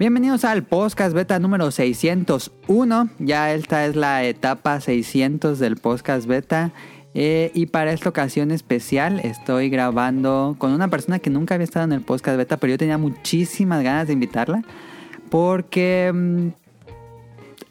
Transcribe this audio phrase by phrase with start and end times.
[0.00, 3.10] Bienvenidos al podcast beta número 601.
[3.18, 6.72] Ya esta es la etapa 600 del podcast beta.
[7.12, 11.84] Eh, y para esta ocasión especial estoy grabando con una persona que nunca había estado
[11.84, 14.62] en el podcast beta, pero yo tenía muchísimas ganas de invitarla.
[15.28, 16.46] Porque mm,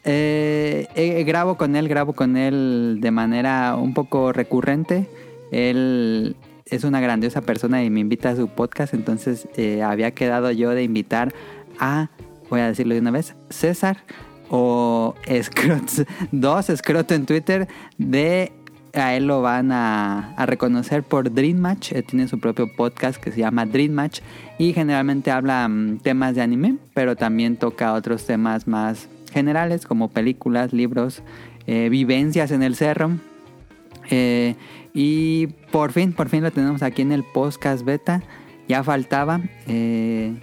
[0.03, 5.09] eh, eh, grabo con él, grabo con él de manera un poco recurrente.
[5.51, 6.35] Él
[6.67, 9.47] es una grandiosa persona y me invita a su podcast, entonces
[9.83, 11.33] había quedado yo de invitar
[11.79, 12.09] a,
[12.49, 13.97] voy a decirlo de una vez, César
[14.49, 17.67] o Scrot, dos Scrot en Twitter
[17.97, 18.51] de
[18.93, 21.93] a él lo van a, reconocer por Dream Match.
[22.07, 24.21] tiene su propio podcast que se llama Dream Match
[24.57, 30.09] y generalmente habla mm, temas de anime, pero también toca otros temas más generales como
[30.09, 31.21] películas, libros,
[31.67, 33.11] eh, vivencias en el cerro.
[34.09, 34.55] Eh,
[34.93, 38.23] y por fin, por fin lo tenemos aquí en el podcast beta.
[38.67, 39.41] Ya faltaba.
[39.67, 40.33] Eh,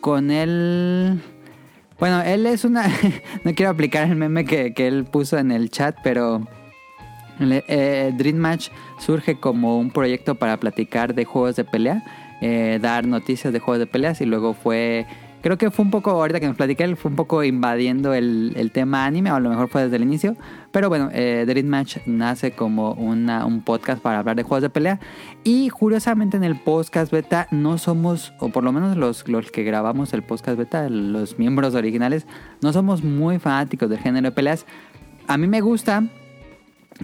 [0.00, 1.20] con él...
[1.98, 2.88] Bueno, él es una...
[3.44, 6.46] no quiero aplicar el meme que, él puso en el chat, pero...
[7.42, 12.04] Eh, Dream Match surge como un proyecto para platicar de juegos de pelea,
[12.42, 15.06] eh, dar noticias de juegos de peleas y luego fue
[15.42, 19.06] Creo que fue un poco, ahorita que nos platiqué, fue un poco invadiendo el, tema
[19.06, 20.36] anime, o a lo mejor fue desde el inicio.
[20.70, 24.68] Pero bueno, eh, Dream Match nace como una, un podcast para hablar de juegos de
[24.68, 25.00] pelea.
[25.42, 29.64] Y curiosamente en el podcast beta no somos, o por lo menos los, los que
[29.64, 32.26] grabamos el podcast beta, los miembros originales,
[32.60, 34.66] no somos muy fanáticos del género de peleas.
[35.26, 36.04] A mí me gusta,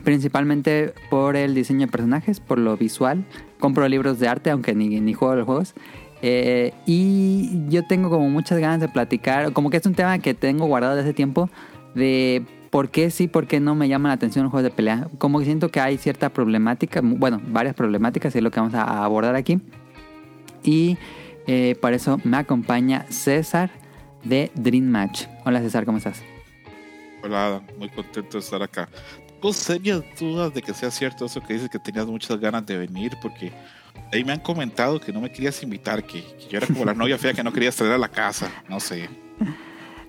[0.04, 3.24] principalmente por el diseño de personajes, por lo visual.
[3.58, 5.74] Compro libros de arte, aunque ni, ni juego los juegos.
[6.22, 10.34] Eh, y yo tengo como muchas ganas de platicar, como que es un tema que
[10.34, 11.50] tengo guardado desde hace tiempo,
[11.94, 15.08] de por qué sí, por qué no me llama la atención los juegos de pelea.
[15.18, 19.04] Como que siento que hay cierta problemática, bueno, varias problemáticas, es lo que vamos a
[19.04, 19.60] abordar aquí.
[20.62, 20.98] Y
[21.46, 23.70] eh, por eso me acompaña César
[24.24, 25.26] de Dream Match.
[25.44, 26.22] Hola César, ¿cómo estás?
[27.22, 28.88] Hola, muy contento de estar acá.
[29.28, 32.78] Tengo serias dudas de que sea cierto eso que dices que tenías muchas ganas de
[32.78, 33.52] venir, porque
[34.12, 37.18] Ahí me han comentado que no me querías invitar, que, yo era como la novia
[37.18, 39.08] fea que no querías traer a la casa, no sé.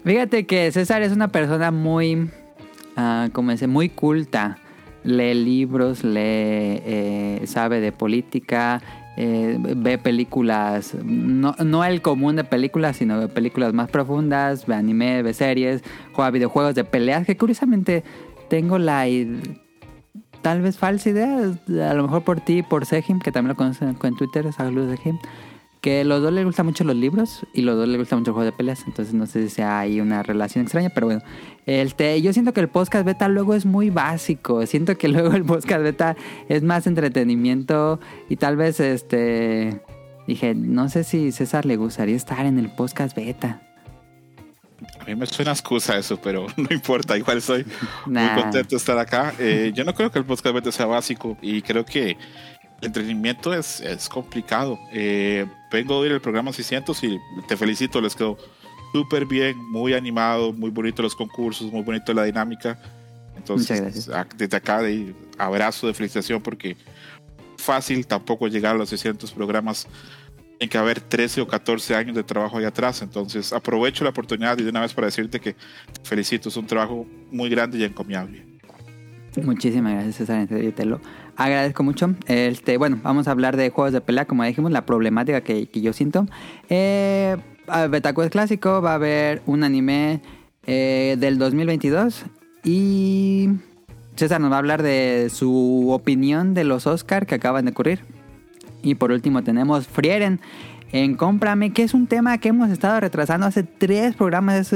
[0.04, 4.58] Fíjate que César es una persona muy, uh, como dice, muy culta.
[5.04, 8.82] Lee libros, lee, eh, sabe de política,
[9.16, 14.76] eh, ve películas, no, no el común de películas, sino de películas más profundas, ve
[14.76, 15.82] anime, ve series,
[16.14, 18.04] juega videojuegos de peleas, que curiosamente
[18.50, 19.08] tengo la
[20.48, 21.42] tal vez falsa idea,
[21.90, 25.20] a lo mejor por ti, por Sejim, que también lo conocen en Twitter, saludos Sejim,
[25.82, 28.34] que los dos les gustan mucho los libros y los dos les gusta mucho el
[28.34, 31.22] juego de peleas, entonces no sé si hay una relación extraña, pero bueno,
[31.66, 35.44] este, yo siento que el podcast beta luego es muy básico, siento que luego el
[35.44, 36.16] podcast beta
[36.48, 38.00] es más entretenimiento
[38.30, 39.82] y tal vez este
[40.28, 43.67] dije, no sé si César le gustaría estar en el podcast beta.
[45.08, 47.66] Mí me suena excusa eso, pero no importa, igual soy
[48.06, 49.34] muy contento de estar acá.
[49.40, 52.18] Eh, yo no creo que el podcast beta sea básico y creo que el
[52.88, 54.78] entretenimiento es, es complicado.
[54.92, 58.38] Eh, vengo a oír el programa 600 y te felicito, les quedó
[58.92, 62.78] súper bien, muy animado, muy bonito los concursos, muy bonito la dinámica.
[63.38, 66.76] Entonces, desde acá, de abrazo de felicitación porque
[67.56, 69.88] fácil tampoco llegar a los 600 programas
[70.58, 73.02] tiene que haber 13 o 14 años de trabajo ahí atrás.
[73.02, 76.66] Entonces aprovecho la oportunidad y de una vez para decirte que te felicito, es un
[76.66, 78.46] trabajo muy grande y encomiable.
[79.44, 81.00] Muchísimas gracias César, te lo
[81.36, 82.16] agradezco mucho.
[82.26, 85.94] Este, bueno, vamos a hablar de juegos de pelea, como dijimos, la problemática que, yo
[85.94, 86.26] siento.
[86.70, 87.38] Eh,
[87.90, 90.22] Betacuest clásico, va a haber un anime
[90.66, 92.26] eh, del 2022
[92.64, 93.50] y
[94.16, 98.17] César nos va a hablar de su opinión de los Oscar que acaban de ocurrir.
[98.88, 100.40] Y por último tenemos Frieren
[100.94, 104.74] en Cómprame, que es un tema que hemos estado retrasando hace tres programas.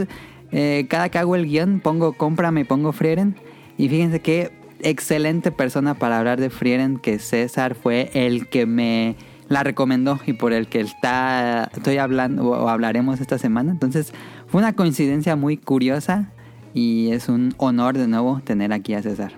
[0.52, 3.36] Eh, cada que hago el guion pongo Cómprame pongo Frieren.
[3.78, 9.16] Y fíjense qué excelente persona para hablar de Frieren, que César fue el que me
[9.48, 13.72] la recomendó y por el que está, estoy hablando o hablaremos esta semana.
[13.72, 14.14] Entonces
[14.48, 16.34] fue una coincidencia muy curiosa
[16.74, 19.32] y es un honor de nuevo tener aquí a César.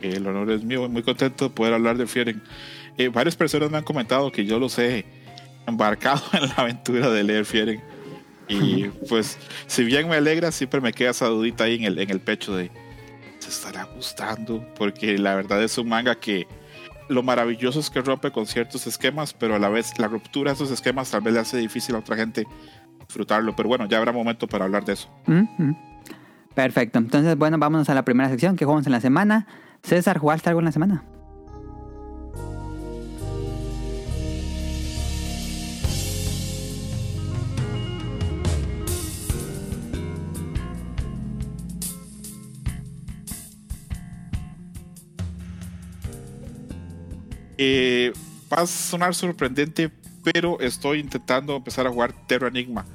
[0.00, 2.40] El honor es mío, muy contento de poder hablar de Frieren.
[3.00, 5.06] Eh, varias personas me han comentado que yo los he
[5.66, 7.80] embarcado en la aventura de leer Fieren.
[8.46, 12.10] Y pues, si bien me alegra, siempre me queda esa dudita ahí en el, en
[12.10, 12.70] el pecho de,
[13.38, 14.62] ¿se estará gustando?
[14.76, 16.46] Porque la verdad es un manga que
[17.08, 20.56] lo maravilloso es que rompe con ciertos esquemas, pero a la vez la ruptura de
[20.56, 22.46] esos esquemas tal vez le hace difícil a otra gente
[22.98, 23.56] disfrutarlo.
[23.56, 25.08] Pero bueno, ya habrá momento para hablar de eso.
[26.54, 26.98] Perfecto.
[26.98, 29.46] Entonces, bueno, vámonos a la primera sección que jugamos en la semana.
[29.82, 31.04] César, ¿jugaste algo en la semana?
[47.62, 48.12] Eh,
[48.50, 49.90] va a sonar sorprendente,
[50.24, 52.86] pero estoy intentando empezar a jugar Terra Enigma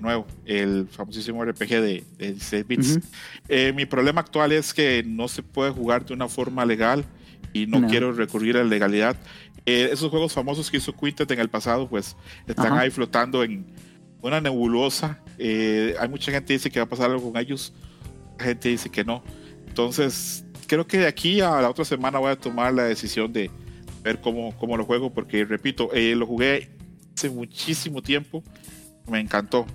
[0.00, 3.00] nuevo, el famosísimo RPG de, 16 bits.
[3.48, 7.04] Eh, mi problema actual es que no se puede jugar de una forma legal
[7.52, 9.16] y no, quiero recurrir a la legalidad.
[9.66, 13.66] Eh, esos juegos famosos que hizo Quintet en el pasado, pues están ahí flotando en
[14.20, 15.18] una nebulosa.
[15.38, 17.72] Eh, hay mucha gente que dice que va a pasar algo con ellos,
[18.38, 19.22] gente dice que no.
[19.66, 23.50] Entonces, creo que de aquí a la otra semana voy a tomar la decisión de
[24.02, 26.70] ver cómo, cómo lo juego, porque repito, eh, lo jugué
[27.14, 28.42] hace muchísimo tiempo,
[29.10, 29.66] me encantó.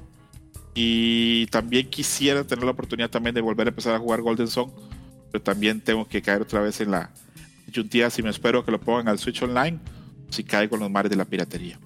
[0.75, 4.71] Y también quisiera tener la oportunidad también de volver a empezar a jugar Golden Song,
[5.31, 7.11] pero también tengo que caer otra vez en la
[7.67, 9.79] yuntía si me espero que lo pongan al Switch Online,
[10.29, 11.79] si caigo en los mares de la piratería.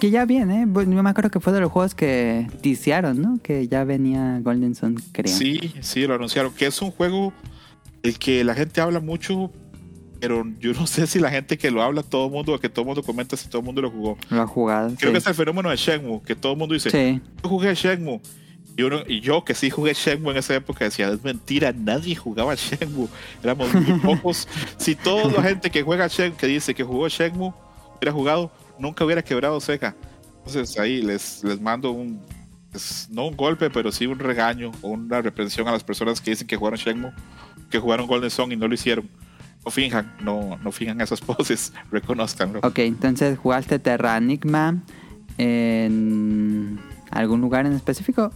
[0.00, 0.66] Que ya viene, ¿eh?
[0.66, 3.38] yo me acuerdo que fue de los juegos que ticiaron, ¿no?
[3.42, 5.32] Que ya venía Golden Sun, creo.
[5.32, 6.52] Sí, sí, lo anunciaron.
[6.52, 7.32] Que es un juego
[8.02, 9.52] el que la gente habla mucho,
[10.24, 12.80] pero yo no sé si la gente que lo habla, todo el mundo, que todo
[12.80, 14.16] el mundo comenta si todo el mundo lo jugó.
[14.30, 14.94] Lo ha jugado.
[14.98, 17.20] Creo que es el fenómeno de Shenmue, que todo el mundo dice, sí.
[17.42, 18.22] yo jugué Shenmue.
[18.74, 22.16] Y, uno, y yo que sí jugué Shenmue en esa época decía, es mentira, nadie
[22.16, 23.08] jugaba Shenmue.
[23.42, 24.48] Éramos muy pocos.
[24.78, 27.52] si toda la gente que juega Shenmue, que dice que jugó Shenmue,
[27.98, 29.94] hubiera jugado, nunca hubiera quebrado Sega.
[30.38, 32.18] Entonces ahí les, les mando un,
[33.10, 36.46] no un golpe, pero sí un regaño o una reprensión a las personas que dicen
[36.46, 37.12] que jugaron Shenmue,
[37.68, 39.06] que jugaron Golden Song y no lo hicieron.
[39.64, 42.60] No finjan, no, no finjan esas poses, reconozcanlo.
[42.62, 44.82] Ok, entonces jugaste Terra Enigma
[45.38, 46.78] en
[47.10, 48.30] algún lugar en específico.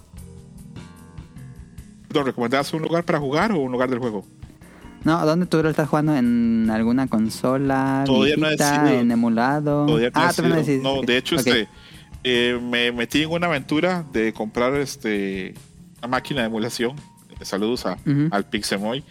[2.13, 4.25] ¿Lo recomendás un lugar para jugar o un lugar del juego?
[5.05, 6.17] No, ¿dónde tú lo estás jugando?
[6.17, 8.03] ¿En alguna consola?
[8.07, 9.01] Todavía no he decidido.
[9.01, 9.87] ¿En emulado?
[9.87, 10.33] Todavía no ah,
[10.67, 11.69] he No, de hecho, este,
[12.25, 15.55] eh, me metí en una aventura de comprar este,
[15.99, 16.97] una máquina de emulación.
[17.43, 17.97] Saludos a,
[18.31, 19.05] al Pixemoy.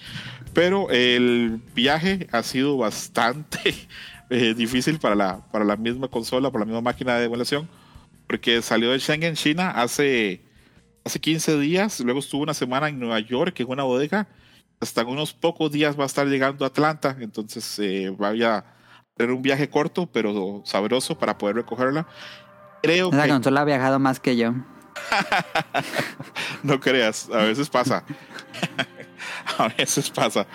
[0.57, 3.75] Pero el viaje ha sido bastante
[4.31, 7.69] eh, difícil para la, para la misma consola, para la misma máquina de emulación.
[8.25, 10.42] Porque salió de Schengen, China, hace,
[11.06, 12.00] hace 15 días.
[12.00, 14.27] Luego estuvo una semana en Nueva York, en una bodega
[14.80, 18.65] hasta en unos pocos días va a estar llegando a Atlanta, entonces eh, voy a
[19.15, 22.07] tener un viaje corto pero sabroso para poder recogerla.
[22.81, 24.54] Creo La consola ha viajado más que yo.
[26.63, 28.04] no creas, a veces pasa.
[29.58, 30.46] a veces pasa.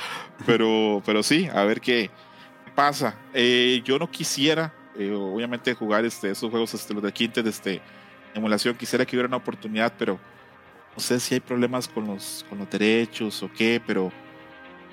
[0.46, 2.10] Pero, pero sí, a ver qué
[2.74, 3.16] pasa.
[3.34, 7.80] Eh, yo no quisiera, eh, obviamente, jugar este, esos juegos, este, los de Quintet, este,
[8.34, 8.76] emulación.
[8.76, 10.18] Quisiera que hubiera una oportunidad, pero
[10.94, 14.12] no sé si hay problemas con los, con los derechos o qué, pero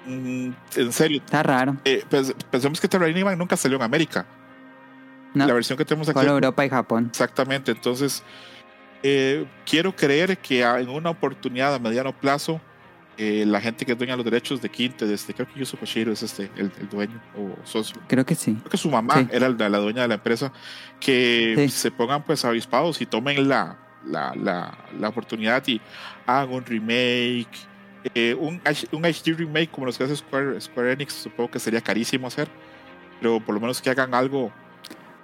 [0.06, 1.22] mm, en serio.
[1.24, 1.78] Está raro.
[1.86, 4.26] Eh, pues, pensemos que Terranigma nunca salió en América.
[5.34, 6.20] La versión que tenemos aquí.
[6.20, 7.08] Solo Europa y Japón.
[7.12, 7.72] Exactamente.
[7.72, 8.24] Entonces,
[9.04, 12.60] eh, quiero creer que en una oportunidad a mediano plazo,
[13.22, 16.24] eh, la gente que dueña los derechos de Quinte, este, creo que Yusuke Koshiro es
[16.24, 18.02] este, el, dueño o socio.
[18.08, 18.54] Creo que sí.
[18.54, 20.54] Creo que su mamá era la, dueña de la empresa,
[21.02, 25.82] que se pongan pues avispados y tomen la, la, la, la oportunidad y
[26.26, 27.68] hagan un remake.
[28.16, 28.62] Eh, un,
[28.94, 32.48] un HD remake como los que hace Square, Square Enix, supongo que sería carísimo hacer,
[33.20, 34.50] pero por lo menos que hagan algo.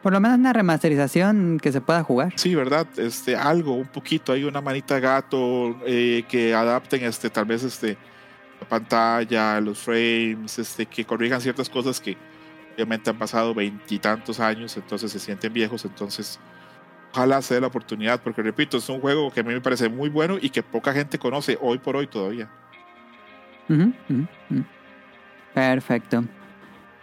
[0.05, 2.33] Por lo menos una remasterización que se pueda jugar.
[2.35, 2.85] Sí, ¿verdad?
[2.95, 7.97] Este, algo, un poquito, hay una manita gato eh, que adapten este, tal vez este,
[8.61, 12.15] la pantalla, los frames, este, que corrijan ciertas cosas que
[12.75, 16.39] obviamente han pasado veintitantos años, entonces se sienten viejos, entonces
[17.11, 19.89] ojalá se dé la oportunidad, porque repito, es un juego que a mí me parece
[19.89, 22.47] muy bueno y que poca gente conoce hoy por hoy todavía.
[25.55, 26.25] Perfecto.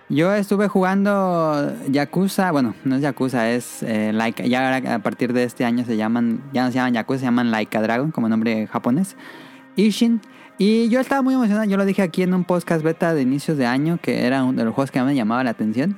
[0.09, 5.45] Yo estuve jugando Yakuza, bueno, no es Yakuza, es eh, Laika, ya a partir de
[5.45, 8.67] este año se llaman, ya no se llaman Yakuza, se llaman Laika Dragon, como nombre
[8.67, 9.17] japonés.
[9.77, 10.21] Ishin.
[10.59, 13.57] Y yo estaba muy emocionado, yo lo dije aquí en un podcast beta de inicios
[13.57, 15.97] de año, que era uno de los juegos que me llamaba la atención.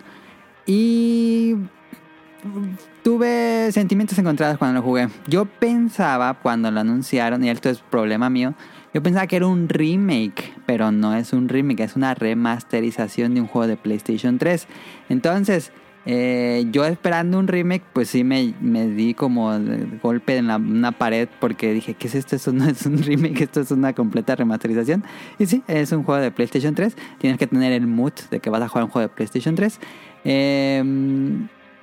[0.65, 1.57] Y
[3.03, 5.09] tuve sentimientos encontrados cuando lo jugué.
[5.27, 8.55] Yo pensaba cuando lo anunciaron, y esto es problema mío,
[8.95, 13.41] yo pensaba que era un remake, pero no es un remake, es una remasterización de
[13.41, 14.67] un juego de PlayStation 3.
[15.09, 15.73] Entonces,
[16.07, 19.53] eh, yo esperando un remake, pues sí me, me di como
[20.03, 22.37] golpe en la, una pared porque dije, ¿qué es esto?
[22.37, 25.03] Esto no es un remake, esto es una completa remasterización.
[25.39, 26.97] Y sí, es un juego de PlayStation 3.
[27.19, 29.81] Tienes que tener el mood de que vas a jugar un juego de PlayStation 3.
[30.25, 30.85] Eh,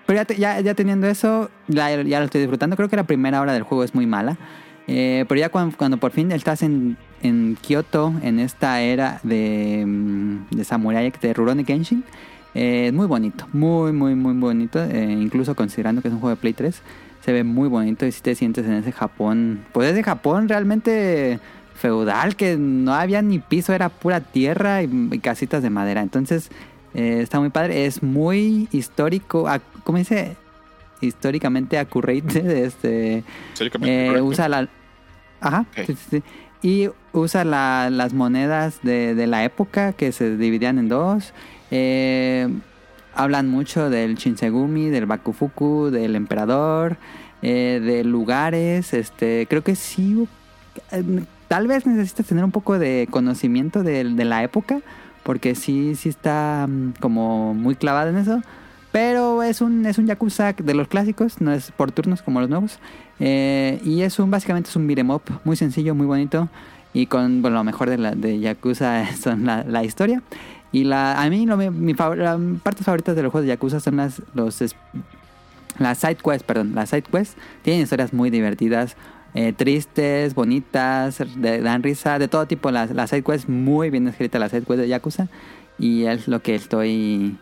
[0.05, 2.75] pero ya, ya, teniendo eso, ya, lo estoy disfrutando.
[2.75, 4.37] Creo que la primera hora del juego es muy mala.
[4.93, 10.55] Eh, pero ya cuando, por fin estás en, en Kyoto, en esta era de, mm,
[10.55, 12.03] de Samurai, de Rurouni Kenshin,
[12.53, 13.47] eh, es muy bonito.
[13.53, 14.83] Muy, muy, muy bonito.
[14.83, 16.81] Eh, incluso considerando que es un juego de Play 3,
[17.23, 18.05] se ve muy bonito.
[18.05, 21.39] Y si te sientes en ese Japón, pues ese Japón realmente
[21.75, 26.01] feudal, que no había ni piso, era pura tierra y casitas de madera.
[26.01, 26.49] Entonces
[26.93, 27.85] Eh, está muy padre.
[27.85, 29.47] Es muy histórico.
[29.85, 30.35] ¿Cómo dice?
[30.99, 32.63] Históricamente accurate.
[32.65, 33.23] Este,
[34.21, 34.67] usa la.
[35.41, 35.65] Ajá.
[36.61, 41.33] Y usa las monedas de, de, la época que se dividían en dos.
[41.71, 42.47] Eh,
[43.15, 46.97] hablan mucho del Shinsegumi, del Bakufuku, del emperador,
[47.41, 48.93] eh, de lugares.
[48.93, 50.27] Este, creo que sí.
[51.47, 54.81] tal vez necesitas tener un poco de conocimiento de, de la época
[55.23, 58.41] porque sí, sí está mm, como muy clavada en eso.
[58.91, 62.49] Pero es un, es un Yakuza de los clásicos, no es por turnos como los
[62.49, 62.79] nuevos.
[63.19, 66.49] Eh, y es un, básicamente es un beat'em up muy sencillo, muy bonito.
[66.93, 70.21] Y con bueno, lo mejor de, la, de Yakuza son la, la historia.
[70.73, 74.21] Y la, a mí lo, mi parte favorita de los juegos de Yakuza son las,
[74.33, 74.61] los,
[75.79, 77.35] las side quests, perdón, las side quests.
[77.61, 78.95] Tienen historias muy divertidas,
[79.33, 82.71] eh, tristes, bonitas, dan risa, de todo tipo.
[82.71, 85.27] Las, las side quests, muy bien escritas las side quests de Yakuza.
[85.77, 87.37] Y es lo que estoy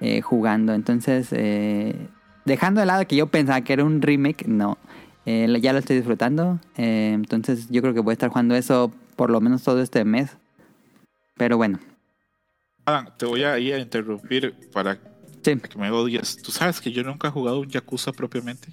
[0.00, 0.72] eh, jugando.
[0.74, 2.08] Entonces, eh,
[2.44, 4.78] dejando de lado que yo pensaba que era un remake, no.
[5.26, 6.58] ya lo estoy disfrutando.
[6.76, 10.36] entonces, yo creo que voy a estar jugando eso por lo menos todo este mes.
[11.36, 11.78] Pero bueno.
[13.16, 14.98] te voy a ir a interrumpir para,
[15.42, 16.40] que me odies.
[16.42, 18.68] ¿Tú sabes que yo nunca he jugado un Yakuza propiamente?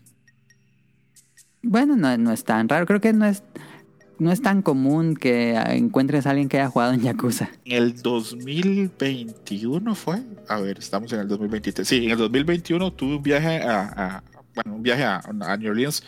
[1.62, 2.86] Bueno, no, no es tan raro.
[2.86, 3.44] Creo que no es,
[4.20, 7.50] no es tan común que encuentres a alguien que haya jugado en Yakuza.
[7.66, 10.22] En el 2021 fue.
[10.48, 11.88] A ver, estamos en el 2023.
[11.88, 14.24] Sí, en el 2021 tuve un viaje a,
[14.56, 15.22] bueno, un viaje a,
[15.58, 16.04] New Orleans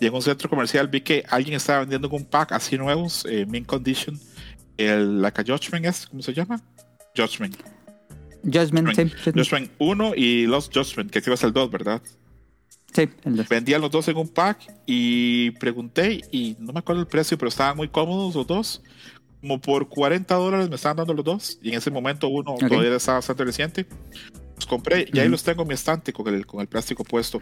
[0.00, 3.46] y en un centro comercial vi que alguien estaba vendiendo un pack así nuevos, eh,
[3.46, 4.18] Mint Condition,
[4.76, 6.60] el like Judgment es, ¿cómo se llama?
[7.16, 7.56] Judgment.
[8.44, 8.88] Judgment,
[9.36, 12.02] Judgment, 1 y Lost Judgment, que creo es el 2, ¿verdad?
[12.92, 13.08] Sí,
[13.48, 17.48] Vendían los dos en un pack y pregunté y no me acuerdo el precio, pero
[17.48, 18.82] estaban muy cómodos los dos.
[19.40, 22.94] Como por 40 dólares me estaban dando los dos y en ese momento uno todavía
[22.94, 23.86] estaba bastante reciente.
[24.54, 27.40] Los compré y ahí los tengo en mi estante con el, con el plástico puesto.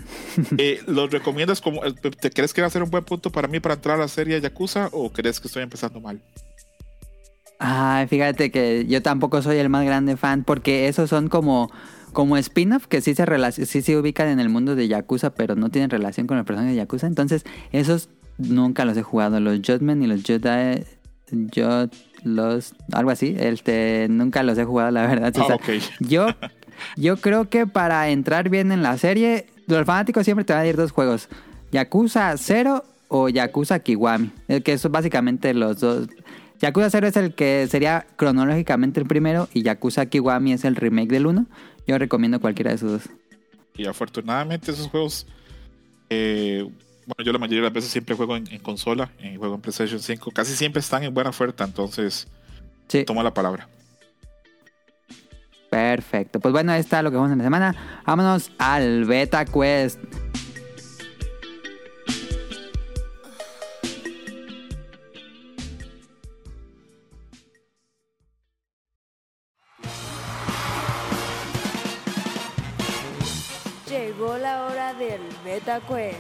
[0.57, 3.49] eh, ¿Los recomiendas como, eh, te crees que va a ser un buen punto para
[3.49, 6.23] mí para entrar a la serie Yakuza o crees que estoy empezando mal?
[7.59, 11.71] Ay, fíjate que yo tampoco soy el más grande fan porque esos son como
[12.13, 13.27] como spin-off que sí se,
[13.67, 16.73] sí se ubican en el mundo de Yakuza, pero no tienen relación con el personaje
[16.73, 17.07] de Yakuza.
[17.07, 19.41] Entonces, esos nunca los he jugado.
[19.41, 20.85] Los Judgment y los Jedi.
[21.31, 21.87] Yo
[22.25, 22.75] los.
[22.93, 23.37] Algo así.
[23.39, 25.33] Este, nunca los he jugado, la verdad.
[25.39, 25.57] Ah,
[26.01, 26.27] yo,
[26.97, 30.67] yo creo que para entrar bien en la serie, los fanáticos siempre te van a
[30.67, 31.29] ir dos juegos:
[31.73, 34.33] Yakuza 0 o Yakuza Kiwami.
[34.65, 36.09] Que son básicamente los dos.
[36.61, 41.09] Yakuza 0 es el que sería cronológicamente el primero y Yakuza Kiwami es el remake
[41.09, 41.47] del 1.
[41.87, 43.03] Yo recomiendo cualquiera de esos dos.
[43.77, 45.27] Y afortunadamente esos juegos,
[46.09, 46.63] eh,
[47.07, 50.01] bueno, yo la mayoría de las veces siempre juego en, consola, en juego en PlayStation
[50.01, 52.29] 5, casi siempre están en buena oferta, entonces
[52.89, 53.05] sí.
[53.05, 53.69] tomo la palabra.
[55.71, 58.03] Perfecto, pues bueno, ahí está lo que vamos en la semana.
[58.05, 60.01] Vámonos al Beta Quest.
[75.89, 76.19] Quest.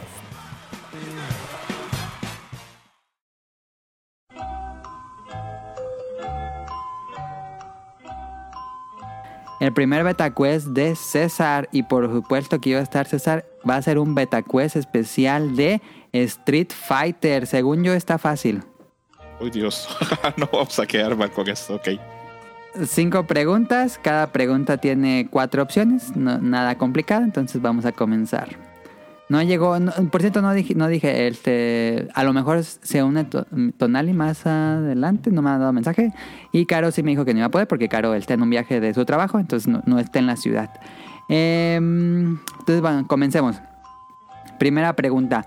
[9.61, 13.76] El primer beta quest de César, y por supuesto que iba a estar César, va
[13.76, 17.47] a ser un beta quest especial de Street Fighter.
[17.47, 18.64] Según yo, está fácil.
[19.40, 19.87] Uy, Dios,
[20.38, 21.88] no vamos a quedar mal con esto, ok.
[22.84, 28.56] Cinco preguntas, cada pregunta tiene cuatro opciones, nada complicado, entonces vamos a comenzar.
[29.28, 29.76] No llegó,
[30.10, 35.30] por cierto, no dije, no dije, este, a lo mejor se une Tonali más adelante,
[35.30, 36.12] no me ha dado mensaje.
[36.50, 38.50] Y Caro sí me dijo que no iba a poder porque Caro está en un
[38.50, 40.70] viaje de su trabajo, entonces no, está en la ciudad.
[41.28, 43.56] Em, entonces, bueno, comencemos.
[44.58, 45.46] Primera pregunta.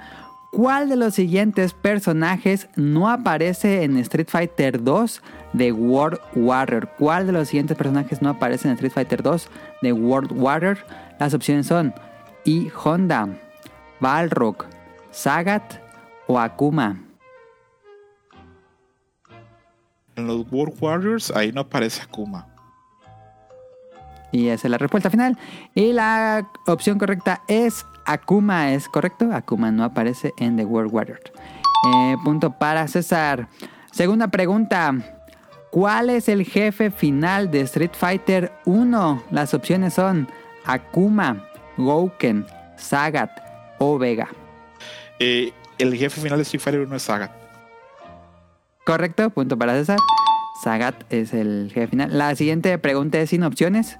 [0.53, 5.19] ¿Cuál de los siguientes personajes no aparece en Street Fighter 2
[5.53, 6.89] de World Warrior?
[6.99, 9.49] ¿Cuál de los siguientes personajes no aparece en Street Fighter 2
[9.81, 10.77] de World Warrior?
[11.19, 11.91] Las opciones son
[12.45, 13.29] I Honda,
[13.99, 14.65] Balrog,
[15.09, 15.81] Sagat
[16.27, 17.01] o Akuma.
[20.15, 22.47] En los World Warriors ahí no aparece Akuma.
[24.31, 25.35] Y esa es la respuesta final.
[25.73, 29.29] Y la opción correcta es Akuma, ¿es correcto?
[29.33, 31.21] Akuma no aparece en The World Warriors.
[31.85, 33.47] Eh, punto para César.
[33.91, 34.93] Segunda pregunta.
[35.69, 39.23] ¿Cuál es el jefe final de Street Fighter 1?
[39.31, 40.27] Las opciones son
[40.65, 42.45] Akuma, Gouken,
[42.77, 43.31] Sagat,
[43.79, 44.29] o Vega.
[45.19, 47.31] Eh, el jefe final de Street Fighter 1 es Sagat.
[48.85, 49.97] Correcto, punto para César.
[50.63, 52.17] Sagat es el jefe final.
[52.17, 53.97] La siguiente pregunta es sin opciones.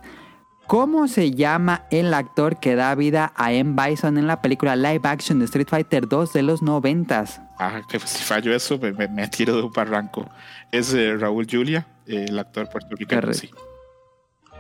[0.68, 3.76] ¿Cómo se llama el actor que da vida a M.
[3.76, 7.42] Bison en la película live action de Street Fighter 2 de los noventas?
[7.60, 10.30] Ah, que si fallo eso me, me, tiro de un barranco.
[10.72, 13.34] Es eh, Raúl Julia, el actor puertorriqueño.
[13.34, 13.52] Sí.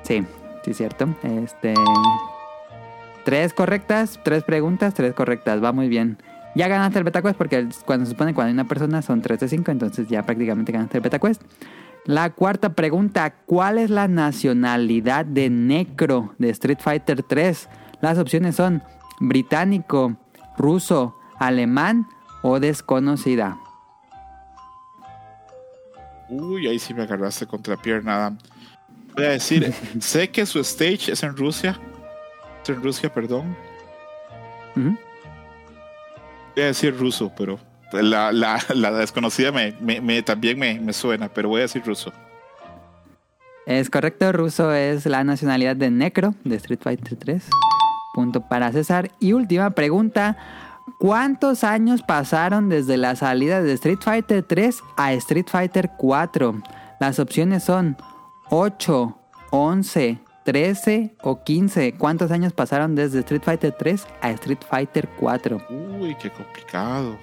[0.03, 0.25] sí,
[0.65, 1.07] sí, cierto.
[1.23, 1.73] Este.
[3.23, 5.63] Tres correctas, tres preguntas, tres correctas.
[5.63, 6.17] Va muy bien.
[6.55, 9.47] Ya ganaste el BetaQuest porque cuando se supone cuando hay una persona son 3 de
[9.47, 11.41] 5, entonces ya prácticamente ganaste el BetaQuest.
[12.05, 17.69] La cuarta pregunta, ¿cuál es la nacionalidad de Necro de Street Fighter 3?
[18.01, 18.83] Las opciones son
[19.21, 20.17] británico,
[20.57, 22.05] ruso, alemán
[22.41, 23.57] o desconocida.
[26.29, 28.35] Uy, ahí sí me agarraste contra pierna,
[29.15, 31.79] Voy a decir, sé que su stage es en Rusia.
[32.63, 33.55] Es en Rusia, perdón.
[34.75, 34.97] Voy
[36.63, 37.59] a decir ruso, pero
[37.93, 42.11] la, desconocida me, también me, suena, pero voy a decir ruso.
[43.65, 47.49] Es correcto, ruso es la nacionalidad de Necro de Street Fighter 3.
[48.13, 49.11] Punto para César.
[49.19, 50.37] Y última pregunta.
[50.99, 56.61] ¿Cuántos años pasaron desde la salida de Street Fighter 3 a Street Fighter 4?
[56.99, 57.95] Las opciones son
[58.49, 59.17] 8,
[59.51, 61.93] 11, 13 o 15.
[61.93, 65.61] ¿Cuántos años pasaron desde Street Fighter 3 a Street Fighter 4?
[65.99, 67.17] Uy, qué complicado.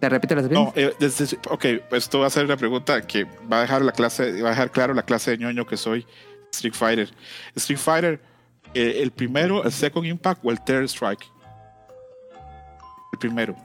[0.00, 0.74] ¿Te repito las opciones?
[0.74, 4.42] No, eh, ok, esto va a ser una pregunta que va a dejar la clase,
[4.42, 6.06] va a dejar claro la clase de ñoño que soy.
[6.52, 7.08] Street Fighter.
[7.54, 8.20] Street Fighter,
[8.74, 11.24] eh, el primero, el Second Impact o el Third Strike.
[13.12, 13.56] El primero.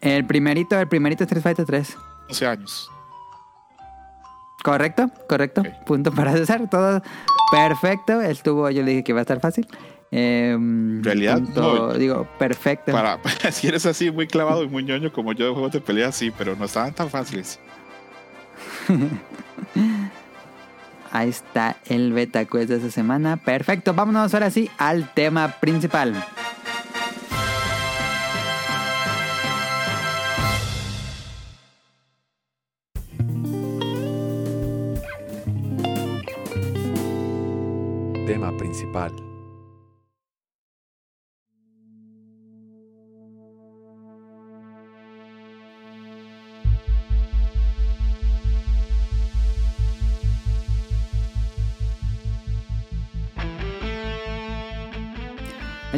[0.00, 1.96] El primerito, el primerito Street Fighter 3.
[2.28, 2.90] 11 años.
[4.62, 5.62] Correcto, correcto.
[5.86, 6.68] Punto para César.
[6.70, 7.02] Todo
[7.50, 8.20] perfecto.
[8.20, 9.66] Estuvo, yo le dije que iba a estar fácil.
[10.12, 10.56] Eh,
[11.02, 12.90] realidad, no, digo, perfecto.
[12.92, 13.20] Para,
[13.52, 16.32] si eres así muy clavado y muy ñoño como yo de juegos de pelea, sí,
[16.36, 17.60] pero no estaban tan fáciles.
[21.12, 23.36] Ahí está el beta quest de esta semana.
[23.36, 26.14] Perfecto, vámonos ahora sí al tema principal.
[38.26, 39.29] Tema principal.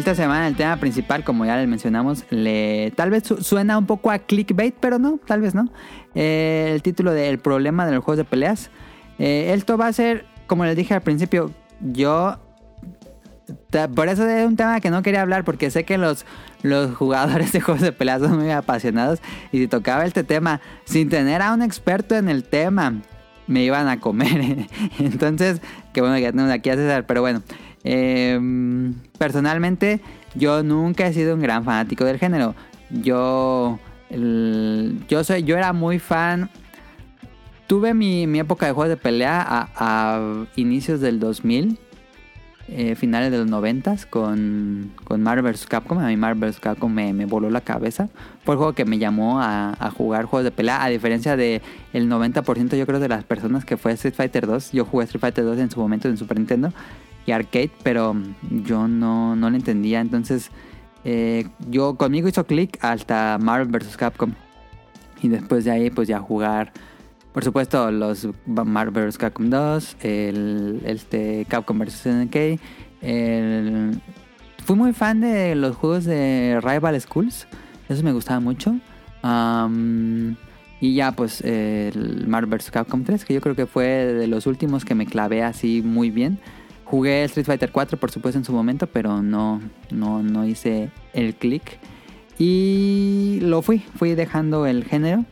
[0.02, 4.10] Esta semana el tema principal, como ya les mencionamos, le, tal vez suena un poco
[4.10, 5.70] a clickbait, pero no, tal vez no.
[6.16, 8.70] Eh, el título de El problema de los juegos de peleas.
[9.20, 12.36] Eh, esto va a ser, como les dije al principio, yo...
[13.94, 16.26] Por eso es un tema que no quería hablar, porque sé que los,
[16.62, 19.20] los jugadores de juegos de peleas son muy apasionados.
[19.52, 22.94] Y si tocaba este tema sin tener a un experto en el tema,
[23.46, 24.66] me iban a comer.
[24.98, 25.60] Entonces,
[25.92, 27.40] que bueno que ya tenemos aquí a César, pero bueno.
[27.84, 30.00] Em, personalmente,
[30.34, 32.54] yo nunca he sido un gran fanático del género.
[32.90, 33.78] Yo,
[35.08, 36.50] yo, soy, yo era muy fan.
[37.66, 41.78] Tuve mi, época de juegos de pelea a, inicios del 2000,
[42.68, 45.66] eh, finales de los 90 con, con Marvel vs.
[45.66, 45.98] Capcom.
[45.98, 46.60] A mí Marvel vs.
[46.60, 48.10] Capcom me, voló la cabeza.
[48.44, 50.84] Fue el juego que me llamó a, jugar juegos de pelea.
[50.84, 51.62] A diferencia del
[51.94, 54.72] el 90% yo creo de las personas que fue Street Fighter 2.
[54.72, 56.72] Yo jugué Street Fighter 2 en su momento en Super Nintendo
[57.26, 58.14] y arcade, pero
[58.50, 60.00] yo no, no lo entendía.
[60.00, 60.50] Entonces,
[61.04, 63.96] eh, yo conmigo hizo clic hasta Marvel vs.
[63.96, 64.32] Capcom.
[65.22, 66.72] Y después de ahí, pues ya jugar,
[67.32, 69.18] por supuesto, los Marvel vs.
[69.18, 71.94] Capcom 2, el este Capcom vs.
[71.94, 72.36] SNK.
[73.00, 74.00] El...
[74.64, 77.46] Fui muy fan de los juegos de Rival Schools.
[77.88, 78.76] Eso me gustaba mucho.
[80.80, 82.70] y ya, pues, el Marvel vs.
[82.70, 86.10] Capcom 3, que yo creo que fue de los últimos que me clavé así muy
[86.10, 86.40] bien.
[86.92, 91.34] Jugué Street Fighter 4, por supuesto, en su momento, pero no, no, no hice el
[91.34, 91.78] click.
[92.38, 95.24] Y lo fui, fui dejando el género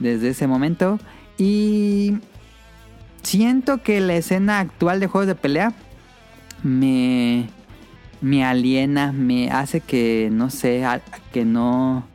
[0.00, 0.98] desde ese momento.
[1.38, 2.14] Y
[3.22, 5.72] siento que la escena actual de juegos de pelea
[6.64, 7.46] me,
[8.20, 10.84] me aliena, me hace que, no sé,
[11.32, 12.08] que no...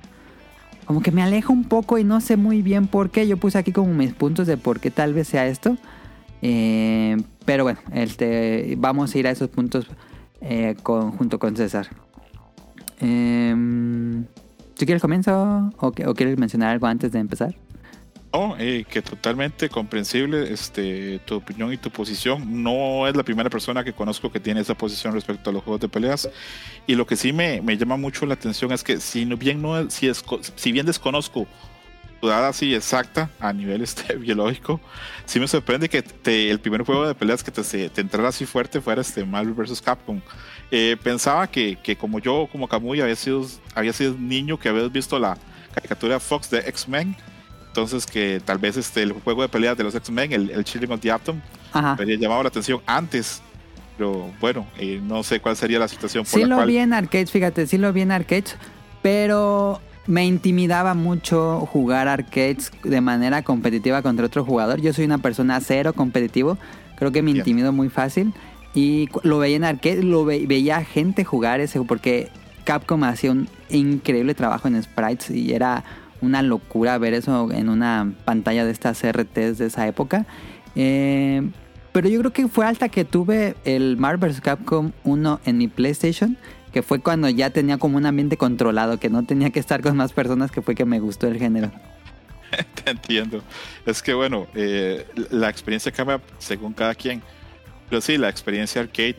[0.83, 3.29] Como que me aleja un poco y no sé muy bien por qué.
[3.29, 5.77] Yo puse aquí como mis puntos de por qué tal vez sea esto.
[6.41, 7.15] Eh,
[7.49, 9.87] pero bueno, este, vamos a ir a esos puntos
[10.39, 11.87] eh, junto con César.
[13.01, 13.55] Eh,
[14.75, 17.55] ¿Si quieres comienzo o, o, quieres mencionar algo antes de empezar?
[18.31, 22.61] No, eh, que totalmente comprensible este, tu opinión y tu posición.
[22.61, 25.81] No es la primera persona que conozco que tiene esa posición respecto a los juegos
[25.81, 26.29] de peleas.
[26.85, 29.89] Y lo que sí me, me llama mucho la atención es que si bien, no,
[29.89, 30.23] si, es,
[30.55, 31.47] si bien desconozco
[32.21, 34.79] dudada así exacta a nivel este, biológico,
[35.25, 36.03] sí me sorprende que
[36.49, 39.81] el primer juego de peleas que te, te entrara así fuerte fuera este Marvel vs.
[39.81, 40.21] Capcom.
[40.71, 44.91] Eh, pensaba que, que, como yo, como Kamui, había sido, había sido niño que habías
[44.91, 45.37] visto la
[45.73, 47.15] caricatura Fox de X-Men,
[47.67, 50.91] entonces que tal vez este, el juego de peleas de los X-Men, el, el Chilling
[50.91, 53.41] of the Atom, había llamado la atención antes.
[53.97, 56.23] Pero bueno, eh, no sé cuál sería la situación.
[56.23, 58.55] Por sí lo vi en arcades, fíjate, sí lo vi en arcades,
[59.01, 64.81] pero me intimidaba mucho jugar arcades de manera competitiva contra otro jugador.
[64.81, 66.57] Yo soy una persona cero competitivo,
[66.97, 68.33] creo que me intimido muy fácil.
[68.73, 72.29] Y lo veía en arcade, lo veía gente jugar ese, porque
[72.65, 75.83] Capcom hacía un increíble trabajo en sprites y era
[76.21, 80.25] una locura ver eso en una pantalla de estas RTs de esa época.
[80.75, 81.49] Eh,
[81.91, 84.41] pero yo creo que fue hasta que tuve el Marvel vs.
[84.41, 86.37] Capcom 1 en mi PlayStation,
[86.71, 89.97] que fue cuando ya tenía como un ambiente controlado, que no tenía que estar con
[89.97, 91.71] más personas, que fue que me gustó el género.
[92.83, 93.43] Te entiendo.
[93.85, 97.21] Es que bueno, eh, la experiencia cambia según cada quien.
[97.89, 99.15] Pero sí, la experiencia arcade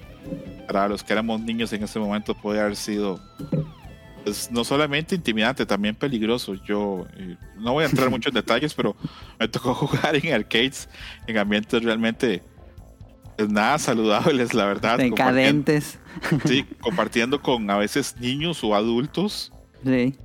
[0.66, 3.20] para los que éramos niños en ese momento puede haber sido
[4.24, 6.54] pues, no solamente intimidante, también peligroso.
[6.54, 8.94] Yo eh, no voy a entrar mucho en detalles, pero
[9.38, 10.88] me tocó jugar en arcades
[11.26, 12.42] en ambientes realmente
[13.36, 14.98] pues, nada saludables, la verdad.
[14.98, 15.98] Decadentes.
[16.44, 19.52] Sí, compartiendo con a veces niños o adultos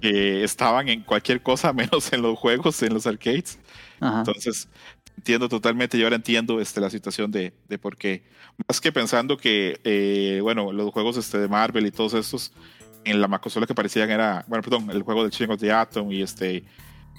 [0.02, 3.60] que estaban en cualquier cosa menos en los juegos, en los arcades.
[4.02, 4.67] Entonces,
[5.17, 8.24] entiendo totalmente, yo ahora entiendo este, la situación de, de por qué.
[8.67, 12.52] Más que pensando que, eh, bueno, los juegos este, de Marvel y todos estos,
[13.04, 16.12] en la consola que parecían era, bueno, perdón, el juego de Chain of the Atom
[16.12, 16.63] y este,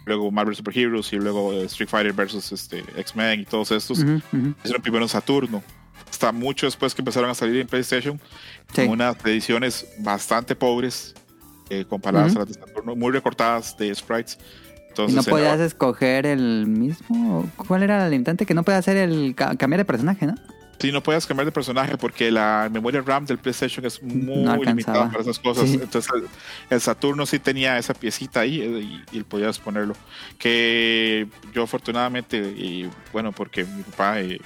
[0.04, 4.00] luego Marvel Super Heroes y luego eh, Street Fighter versus este, X-Men y todos estos,
[4.00, 5.62] uh -huh, primero en Saturno.
[6.08, 8.20] Hasta mucho después que empezaron a salir en PlayStation,
[8.74, 11.14] con unas ediciones bastante pobres
[11.70, 14.38] eh, comparadas a las de Saturno, muy recortadas de sprites
[14.98, 17.48] ¿No podías escoger el mismo?
[17.56, 18.46] ¿Cuál era el limitante?
[18.46, 20.34] Que no podías hacer el cambiar de personaje, ¿no?
[20.78, 25.10] Sí, no puedes cambiar de personaje porque la memoria RAM del PlayStation es muy limitada
[25.10, 25.70] para esas cosas.
[25.70, 26.10] Entonces,
[26.68, 29.94] el, Saturno sí tenía esa piecita ahí eh, y, podías ponerlo.
[30.38, 34.40] Que yo, afortunadamente, y bueno, porque mi papá, es eh,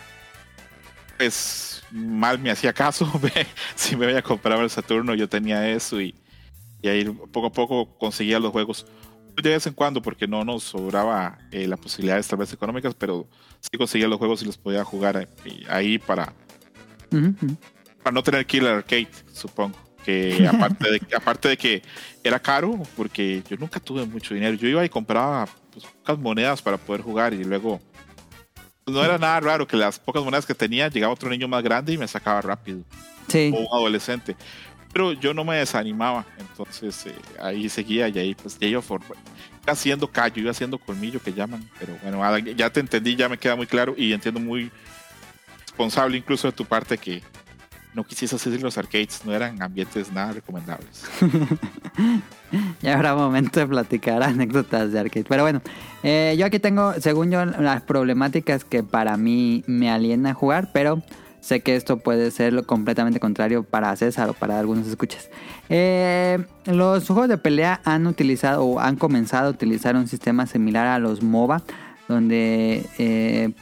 [1.18, 3.11] pues, mal me hacía caso.
[3.74, 6.14] si me había comprado el Saturno, yo tenía eso y,
[6.83, 8.87] y ahí poco a poco conseguía los juegos
[9.42, 13.26] de vez en cuando porque no nos sobraba eh, las posibilidades tal vez económicas, pero
[13.61, 16.33] sí conseguía los juegos y los podía jugar eh, ahí para,
[18.03, 19.76] para no tener Killer Arcade, supongo.
[20.05, 21.83] Que aparte de, aparte de que
[22.24, 26.62] era caro, porque yo nunca tuve mucho dinero, yo iba y compraba pues, pocas monedas
[26.62, 27.81] para poder jugar y luego
[28.90, 31.92] no era nada raro que las pocas monedas que tenía llegaba otro niño más grande
[31.92, 32.81] y me sacaba rápido.
[33.29, 33.53] Sí.
[33.55, 34.37] O un adolescente
[34.92, 39.03] pero yo no me desanimaba, entonces eh, ahí seguía y ahí pues ya iba, iba
[39.66, 43.57] haciendo callo, iba haciendo colmillo que llaman, pero bueno, ya te entendí, ya me queda
[43.57, 44.70] muy claro y entiendo muy
[45.61, 47.22] responsable incluso de tu parte que
[47.94, 51.05] no quisiese hacer los arcades, no eran ambientes nada recomendables.
[52.83, 55.61] ya habrá momento de platicar anécdotas de arcade, pero bueno,
[56.03, 61.03] eh, yo aquí tengo, según yo, las problemáticas que para mí me aliena jugar, pero
[61.40, 65.31] Sé que esto puede ser lo completamente contrario para César o para algunos escuchas.
[65.70, 70.87] Eh, los juegos de pelea han utilizado o han comenzado a utilizar un sistema similar
[70.87, 71.62] a los MOBA,
[72.09, 73.53] donde eh,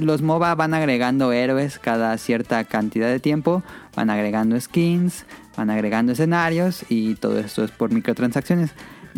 [0.00, 3.62] los MOBA van agregando héroes cada cierta cantidad de tiempo,
[3.94, 5.24] van agregando skins,
[5.56, 8.72] van agregando escenarios y todo esto es por microtransacciones.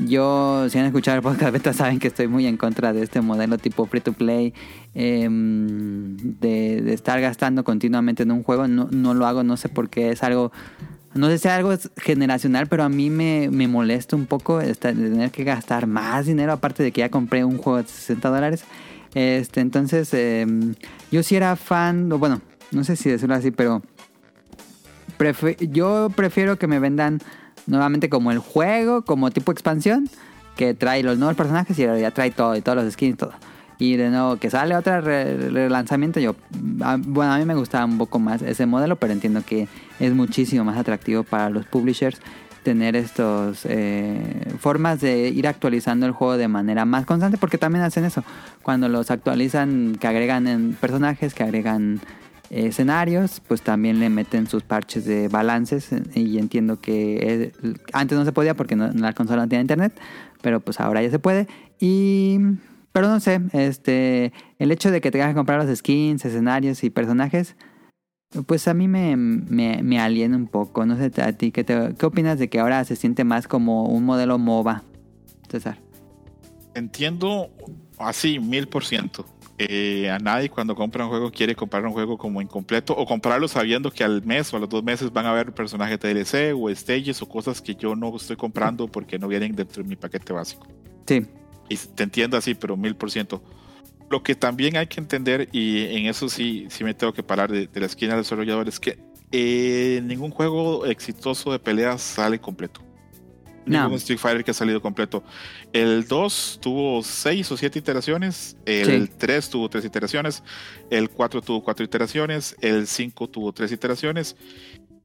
[0.07, 3.59] Yo, si han escuchado el podcast saben que estoy muy en contra de este modelo
[3.59, 4.55] tipo free to play,
[4.95, 8.69] em, de, estar gastando continuamente en un juego.
[8.69, 10.53] No, no, lo hago, no sé por qué, es algo,
[11.15, 14.75] no sé si es algo generacional, pero a mí me, me molesta un poco de
[14.75, 18.65] tener que gastar más dinero, aparte de que ya compré un juego de 60 dólares.
[19.15, 20.75] Este, entonces, em,
[21.11, 22.41] yo sí era fan, bueno,
[22.71, 23.83] no sé si decirlo así, pero
[25.61, 27.21] yo prefiero que me vendan
[27.67, 30.09] nuevamente como el juego, como tipo expansión,
[30.57, 33.33] que trae los nuevos personajes y ya trae todo, y todos los skins, todo.
[33.79, 38.19] Y de nuevo, que sale otro relanzamiento, yo, bueno, a mí me gustaba un poco
[38.19, 39.69] más ese modelo, pero entiendo que
[40.01, 42.21] es muchísimo más atractivo para los publishers
[42.69, 44.21] tener estas eh,
[44.59, 48.23] formas de ir actualizando el juego de manera más constante, porque también hacen eso.
[48.63, 51.99] Cuando los actualizan, que agregan en personajes, que agregan
[52.51, 57.55] escenarios, pues también le meten sus parches de balances y entiendo que
[57.95, 59.95] antes no se podía porque no, la consola no tenía internet,
[60.43, 61.49] pero pues ahora ya se puede
[61.81, 62.39] y
[62.93, 66.91] pero no sé, este el hecho de que tengas que comprar los skins, escenarios y
[66.91, 67.57] personajes
[68.47, 72.39] pues a mí me, me, aliena un poco, no sé a ti ¿qué, ¿qué opinas
[72.39, 74.83] de que ahora se siente más como un modelo MOBA,
[75.51, 75.79] César?
[76.75, 77.51] Entiendo
[77.99, 79.25] así, mil por ciento.
[79.61, 83.49] Eh, a nadie cuando compra un juego quiere comprar un juego como incompleto o comprarlo
[83.49, 86.55] sabiendo que al mes o a los dos meses van a haber personajes de DLC
[86.57, 89.97] o stages o cosas que yo no estoy comprando porque no vienen dentro de mi
[89.97, 90.65] paquete básico.
[91.09, 91.27] Sí.
[91.69, 93.43] Y te entiendo así, pero mil por ciento.
[94.11, 97.51] Lo que también hay que entender, y en eso sí, sí me tengo que parar
[97.51, 98.99] de, la esquina del desarrollador, es que
[99.33, 102.83] eh, ningún juego exitoso de peleas sale completo.
[103.69, 105.23] Ningún Street Fighter que ha salido completo.
[105.73, 110.43] El 2 tuvo 6 o 7 iteraciones, el 3 tuvo 3 iteraciones,
[110.91, 114.37] el 4 tuvo 4 iteraciones, el 5 tuvo 3 iteraciones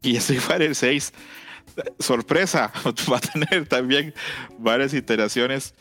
[0.01, 1.13] y Street Fighter 6,
[1.99, 2.71] sorpresa,
[3.11, 4.13] va a tener también
[4.57, 5.73] varias iteraciones.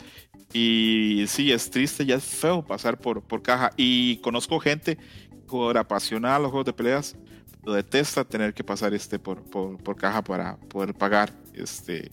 [0.52, 3.70] Y sí, es triste, ya es feo pasar por, por caja.
[3.76, 4.98] Y conozco gente
[5.46, 7.16] por apasionada a los juegos de peleas,
[7.64, 12.10] lo detesta tener que pasar este por, por, por caja para poder pagar este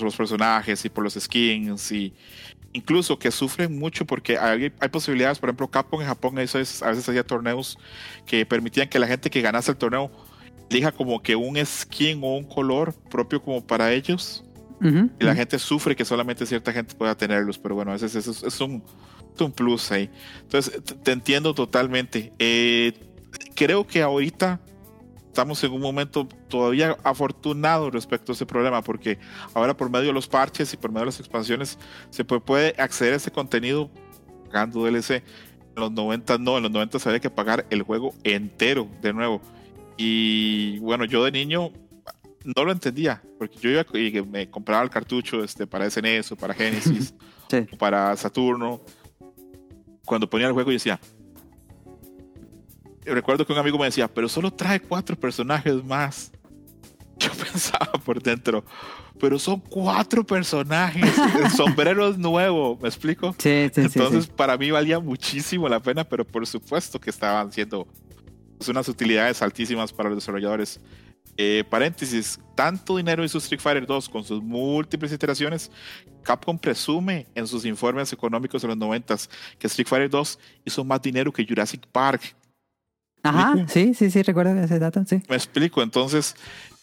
[0.00, 2.14] los personajes y por los skins y
[2.72, 6.82] incluso que sufren mucho porque hay, hay posibilidades, por ejemplo, Capcom en Japón eso es,
[6.82, 7.78] a veces hacía torneos
[8.26, 10.10] que permitían que la gente que ganase el torneo
[10.70, 14.44] elija como que un skin o un color propio como para ellos
[14.80, 18.46] y la gente sufre que solamente cierta gente pueda tenerlos, pero bueno, a veces eso
[18.46, 18.82] es, un,
[19.40, 20.10] un, plus ahí.
[20.42, 22.32] Entonces, te entiendo totalmente.
[22.38, 22.92] Eh,
[23.54, 24.60] creo que ahorita
[25.38, 29.18] estamos en un momento todavía afortunado respecto a ese problema, porque
[29.54, 31.78] ahora por medio de los parches y por medio de las expansiones
[32.10, 33.88] se puede, acceder a ese contenido
[34.46, 35.22] pagando DLC.
[35.76, 39.12] En los 90 no, en los 90 se había que pagar el juego entero de
[39.12, 39.40] nuevo.
[39.96, 41.70] Y bueno, yo de niño
[42.56, 46.36] no lo entendía, porque yo iba y me compraba el cartucho este, para SNES o
[46.36, 47.14] para Genesis
[47.72, 48.80] o para Saturno.
[50.04, 50.98] Cuando ponía el juego, yo decía,
[53.04, 56.32] recuerdo que un amigo me decía, pero solo trae cuatro personajes más.
[57.18, 58.64] Yo pensaba por dentro,
[59.18, 61.04] pero son cuatro personajes.
[61.42, 63.34] El sombrero es nuevo, ¿me explico?
[63.38, 67.88] Sí, sí, Entonces, para mí valía muchísimo la pena, pero por supuesto que estaban siendo
[68.56, 70.80] pues, unas utilidades altísimas para los desarrolladores.
[71.40, 75.70] Eh, paréntesis, tanto dinero hizo Street Fighter 2 con sus múltiples iteraciones,
[76.24, 79.14] Capcom presume en sus informes económicos de los 90
[79.56, 82.34] que Street Fighter 2 hizo más dinero que Jurassic Park,
[83.22, 85.22] Ajá, sí, sí, sí, recuerdo ese dato, sí.
[85.28, 86.36] Me explico, entonces,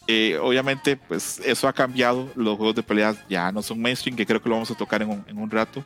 [0.06, 4.26] eh, obviamente, pues eso ha cambiado, los juegos de peleas ya no son mainstream, que
[4.26, 5.84] creo que lo vamos a tocar en un, en un rato.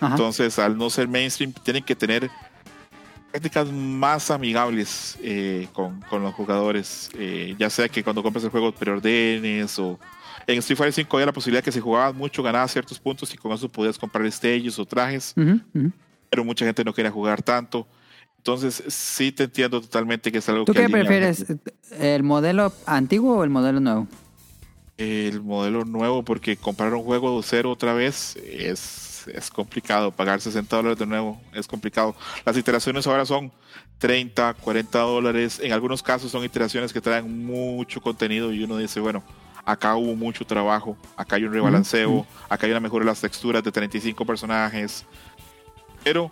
[0.00, 2.28] Entonces, al no ser mainstream, tienen que tener
[3.32, 8.50] prácticas más amigables eh, con, con, los jugadores, eh, ya sea que cuando compras el
[8.50, 9.98] juego preordenes o...
[10.46, 13.36] En Street Fighter 5 había la posibilidad que si jugabas mucho ganabas ciertos puntos y
[13.36, 15.34] con eso podías comprar stages o trajes,
[16.28, 17.86] pero mucha gente no quería jugar tanto.
[18.38, 21.46] Entonces, sí te entiendo totalmente que es algo ¿Tú qué prefieres?
[21.96, 24.08] ¿El modelo antiguo o el modelo nuevo?
[24.98, 30.10] El modelo nuevo, porque comprar un juego de cero otra vez es, es complicado.
[30.10, 32.14] Pagar 60 dólares de nuevo es complicado.
[32.44, 33.52] Las iteraciones ahora son
[33.98, 35.60] 30, 40 dólares.
[35.62, 39.22] En algunos casos son iteraciones que traen mucho contenido y uno dice, bueno,
[39.64, 43.62] acá hubo mucho trabajo, acá hay un rebalanceo, acá hay una mejora de las texturas
[43.62, 45.04] de 35 personajes.
[46.02, 46.30] Pero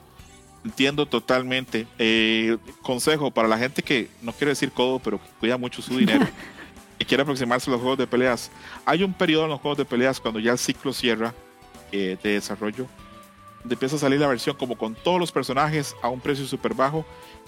[0.64, 1.86] Entiendo totalmente.
[1.98, 5.96] Eh, consejo para la gente que no quiere decir codo, pero que cuida mucho su
[5.96, 6.26] dinero
[6.98, 8.50] y quiere aproximarse a los juegos de peleas.
[8.84, 11.34] Hay un periodo en los juegos de peleas cuando ya el ciclo cierra
[11.92, 12.86] eh, de desarrollo,
[13.60, 16.74] donde empieza a salir la versión como con todos los personajes a un precio súper
[16.74, 17.04] bajo.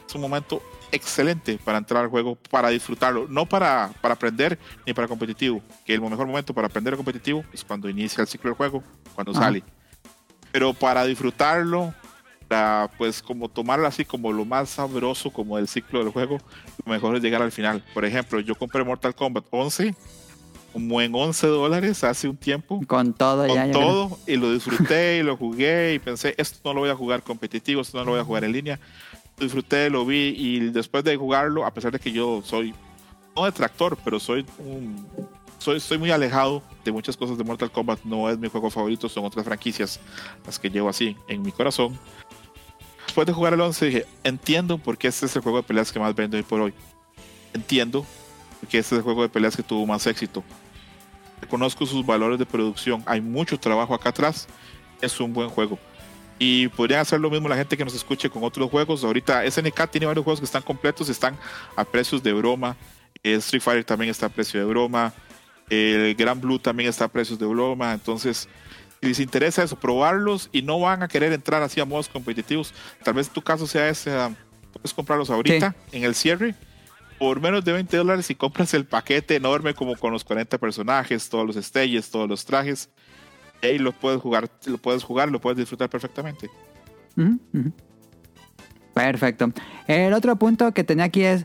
[0.06, 4.92] Es un momento excelente para entrar al juego, para disfrutarlo, no para, para aprender ni
[4.92, 8.56] para competitivo, que el mejor momento para aprender competitivo es cuando inicia el ciclo del
[8.56, 8.82] juego,
[9.14, 9.62] cuando sale.
[10.50, 11.94] Pero para disfrutarlo,
[12.98, 16.38] pues como tomarlo así como lo más sabroso como el ciclo del juego,
[16.84, 17.82] lo mejor es llegar al final.
[17.94, 19.94] Por ejemplo, yo compré Mortal Kombat 11
[20.72, 22.80] como en 11 dólares hace un tiempo.
[22.86, 26.80] Con todo, con todo, y lo disfruté y lo jugué y pensé, esto no lo
[26.80, 28.80] voy a jugar competitivo, esto no lo voy a jugar en línea.
[29.38, 32.74] Lo disfruté, lo vi y después de jugarlo, a pesar de que yo soy,
[33.36, 35.06] no detractor, pero soy un,
[35.58, 39.08] soy, soy muy alejado de muchas cosas de Mortal Kombat, no es mi juego favorito,
[39.08, 40.00] son otras franquicias
[40.44, 41.98] las que llevo así en mi corazón
[43.12, 45.92] después de jugar el 11 dije, entiendo por qué este es el juego de peleas
[45.92, 46.72] que más vende hoy por hoy.
[47.52, 48.06] Entiendo
[48.58, 50.42] por qué este es el juego de peleas que tuvo más éxito.
[51.42, 53.02] Reconozco sus valores de producción.
[53.04, 54.46] Hay mucho trabajo acá atrás.
[55.00, 55.78] Es un buen juego.
[56.38, 59.02] Y podrían hacer lo mismo la gente que nos escuche con otros juegos.
[59.02, 61.36] Ahorita SNK tiene varios juegos que están completos, están
[61.76, 62.76] a precios de broma.
[63.22, 65.12] Street Fighter también está a precio de broma.
[65.68, 67.92] El Gran Blue también está a precios de broma.
[67.92, 68.48] Entonces,
[69.00, 72.72] si les interesa eso, probarlos y no van a querer entrar así a modos competitivos,
[73.02, 74.32] tal vez tu caso sea ese, ah,
[74.72, 76.54] puedes comprarlos ahorita en el cierre
[77.22, 81.28] por menos de 20 dólares y compras el paquete enorme como con los 40 personajes,
[81.28, 82.90] todos los stages, todos los trajes.
[83.62, 86.50] Y lo puedes jugar, lo puedes jugar, lo puedes disfrutar perfectamente.
[88.92, 89.52] Perfecto.
[89.86, 91.44] El otro punto que tenía aquí es,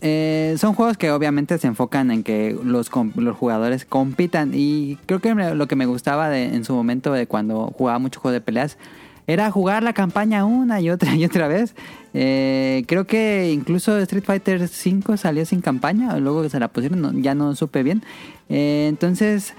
[0.00, 5.20] eh, son juegos que obviamente se enfocan en que los, los jugadores compitan y creo
[5.20, 8.40] que lo que me gustaba de, en su momento de cuando jugaba mucho juego de
[8.40, 8.78] peleas
[9.28, 11.74] era jugar la campaña una y otra y otra vez.
[12.14, 17.22] Eh, creo que incluso Street Fighter V salió sin campaña, luego que se la pusieron
[17.22, 18.02] ya no supe bien.
[18.48, 19.54] Eh, entonces,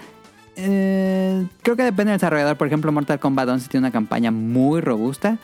[0.56, 2.58] creo que depende del desarrollador.
[2.58, 5.38] Por ejemplo, Mortal Kombat 11 tiene una campaña muy robusta.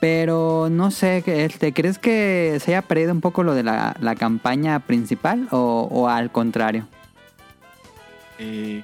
[0.00, 4.80] Pero no sé, este, ¿crees que se haya perdido un poco lo de la, campaña
[4.80, 6.86] principal o, al contrario?
[8.38, 8.82] Eh,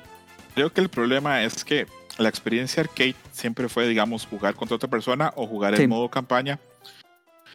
[0.54, 1.86] creo que el problema es que
[2.20, 6.60] la experiencia arcade siempre fue, digamos, jugar contra otra persona o jugar en modo campaña.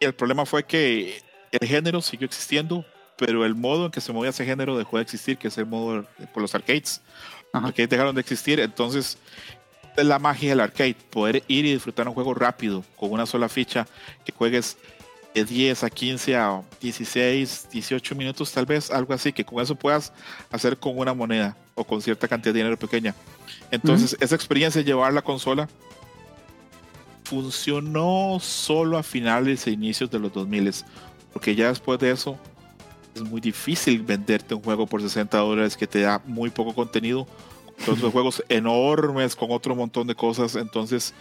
[0.00, 2.84] Y el problema fue que el género siguió existiendo,
[3.16, 5.66] pero el modo en que se movía ese género dejó de existir, que es el
[5.66, 7.00] modo por los arcades.
[7.52, 9.18] Los arcades dejaron de existir, entonces
[9.96, 13.48] es la magia del arcade, poder ir y disfrutar un juego rápido con una sola
[13.48, 13.86] ficha,
[14.24, 14.76] que juegues
[15.32, 19.76] de 10 a 15 a 16, 18 minutos tal vez, algo así, que con eso
[19.76, 20.12] puedas
[20.50, 23.14] hacer con una moneda o con cierta cantidad de dinero pequeña.
[23.70, 25.68] Entonces, esa experiencia de llevar la consola
[27.22, 30.72] funcionó solo a finales e inicios de los 2000,
[31.32, 32.36] porque ya después de eso
[33.14, 37.26] es muy difícil venderte un juego por 60 dólares que te da muy poco contenido
[37.86, 40.56] otros juegos enormes con otro montón de cosas.
[40.56, 41.14] Entonces,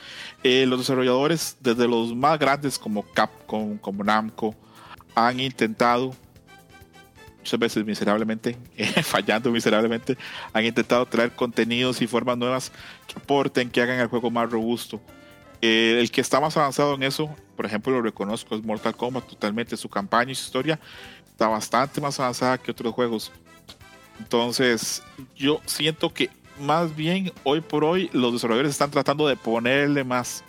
[0.44, 4.56] eh, los desarrolladores, desde los más grandes como Capcom, como Namco,
[5.15, 6.15] han intentado,
[7.45, 8.58] muchas veces miserablemente,
[9.03, 10.17] fallando miserablemente,
[10.51, 12.71] han intentado traer contenidos y formas nuevas
[13.05, 14.99] que aporten, que hagan el juego más robusto.
[15.62, 19.27] Eh, el que está más avanzado en eso, por ejemplo, lo reconozco, es Mortal Kombat
[19.27, 19.77] totalmente.
[19.77, 20.79] Su campaña y su historia
[21.29, 23.31] está bastante más avanzada que otros juegos.
[24.17, 25.03] Entonces,
[25.36, 30.43] yo siento que más bien hoy por hoy los desarrolladores están tratando de ponerle más.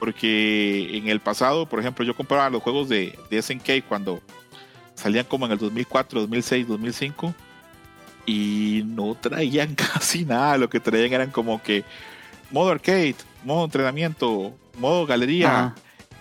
[0.00, 4.20] Porque en el pasado, por ejemplo, yo compraba los juegos de, de SNK cuando
[5.04, 7.34] salían como en el 2004, 2006, 2005
[8.24, 10.56] y no traían casi nada.
[10.56, 11.84] Lo que traían eran como que
[12.50, 15.74] modo arcade, modo entrenamiento, modo galería,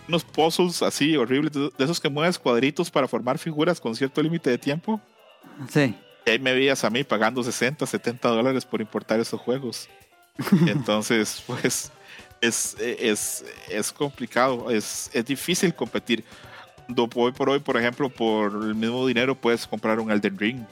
[0.06, 4.50] unos puzzles así horribles, de esos que mueves cuadritos para formar figuras con cierto límite
[4.50, 5.00] de tiempo.
[5.69, 5.96] Sí.
[6.26, 9.88] Y ahí me veías a mí pagando 60, 70 dólares por importar esos juegos.
[10.67, 11.89] Entonces, pues
[12.41, 16.26] es, es, es complicado, es, es difícil competir.
[17.15, 20.65] Hoy por hoy, por ejemplo, por el mismo dinero puedes comprar un Elden Ring.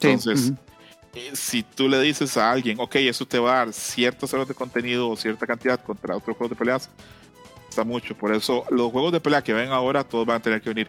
[0.00, 0.52] Entonces,
[1.14, 4.48] eh, si tú le dices a alguien, ok, eso te va a dar ciertas horas
[4.48, 6.90] de contenido o cierta cantidad contra otros juegos de peleas,
[7.68, 8.16] está mucho.
[8.16, 10.88] Por eso, los juegos de pelea que ven ahora, todos van a tener que venir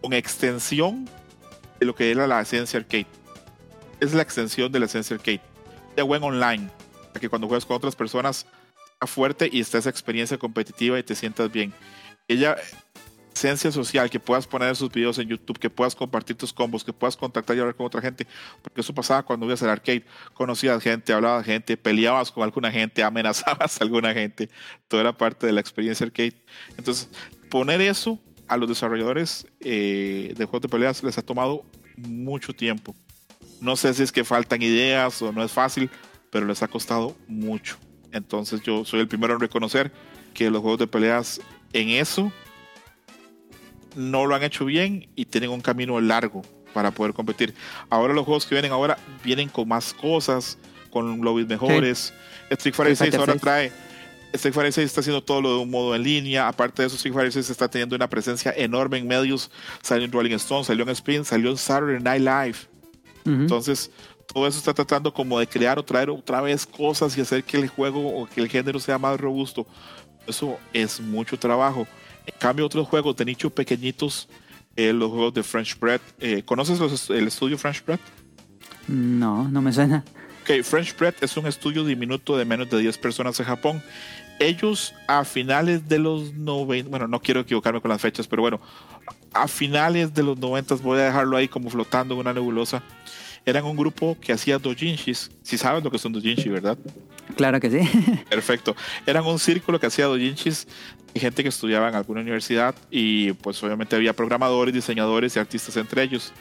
[0.00, 1.08] con extensión
[1.78, 3.06] de lo que era la esencia arcade.
[4.00, 5.40] Es la extensión de la esencia arcade.
[5.94, 6.70] De buen online,
[7.08, 8.46] para que cuando juegas con otras personas
[9.06, 11.72] fuerte y está esa experiencia competitiva y te sientas bien.
[12.28, 12.56] Ella,
[13.36, 16.92] esencia social, que puedas poner sus videos en YouTube, que puedas compartir tus combos, que
[16.92, 18.26] puedas contactar y hablar con otra gente,
[18.62, 23.02] porque eso pasaba cuando ibas al arcade, conocías gente, hablabas gente, peleabas con alguna gente,
[23.04, 24.48] amenazabas a alguna gente,
[24.88, 26.34] toda la parte de la experiencia arcade.
[26.78, 27.08] Entonces,
[27.50, 28.18] poner eso
[28.48, 31.64] a los desarrolladores eh, de juegos de peleas les ha tomado
[31.96, 32.94] mucho tiempo.
[33.60, 35.90] No sé si es que faltan ideas o no es fácil,
[36.30, 37.76] pero les ha costado mucho.
[38.12, 39.92] Entonces yo soy el primero en reconocer
[40.32, 41.40] que los juegos de peleas
[41.72, 42.32] en eso
[43.96, 47.54] no lo han hecho bien y tienen un camino largo para poder competir.
[47.90, 50.58] Ahora los juegos que vienen ahora vienen con más cosas,
[50.90, 52.12] con lobbies mejores.
[52.50, 53.72] Street Fighter 6 ahora trae
[54.32, 56.48] Street Fighter 6 está haciendo todo lo de un modo en línea.
[56.48, 59.50] Aparte de eso, Street Fighter 6 está teniendo una presencia enorme en medios.
[59.82, 62.58] Salió en Rolling Stone, salió en Spin, salió en Saturday Night Live.
[63.24, 63.90] Entonces,
[64.32, 67.56] todo eso está tratando como de crear o traer otra vez cosas y hacer que
[67.56, 69.66] el juego o que el género sea más robusto.
[70.28, 71.88] Eso es mucho trabajo.
[72.26, 74.28] En cambio, otros juegos de nicho pequeñitos,
[74.74, 76.00] eh, los juegos de French Bread.
[76.20, 78.00] Eh, ¿Conoces el estudio French Bread?
[78.88, 80.04] No, no me suena.
[80.42, 83.82] Ok, French Bread es un estudio diminuto de menos de 10 personas en Japón
[84.38, 88.60] ellos a finales de los 90, bueno, no quiero equivocarme con las fechas, pero bueno,
[89.32, 92.82] a finales de los 90, voy a dejarlo ahí como flotando en una nebulosa,
[93.44, 96.76] eran un grupo que hacía dojinshis, si saben lo que son dojinshi, ¿verdad?
[97.36, 97.78] Claro que sí.
[98.30, 98.74] Perfecto.
[99.04, 100.66] Eran un círculo que hacía dojinshis
[101.16, 105.76] y gente que estudiaba en alguna universidad y pues obviamente había programadores, diseñadores y artistas
[105.76, 106.32] entre ellos.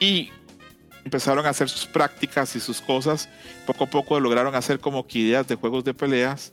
[0.00, 0.30] Y
[1.04, 3.28] empezaron a hacer sus prácticas y sus cosas.
[3.66, 6.52] Poco a poco lograron hacer como que ideas de juegos de peleas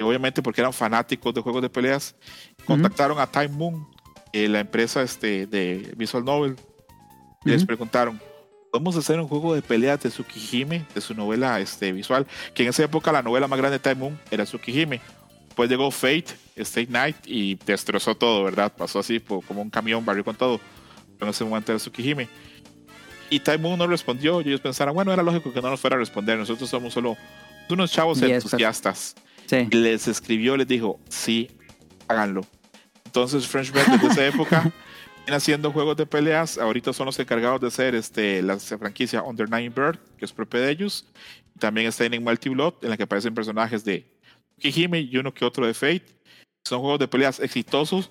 [0.00, 2.14] obviamente porque eran fanáticos de juegos de peleas,
[2.64, 3.88] contactaron a Time Moon,
[4.32, 6.56] eh, la empresa este, de Visual Novel,
[7.44, 8.20] y les preguntaron,
[8.70, 12.68] Podemos hacer un juego de peleas de Tsukihime, de su novela este, visual, que en
[12.68, 15.00] esa época la novela más grande de Time Moon era Tsukihime.
[15.58, 18.72] Después llegó Fate, State Night y destrozó todo, ¿verdad?
[18.76, 20.60] Pasó así como un camión, barrió con todo.
[21.20, 22.28] En ese momento era Tsukihime.
[23.28, 24.40] Y Time Moon no respondió.
[24.40, 26.38] Y ellos pensaron, bueno, era lógico que no nos fuera a responder.
[26.38, 27.16] Nosotros somos solo
[27.68, 29.16] unos chavos entusiastas.
[29.46, 29.66] Sí.
[29.72, 31.50] Les escribió, les dijo, sí,
[32.06, 32.42] háganlo.
[33.06, 34.60] Entonces French Bread desde esa época
[35.26, 36.56] viene haciendo juegos de peleas.
[36.56, 40.60] Ahorita son los encargados de hacer este, la franquicia Under Nine Bird, que es propia
[40.60, 41.04] de ellos.
[41.58, 44.06] También está en Multi Blood, en la que aparecen personajes de
[44.58, 46.04] Kijime y uno que otro de Fate.
[46.64, 48.10] Son juegos de peleas exitosos.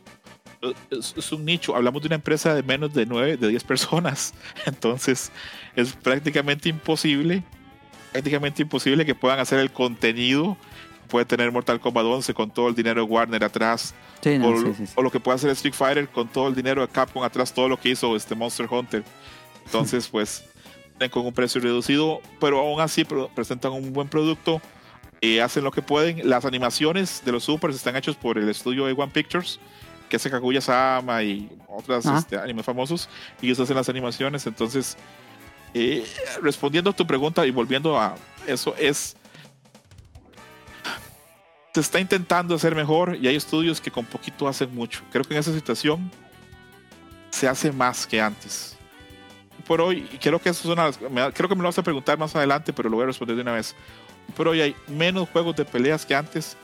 [0.90, 1.76] Es, un nicho.
[1.76, 4.34] Hablamos de una empresa de menos de 9, de 10 personas.
[4.66, 5.32] Entonces
[5.76, 7.44] es prácticamente imposible,
[8.12, 10.58] prácticamente imposible que puedan hacer el contenido
[11.08, 13.96] puede tener Mortal Kombat 11 con todo el dinero de Warner atrás.
[14.96, 17.68] o, lo que puede hacer Street Fighter con todo el dinero de Capcom atrás, todo
[17.68, 19.04] lo que hizo este Monster Hunter.
[19.66, 20.44] Entonces, pues,
[21.10, 24.62] con un precio reducido, pero aún así presentan un buen producto.
[25.22, 26.30] Y hacen lo que pueden.
[26.30, 29.60] Las animaciones de los supers están hechos por el estudio A1 Pictures,
[30.10, 33.10] que hace Kaguya Sama y otros este, animes famosos.
[33.42, 34.46] Y ellos hacen las animaciones.
[34.48, 34.98] Entonces,
[35.74, 36.06] eh,
[36.42, 38.16] respondiendo a tu pregunta y volviendo a
[38.48, 39.16] eso, es
[41.78, 45.04] se está intentando hacer mejor y hay estudios que con poquito hacen mucho.
[45.12, 46.10] Creo que en esa situación
[47.30, 48.76] se hace más que antes.
[49.68, 52.18] Por hoy, y creo que eso es una, creo que me lo vas a preguntar
[52.18, 53.76] más adelante, pero lo voy a responder de una vez.
[54.36, 56.58] Por hoy hay menos juegos de peleas que antes,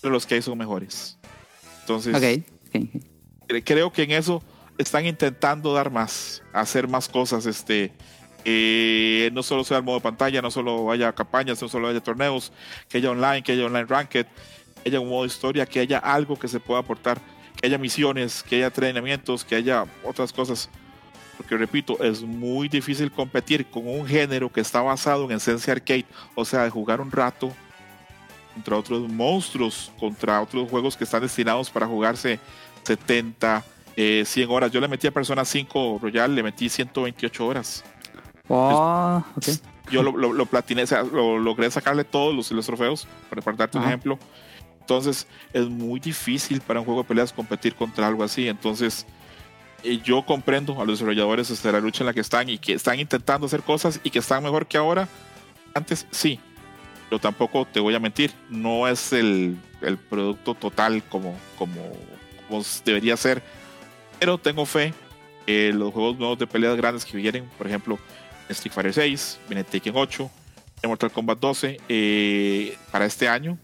[0.00, 1.18] pero los que hay son mejores.
[1.80, 2.14] Entonces,
[3.64, 4.42] creo que en eso
[4.78, 7.92] están intentando dar más, hacer más cosas, este,
[8.44, 12.52] eh, no solo sea el modo pantalla, no solo haya campañas, no solo haya torneos,
[12.88, 14.26] que haya online, que haya online ranked,
[14.82, 17.20] que haya un modo historia, que haya algo que se pueda aportar,
[17.56, 20.68] que haya misiones, que haya entrenamientos, que haya otras cosas.
[21.36, 26.06] Porque repito, es muy difícil competir con un género que está basado en esencia arcade,
[26.34, 27.52] o sea, de jugar un rato
[28.54, 32.38] contra otros monstruos, contra otros juegos que están destinados para jugarse
[32.84, 33.64] 70,
[33.94, 34.70] 100 eh, horas.
[34.70, 37.84] Yo le metí a Persona 5 Royal, le metí 128 horas.
[38.48, 39.22] Oh,
[39.90, 43.78] Yo lo, lo, platiné, o sea, lo, logré sacarle todos los, los trofeos, para, darte
[43.78, 44.18] un ejemplo.
[44.80, 48.48] Entonces, es muy difícil para un juego de peleas competir contra algo así.
[48.48, 49.06] Entonces,
[50.02, 52.98] yo comprendo a los desarrolladores desde la lucha en la que están y que están
[52.98, 55.08] intentando hacer cosas y que están mejor que ahora.
[55.74, 56.40] Antes, sí.
[57.08, 61.92] Pero tampoco te voy a mentir, no es el, el producto total como, como,
[62.48, 63.42] como debería ser.
[64.18, 64.94] Pero tengo fe
[65.46, 67.98] que los juegos nuevos de peleas grandes que vienen, por ejemplo,
[68.48, 70.30] Street Fighter 6, viene Tekken 8,
[70.88, 73.58] Mortal Kombat 12 eh, para este año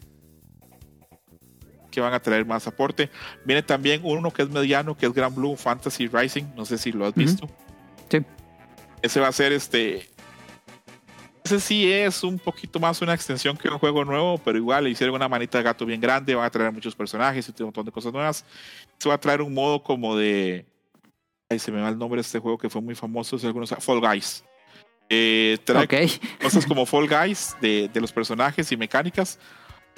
[1.90, 3.10] que van a traer más aporte.
[3.44, 6.92] Viene también uno que es mediano, que es Grand Blue Fantasy Rising, no sé si
[6.92, 7.48] lo has visto.
[8.08, 8.18] Sí.
[9.02, 10.08] Ese va a ser este
[11.42, 14.90] ese sí es un poquito más una extensión que un juego nuevo, pero igual le
[14.90, 17.86] hicieron una manita de gato bien grande, van a traer muchos personajes y un montón
[17.86, 18.44] de cosas nuevas.
[18.98, 20.66] Se va a traer un modo como de
[21.50, 24.00] Ahí se me va el nombre de este juego que fue muy famoso, algunos Fall
[24.00, 24.44] Guys.
[25.08, 25.88] Eh, trae
[26.40, 29.40] cosas como Fall Guys de, los personajes y mecánicas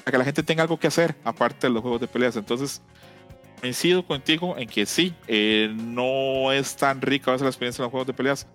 [0.04, 2.36] para que la gente tenga algo que hacer aparte de los juegos de peleas.
[2.36, 2.82] Entonces,
[3.60, 7.84] coincido contigo en que sí, eh, no es tan rica a veces la experiencia en
[7.84, 8.46] los juegos de peleas,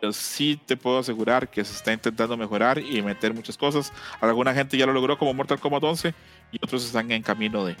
[0.00, 3.92] pero sí te puedo asegurar que se está intentando mejorar y meter muchas cosas.
[4.20, 6.14] Alguna gente ya lo logró como Mortal Kombat 11
[6.52, 7.76] y otros están en camino de.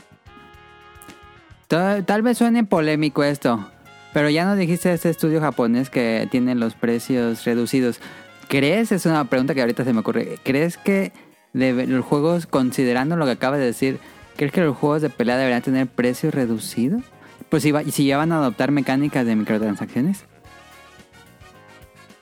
[1.66, 3.68] Tal, tal vez suene polémico esto,
[4.12, 8.00] pero ya nos dijiste ese estudio japonés que tiene los precios reducidos.
[8.48, 8.92] ¿Crees?
[8.92, 10.38] Es una pregunta que ahorita se me ocurre.
[10.44, 11.12] ¿Crees que
[11.56, 13.98] los juegos, considerando lo que acaba de decir,
[14.36, 17.02] ¿crees que los juegos de pelea deberían tener precios reducidos?
[17.48, 20.24] Pues si, si ya van a adoptar mecánicas de microtransacciones.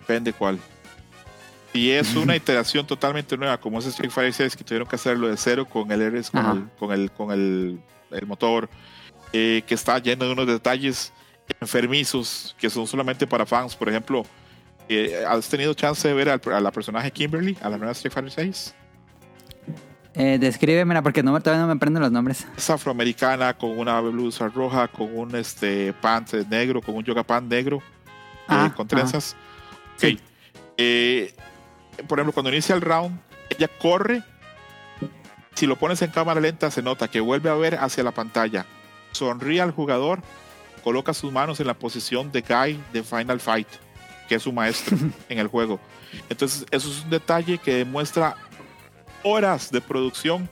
[0.01, 0.59] Depende cuál.
[1.73, 5.29] Si es una iteración totalmente nueva, como es Street Fighter 6, que tuvieron que hacerlo
[5.29, 7.81] de cero con el RS, con, el, con, el,
[8.27, 8.69] motor,
[9.33, 11.13] eh, que está lleno de unos detalles
[11.61, 13.75] enfermizos que son solamente para fans.
[13.75, 14.25] Por ejemplo,
[14.89, 18.31] eh, ¿has tenido chance de ver a la personaje Kimberly, a la nueva Street Fighter
[18.31, 18.75] 6?
[20.15, 22.47] Eh, descríbemela porque no, todavía no me prenden los nombres.
[22.57, 27.51] Es afroamericana con una blusa roja, con un este pant negro, con un yoga pant
[27.51, 29.37] negro, eh, ah, con trenzas.
[30.77, 31.35] Eh,
[32.07, 33.19] por ejemplo, cuando inicia el round,
[33.51, 34.23] ella corre.
[35.55, 38.67] Si lo pones en cámara lenta, se nota que vuelve a ver hacia la pantalla.
[39.13, 40.21] Sonríe al jugador
[40.85, 43.67] coloca sus manos en la posición de Guy de Final Fight,
[44.29, 44.99] que es su maestro
[45.31, 45.81] en el juego.
[46.29, 48.37] Entonces, eso es un detalle que demuestra
[49.25, 50.49] horas de producción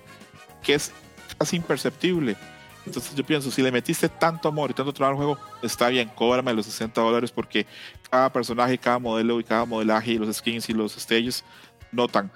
[0.62, 0.90] que es
[1.38, 2.36] casi imperceptible.
[2.84, 6.10] Entonces yo pienso, si le metiste tanto amor y tanto trabajo al juego, está bien,
[6.16, 7.64] cóbrame los 60 dólares porque
[8.10, 11.44] cada personaje, cada modelo y cada modelaje y los skins y los stages
[11.92, 12.32] notan.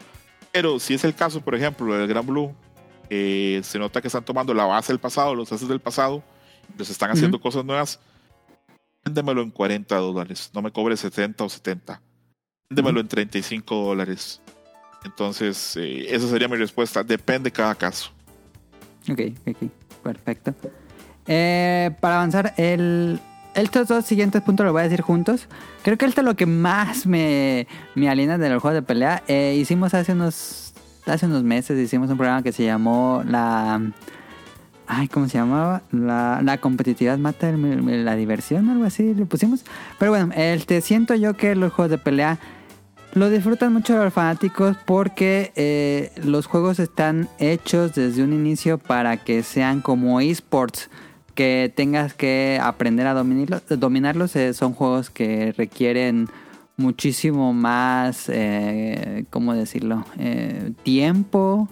[0.53, 2.55] Pero si es el caso, por ejemplo, del Gran Blue,
[3.11, 6.22] se nota que están tomando la base del pasado, los haces del pasado,
[6.78, 7.99] les están haciendo cosas nuevas,
[9.05, 12.01] véndemelo en 40 dólares, no me cobre 70 o 70.
[12.70, 14.41] Véndemelo en 35 dólares.
[15.07, 17.03] Entonces, eh, esa sería mi respuesta.
[17.03, 18.11] Depende cada caso.
[19.09, 19.71] Ok, ok,
[20.03, 20.55] perfecto.
[21.29, 23.21] Eh, para avanzar, el,
[23.55, 25.47] estos dos siguientes puntos los voy a decir juntos.
[25.83, 29.23] Creo que esto es lo que más me, me aliena de los juegos de pelea.
[29.29, 30.75] Eh, hicimos hace unos,
[31.07, 33.81] hace unos meses, hicimos un programa que se llamó la...
[34.89, 35.83] Ay, ¿cómo se llamaba?
[35.91, 39.65] La, competitividad mata la diversión, algo así le pusimos.
[39.99, 42.39] Pero bueno, este, siento yo que los juegos de pelea
[43.17, 49.17] lo disfrutan mucho los fanáticos porque eh, los juegos están hechos desde un inicio para
[49.17, 50.91] que sean como esports,
[51.35, 53.62] que tengas que aprender a dominarlos.
[53.69, 54.37] dominarlos.
[54.37, 56.29] Eh, son juegos que requieren
[56.77, 60.05] muchísimo más, eh, ¿cómo decirlo?
[60.19, 61.71] Eh, tiempo,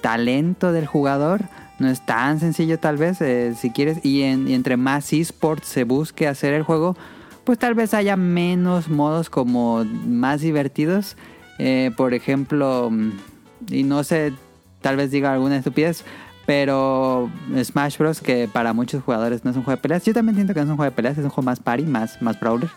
[0.00, 1.42] talento del jugador.
[1.78, 3.18] No es tan sencillo tal vez,
[3.58, 6.96] si quieres, y, y entre más esports se busque hacer el juego,
[7.44, 11.16] pues tal vez haya menos modos como más divertidos.
[11.58, 12.90] Eh, por ejemplo,
[13.68, 14.32] y no sé,
[14.80, 16.04] tal vez diga alguna estupidez,
[16.46, 17.30] pero
[17.62, 18.20] Smash Bros.
[18.20, 20.04] que para muchos jugadores no es un juego de peleas.
[20.04, 21.84] Yo también siento que no es un juego de peleas, es un juego más party,
[21.84, 22.70] más, más brawler.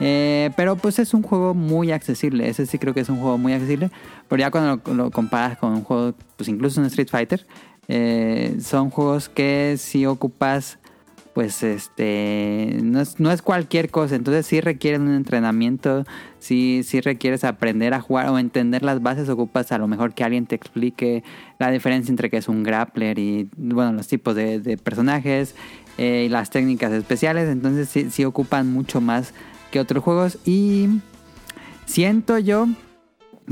[0.00, 3.36] Eh, pero pues es un juego muy accesible, ese sí creo que es un juego
[3.36, 3.90] muy accesible,
[4.28, 7.44] pero ya cuando lo, comparas con un juego, pues incluso un Street Fighter,
[7.88, 10.78] eh, son juegos que si ocupas
[11.38, 16.04] pues este no es, no es cualquier cosa, entonces sí requieren un entrenamiento,
[16.40, 20.24] sí, sí requieres aprender a jugar o entender las bases, ocupas a lo mejor que
[20.24, 21.22] alguien te explique
[21.60, 25.54] la diferencia entre que es un grappler y bueno, los tipos de, personajes
[25.96, 29.32] eh, y las técnicas especiales, entonces sí, sí ocupan mucho más
[29.70, 30.38] que otros juegos.
[30.44, 30.88] Y
[31.86, 32.66] siento yo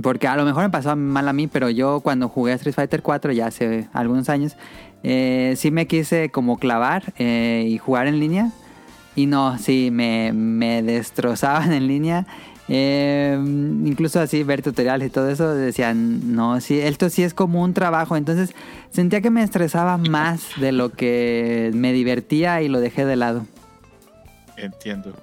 [0.03, 3.03] porque a lo mejor me pasó mal a mí, pero yo cuando jugué Street Fighter
[3.03, 4.57] 4 ya hace algunos años,
[5.03, 8.51] eh, sí me quise como clavar eh, y jugar en línea.
[9.15, 12.27] Y no, sí, me, me destrozaban en línea.
[12.69, 17.63] Eh, incluso así ver tutoriales y todo eso decían, no, sí, esto sí es como
[17.63, 18.17] un trabajo.
[18.17, 18.55] Entonces
[18.91, 23.47] sentía que me estresaba más de lo que me divertía y lo dejé de lado.
[24.57, 25.15] Entiendo,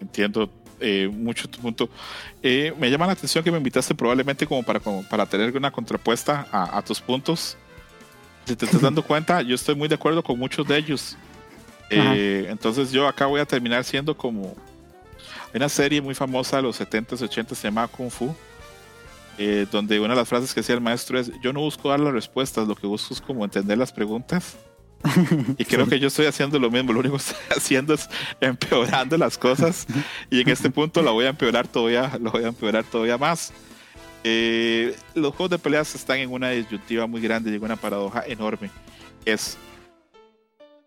[0.00, 0.50] entiendo
[1.12, 1.90] mucho tu punto.
[2.42, 6.80] me llama la atención que me invitaste probablemente como para, para tener una contrapuesta a
[6.82, 7.56] tus puntos
[8.50, 11.16] si te estás dando cuenta, yo estoy muy de acuerdo con muchos de ellos.
[11.88, 14.56] Eh, entonces yo acá voy a terminar siendo como...
[15.52, 18.34] Hay una serie muy famosa de los 70s, 80s, se llama Kung Fu,
[19.38, 22.00] eh, donde una de las frases que decía el maestro es, yo no busco dar
[22.00, 24.56] las respuestas, lo que busco es como entender las preguntas.
[25.56, 28.08] Y creo que yo estoy haciendo lo mismo, lo único que estoy haciendo es
[28.40, 29.86] empeorando las cosas
[30.28, 33.52] y en este punto la voy a empeorar todavía, lo voy a empeorar todavía más.
[34.22, 38.24] Eh, los juegos de peleas están en una disyuntiva muy grande y en una paradoja
[38.26, 38.70] enorme.
[39.24, 39.56] Es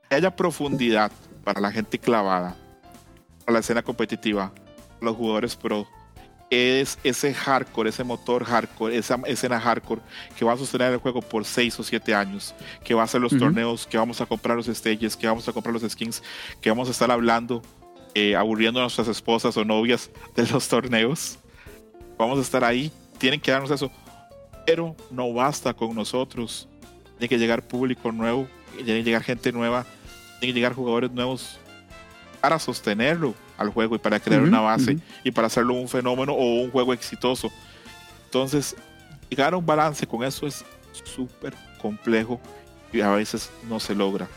[0.10, 1.12] que haya profundidad
[1.44, 2.56] para la gente clavada,
[3.46, 4.52] para la escena competitiva,
[5.02, 5.88] los jugadores pro.
[6.50, 10.02] Es ese hardcore, ese motor hardcore, esa escena hardcore
[10.38, 12.54] que va a sostener el juego por 6 o 7 años,
[12.84, 15.54] que va a hacer los torneos, que vamos a comprar los stages, que vamos a
[15.54, 16.22] comprar los skins,
[16.62, 17.64] que vamos a estar hablando,
[18.14, 21.40] eh, aburriendo a nuestras esposas o novias de los torneos.
[22.20, 22.92] Vamos a estar ahí
[23.24, 23.90] tienen que darnos eso.
[24.66, 26.68] Pero no basta con nosotros.
[27.18, 29.86] Tiene que llegar público nuevo, tiene que llegar gente nueva,
[30.42, 31.58] tiene que llegar jugadores nuevos
[32.42, 36.64] para sostenerlo al juego y para crear una base y para hacerlo un fenómeno o
[36.64, 37.50] un juego exitoso.
[38.26, 38.76] Entonces,
[39.30, 40.66] llegar a un balance con eso es
[41.06, 42.42] súper complejo
[42.92, 44.28] y a veces no se logra.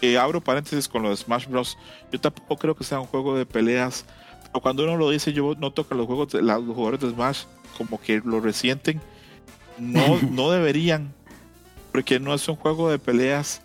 [0.00, 1.76] Eh, abro paréntesis con lo de Smash Bros.
[2.10, 4.06] Yo tampoco creo que sea un juego de peleas,
[4.40, 7.44] pero cuando uno lo dice, yo noto que los, juegos los jugadores de Smash
[7.76, 9.00] como que lo resienten.
[9.78, 11.12] No, no deberían,
[11.90, 13.62] porque no es un juego de peleas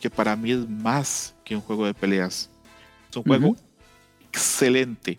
[0.00, 2.50] que para mí es más que un juego de peleas.
[3.10, 3.56] Es un juego
[4.28, 5.18] excelente.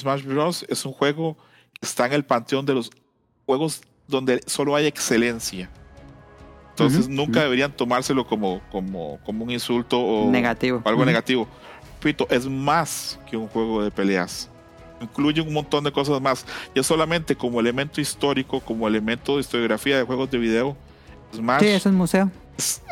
[0.00, 0.66] Smash Bros.
[0.68, 1.36] es un juego
[1.72, 2.90] que está en el panteón de los
[3.46, 5.70] juegos donde solo hay excelencia.
[6.70, 10.80] Entonces nunca deberían tomárselo como, como, como un insulto o, negativo.
[10.84, 11.46] algo negativo.
[12.00, 14.50] Repito, es más que un juego de peleas
[15.02, 16.46] incluye un montón de cosas más.
[16.74, 20.76] Y solamente como elemento histórico, como elemento de historiografía de juegos de video,
[21.34, 22.30] Smash sí, es un museo.
[22.56, 22.82] Es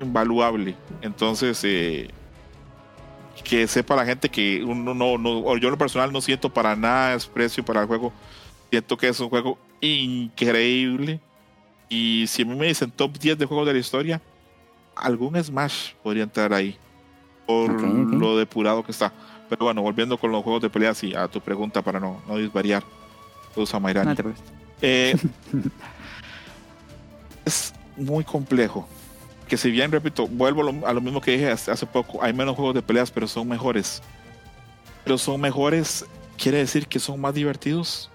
[0.00, 0.74] invaluable.
[1.02, 2.08] Entonces, eh,
[3.44, 6.74] que sepa la gente que uno no, no, yo en lo personal no siento para
[6.74, 8.12] nada desprecio para el juego.
[8.70, 11.20] Siento que es un juego increíble.
[11.88, 14.20] Y si a mí me dicen top 10 de juegos de la historia,
[14.96, 16.76] algún Smash podría entrar ahí.
[17.46, 19.12] Por lo depurado que está.
[19.48, 22.36] Pero bueno, volviendo con los juegos de peleas y a tu pregunta para no, no
[22.36, 22.82] disvariar.
[23.54, 24.14] Usa Mayrani.
[24.82, 25.16] Eh,
[27.44, 28.86] es muy complejo.
[29.48, 32.74] Que si bien, repito, vuelvo a lo mismo que dije hace poco, hay menos juegos
[32.74, 34.02] de peleas, pero son mejores.
[35.04, 36.04] Pero son mejores,
[36.36, 38.10] quiere decir que son más divertidos.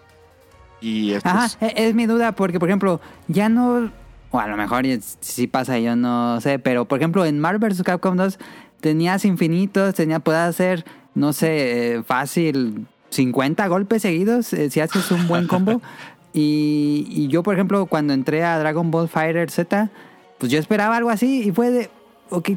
[0.82, 3.92] Y Ajá, e, es, mi duda, porque por ejemplo, ya no,
[4.32, 4.84] o a lo mejor
[5.20, 7.84] si pasa, yo no sé, pero por ejemplo en Marvel vs.
[7.84, 8.40] Capcom 2
[8.82, 10.86] tenías infinitos, tenía, puedes hacer,
[11.16, 15.82] no sé, fácil 50 golpes seguidos eh, si haces un buen combo.
[16.34, 19.90] y, yo, por ejemplo, cuando entré a Dragon Ball Fighter Z,
[20.38, 21.90] pues yo esperaba algo así y fue de,
[22.30, 22.52] ok,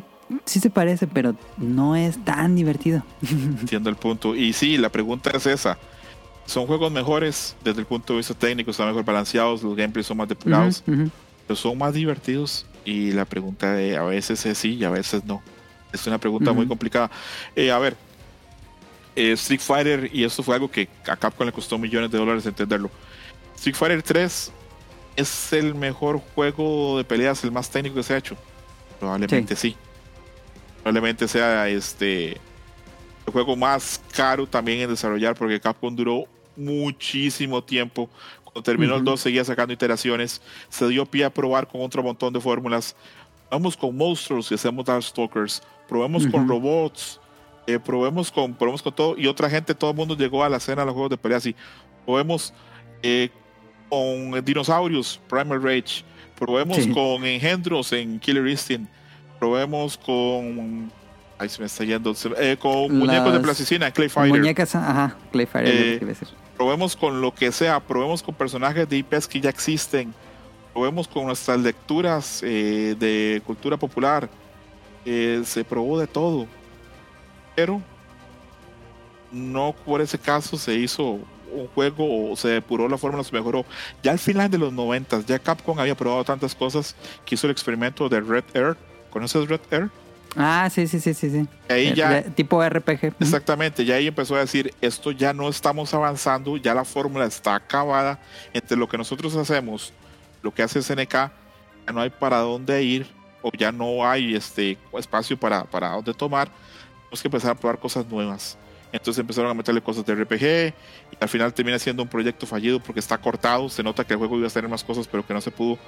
[0.45, 3.03] sí se parece, pero no es tan divertido.
[3.23, 4.35] Entiendo el punto.
[4.35, 5.79] Y sí, la pregunta es esa.
[6.47, 10.19] Son juegos mejores desde el punto de vista técnico, están mejor balanceados, los gameplays son
[10.19, 12.67] más depurados, pero son más divertidos.
[12.85, 15.43] Y la pregunta de a veces es sí y a veces no.
[15.91, 17.11] Es una pregunta muy complicada.
[17.57, 17.97] Eh, a ver,
[19.17, 22.47] eh, Street Fighter, y esto fue algo que a Capcom le costó millones de dólares
[22.47, 22.91] entenderlo.
[23.57, 24.53] Street Fighter 3
[25.17, 28.37] es el mejor juego de peleas, el más técnico que se ha hecho.
[28.99, 29.77] Probablemente sí.
[30.83, 32.41] Probablemente sea este
[33.27, 36.25] el juego más caro también en desarrollar porque Capcom duró
[36.57, 38.11] muchísimo tiempo.
[38.45, 40.43] Cuando terminó el 2 seguía sacando iteraciones.
[40.69, 42.95] Se dio pie a probar con otro montón de fórmulas.
[43.51, 45.63] Vamos con monstruos y hacemos Darkstalkers.
[45.89, 47.21] Probemos con robots.
[47.67, 49.15] Eh, probemos, con, probemos con todo.
[49.17, 51.39] Y otra gente, todo el mundo llegó a la escena de los juegos de pelea
[51.39, 51.55] así.
[52.05, 52.53] Probemos
[53.03, 53.31] eh,
[53.89, 56.05] con dinosaurios, Primal Rage.
[56.39, 58.91] Probemos con engendros en Killer Instinct.
[59.39, 60.91] Probemos con
[61.39, 62.15] Ahí se me está yendo.
[62.39, 64.41] Eh, con muñecos de plasticina, Clay Fighter.
[64.41, 66.17] Muñecas, ajá, Clay Fighter.
[66.57, 70.15] Probemos con lo que sea, probemos con personajes de IPs que ya existen,
[70.73, 74.29] probemos con nuestras lecturas de cultura popular.
[75.05, 76.47] se probó de todo.
[77.55, 77.81] Pero
[79.31, 81.19] no por ese caso se hizo
[81.53, 83.65] un juego o se depuró la fórmula, se mejoró.
[84.03, 86.95] Ya al final de los 90, ya Capcom había probado tantas cosas
[87.25, 88.77] que hizo el experimento de Red Air.
[89.11, 89.91] ¿Conoces Red Air?
[90.37, 91.47] Ah, sí, sí, sí, sí, sí.
[91.69, 93.15] Ahí eh, ya, tipo RPG.
[93.21, 97.55] Exactamente, ya ahí empezó a decir, esto ya no estamos avanzando, ya la fórmula está
[97.55, 98.19] acabada,
[98.53, 99.93] entre lo que nosotros hacemos,
[100.43, 103.07] lo que hace SNK, ya no hay para dónde ir,
[103.43, 106.49] o ya no hay este espacio para, para dónde tomar,
[107.15, 108.59] tenemos que empezar a probar cosas nuevas.
[108.93, 110.75] Entonces empezaron a meterle cosas de RPG
[111.13, 113.69] y al final termina siendo un proyecto fallido porque está cortado.
[113.69, 115.79] Se nota que el juego iba a tener más cosas, pero que no se pudo.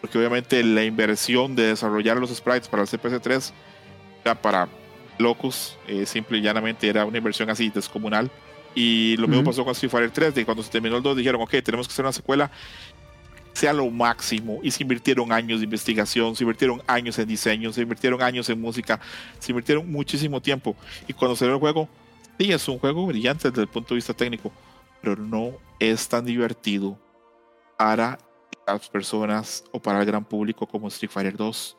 [0.00, 3.52] Porque obviamente la inversión de desarrollar los sprites para el CPC3
[4.40, 4.68] para
[5.18, 8.30] locos, eh, simple y llanamente era una inversión así descomunal.
[8.74, 11.42] Y lo mismo pasó con Street Fighter 3, de cuando se terminó el 2 dijeron,
[11.42, 12.50] ok, tenemos que hacer una secuela
[13.52, 17.82] sea lo máximo y se invirtieron años de investigación, se invirtieron años en diseño, se
[17.82, 19.00] invirtieron años en música,
[19.38, 20.76] se invirtieron muchísimo tiempo.
[21.06, 21.88] Y cuando salió el juego,
[22.38, 24.52] sí, es un juego brillante desde el punto de vista técnico,
[25.00, 26.98] pero no es tan divertido
[27.76, 28.18] para
[28.66, 31.76] las personas o para el gran público como Street Fighter 2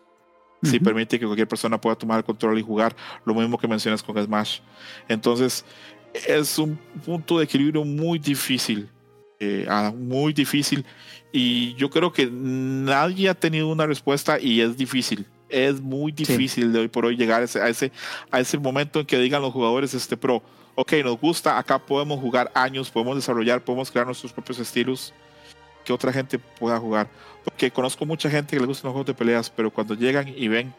[0.63, 2.95] si permite que cualquier persona pueda tomar el control y jugar,
[3.25, 4.59] lo mismo que mencionas con Smash.
[5.07, 5.65] Entonces,
[6.13, 8.89] es un punto de equilibrio muy difícil,
[9.43, 10.85] eh, ah, muy difícil,
[11.31, 15.25] y yo creo que nadie ha tenido una respuesta y es difícil.
[15.49, 17.91] Es muy difícil de hoy por hoy llegar a ese, a ese,
[18.31, 20.41] a ese momento en que digan los jugadores este pro,
[20.75, 25.13] ok, nos gusta, acá podemos jugar años, podemos desarrollar, podemos crear nuestros propios estilos
[25.85, 27.07] que otra gente pueda jugar
[27.43, 30.47] porque conozco mucha gente que le gustan los juegos de peleas, pero cuando llegan y
[30.47, 30.73] ven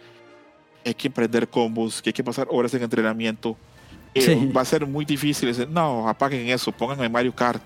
[0.83, 3.57] que hay que emprender combos, que hay que pasar horas en entrenamiento,
[4.15, 5.49] eh, va a ser muy difícil.
[5.49, 7.63] Decir, no, apaguen eso, pónganme Mario Kart,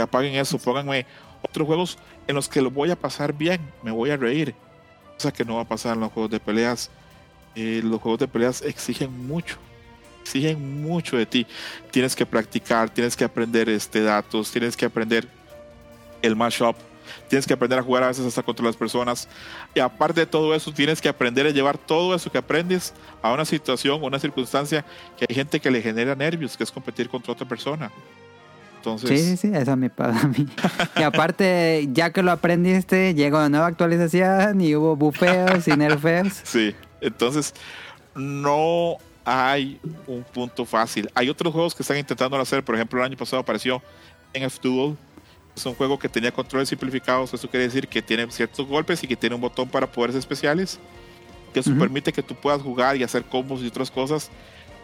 [0.00, 1.06] apaguen eso, pónganme
[1.42, 4.54] otros juegos en los que lo voy a pasar bien, me voy a reír.
[5.14, 6.90] Cosa que no va a pasar en los juegos de peleas.
[7.54, 9.56] Eh, los juegos de peleas exigen mucho,
[10.22, 11.46] exigen mucho de ti.
[11.90, 15.28] Tienes que practicar, tienes que aprender este, datos, tienes que aprender
[16.22, 16.76] el mashup
[17.28, 19.28] tienes que aprender a jugar a veces hasta contra las personas.
[19.74, 23.32] Y aparte de todo eso, tienes que aprender a llevar todo eso que aprendes a
[23.32, 24.84] una situación una circunstancia
[25.16, 27.90] que hay gente que le genera nervios, que es competir contra otra persona.
[28.82, 29.10] Entonces...
[29.10, 30.44] Sí, sí, sí, eso me pasa a mí.
[30.96, 36.32] y aparte, ya que lo aprendiste, llegó una nueva actualización y hubo bufeos y nerfeos.
[36.44, 37.54] Sí, entonces
[38.16, 41.08] no hay un punto fácil.
[41.14, 43.80] Hay otros juegos que están intentando hacer, por ejemplo, el año pasado apareció
[44.32, 44.96] en F-Duel,
[45.54, 49.06] es un juego que tenía controles simplificados, eso quiere decir que tiene ciertos golpes y
[49.06, 50.80] que tiene un botón para poderes especiales,
[51.54, 54.30] que eso permite que tú puedas jugar y hacer combos y otras cosas.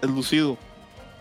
[0.00, 0.56] Es lucido,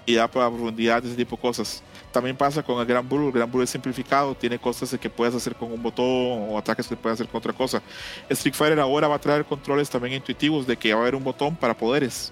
[0.08, 1.84] y da para profundidad, ese tipo de cosas.
[2.12, 5.36] También pasa con el Gran Blue, el Gran Blue es simplificado, tiene cosas que puedes
[5.36, 6.06] hacer con un botón
[6.50, 7.82] o ataques que puedes hacer con otra cosa.
[8.30, 11.24] Street Fighter ahora va a traer controles también intuitivos de que va a haber un
[11.24, 12.32] botón para poderes.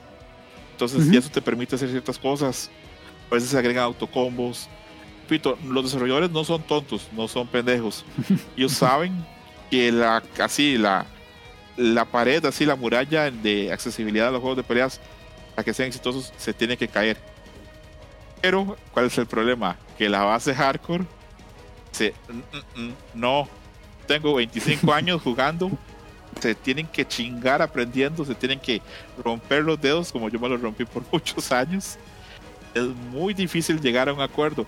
[0.72, 2.70] Entonces, y eso te permite hacer ciertas cosas.
[3.30, 4.68] A veces se agregan autocombos.
[5.24, 8.06] Repito, los desarrolladores no son tontos, no son pendejos.
[8.58, 9.26] Ellos saben
[9.72, 11.06] que la, así, la,
[11.78, 15.00] la pared, así, la muralla de accesibilidad a los juegos de peleas,
[15.56, 17.18] para que sean exitosos, se tiene que caer.
[18.42, 19.78] Pero, ¿cuál es el problema?
[19.98, 21.06] Que la base hardcore
[21.92, 23.48] se, mm, mm, mm, no,
[24.06, 25.72] tengo 25 años jugando,
[26.40, 28.82] se tienen que chingar aprendiendo, se tienen que
[29.24, 31.98] romper los dedos como yo me los rompí por muchos años.
[32.74, 34.66] Es muy difícil llegar a un acuerdo.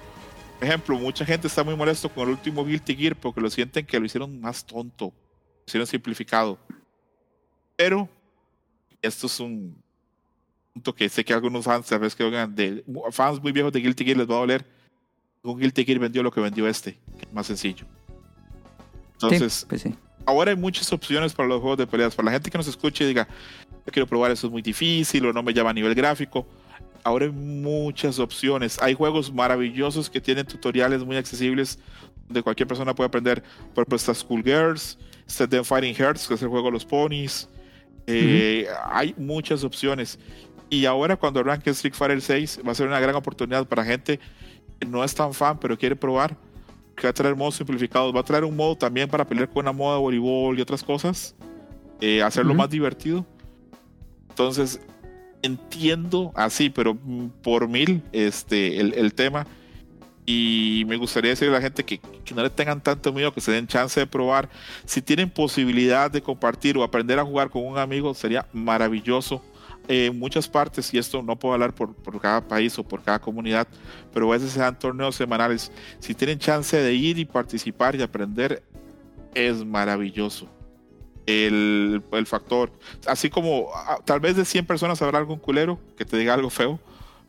[0.58, 3.86] Por ejemplo, mucha gente está muy molesto con el último Guilty Gear porque lo sienten
[3.86, 6.58] que lo hicieron más tonto, lo hicieron simplificado.
[7.76, 8.10] Pero
[9.02, 9.76] esto es un
[10.82, 14.18] que sé que algunos fans, sabes que oigan, de fans muy viejos de Guilty Gear
[14.18, 14.66] les va a doler.
[15.44, 16.98] Un Guilty Gear vendió lo que vendió este,
[17.32, 17.86] más sencillo.
[19.14, 22.16] Entonces, pues sí, ahora hay muchas opciones para los juegos de peleas.
[22.16, 23.28] Para la gente que nos escuche y diga,
[23.86, 26.46] yo quiero probar eso es muy difícil o no me llama a nivel gráfico.
[27.04, 28.78] Ahora hay muchas opciones.
[28.82, 31.80] Hay juegos maravillosos que tienen tutoriales muy accesibles
[32.28, 33.42] donde cualquier persona puede aprender.
[33.74, 37.48] Por ejemplo, está Schoolgirls, está The Fighting Hearts, que es el juego de los ponis.
[38.06, 40.20] Eh, hay muchas opciones.
[40.70, 44.20] Y ahora cuando arranque Street Fighter 6 va a ser una gran oportunidad para gente
[44.80, 46.36] que no es tan fan pero quiere probar.
[46.96, 48.14] Que va a traer modos simplificados.
[48.16, 50.84] Va a traer un modo también para pelear con una moda de voleibol y otras
[50.84, 51.36] cosas.
[52.02, 53.26] Eh, hacerlo más divertido.
[54.30, 54.80] Entonces,
[55.42, 56.98] entiendo así, pero
[57.42, 59.46] por mil este, el, el tema.
[60.26, 63.40] Y me gustaría decirle a la gente que, que, no le tengan tanto miedo, que
[63.40, 64.50] se den chance de probar.
[64.86, 69.42] Si tienen posibilidad de compartir o aprender a jugar con un amigo, sería maravilloso.
[69.88, 73.20] En muchas partes, y esto no puedo hablar por, por, cada país o por cada
[73.20, 73.68] comunidad,
[74.14, 75.72] pero a veces se dan torneos semanales.
[76.00, 78.64] Si tienen chance de ir y participar y aprender,
[79.34, 80.50] es maravilloso
[81.28, 82.72] el, el, factor.
[83.06, 83.70] Así como
[84.06, 86.80] tal vez de 100 personas habrá algún culero que te diga algo feo,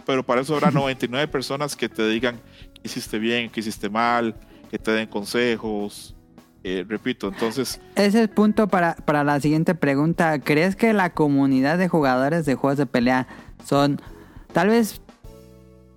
[0.07, 2.41] pero para eso habrá 99 personas que te digan
[2.75, 4.35] que hiciste bien, que hiciste mal,
[4.71, 6.15] que te den consejos.
[6.71, 7.81] Eh, repito, entonces...
[7.95, 10.39] Ese es el punto para, para la siguiente pregunta.
[10.39, 13.27] ¿Crees que la comunidad de jugadores de juegos de pelea
[13.65, 14.03] son
[14.53, 15.01] tal vez...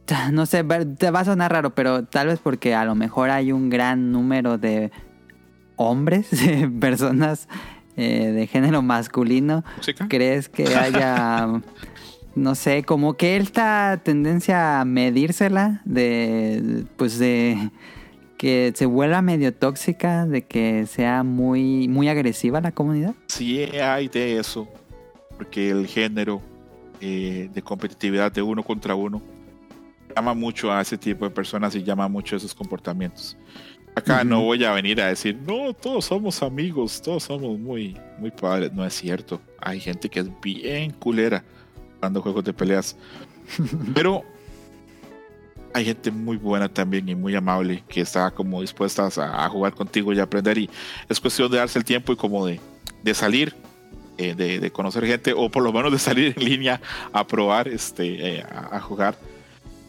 [0.32, 3.52] No sé, te va a sonar raro, pero tal vez porque a lo mejor hay
[3.52, 4.92] un gran número de
[5.76, 6.30] hombres,
[6.80, 7.50] personas
[7.98, 9.66] eh, de género masculino.
[10.08, 11.48] ¿crees que haya,
[12.36, 17.72] no sé, como que esta tendencia a medírsela, de, pues de
[18.42, 23.14] que se vuelva medio tóxica, de que sea muy, muy agresiva la comunidad?
[23.28, 24.68] Sí, hay de eso,
[25.38, 26.42] porque el género
[27.02, 29.22] eh, de competitividad de uno contra uno
[30.16, 33.38] llama mucho a ese tipo de personas y llama mucho a esos comportamientos.
[33.94, 34.28] Acá uh -huh.
[34.28, 38.74] no voy a venir a decir, no, todos somos amigos, todos somos muy, muy padres.
[38.74, 39.40] No es cierto.
[39.60, 41.44] Hay gente que es bien culera
[41.98, 42.98] jugando juegos de peleas.
[43.94, 44.24] Pero
[45.74, 49.74] hay gente muy buena también y muy amable que está como dispuesta a, a, jugar
[49.74, 50.58] contigo y aprender.
[50.58, 50.70] Y
[51.10, 52.60] es cuestión de darse el tiempo y como de,
[53.04, 53.56] de salir,
[54.18, 56.82] eh, de, de, conocer gente o por lo menos de salir en línea
[57.14, 59.16] a probar, este, eh, a, a jugar.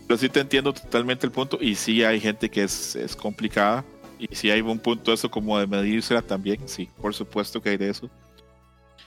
[0.06, 3.84] Pero sí te entiendo totalmente el punto y sí hay gente que es, es complicada
[4.18, 7.76] y sí hay un punto eso como de medírsela también, sí, por supuesto que hay
[7.76, 8.08] de eso.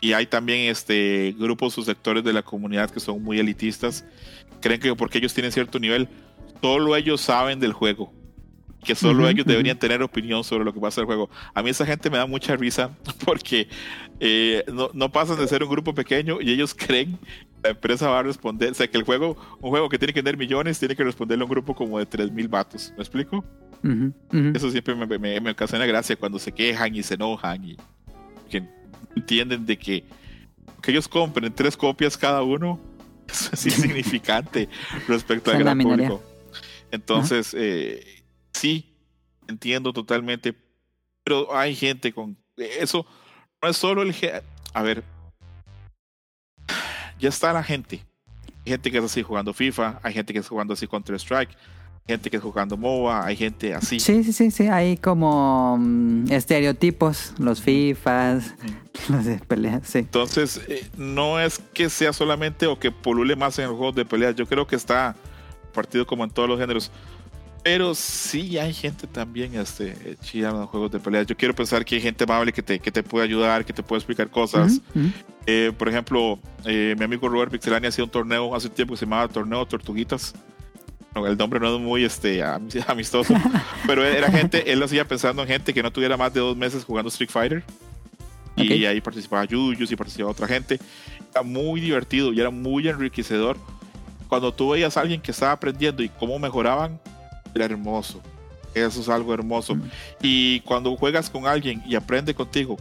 [0.02, 4.04] Y hay también este grupos o sectores de la comunidad que son muy elitistas,
[4.60, 6.10] creen que porque ellos tienen cierto nivel,
[6.66, 8.12] solo ellos saben del juego,
[8.84, 9.82] que solo uh -huh, ellos deberían uh -huh.
[9.82, 11.30] tener opinión sobre lo que pasa el juego.
[11.54, 12.90] A mí esa gente me da mucha risa
[13.24, 13.68] porque
[14.20, 18.10] eh, no, no, pasan de ser un grupo pequeño y ellos creen que la empresa
[18.10, 20.80] va a responder, o sea, que el juego, un juego que tiene que tener millones,
[20.80, 22.92] tiene que responderle a un grupo como de 3000 vatos.
[22.98, 23.46] ¿Me explico?
[23.84, 27.64] Uh -huh, Eso siempre me, me, me, ocasiona gracia cuando se quejan y se enojan
[27.64, 27.78] y
[28.50, 28.64] que
[29.16, 30.04] entienden de que,
[30.82, 32.80] que ellos compren tres copias cada uno.
[33.30, 34.68] Eso es insignificante
[35.08, 36.35] respecto al gran público.
[36.96, 37.62] Entonces, uh -huh.
[37.62, 38.24] eh,
[38.54, 38.96] sí,
[39.48, 40.56] entiendo totalmente,
[41.24, 43.06] pero hay gente con eso.
[43.62, 44.16] No es solo el.
[44.74, 45.04] A ver,
[47.20, 48.06] ya está la gente.
[48.66, 51.56] Hay gente que es así jugando FIFA, hay gente que es jugando así Counter Strike,
[52.08, 54.00] gente que es jugando MOBA, hay gente así.
[54.00, 59.12] Sí, sí, sí, sí, hay como um, estereotipos, los FIFAs, mm.
[59.14, 60.00] los de peleas, sí.
[60.00, 64.06] Entonces, eh, no es que sea solamente o que polule más en los juegos de
[64.06, 65.16] peleas, yo creo que está
[65.76, 66.92] partido como en todos los géneros.
[67.64, 71.26] Pero sí hay gente también este, chida en los juegos de peleas.
[71.28, 73.84] Yo quiero pensar que hay gente amable que te, que te puede ayudar, que te
[73.84, 74.82] puede explicar cosas.
[74.94, 75.12] Uh -huh.
[75.48, 79.06] eh, por ejemplo, eh, mi amigo Robert Pixelani hacía un torneo hace tiempo que se
[79.06, 80.34] llamaba Torneo Tortuguitas
[81.24, 82.44] el nombre no es muy este,
[82.88, 83.34] amistoso,
[83.88, 86.58] pero era gente, él lo hacía pensando en gente que no tuviera más de dos
[86.58, 87.64] meses jugando Street Fighter.
[88.58, 90.80] Y ahí participaba Yuyus y participaba otra gente.
[91.32, 93.58] Era muy divertido y era muy enriquecedor.
[94.28, 97.00] Cuando tú veías a alguien que estaba aprendiendo y cómo mejoraban,
[97.54, 98.22] era hermoso.
[98.74, 99.78] Eso es algo hermoso.
[100.22, 102.78] Y cuando juegas con alguien y aprende contigo,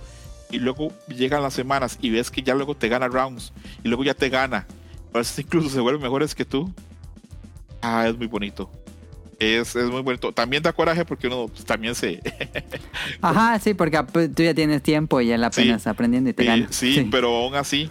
[0.50, 4.04] y luego llegan las semanas y ves que ya luego te gana rounds, y luego
[4.04, 4.66] ya te gana,
[5.12, 6.72] a veces incluso se vuelven mejores que tú,
[7.80, 8.70] ah, es muy bonito.
[9.38, 10.32] Es, es, muy bonito.
[10.32, 12.22] También da coraje porque uno pues, también se.
[13.20, 14.00] Ajá, sí, porque
[14.34, 16.68] tú ya tienes tiempo y ya la apenas aprendiendo y te gana.
[16.70, 17.90] Sí, pero aún así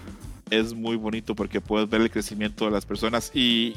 [0.50, 3.32] es muy bonito porque puedes ver el crecimiento de las personas.
[3.34, 3.76] Y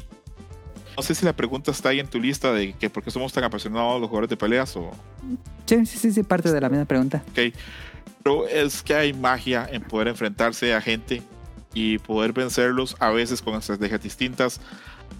[0.95, 3.33] no sé si la pregunta está ahí en tu lista de que por qué somos
[3.33, 4.91] tan apasionados los jugadores de peleas o.
[5.65, 7.23] Sí, sí, sí, sí parte de la misma pregunta.
[7.31, 7.53] Ok.
[8.23, 11.21] Pero es que hay magia en poder enfrentarse a gente
[11.73, 14.59] y poder vencerlos a veces con estrategias distintas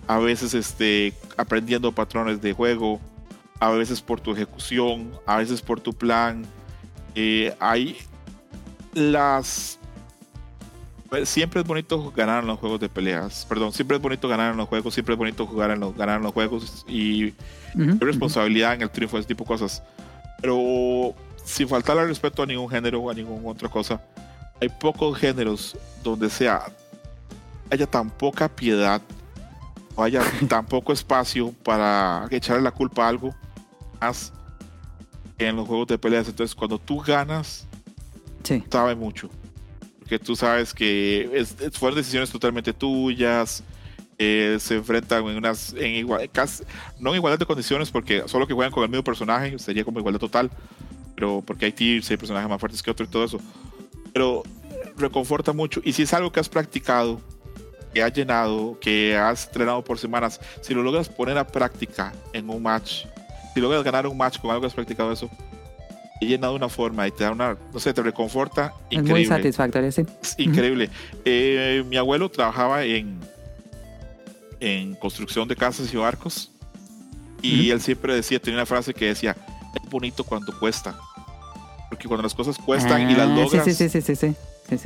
[0.07, 2.99] a veces este, aprendiendo patrones de juego,
[3.59, 6.45] a veces por tu ejecución, a veces por tu plan.
[7.15, 7.97] Eh, hay
[8.93, 9.76] las...
[11.23, 13.45] Siempre es bonito ganar en los juegos de peleas.
[13.47, 16.17] Perdón, siempre es bonito ganar en los juegos, siempre es bonito jugar en los, ganar
[16.17, 17.33] en los juegos y
[17.75, 19.83] hay responsabilidad en el triunfo, ese tipo de cosas.
[20.41, 21.13] Pero
[21.45, 24.01] sin faltarle respeto a ningún género o a ninguna otra cosa,
[24.59, 26.63] hay pocos géneros donde sea
[27.69, 29.01] haya tan poca piedad
[30.03, 33.35] haya tan poco espacio para echarle la culpa a algo
[33.99, 34.31] más
[35.37, 36.27] en los juegos de peleas.
[36.27, 37.67] Entonces, cuando tú ganas,
[38.43, 38.63] sí.
[38.69, 39.29] sabe mucho.
[40.07, 43.61] Porque tú sabes que es, fueron decisiones totalmente tuyas.
[44.17, 46.63] Eh, se enfrentan en unas en igual, casi,
[46.97, 49.99] no en igualdad de condiciones porque solo que juegan con el mismo personaje sería como
[49.99, 50.49] igualdad total
[51.13, 53.39] pero porque hay tiers hay personajes más fuertes que otros y todo eso
[54.13, 54.41] pero
[54.97, 57.21] reconforta mucho y si es algo que has practicado
[57.93, 62.49] que has llenado, que has entrenado por semanas, si lo logras poner a práctica en
[62.49, 63.05] un match,
[63.53, 65.29] si logras ganar un match con algo que has practicado eso,
[66.21, 68.73] he llenado de una forma y te da una, no sé, te reconforta.
[68.89, 69.23] Increíble.
[69.23, 70.05] Es muy satisfactorio, sí.
[70.37, 70.89] increíble.
[71.25, 73.19] Eh, mi abuelo trabajaba en,
[74.59, 76.51] en construcción de casas y barcos
[77.41, 79.35] y él siempre decía, tenía una frase que decía,
[79.75, 80.97] es bonito cuando cuesta.
[81.89, 84.35] Porque cuando las cosas cuestan y las ah, logras, sí, sí, sí,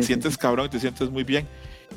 [0.03, 1.47] sientes cabrón y te sientes muy bien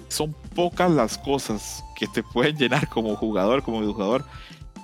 [0.09, 4.25] son pocas las cosas que te pueden llenar como jugador, como jugador,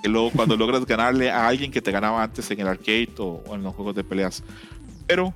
[0.01, 3.43] que luego cuando logras ganarle a alguien que te ganaba antes en el arcade o,
[3.53, 4.43] en los juegos de peleas.
[5.07, 5.33] Pero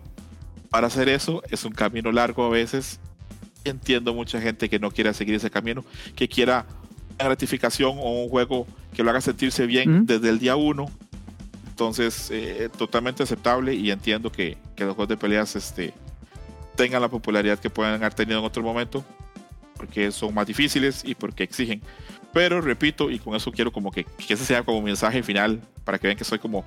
[0.69, 2.99] para hacer eso es un camino largo a veces.
[3.63, 5.83] Entiendo mucha gente que no quiera seguir ese camino,
[6.15, 6.65] que quiera
[7.15, 10.87] una gratificación o un juego que lo haga sentirse bien desde el día uno.
[11.69, 15.93] Entonces, eh, totalmente aceptable y entiendo que, que, los juegos de peleas este,
[16.75, 19.03] tengan la popularidad que pueden haber tenido en otro momento
[19.75, 21.81] porque son más difíciles y porque exigen.
[22.35, 25.97] Pero repito, y con eso quiero como que, que ese sea como mensaje final, para
[25.97, 26.65] que vean que soy como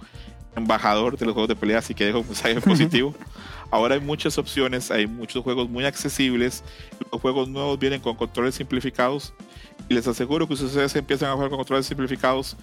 [0.56, 3.14] embajador de los juegos de peleas y que dejo un mensaje positivo.
[3.70, 6.64] Ahora hay muchas opciones, hay muchos juegos muy accesibles,
[7.12, 9.34] los juegos nuevos vienen con controles simplificados
[9.90, 12.56] y les aseguro que si ustedes empiezan a jugar con controles simplificados,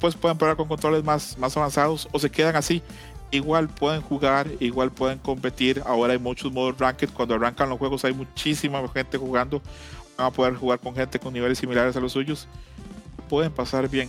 [0.00, 2.82] pues pueden probar con controles más, más avanzados o se quedan así
[3.30, 5.82] igual pueden jugar, igual pueden competir.
[5.86, 7.10] Ahora hay muchos modos ranked.
[7.10, 9.62] Cuando arrancan los juegos hay muchísima gente jugando.
[10.16, 12.48] Van a poder jugar con gente con niveles similares a los suyos.
[13.28, 14.08] Pueden pasar bien.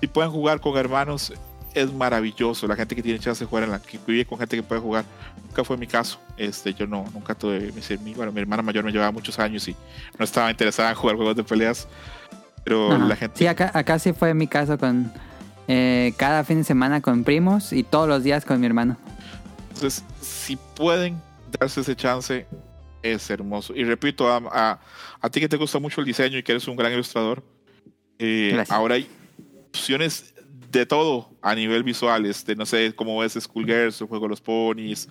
[0.00, 1.32] Si pueden jugar con hermanos,
[1.74, 2.66] es maravilloso.
[2.66, 4.80] La gente que tiene chance de jugar en la que vive con gente que puede
[4.80, 5.04] jugar.
[5.46, 6.20] Nunca fue mi caso.
[6.36, 7.72] Este, yo no, nunca tuve.
[8.02, 9.76] Mi, bueno, mi hermana mayor me llevaba muchos años y
[10.18, 11.88] no estaba interesada en jugar juegos de peleas.
[12.64, 13.38] Pero la gente.
[13.38, 15.10] Sí, acá, acá sí fue mi caso con
[15.68, 18.96] eh, cada fin de semana con primos y todos los días con mi hermano.
[19.74, 21.20] Entonces, si pueden
[21.58, 22.46] darse ese chance,
[23.02, 23.74] es hermoso.
[23.74, 24.80] Y repito, a,
[25.20, 27.42] a, ti que te gusta mucho el diseño y que eres un gran ilustrador,
[28.18, 29.08] eh, ahora hay
[29.68, 30.34] opciones
[30.70, 32.26] de todo a nivel visual.
[32.26, 35.08] Este, no sé cómo ves Schoolgirls, el juego de los ponies,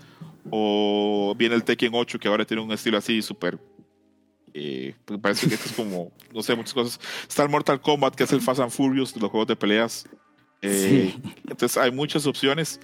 [0.50, 3.60] o viene el Tekken 8 que ahora tiene un estilo así súper
[4.60, 7.00] eh, pues parece que esto es como, no sé, muchas cosas.
[7.28, 10.08] Está el Mortal Kombat, que es el Fast and Furious de los juegos de peleas.
[10.64, 11.14] Eh,
[11.48, 12.80] entonces hay muchas opciones.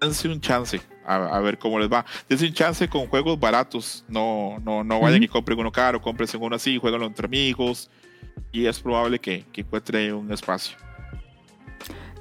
[0.00, 2.04] Dense un chance a, ver cómo les va.
[2.28, 4.04] Dense un chance con juegos baratos.
[4.08, 7.90] No, no, no vayan y compren uno caro, compren uno así, jueguenlo entre amigos.
[8.52, 10.76] Y es probable que, que encuentre un espacio.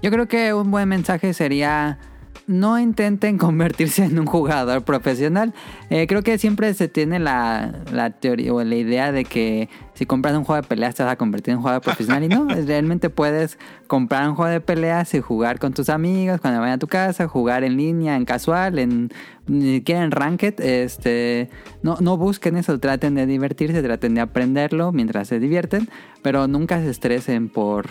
[0.01, 1.99] Yo creo que un buen mensaje sería
[2.47, 5.53] no intenten convertirse en un jugador profesional.
[5.89, 10.05] Eh, creo que siempre se tiene la, la, teoría o la idea de que si
[10.05, 12.23] compras un juego de peleas te vas a convertir en un jugador profesional.
[12.23, 16.61] Y no, realmente puedes comprar un juego de peleas y jugar con tus amigos cuando
[16.61, 19.09] vayan a tu casa, jugar en línea, en casual, en
[19.47, 20.59] ni siquiera en ranked.
[20.59, 21.49] Este,
[21.83, 25.89] no, no busquen eso, traten de divertirse, traten de aprenderlo mientras se divierten,
[26.21, 27.87] pero nunca se estresen por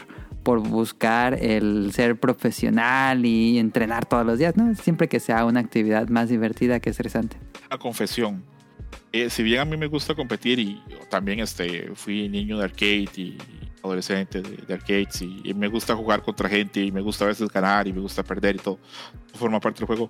[0.46, 4.72] por buscar el ser profesional y entrenar todos los días, ¿no?
[4.76, 7.36] Siempre que sea una actividad más divertida que estresante.
[7.66, 8.44] Una confesión.
[9.10, 10.80] Eh, si bien a mí me gusta competir y
[11.10, 13.36] también este, fui niño de arcade y
[13.82, 17.88] adolescente de, arcades y, me gusta jugar contra gente y me gusta a veces ganar
[17.88, 18.78] y me gusta perder y todo,
[19.34, 20.08] forma parte del juego.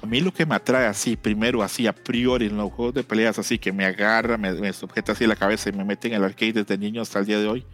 [0.00, 3.02] A mí lo que me atrae así, primero así, a priori en los juegos de
[3.02, 6.14] peleas así, que me agarra, me, me sujeta así la cabeza y me mete en
[6.14, 7.66] el arcade desde niño hasta el día de hoy,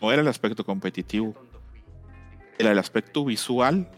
[0.00, 1.34] no era el aspecto competitivo,
[2.58, 3.88] era el aspecto visual,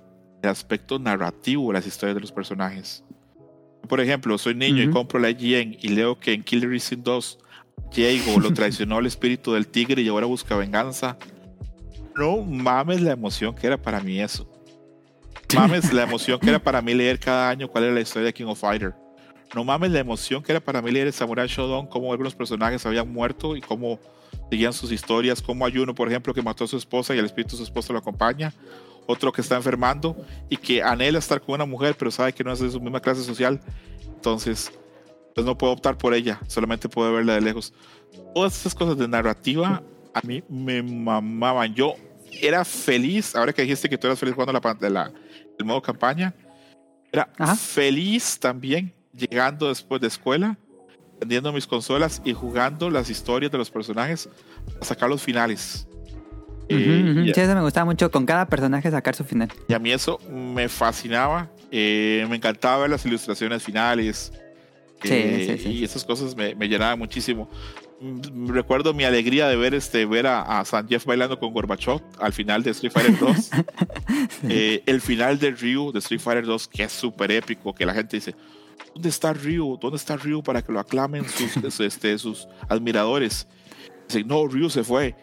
[0.43, 3.05] el aspecto narrativo de las historias de los personajes.
[3.89, 7.39] Por ejemplo, soy niño y compro la IGN y leo que en Killer Instinct 2
[7.95, 11.17] Diego lo traicionó el espíritu del tigre y ahora busca venganza.
[12.17, 14.51] No mames la emoción que era para mí eso.
[15.55, 18.35] Mames la emoción que era para mí leer cada año cuál era la historia de
[18.35, 18.95] King of Fighter.
[19.55, 22.85] No mames la emoción que era para mí leer el Samurai Shodown, cómo algunos personajes
[22.85, 24.01] habían muerto y cómo
[24.51, 27.25] seguían sus historias, como hay uno, por ejemplo, que mató a su esposa y el
[27.25, 28.53] espíritu de su esposa lo acompaña,
[29.07, 30.17] otro que está enfermando
[30.49, 33.01] y que anhela estar con una mujer, pero sabe que no es de su misma
[33.01, 33.61] clase social,
[34.07, 34.73] entonces
[35.35, 37.73] pues no puedo optar por ella, solamente puedo verla de lejos.
[38.35, 39.83] Todas esas cosas de narrativa
[40.15, 41.75] a mí me mamaban.
[41.75, 41.95] Yo
[42.41, 45.13] era feliz, ahora que dijiste que tú eras feliz jugando la, la,
[45.59, 46.35] el modo campaña,
[47.13, 50.59] era feliz también llegando después de escuela
[51.21, 54.29] vendiendo mis consolas y jugando las historias de los personajes
[54.81, 55.87] a sacar los finales.
[56.69, 59.53] sí, eso me gustaba mucho, con cada personaje sacar su final.
[59.69, 64.33] Y a mí eso me fascinaba, eh, me encantaba ver las ilustraciones finales.
[65.05, 67.49] Eh, y esas cosas me, me, llenaban muchísimo.
[68.01, 72.01] Mm, recuerdo mi alegría de ver este ver a, a San Jeff bailando con Gorbachev
[72.19, 73.51] al final de Street Fighter 2.
[74.49, 77.93] Eh, el final de Ryu de Street Fighter 2, que es súper épico, que la
[77.93, 78.35] gente dice,
[78.95, 79.79] ¿dónde está Ryu?
[79.81, 83.47] ¿Dónde está Ryu para que lo aclamen sus, este, sus admiradores?
[84.09, 85.15] Dice, no, Ryu se fue.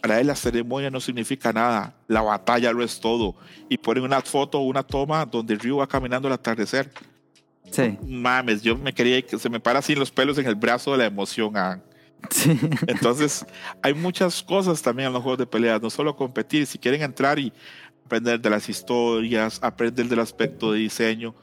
[0.00, 3.36] Para él la ceremonia no significa nada, la batalla lo es todo.
[3.68, 6.90] Y ponen una foto, una toma donde Ryu va caminando al atardecer.
[7.70, 7.96] Sí.
[8.06, 10.98] Mames, yo me quería que se me para así los pelos en el brazo de
[10.98, 11.56] la emoción.
[11.56, 11.80] Ah.
[12.30, 12.58] Sí.
[12.86, 13.46] Entonces,
[13.80, 17.38] hay muchas cosas también en los juegos de peleas, no solo competir, si quieren entrar
[17.38, 17.52] y
[18.04, 21.34] aprender de las historias, aprender del aspecto de diseño,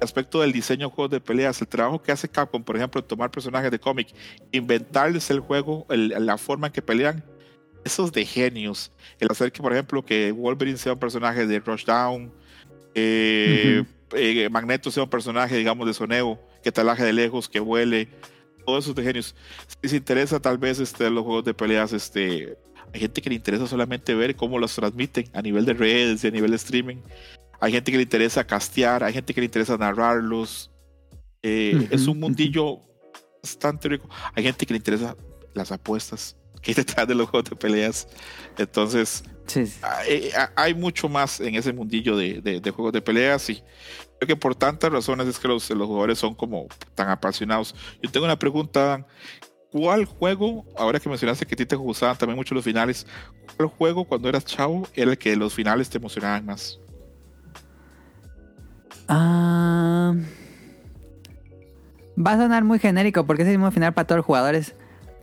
[0.00, 3.30] aspecto del diseño de juegos de peleas, el trabajo que hace Capcom, por ejemplo, tomar
[3.30, 4.08] personajes de cómic,
[4.52, 7.24] inventarles el juego, la forma en que pelean,
[7.84, 8.92] eso es de genios.
[9.18, 12.32] El hacer que, por ejemplo, que Wolverine sea un personaje de Rushdown,
[12.94, 13.84] eh,
[14.14, 18.08] eh, Magneto sea un personaje, digamos, de soneo, que talaje de lejos, que vuele,
[18.66, 19.34] todo eso es de genios.
[19.82, 22.56] Si se interesa tal vez este, los juegos de peleas, este,
[22.92, 26.28] hay gente que le interesa solamente ver cómo los transmiten a nivel de redes y
[26.28, 26.96] a nivel de streaming.
[27.60, 30.70] Hay gente que le interesa castear, hay gente que le interesa narrarlos.
[31.42, 32.80] Eh, es un mundillo
[33.42, 34.08] bastante rico.
[34.34, 35.16] Hay gente que le interesa
[35.54, 38.08] las apuestas que hay detrás de los juegos de peleas.
[38.56, 39.24] Entonces,
[40.56, 43.62] hay, mucho más en ese mundillo de, juegos de peleas y
[44.18, 47.74] creo que por tantas razones es que los, los jugadores son como tan apasionados.
[48.02, 49.06] Yo tengo una pregunta.
[49.70, 53.06] ¿Cuál juego, ahora que mencionaste que a ti te gustaban también mucho los finales,
[53.54, 56.80] cuál juego cuando eras chavo era el que los finales te emocionaban más?
[59.08, 60.14] Ah,
[62.18, 64.74] va a sonar muy genérico porque es el mismo final para todos los jugadores.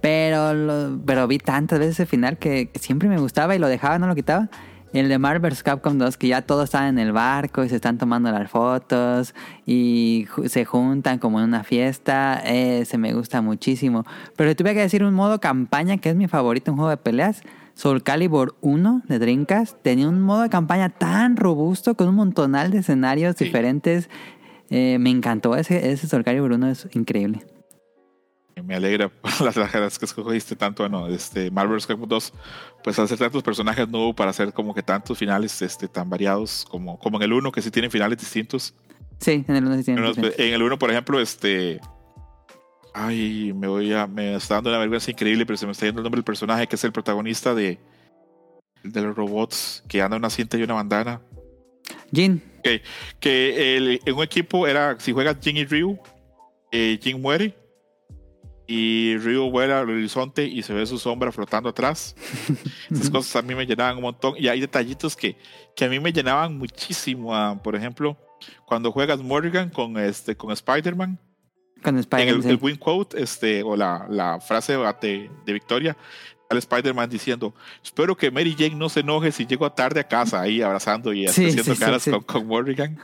[0.01, 4.07] Pero, pero vi tantas veces ese final que, siempre me gustaba y lo dejaba, no
[4.07, 4.49] lo quitaba.
[4.93, 7.97] El de Marvel's Capcom 2, que ya todos están en el barco y se están
[7.97, 9.33] tomando las fotos
[9.65, 12.39] y se juntan como en una fiesta.
[12.45, 14.05] Ese me gusta muchísimo.
[14.37, 16.97] Pero si tuviera que decir un modo campaña, que es mi favorito, un juego de
[16.97, 17.41] peleas,
[17.75, 22.71] Soul Calibur 1 de Dreamcast tenía un modo de campaña tan robusto con un montonal
[22.71, 24.09] de escenarios diferentes.
[24.69, 27.45] Eh, me encantó ese, ese Soul Calibur 1, es increíble.
[28.63, 29.11] Me alegra
[29.43, 32.33] las rajadas que escogiste tanto, no, este Marvel's Capcom 2,
[32.81, 36.97] pues hacer tantos personajes nuevos para hacer como que tantos finales este, tan variados como,
[36.97, 38.73] como en el 1, que sí tienen finales distintos.
[39.19, 40.15] Sí, en el 1 sí tienen.
[40.37, 41.81] En el 1, por ejemplo, este
[42.97, 44.07] Ay, me voy a.
[44.07, 46.65] Me está dando una vergüenza increíble, pero se me está yendo el nombre del personaje
[46.65, 47.77] que es el protagonista de.
[48.83, 51.21] De los robots, que anda una cinta y una bandana.
[52.13, 52.41] Jin.
[52.63, 52.83] Que,
[53.19, 54.97] que en un equipo era.
[54.97, 55.99] Si juegas Jin y Ryu,
[56.71, 57.53] eh, Jin muere.
[58.65, 62.15] Y Ryu vuela al horizonte y se ve su sombra flotando atrás.
[62.89, 64.35] Esas cosas a mí me llenaban un montón.
[64.37, 65.35] Y hay detallitos que,
[65.75, 67.35] que a mí me llenaban muchísimo.
[67.35, 68.17] Ah, por ejemplo,
[68.65, 71.19] cuando juegas Morrigan con, este, con Spider-Man
[71.89, 75.97] en el, el, win quote, este, o la, la frase de, de Victoria,
[76.49, 80.41] al Spider-Man diciendo, espero que Mary Jane no se enoje si llego tarde a casa,
[80.41, 82.99] ahí abrazando y haciendo caras con, Morrigan.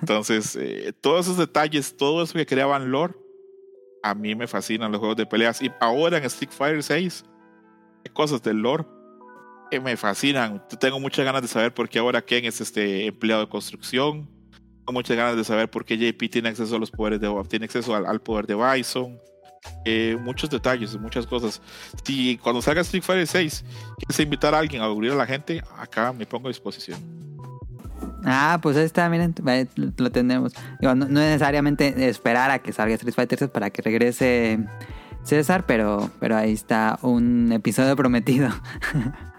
[0.00, 3.14] Entonces, eh, todos esos detalles, todo eso que creaban lore,
[4.02, 5.62] a mí me fascinan los juegos de peleas.
[5.62, 7.24] Y ahora en Street Fighter 6,
[8.04, 8.84] hay cosas del lore
[9.70, 10.62] que me fascinan.
[10.78, 14.28] Tengo muchas ganas de saber por qué ahora Ken es este empleado de construcción.
[14.92, 17.94] Muchas ganas de saber por qué JP tiene acceso a los poderes de tiene acceso
[17.94, 19.18] al, poder de Bison.
[19.86, 21.60] Eh, muchos detalles, muchas cosas.
[22.04, 23.64] Si cuando salga Street Fighter 6
[23.98, 27.00] quieres invitar a alguien a abrir a la gente, acá me pongo a disposición.
[28.24, 29.34] Ah, pues ahí está, miren,
[29.96, 30.52] lo tenemos.
[30.80, 34.58] no, no, necesariamente esperar a que salga Street Fighter 6 para que regrese
[35.22, 38.50] César, pero, pero ahí está un episodio prometido.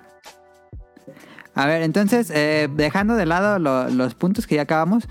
[1.56, 5.08] A ver, entonces, eh, dejando de lado los puntos que ya acabamos,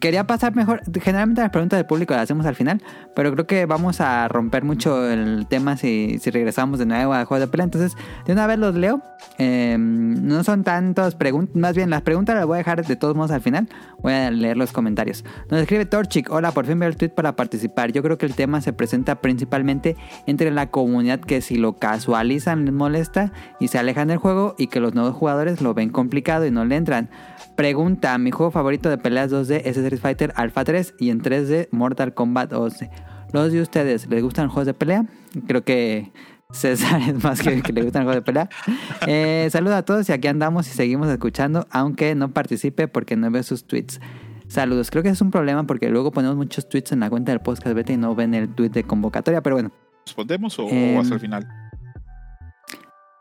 [0.00, 0.82] quería pasar mejor.
[1.00, 2.82] Generalmente las preguntas del público las hacemos al final,
[3.14, 7.24] pero creo que vamos a romper mucho el tema si, si regresamos de nuevo al
[7.24, 7.64] juego de pelea.
[7.64, 9.02] Entonces, de una vez los leo.
[9.38, 13.14] Em, no son tantas preguntas, más bien las preguntas las voy a dejar de todos
[13.14, 13.68] modos al final.
[14.00, 15.24] Voy a leer los comentarios.
[15.50, 17.92] Nos escribe Torchic: Hola, por fin veo el tweet para participar.
[17.92, 22.64] Yo creo que el tema se presenta principalmente entre la comunidad que si lo casualizan
[22.64, 26.46] les molesta y se alejan del juego, y que los nuevos jugadores lo ven complicado
[26.46, 27.08] y no le entran.
[27.56, 31.68] Pregunta, mi juego favorito de peleas 2D es Street Fighter Alpha 3 y en 3D
[31.70, 32.90] Mortal Kombat 11.
[33.32, 35.06] ¿Los de ustedes les gustan juegos de pelea?
[35.46, 36.12] Creo que
[36.50, 38.48] César es más que que le gustan juegos de pelea.
[39.06, 43.30] Eh, saludos a todos y aquí andamos y seguimos escuchando, aunque no participe porque no
[43.30, 44.00] veo sus tweets.
[44.48, 47.40] Saludos, creo que es un problema porque luego ponemos muchos tweets en la cuenta del
[47.40, 49.72] podcast beta y no ven el tweet de convocatoria, pero bueno.
[50.04, 51.48] ¿Respondemos o, eh, hasta el final?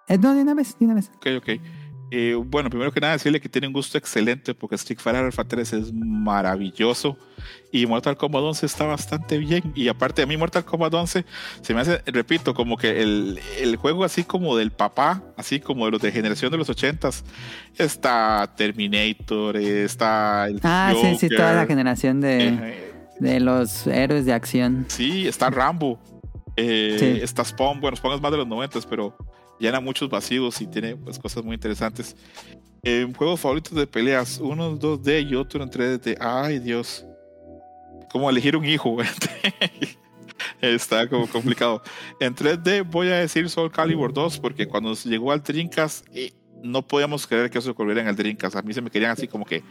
[0.07, 1.09] Eh, no, de una vez, de una vez.
[1.15, 1.49] Ok, ok.
[2.17, 5.43] Eh, bueno, primero que nada decirle que tiene un gusto excelente porque Street Fighter Alpha
[5.43, 7.17] 3 es maravilloso
[7.73, 11.25] y Mortal Kombat 11 está bastante bien y aparte a mí Mortal Kombat 11
[11.59, 15.83] se me hace, repito, como que el, el juego así como del papá, así como
[15.83, 17.23] de los de generación de los 80s,
[17.77, 24.25] está Terminator, está el Ah, sí, sí, toda la generación de, eh, de los héroes
[24.25, 24.85] de acción.
[24.87, 25.99] Sí, está Rambo.
[26.55, 29.17] Eh, Está Spawn, bueno, Spawn es más de los 90, pero
[29.59, 32.15] llena muchos vacíos y tiene pues, cosas muy interesantes.
[32.83, 36.17] Eh, juegos favoritos de peleas, uno en 2D y otro en 3D.
[36.19, 37.05] Ay, Dios.
[38.11, 38.97] Como elegir un hijo.
[40.61, 41.81] Está como complicado.
[42.19, 46.85] En 3D voy a decir Soul Calibur 2 porque cuando llegó al Dreamcast eh, no
[46.85, 48.55] podíamos creer que eso ocurriera en el Dreamcast.
[48.55, 49.63] A mí se me querían así como que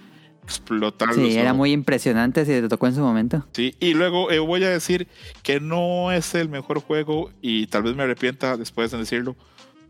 [0.43, 1.15] explotar.
[1.15, 3.47] Sí, era muy impresionante si te tocó en su momento.
[3.53, 5.09] Sí, y luego eh, voy a decir
[5.43, 9.37] que no es el mejor juego y tal vez me arrepienta después de decirlo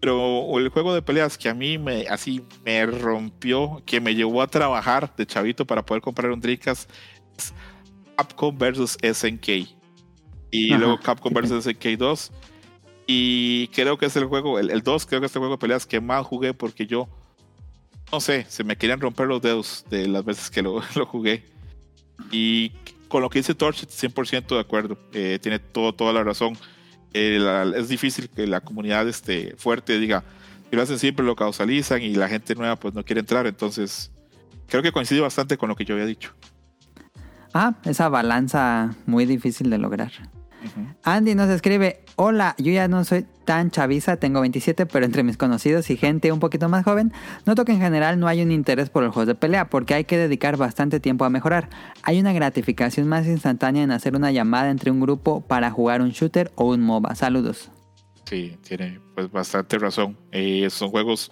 [0.05, 4.42] pero el juego de peleas que a mí me así me rompió, que me llevó
[4.42, 6.90] a trabajar de chavito para poder comprar un Dreamcast
[7.38, 7.55] es
[8.14, 9.48] Capcom vs SNK.
[10.50, 12.32] Y luego Capcom vs SNK 2.
[13.07, 15.86] Y creo que es el juego, el, 2, creo que es el juego de peleas
[15.86, 17.09] que más jugué porque yo,
[18.12, 21.46] no sé, se me querían romper los dedos de las veces que lo, lo jugué.
[22.30, 22.72] Y
[23.09, 24.98] con lo que dice Torch, 100% de acuerdo.
[25.14, 26.59] Eh, tiene todo, toda la razón
[27.14, 30.24] es difícil que la comunidad este, fuerte diga,
[30.70, 33.46] que lo hacen siempre, lo causalizan y la gente nueva pues no quiere entrar.
[33.46, 34.10] Entonces,
[34.66, 36.32] creo que coincide bastante con lo que yo había dicho.
[37.52, 40.10] Ah, esa balanza muy difícil de lograr.
[41.02, 45.36] Andy nos escribe, hola, yo ya no soy tan chaviza, tengo 27, pero entre mis
[45.36, 47.12] conocidos y gente un poquito más joven,
[47.46, 50.04] noto que en general no hay un interés por los juegos de pelea porque hay
[50.04, 51.68] que dedicar bastante tiempo a mejorar.
[52.02, 56.10] Hay una gratificación más instantánea en hacer una llamada entre un grupo para jugar un
[56.10, 57.14] shooter o un MOBA.
[57.14, 57.70] Saludos.
[58.24, 60.16] Sí, tiene pues bastante razón.
[60.32, 61.30] Eh, son juegos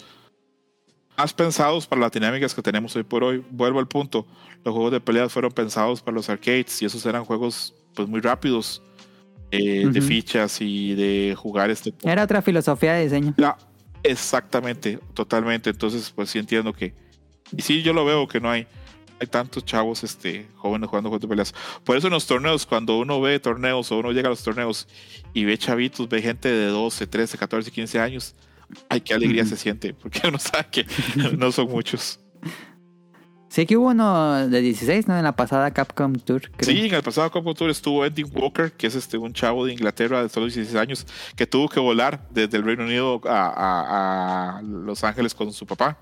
[1.16, 3.44] más pensados para las dinámicas que tenemos hoy por hoy.
[3.50, 4.26] Vuelvo al punto,
[4.64, 8.20] los juegos de pelea fueron pensados para los arcades y esos eran juegos pues muy
[8.20, 8.82] rápidos
[9.52, 11.92] eh, de fichas y de jugar este.
[12.02, 13.34] Era otra filosofía de diseño.
[14.02, 15.70] exactamente, totalmente.
[15.70, 16.94] Entonces, pues sí entiendo que.
[17.54, 18.66] Y sí, yo lo veo que no hay.
[19.20, 21.54] Hay tantos chavos este, jóvenes jugando juegos de peleas.
[21.84, 24.88] Por eso en los torneos, cuando uno ve torneos o uno llega a los torneos
[25.34, 28.34] y ve chavitos, ve gente de 12, 13, 14, 15 años,
[28.88, 30.86] ay, qué alegría se siente, porque uno sabe que
[31.36, 32.18] no son muchos.
[33.52, 35.18] Sí que hubo uno de 16, ¿no?
[35.18, 36.50] En la pasada Capcom Tour.
[36.60, 39.74] Sí, en el pasado Capcom Tour estuvo Eddie Walker, que es este un chavo de
[39.74, 41.06] Inglaterra de solo 16 años,
[41.36, 45.98] que tuvo que volar desde el Reino Unido a, Los Ángeles con su papá,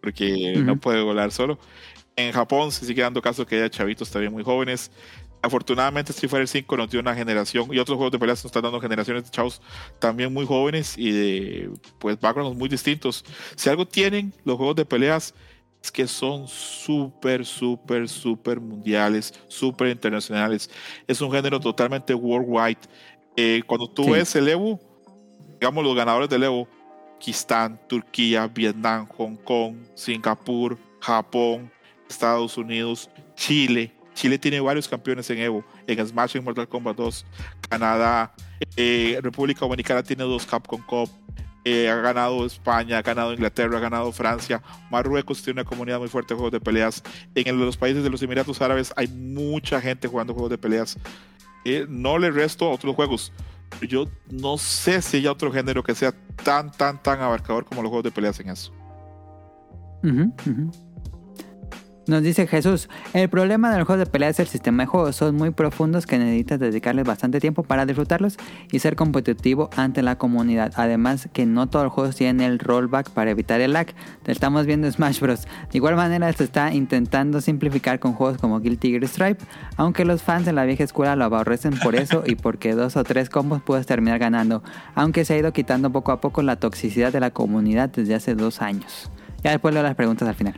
[0.00, 1.58] porque no puede volar solo.
[2.16, 4.90] En Japón se sigue dando caso que haya chavitos también muy jóvenes.
[5.42, 8.62] Afortunadamente Street Fighter 5 nos dio una generación y otros juegos de peleas nos están
[8.62, 9.60] dando generaciones de chavos
[9.98, 13.22] también muy jóvenes y de pues backgrounds muy distintos.
[13.54, 15.34] Si algo tienen los juegos de peleas
[15.90, 20.70] que son súper, súper, súper mundiales, súper internacionales.
[21.06, 22.78] Es un género totalmente worldwide.
[23.36, 24.80] Eh, cuando tú ves el Evo,
[25.58, 26.68] digamos los ganadores del Evo,
[27.18, 31.70] Pakistán, Turquía, Vietnam, Hong Kong, Singapur, Japón,
[32.08, 33.92] Estados Unidos, Chile.
[34.14, 37.26] Chile tiene varios campeones en Evo, en Smash, en Mortal Kombat 2,
[37.68, 38.32] Canadá,
[38.76, 41.10] eh, República Dominicana tiene dos Capcom Cup,
[41.68, 46.06] eh, ha ganado España, ha ganado Inglaterra, ha ganado Francia, Marruecos tiene una comunidad muy
[46.06, 47.02] fuerte de juegos de peleas.
[47.34, 50.96] En los países de los Emiratos Árabes hay mucha gente jugando juegos de peleas.
[51.64, 53.32] Eh, no le resto a otros juegos.
[53.80, 56.14] Yo no sé si hay otro género que sea
[56.44, 58.72] tan, tan, tan abarcador como los juegos de peleas en eso.
[62.06, 65.16] Nos dice Jesús, el problema del juego de pelea es el sistema de juegos.
[65.16, 68.36] Son muy profundos que necesitas dedicarles bastante tiempo para disfrutarlos
[68.70, 70.72] y ser competitivo ante la comunidad.
[70.76, 73.88] Además que no todos los juegos tienen el rollback para evitar el lag.
[74.22, 75.48] Te estamos viendo Smash Bros.
[75.72, 79.44] De igual manera se está intentando simplificar con juegos como Guilty Gear Stripe,
[79.76, 83.02] aunque los fans de la vieja escuela lo aborrecen por eso y porque dos o
[83.02, 84.62] tres combos puedes terminar ganando,
[84.94, 88.36] aunque se ha ido quitando poco a poco la toxicidad de la comunidad desde hace
[88.36, 89.10] dos años.
[89.42, 90.54] Ya después leo las preguntas al final.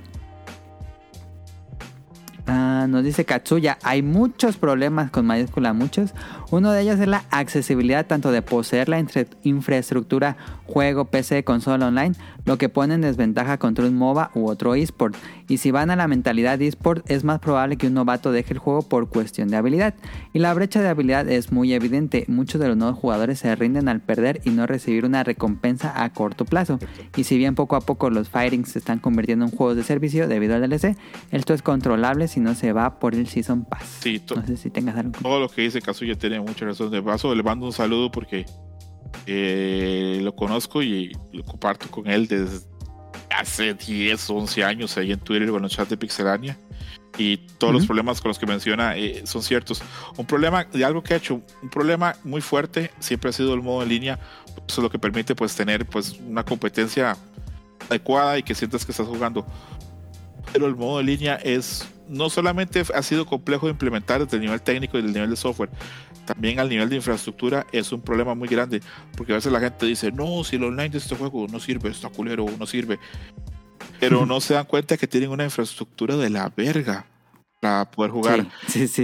[2.51, 6.15] Ah, nos dice Katsuya, hay muchos problemas con mayúscula, muchos.
[6.51, 9.05] Uno de ellos es la accesibilidad tanto de poseer la
[9.43, 12.15] infraestructura juego, PC, consola online,
[12.47, 15.15] lo que pone en desventaja contra un MOBA u otro eSport.
[15.49, 18.55] Y si van a la mentalidad de eSport, es más probable que un novato deje
[18.55, 19.95] el juego por cuestión de habilidad.
[20.33, 22.25] Y la brecha de habilidad es muy evidente.
[22.29, 26.11] Muchos de los nuevos jugadores se rinden al perder y no recibir una recompensa a
[26.13, 26.79] corto plazo.
[27.17, 30.29] Y si bien poco a poco los firings se están convirtiendo en juegos de servicio
[30.29, 30.97] debido al DLC,
[31.31, 34.01] esto es controlable si no se va por el Season Pass.
[34.37, 35.13] no sé si tengas algo.
[35.23, 37.35] Todo lo que dice Kazuya tiene mucha razón de paso.
[37.35, 38.47] Le mando un saludo porque
[39.27, 42.67] eh, lo conozco y lo comparto con él desde
[43.31, 46.59] hace 10, 11 años ahí en Twitter con los chats de Pixelania.
[47.17, 49.83] Y todos los problemas con los que menciona eh, son ciertos.
[50.17, 53.63] Un problema de algo que ha hecho, un problema muy fuerte, siempre ha sido el
[53.63, 54.21] modo en línea.
[54.69, 57.17] Eso es lo que permite pues tener pues una competencia
[57.89, 59.45] adecuada y que sientas que estás jugando.
[60.53, 64.43] Pero el modo en línea es no solamente ha sido complejo de implementar desde el
[64.43, 65.71] nivel técnico y del nivel de software,
[66.29, 68.83] también al nivel de infraestructura es un problema muy grande,
[69.17, 71.89] porque a veces la gente dice, no, si el online de este juego no sirve,
[71.89, 72.99] está culero, no sirve,
[73.99, 77.07] pero no se dan cuenta que tienen una infraestructura de la verga
[77.61, 78.47] para poder jugar.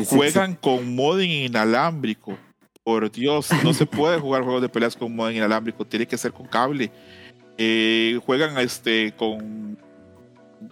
[0.07, 2.37] Juegan con modem inalámbrico.
[2.83, 6.33] Por Dios, no se puede jugar juegos de peleas con modem inalámbrico, tiene que ser
[6.33, 6.93] con cable.
[7.57, 9.79] Eh, juegan este con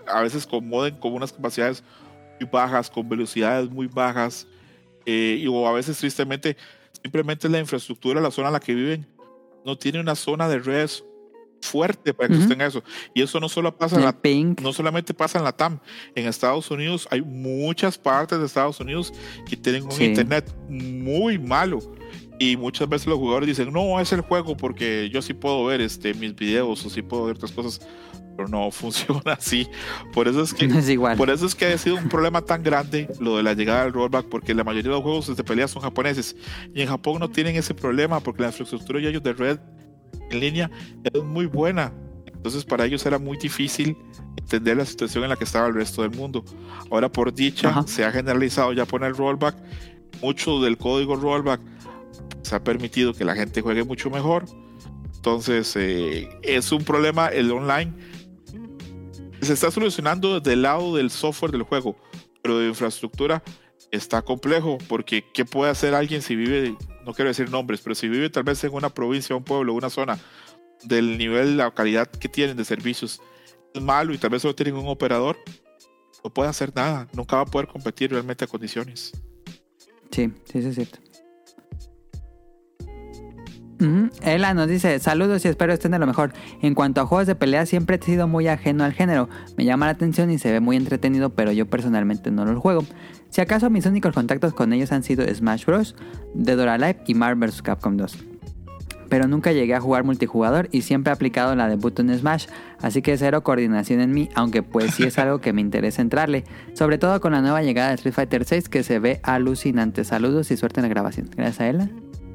[0.07, 1.83] a veces con modem con unas capacidades
[2.39, 4.47] muy bajas, con velocidades muy bajas.
[5.07, 6.57] Eh, y, o a veces tristemente
[7.03, 9.07] simplemente la infraestructura, la zona en la que viven,
[9.65, 11.05] no tiene una zona de redes
[11.61, 12.83] fuerte para que estén eso.
[13.15, 14.61] Y eso no solo pasa en la Pink.
[14.61, 15.79] no solamente pasa en la TAM,
[16.15, 19.13] en Estados Unidos hay muchas partes de Estados Unidos
[19.49, 21.79] que tienen un internet muy malo.
[22.39, 25.81] Y muchas veces los jugadores dicen, no, es el juego porque yo sí puedo ver
[25.81, 27.87] este, mis videos o sí puedo ver otras cosas
[28.37, 29.69] pero no funciona así.
[30.13, 30.69] Por eso es que,
[31.17, 33.93] Por eso es que ha sido un problema tan grande lo de la llegada del
[33.93, 36.37] rollback, porque la mayoría de los juegos de pelea son japoneses
[36.75, 39.59] y en Japón no tienen ese problema porque la infraestructura de ellos de red
[40.31, 40.71] en línea
[41.05, 41.93] es muy buena.
[42.27, 43.97] Entonces para ellos era muy difícil
[44.37, 46.45] entender la situación en la que estaba el resto del mundo.
[46.91, 49.57] Ahora por dicha se ha generalizado ya poner rollback.
[50.21, 51.61] Mucho del código rollback
[52.43, 54.45] se ha permitido que la gente juegue mucho mejor.
[55.15, 57.93] Entonces eh, es un problema el online
[59.47, 61.97] se está solucionando desde el lado del software del juego,
[62.43, 63.43] pero de infraestructura
[63.91, 68.09] está complejo, porque ¿qué puede hacer alguien si vive, no quiero decir nombres, pero si
[68.09, 70.19] vive tal vez en una provincia, un pueblo, una zona,
[70.85, 73.21] del nivel, la calidad que tienen de servicios
[73.75, 75.39] es malo y tal vez solo tienen un operador,
[76.25, 79.13] no puede hacer nada, nunca va a poder competir realmente a condiciones.
[80.11, 80.99] Sí, sí, sí es cierto.
[84.23, 86.33] Ella nos dice, saludos y espero estén de lo mejor.
[86.61, 89.29] En cuanto a juegos de pelea, siempre he sido muy ajeno al género.
[89.57, 92.85] Me llama la atención y se ve muy entretenido, pero yo personalmente no los juego.
[93.31, 95.97] Si acaso mis únicos contactos con ellos han sido Smash Bros,
[96.35, 97.63] Dead or Alive y Marvel vs.
[97.63, 98.27] Capcom 2.
[99.09, 102.47] Pero nunca llegué a jugar multijugador y siempre he aplicado la de Button Smash,
[102.81, 106.45] así que cero coordinación en mí, aunque pues sí es algo que me interesa entrarle,
[106.73, 110.05] sobre todo con la nueva llegada de Street Fighter 6 que se ve alucinante.
[110.05, 111.29] Saludos y suerte en la grabación.
[111.35, 111.91] Gracias a ella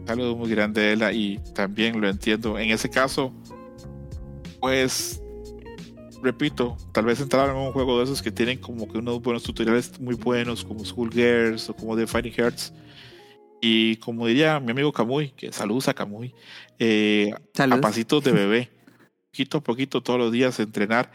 [0.08, 2.58] saludo muy grande de ella y también lo entiendo.
[2.58, 3.34] En ese caso,
[4.62, 5.22] pues,
[6.24, 9.44] repito, tal vez entrar en un juego de esos que tienen como que unos buenos
[9.44, 12.74] tutoriales muy buenos, como Schoolgirls o como The Fighting Hearts.
[13.62, 16.34] Y como diría mi amigo Kamui, que saludos a Kamui,
[16.80, 18.72] eh, a pasitos de bebé,
[19.32, 21.12] poquito a poquito todos los días entrenar.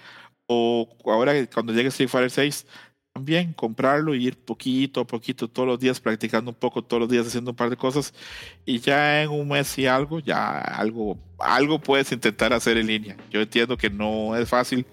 [0.46, 2.66] O ahora cuando llegue Street Fighter 6,
[3.12, 7.10] también comprarlo y ir poquito a poquito todos los días practicando un poco, todos los
[7.10, 8.14] días haciendo un par de cosas
[8.64, 13.16] y ya en un mes y algo, ya algo, algo puedes intentar hacer en línea.
[13.30, 14.86] Yo entiendo que no es fácil,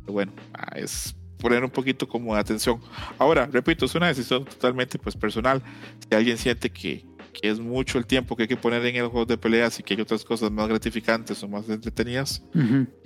[0.00, 0.32] pero bueno,
[0.76, 2.80] es poner un poquito como de atención.
[3.18, 5.60] Ahora, repito, es una decisión totalmente pues personal.
[6.08, 9.08] Si alguien siente que, que es mucho el tiempo que hay que poner en el
[9.08, 12.42] juego de peleas y que hay otras cosas más gratificantes o más entretenidas,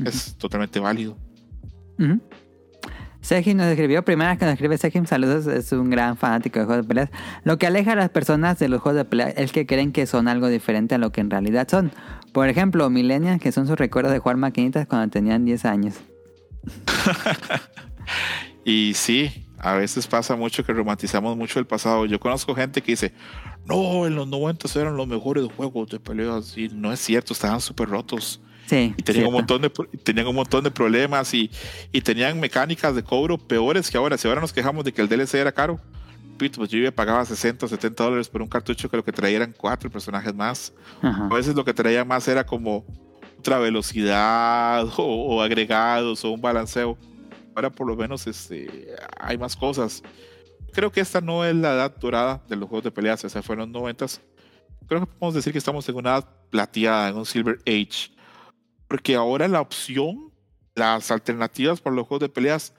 [0.04, 1.16] es totalmente válido.
[1.98, 2.18] Uh
[3.54, 6.84] nos escribió, primera vez que nos escribe Sejim, saludos, es un gran fanático de juegos
[6.84, 7.10] de peleas.
[7.44, 10.06] Lo que aleja a las personas de los juegos de peleas es que creen que
[10.06, 11.92] son algo diferente a lo que en realidad son.
[12.32, 15.94] Por ejemplo, millennials, que son sus recuerdos de jugar maquinitas cuando tenían 10 años.
[18.64, 22.06] y sí, a veces pasa mucho que romantizamos mucho el pasado.
[22.06, 23.12] Yo conozco gente que dice,
[23.64, 26.58] no, en los 90 eran los mejores juegos de peleas.
[26.58, 28.40] Y no es cierto, estaban súper rotos.
[28.72, 29.68] Sí, y tenían un, montón de,
[30.02, 31.50] tenían un montón de problemas y,
[31.92, 34.16] y, tenían mecánicas de cobro peores que ahora.
[34.16, 35.78] Si ahora nos quejamos de que el DLC era caro,
[36.38, 39.54] pues yo pagaba 60 o 70 dólares por un cartucho que lo que traía eran
[39.54, 40.72] cuatro personajes más.
[41.02, 42.86] A veces lo que traía más era como
[43.38, 46.96] otra velocidad o, o agregados o un balanceo
[47.54, 48.88] ahora por lo menos este,
[49.20, 50.02] hay más cosas.
[50.72, 53.54] Creo que esta no es la edad dorada de los juegos de peleas, esa fue
[53.54, 54.06] en los 90
[54.86, 58.10] Creo que podemos decir que estamos en una edad plateada, en un Silver Age.
[58.92, 60.30] Porque ahora la opción,
[60.74, 62.74] las alternativas para los juegos de peleas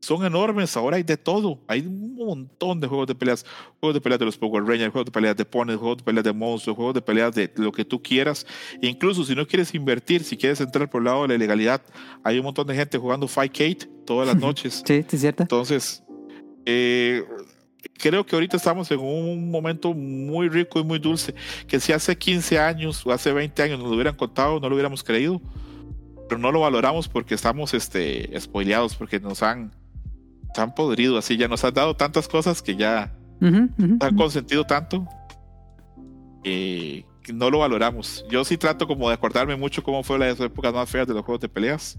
[0.00, 0.74] son enormes.
[0.78, 1.60] Ahora hay de todo.
[1.68, 3.44] Hay un montón de juegos de peleas.
[3.78, 6.24] Juegos de peleas de los Power Rangers, juegos de peleas de Pony, juegos de peleas
[6.24, 8.46] de monstruos, juegos de peleas de lo que tú quieras.
[8.80, 11.82] incluso si no quieres invertir, si quieres entrar por el lado de la ilegalidad,
[12.24, 14.82] hay un montón de gente jugando Fight Kate todas las noches.
[14.86, 15.42] sí, es cierto.
[15.42, 16.02] Entonces,
[16.64, 17.24] eh,
[17.98, 21.34] creo que ahorita estamos en un momento muy rico y muy dulce,
[21.66, 24.74] que si hace 15 años o hace 20 años nos lo hubieran contado, no lo
[24.74, 25.40] hubiéramos creído,
[26.28, 29.72] pero no lo valoramos porque estamos este, spoileados, porque nos han
[30.60, 35.08] han podrido así, ya nos han dado tantas cosas que ya han consentido tanto
[36.42, 38.24] que no lo valoramos.
[38.28, 41.24] Yo sí trato como de acordarme mucho cómo fue las épocas más feas de los
[41.24, 41.98] juegos de peleas.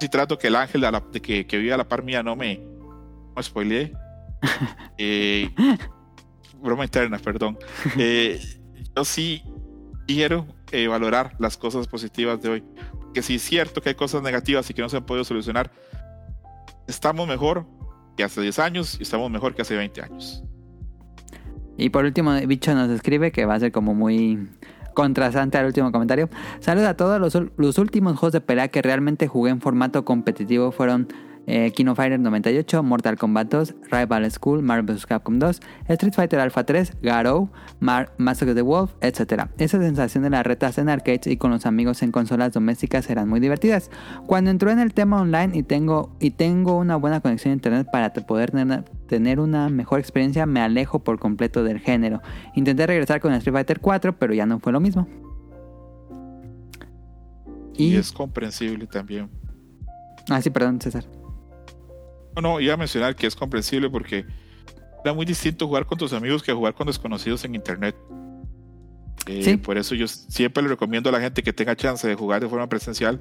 [0.00, 2.60] Sí trato que el ángel de que, que vive a la par mía no me,
[3.34, 3.92] no spoileé.
[5.02, 5.50] Eh,
[6.60, 7.58] broma interna, perdón.
[7.96, 8.38] Eh,
[8.94, 9.42] yo sí
[10.06, 12.64] quiero eh, valorar las cosas positivas de hoy.
[13.14, 15.70] Que sí es cierto que hay cosas negativas y que no se han podido solucionar.
[16.86, 17.66] Estamos mejor,
[18.16, 20.44] que hace 10 años y estamos mejor que hace 20 años.
[21.76, 24.50] Y por último, Bicho nos escribe que va a ser como muy
[24.94, 26.28] contrastante al último comentario.
[26.60, 27.18] Saluda a todos
[27.56, 31.08] los últimos juegos de pelea que realmente jugué en formato competitivo fueron
[31.50, 35.06] eh, King of Fighter 98, Mortal Kombat 2, Rival School, Marvel vs.
[35.06, 37.50] Capcom 2, Street Fighter Alpha 3, Garou,
[37.80, 39.48] Mar Master of the Wolf, etc.
[39.58, 43.28] Esa sensación de las retas en arcades y con los amigos en consolas domésticas eran
[43.28, 43.90] muy divertidas.
[44.26, 47.88] Cuando entró en el tema online y tengo, y tengo una buena conexión a internet
[47.90, 48.52] para poder
[49.08, 52.22] tener una mejor experiencia, me alejo por completo del género.
[52.54, 55.08] Intenté regresar con Street Fighter 4, pero ya no fue lo mismo.
[57.74, 59.28] Y, y es comprensible también.
[60.28, 61.19] Ah, sí, perdón, César.
[62.40, 64.24] No, iba a mencionar que es comprensible porque
[65.04, 67.96] era muy distinto jugar con tus amigos que jugar con desconocidos en internet.
[69.26, 72.40] Eh, por eso yo siempre le recomiendo a la gente que tenga chance de jugar
[72.40, 73.20] de forma presencial,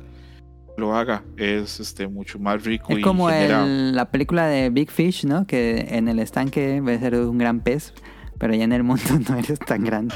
[0.77, 1.23] lo haga.
[1.37, 2.93] Es este mucho más rico.
[2.93, 5.45] Es como la película de Big Fish, ¿no?
[5.45, 7.93] Que en el estanque va a ser un gran pez
[8.39, 10.15] pero ya en el mundo no eres tan grande.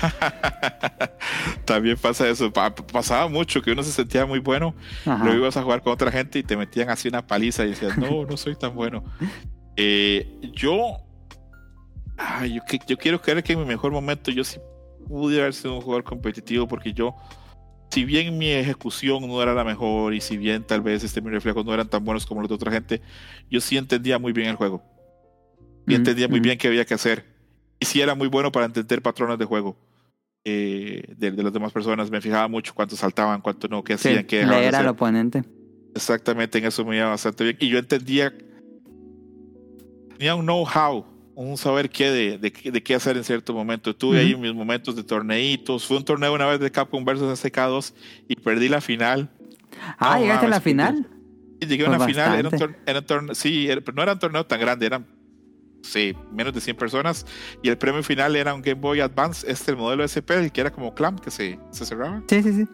[1.66, 2.52] También pasa eso.
[2.52, 4.74] pasaba mucho que uno se sentía muy bueno,
[5.06, 7.98] luego ibas a jugar con otra gente y te metían así una paliza y decías,
[7.98, 9.04] no, no soy tan bueno.
[9.76, 11.00] Eh, yo,
[12.44, 14.60] yo, yo, quiero creer que en mi mejor momento yo sí
[15.08, 17.16] pude haber sido un jugador competitivo porque yo,
[17.90, 21.32] si bien mi ejecución no era la mejor y si bien tal vez este, mis
[21.32, 23.02] reflejos no eran tan buenos como los de otra gente,
[23.50, 24.84] yo sí entendía muy bien el juego.
[25.88, 27.33] Y entendía muy bien qué había que hacer
[27.80, 29.76] y sí era muy bueno para entender patrones de juego
[30.45, 32.10] eh, de, las demás personas.
[32.12, 34.60] Me fijaba mucho cuánto saltaban, cuánto no, qué hacían, qué dejaban.
[34.60, 35.44] Leer al oponente.
[35.95, 37.58] Exactamente, en eso me iba bastante bien.
[37.60, 38.34] Y yo entendía,
[40.18, 41.06] tenía un know-how,
[41.36, 43.95] un saber qué de, de, qué hacer en cierto momento.
[43.95, 45.86] Tuve ahí mis momentos de torneitos.
[45.86, 47.94] Fue un torneo una vez de Capcom vs SK2
[48.28, 49.30] y perdí la final.
[49.98, 51.08] Ah, ¿llegaste a la final?
[51.60, 54.86] Llegué a una final, era un, era sí, pero no era un torneo tan grande,
[54.86, 55.06] eran
[55.84, 57.26] sí, menos de 100 personas.
[57.62, 60.62] Y el premio final era un Game Boy Advance, este, el modelo SP, el que
[60.62, 62.24] era como Clamp, que se, se cerraba.
[62.28, 62.68] Sí, sí, sí.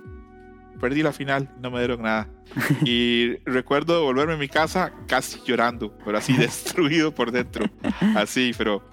[0.79, 2.29] Perdí la final, no me dieron nada.
[2.85, 7.65] y recuerdo volverme a mi casa casi llorando, pero así destruido por dentro.
[8.15, 8.87] Así, pero.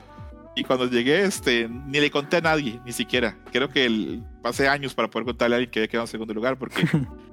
[0.59, 3.37] Y cuando llegué, este, ni le conté a nadie, ni siquiera.
[3.53, 6.33] Creo que el, pasé años para poder contarle a alguien que había quedado en segundo
[6.33, 6.89] lugar, porque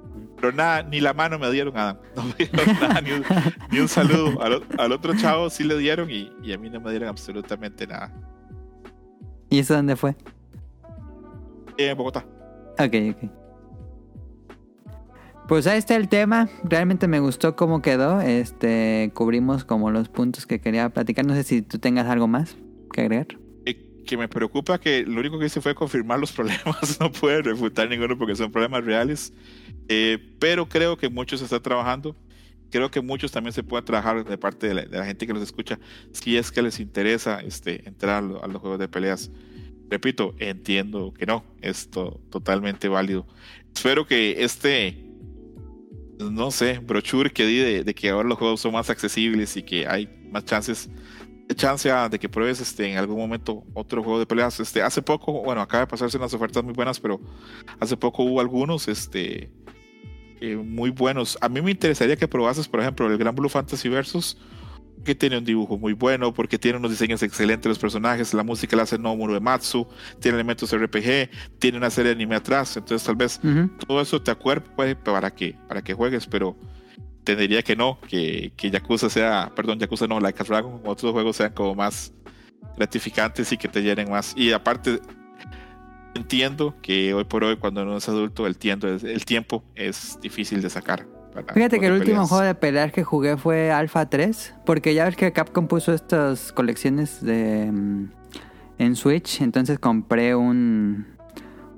[0.44, 1.96] pero nada, ni la mano me dieron, Adam.
[2.16, 3.00] No me dieron nada,
[3.70, 4.38] ni, un, saludo.
[4.42, 8.12] Al, otro chavo sí le dieron y, a mí no me dieron absolutamente nada.
[9.48, 10.14] ¿Y eso dónde fue?
[11.78, 12.26] En Bogotá.
[12.78, 13.30] Ok, ok.
[15.48, 16.50] Pues ahí está el tema.
[16.62, 18.20] Realmente me gustó cómo quedó.
[18.20, 21.24] Este, cubrimos como los puntos que quería platicar.
[21.24, 22.54] No sé si tú tengas algo más
[22.92, 23.28] que agregar.
[23.64, 27.40] Eh, que me preocupa que lo único que hice fue confirmar los problemas, no puede
[27.40, 29.32] refutar ninguno porque son problemas reales,
[29.88, 32.16] eh, pero creo que muchos están trabajando,
[32.70, 35.78] creo que muchos también se pueden trabajar de parte de la, gente que los escucha,
[36.12, 39.30] si es que les interesa este, entrar a, los juegos de peleas.
[39.90, 43.26] Repito, entiendo que no, es totalmente válido.
[43.74, 45.04] Espero que este,
[46.18, 49.62] no sé, brochure que di de, de que ahora los juegos son más accesibles y
[49.62, 50.88] que hay más chances
[51.54, 54.58] chance de que pruebes este, en algún momento otro juego de peleas.
[54.60, 57.20] Este, hace poco, bueno, acaba de pasarse unas ofertas muy buenas, pero
[57.78, 59.50] hace poco hubo algunos este,
[60.52, 61.38] eh, muy buenos.
[61.40, 64.36] A mí me interesaría que probases, por ejemplo, el Gran Blue Fantasy Versus,
[65.04, 68.76] que tiene un dibujo muy bueno, porque tiene unos diseños excelentes los personajes, la música
[68.76, 69.86] la hace Nomuro Ematsu,
[70.20, 73.40] tiene elementos RPG, tiene una serie de anime atrás, entonces tal vez
[73.86, 76.56] todo eso te acuerpe para que, para que juegues, pero
[77.24, 81.36] Tendría que no, que, que Yakuza sea, perdón, Yakuza no, Like a Dragon, otros juegos
[81.36, 82.12] sean como más
[82.76, 84.34] gratificantes y que te llenen más.
[84.36, 85.00] Y aparte,
[86.14, 90.62] entiendo que hoy por hoy, cuando uno es adulto, el tiempo, el tiempo es difícil
[90.62, 91.06] de sacar.
[91.52, 95.16] Fíjate que el último juego de pelear que jugué fue Alpha 3, porque ya ves
[95.16, 98.10] que Capcom puso estas colecciones de mm,
[98.78, 101.14] en Switch, entonces compré un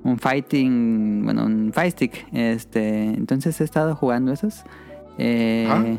[0.03, 4.63] un fighting, bueno, un fight stick, este, entonces he estado jugando esos.
[5.17, 5.97] Eh,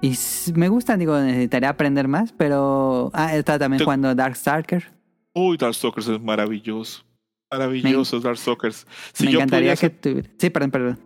[0.00, 0.14] y
[0.54, 3.10] me gusta, digo, necesitaría aprender más, pero...
[3.12, 4.92] Ah, está también jugando Darkstalker.
[5.32, 7.02] Uy, Darkstalkers es maravilloso.
[7.50, 8.86] Maravilloso, Darkstalkers.
[9.12, 10.28] Si me encantaría que tuviera...
[10.38, 11.00] Sí, perdón, perdón.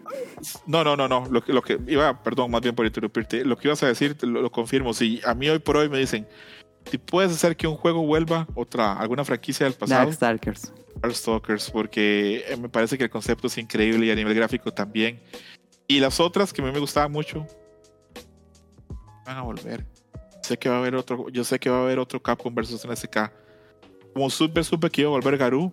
[0.66, 1.26] No, no, no, no.
[1.30, 3.44] Lo, lo, que iba, perdón, más bien por interrumpirte.
[3.44, 4.94] Lo que ibas a decir, lo, confirmo.
[4.94, 6.26] Si a mí hoy por hoy me dicen,
[6.90, 10.00] si puedes hacer que un juego vuelva otra, alguna franquicia del pasado.
[10.00, 10.72] Darkstalkers.
[11.02, 15.20] Darkstalkers, porque eh, me parece que el concepto es increíble y a nivel gráfico también.
[15.86, 17.46] Y las otras que a mí me gustaban mucho
[19.26, 19.84] van a volver.
[20.42, 22.86] Sé que va a haber otro, yo sé que va a haber otro Capcom versus
[22.86, 23.30] NSK.
[24.14, 25.72] Como supe, supe que iba a volver Garú,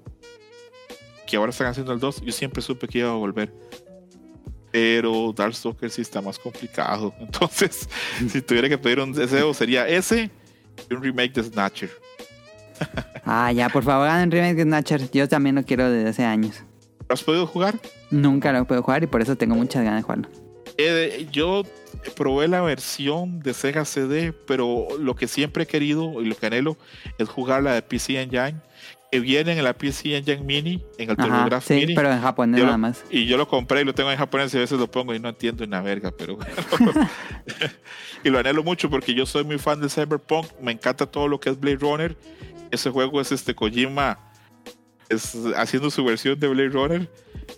[1.26, 3.54] que ahora están haciendo el 2, yo siempre supe que iba a volver.
[4.72, 7.14] Pero Darkstalker sí está más complicado.
[7.20, 7.88] Entonces,
[8.30, 10.30] si tuviera que pedir un deseo, sería ese
[10.90, 11.92] y un remake de Snatcher.
[13.24, 15.12] ah, ya, por favor, hagan un remake de Snatcher.
[15.12, 16.64] Yo también lo quiero desde hace años.
[17.08, 17.80] ¿Lo has podido jugar?
[18.12, 20.30] Nunca lo he podido jugar y por eso tengo muchas ganas de jugarlo.
[20.78, 21.64] Eh, yo
[22.16, 26.46] probé la versión de Sega CD, pero lo que siempre he querido y lo que
[26.48, 26.78] anhelo
[27.18, 28.60] es jugar la de PC Engine,
[29.12, 31.96] que viene en la PC Engine Mini, en el TurboGrafx sí, Mini.
[31.96, 33.04] pero en japonés nada más.
[33.10, 35.20] Y yo lo compré y lo tengo en japonés y a veces lo pongo y
[35.20, 36.38] no entiendo una verga, pero
[38.24, 41.40] y lo anhelo mucho porque yo soy muy fan de Cyberpunk, me encanta todo lo
[41.40, 42.18] que es Blade Runner.
[42.72, 44.20] Ese juego es este Kojima
[45.10, 47.10] es haciendo su versión de Blade Runner.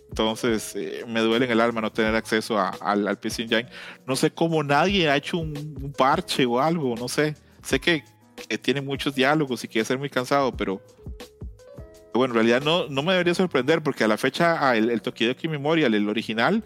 [0.10, 3.68] Entonces eh, me duele en el alma no tener acceso al, al, PC Engine.
[4.06, 7.36] No sé cómo nadie ha hecho un, parche o algo, no sé.
[7.62, 8.04] Sé que,
[8.62, 10.82] tiene muchos diálogos y que ser muy cansado, pero
[12.18, 15.48] bueno, en realidad no, no me debería sorprender porque a la fecha el, el Tokidoki
[15.48, 16.64] Memorial, el original,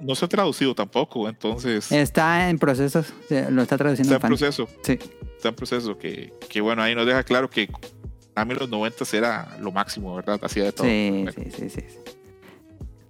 [0.00, 1.90] no se ha traducido tampoco, entonces...
[1.92, 3.04] Está en proceso,
[3.50, 4.14] lo está traduciendo.
[4.14, 4.68] Está en proceso.
[4.82, 4.98] Sí.
[5.36, 7.68] Está en proceso, que, que bueno, ahí nos deja claro que
[8.34, 10.38] a mí los 90 era lo máximo, ¿verdad?
[10.42, 10.86] Hacía de todo.
[10.86, 11.84] Sí, sí, sí, sí.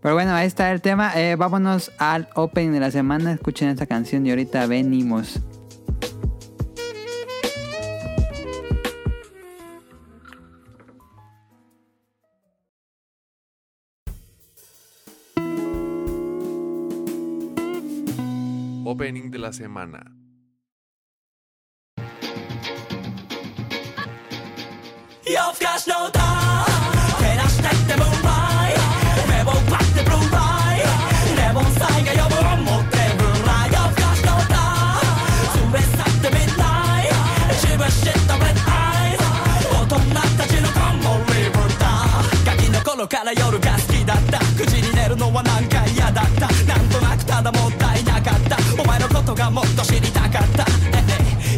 [0.01, 1.13] Pero bueno, ahí está el tema.
[1.17, 3.33] Eh, vámonos al Open de la semana.
[3.33, 5.41] Escuchen esta canción y ahorita venimos.
[18.99, 20.19] opening de la semana.
[43.09, 44.39] から夜が好きだった
[44.83, 45.43] に寝るのは
[45.95, 47.78] 嫌だったなんとなくただっ
[49.19, 50.65] ことがもっと知りたかった。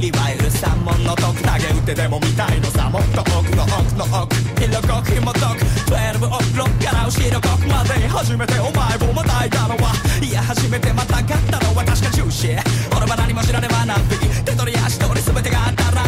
[0.01, 4.35] いわゆる三文の徳投げ打ってでも見たいのさもっと奥の奥の奥。
[4.57, 5.65] 色濃く紐解く。
[5.93, 9.93] 12オクロッから後ろ国まで初めてお前をまたいたのは。
[10.23, 12.57] いや初めてまたがったのは確か中止
[12.97, 15.59] 俺は何も知らねばなび手取り足取り全てが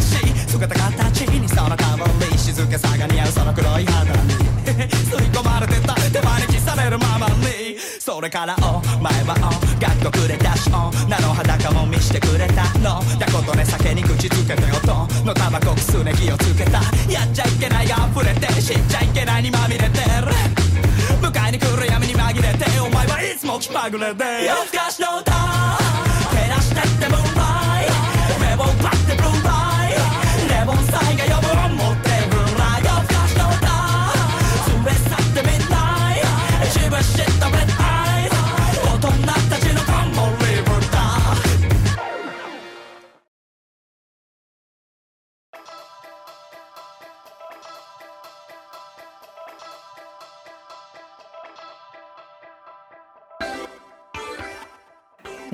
[0.00, 0.48] 新しい。
[0.48, 1.96] 姿形にその香
[2.32, 4.32] り静けさが似合うその黒い肌に。
[4.88, 5.94] 吸い込まれてた。
[5.94, 7.76] 手招きされるままに。
[8.00, 9.36] それからお前は
[9.68, 12.62] お学校くれたし女の裸も見してくれた。
[12.78, 13.02] の。
[13.18, 14.86] だことね酒に口つけて音
[15.24, 16.78] のタバコくすね気をつけた。
[17.10, 19.90] やっちゃいけないが溢れて死んじゃいけないにまみれてる。
[21.20, 24.24] 迎えに来る闇に紛れてお前はいつも気まぐれで。
[24.46, 25.32] 夜更かしの歌。
[25.32, 27.51] 照らしてってムー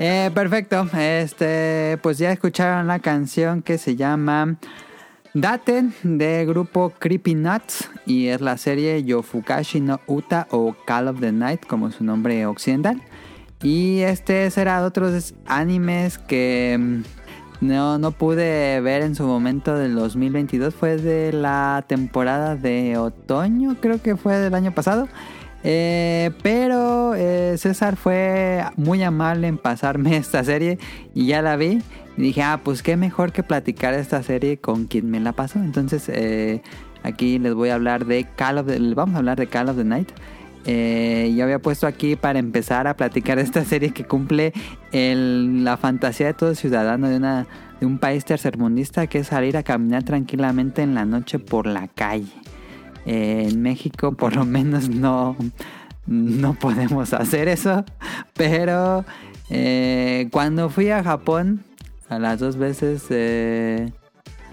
[0.01, 0.87] Eh, perfecto.
[0.97, 4.55] Este, pues ya escucharon la canción que se llama
[5.33, 11.19] Daten del grupo Creepy Nuts y es la serie Yofukashi no Uta o Call of
[11.19, 13.01] the Night como su nombre occidental.
[13.61, 19.75] Y este será de otros animes que mm, no, no pude ver en su momento
[19.75, 20.73] del 2022.
[20.73, 25.09] Fue de la temporada de otoño, creo que fue del año pasado.
[25.63, 30.77] Eh, pero eh, César fue muy amable en pasarme esta serie
[31.13, 31.81] y ya la vi.
[32.17, 35.59] Y dije, ah, pues qué mejor que platicar esta serie con quien me la pasó.
[35.59, 36.61] Entonces, eh,
[37.03, 39.77] aquí les voy a hablar de Call of the, vamos a hablar de Call of
[39.77, 40.09] the Night.
[40.65, 44.53] Yo había puesto aquí para empezar a platicar esta serie que cumple
[44.91, 47.47] el- la fantasía de todo ciudadano de, una,
[47.79, 51.87] de un país tercermundista que es salir a caminar tranquilamente en la noche por la
[51.87, 52.27] calle.
[53.11, 55.35] En México por lo menos no,
[56.05, 57.83] no podemos hacer eso,
[58.35, 59.03] pero
[59.49, 61.63] eh, cuando fui a Japón,
[62.07, 63.91] a las dos veces, eh,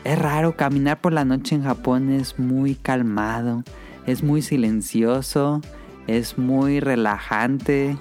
[0.04, 3.62] es raro caminar por la noche en Japón, es muy calmado,
[4.06, 5.60] es muy silencioso,
[6.06, 7.98] es muy relajante,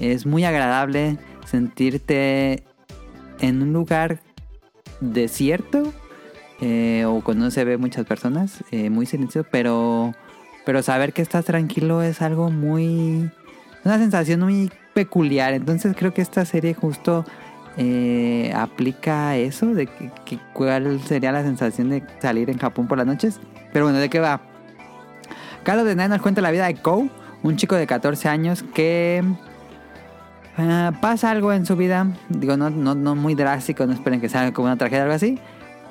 [0.00, 2.64] es muy agradable sentirte
[3.40, 4.22] en un lugar
[5.02, 5.92] desierto
[6.62, 10.14] eh, o cuando se ve muchas personas, eh, muy silencioso, pero,
[10.64, 13.28] pero saber que estás tranquilo es algo muy...
[13.84, 15.54] una sensación muy peculiar.
[15.54, 17.24] Entonces creo que esta serie justo
[17.76, 23.08] eh, aplica eso, de que, cuál sería la sensación de salir en Japón por las
[23.08, 23.40] noches.
[23.72, 24.40] Pero bueno, ¿de qué va?
[25.64, 27.10] Carlos de Night nos cuenta la vida de Kou,
[27.42, 29.24] un chico de 14 años que
[30.56, 32.06] ah, pasa algo en su vida.
[32.28, 35.16] Digo, no, no, no muy drástico, no esperen que sea como una tragedia o algo
[35.16, 35.40] así.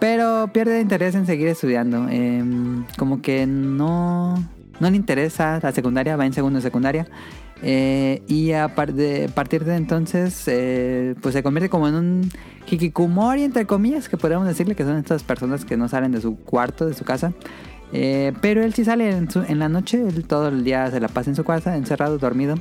[0.01, 2.09] Pero pierde interés en seguir estudiando.
[2.09, 4.35] Em, como que no,
[4.79, 7.07] no le interesa la secundaria, va en segundo de secundaria.
[7.61, 12.31] Eh, y a par- de- partir de entonces, eh, pues se convierte como en un
[12.67, 16.35] hikikomori, entre comillas, que podríamos decirle que son estas personas que no salen de su
[16.35, 17.33] cuarto, de su casa.
[17.93, 20.99] Eh, pero él sí sale en, su- en la noche, él todo el día se
[20.99, 22.55] la pasa en su casa, encerrado, dormido.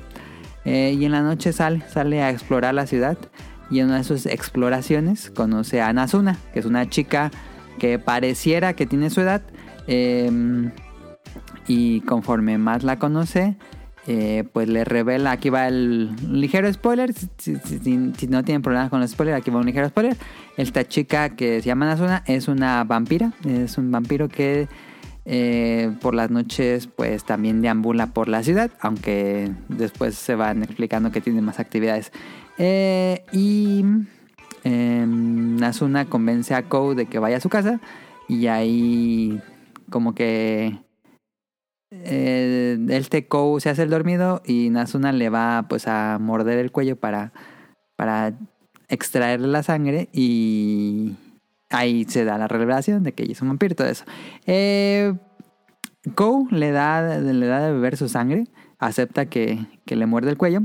[0.67, 3.17] Eh, y en la noche sale, sale a explorar la ciudad.
[3.71, 7.31] Y en una de sus exploraciones conoce a Nazuna, que es una chica
[7.79, 9.43] que pareciera que tiene su edad.
[9.87, 10.71] eh,
[11.67, 13.57] y conforme más la conoce,
[14.07, 19.11] eh, pues le revela, aquí va el ligero spoiler, si no tienen problemas con los
[19.11, 20.17] spoilers, aquí va un ligero spoiler.
[20.57, 24.69] Esta chica que se llama Nazuna es una vampira, es un vampiro que
[25.27, 31.13] eh, por las noches pues también deambula por la ciudad, aunque después se van explicando
[31.13, 32.11] que tiene más actividades.
[32.63, 33.83] Eh, y
[34.65, 37.81] eh, Nazuna convence a Kou de que vaya a su casa
[38.29, 39.41] y ahí
[39.89, 40.79] como que
[41.91, 46.71] eh, este Kou se hace el dormido y Nazuna le va pues a morder el
[46.71, 47.33] cuello para,
[47.97, 48.35] para
[48.89, 51.17] extraerle la sangre y
[51.71, 54.05] ahí se da la revelación de que ella es un vampiro y todo eso.
[54.45, 55.15] Eh,
[56.15, 60.37] Kou le da, le da de beber su sangre, acepta que, que le muerde el
[60.37, 60.61] cuello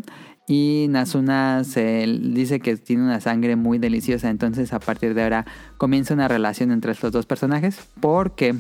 [0.48, 5.46] y Nazuna se dice que tiene una sangre muy deliciosa, entonces a partir de ahora
[5.78, 8.56] comienza una relación entre estos dos personajes porque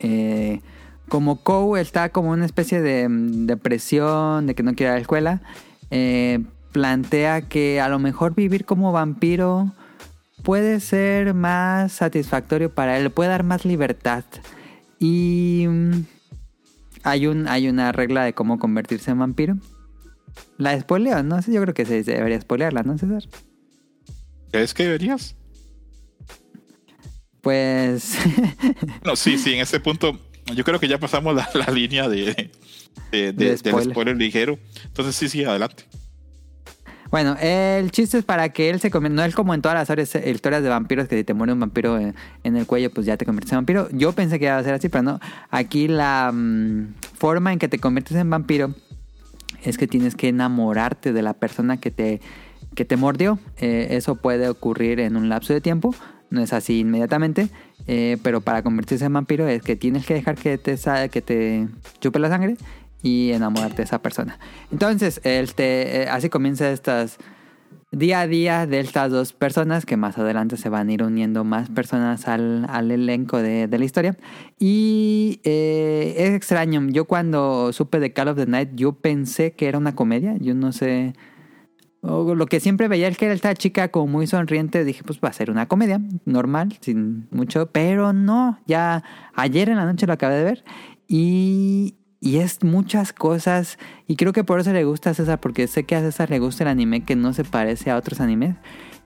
[0.00, 0.60] eh,
[1.08, 4.94] como Kou está como una especie de mm, depresión, de que no quiere ir a
[4.94, 5.42] la escuela,
[5.90, 6.40] eh,
[6.72, 9.72] plantea que a lo mejor vivir como vampiro
[10.42, 14.24] puede ser más satisfactorio para él, puede dar más libertad.
[14.98, 16.04] Y mm,
[17.04, 19.56] hay, un, hay una regla de cómo convertirse en vampiro.
[20.58, 23.22] La spoileo, no sé, yo creo que se debería spoilearla, ¿no, César?
[24.50, 25.34] ¿Crees que deberías?
[27.40, 28.16] Pues
[29.04, 30.18] No, sí, sí, en ese punto
[30.54, 32.50] yo creo que ya pasamos la, la línea de, de-
[33.10, 33.90] de- De del spoiler.
[33.92, 34.58] spoiler ligero.
[34.84, 35.84] Entonces sí, sí, adelante.
[37.10, 39.16] Bueno, el chiste es para que él se convierta.
[39.16, 41.98] No es como en todas las historias, de vampiros que si te muere un vampiro
[41.98, 43.88] en, en el cuello, pues ya te conviertes en vampiro.
[43.92, 45.20] Yo pensé que iba a ser así, pero no.
[45.50, 48.74] Aquí la mm, forma en que te conviertes en vampiro
[49.62, 52.20] es que tienes que enamorarte de la persona que te,
[52.74, 53.38] que te mordió.
[53.58, 55.94] Eh, eso puede ocurrir en un lapso de tiempo.
[56.30, 57.48] No es así inmediatamente.
[57.86, 60.76] eh, pero para convertirse en vampiro es que tienes que dejar que te,
[61.10, 61.68] que te
[62.00, 62.56] chupe la sangre
[63.02, 64.38] y enamorarte de esa persona.
[64.70, 67.18] Entonces, este, eh, así comienza estas
[67.92, 71.44] día a día de estas dos personas que más adelante se van a ir uniendo
[71.44, 74.16] más personas al, al elenco de, de la historia.
[74.58, 79.68] Y eh, es extraño, yo cuando supe de Call of the Night, yo pensé que
[79.68, 81.12] era una comedia, yo no sé...
[82.02, 85.28] lo que siempre veía es que era esta chica como muy sonriente, dije pues va
[85.28, 89.04] a ser una comedia normal, sin mucho, pero no, ya
[89.34, 90.64] ayer en la noche lo acabé de ver
[91.06, 93.78] y y es muchas cosas.
[94.06, 96.38] Y creo que por eso le gusta a César, porque sé que a César le
[96.38, 98.54] gusta el anime que no se parece a otros animes.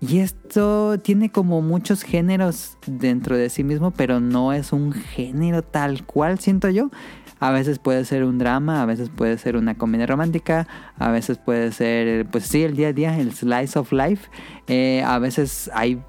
[0.02, 5.62] Y esto tiene como muchos géneros dentro de sí mismo, pero no es un género
[5.62, 6.90] tal cual, siento yo.
[7.40, 10.68] A veces puede ser un drama, a veces puede ser una comedia romántica,
[10.98, 14.28] a veces puede ser, pues sí, el día a día, el slice of life.
[14.66, 16.02] Eh, a veces hay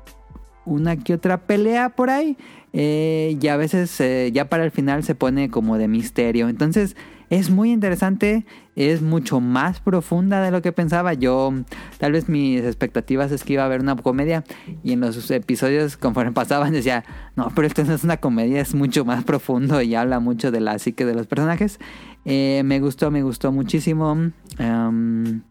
[0.66, 2.38] una que otra pelea por ahí.
[2.74, 6.50] Eh, y a veces eh, ya para el final se pone como de misterio.
[6.50, 6.96] Entonces
[7.30, 8.46] es muy interesante,
[8.76, 11.14] es mucho más profunda de lo que pensaba.
[11.14, 11.54] Yo,
[11.98, 14.44] tal vez mis expectativas es que iba a haber una comedia
[14.84, 17.04] y en los episodios conforme pasaban decía,
[17.36, 20.62] no, pero esto no es una comedia, es mucho más profundo y habla mucho de
[20.62, 21.80] la psique de los personajes.
[22.26, 24.32] Eh, me gustó, me gustó muchísimo.
[24.58, 25.42] Em,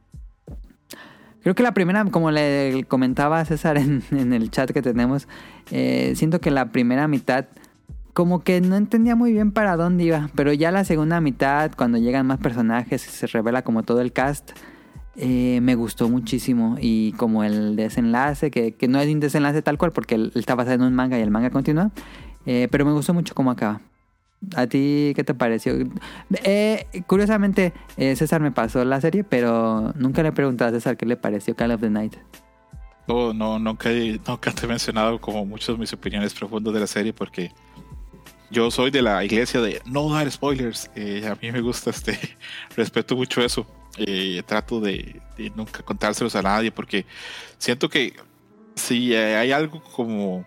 [1.47, 4.03] Creo que la primera, como le comentaba César en,
[4.33, 5.29] el chat que tenemos,
[5.71, 7.45] eh, siento que la primera mitad
[8.15, 11.99] como que no entendía muy bien para dónde iba, pero ya la segunda mitad, cuando
[11.99, 14.59] llegan más personajes se revela como todo el cast,
[15.15, 19.93] eh, me gustó muchísimo y como el desenlace, que, no es un desenlace tal cual
[19.93, 21.93] porque está basado en un manga y el manga continúa,
[22.45, 23.81] eh, pero me gustó mucho cómo acaba.
[24.55, 25.75] ¿A ti qué te pareció?
[26.45, 30.97] Eh, curiosamente, eh, César me pasó la serie, pero nunca le he preguntado a César
[30.97, 32.15] qué le pareció Call of the Night.
[33.09, 37.13] No, no, nunca, te he mencionado como muchas de mis opiniones profundas de la serie
[37.13, 37.53] porque
[38.51, 40.91] yo soy de la iglesia de no dar spoilers.
[40.95, 42.19] Eh, a mí me gusta este,
[42.77, 43.67] respeto mucho eso.
[44.45, 47.07] Trato de, de nunca contárselos a nadie porque
[47.57, 48.15] siento que
[48.75, 50.45] si hay algo como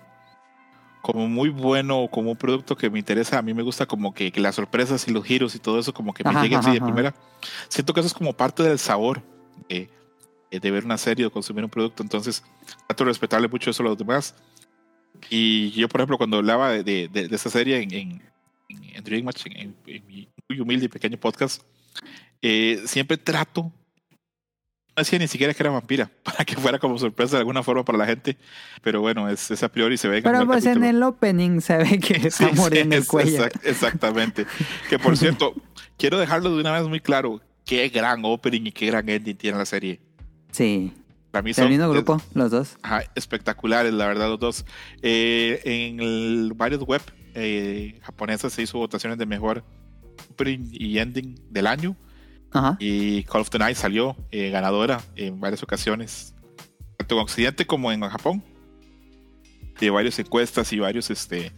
[1.01, 4.31] como muy bueno, como un producto que me interesa, a mí me gusta como que,
[4.31, 6.67] que las sorpresas y los giros y todo eso como que me Ajá, lleguen de
[6.67, 6.85] ajá, ajá.
[6.85, 7.15] primera.
[7.69, 9.21] Siento que eso es como parte del sabor
[9.69, 9.89] de,
[10.51, 12.43] de ver una serie o consumir un producto, entonces
[12.87, 14.35] trato de respetarle mucho eso a los demás.
[15.29, 18.21] Y yo, por ejemplo, cuando hablaba de, de, de- de esta serie en, en,
[18.69, 19.75] en, en Dream Match, en,
[20.07, 21.61] mi muy humilde y pequeño podcast,
[22.41, 23.71] eh, siempre trato,
[24.95, 27.97] decía ni siquiera que era vampira, para que fuera como sorpresa de alguna forma para
[27.97, 28.37] la gente,
[28.81, 31.99] pero bueno, es, es a priori se ve Pero pues en el opening se ve
[31.99, 33.37] que está Sí, sí, muriendo el cuello.
[33.45, 34.45] exact- exactamente.
[34.89, 35.53] Que por cierto,
[35.97, 37.41] quiero dejarlo de una vez muy claro.
[37.65, 39.99] Qué gran opening y qué gran ending tiene la serie.
[40.51, 40.91] Sí,
[41.29, 42.77] Para mí son mismo grupo, los dos.
[42.81, 44.65] ajá, espectaculares, la verdad, los dos.
[45.03, 47.01] Eh, en el, varios web
[47.35, 49.63] eh, japonesas se hizo votaciones de mejor
[50.31, 51.95] opening y ending del año.
[52.51, 52.77] Ajá.
[52.79, 56.33] Y Call of the Night salió eh, ganadora en varias ocasiones,
[56.97, 58.43] tanto en Occidente como en Japón,
[59.79, 61.51] de varias encuestas y varios este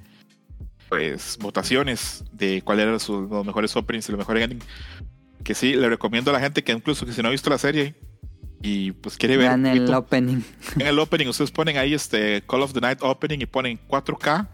[0.89, 4.65] pues votaciones de cuáles eran sus, los mejores openings y los mejores endings.
[5.41, 7.57] Que sí, le recomiendo a la gente que incluso que si no ha visto la
[7.57, 7.95] serie
[8.61, 10.41] y pues quiere ver un el opening.
[10.75, 14.47] en el opening, ustedes ponen ahí este Call of the Night opening y ponen 4K,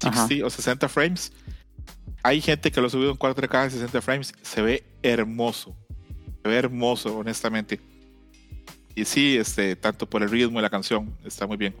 [0.00, 1.32] 60 o 60 frames.
[2.22, 4.32] Hay gente que lo ha subido en 4K y 60 frames.
[4.42, 5.76] Se ve hermoso.
[6.42, 7.80] Se ve hermoso, honestamente.
[8.94, 11.76] Y sí, este, tanto por el ritmo y la canción, está muy bien.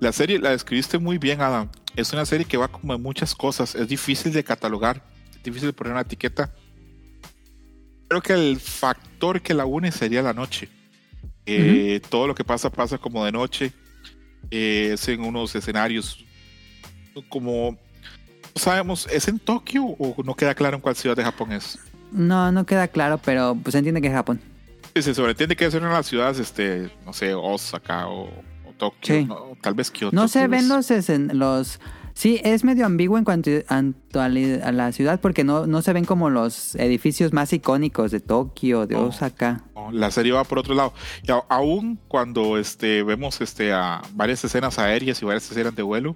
[0.00, 1.70] La serie la describiste muy bien, Adam.
[1.94, 3.74] Es una serie que va como en muchas cosas.
[3.76, 6.52] Es difícil de catalogar, es difícil de poner una etiqueta.
[8.08, 10.68] Creo que el factor que la une sería la noche.
[11.46, 13.72] Eh, Todo lo que pasa pasa como de noche.
[14.50, 16.24] Eh, es en unos escenarios
[17.28, 17.78] como
[18.54, 21.78] sabemos, ¿es en Tokio o no queda claro en cuál ciudad de Japón es?
[22.12, 24.40] No, no queda claro, pero pues se entiende que es Japón.
[24.94, 28.72] Sí, se sobreentiende que es una de las ciudades, este, no sé, Osaka o, o
[28.78, 29.24] Tokio, Sí.
[29.24, 29.56] ¿no?
[29.60, 30.14] Tal vez Kyoto.
[30.14, 30.88] No se ven los,
[31.32, 31.80] los...
[32.16, 36.30] Sí, es medio ambiguo en cuanto a la ciudad porque no, no se ven como
[36.30, 39.06] los edificios más icónicos de Tokio, de Oh.
[39.06, 39.64] Osaka.
[39.74, 40.92] No, La serie va por otro lado.
[41.24, 46.14] Y aún cuando este, vemos este, a varias escenas aéreas y varias escenas de vuelo,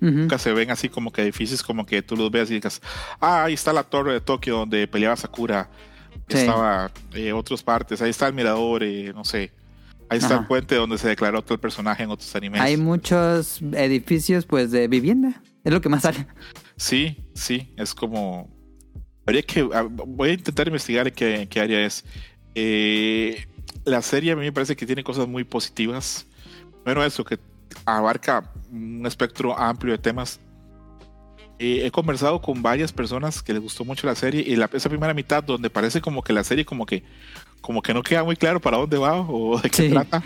[0.00, 0.10] Ujú.
[0.10, 2.82] nunca se ven así como que edificios como que tú los veas y digas,
[3.20, 5.70] ah, ahí está la torre de Tokio donde peleaba Sakura,
[6.28, 6.38] Sí.
[6.38, 9.52] estaba eh, otras partes, ahí está el mirador, eh, no sé,
[10.08, 10.40] ahí está Ajá.
[10.42, 12.60] el puente donde se declaró otro personaje en otros animes.
[12.60, 15.42] Hay muchos edificios pues de vivienda.
[15.64, 16.26] Es lo que más sale.
[16.76, 18.48] Sí, sí, es como...
[19.26, 22.04] Habría que, ah, voy a intentar investigar en qué, en qué área es.
[22.54, 23.46] Eh,
[23.84, 26.26] la serie a mí me parece que tiene cosas muy positivas.
[26.84, 27.38] Bueno, eso, que
[27.84, 30.40] abarca un espectro amplio de temas.
[31.58, 34.88] Eh, he conversado con varias personas que les gustó mucho la serie y la, esa
[34.90, 37.02] primera mitad donde parece como que la serie como que,
[37.62, 39.88] como que no queda muy claro para dónde va o de qué Sí.
[39.90, 40.22] trata.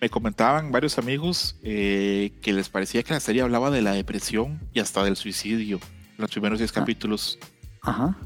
[0.00, 4.58] Me comentaban varios amigos eh, que les parecía que la serie hablaba de la depresión
[4.74, 6.74] y hasta del suicidio en los primeros 10 Ah.
[6.74, 7.38] capítulos.
[7.82, 8.16] Ajá.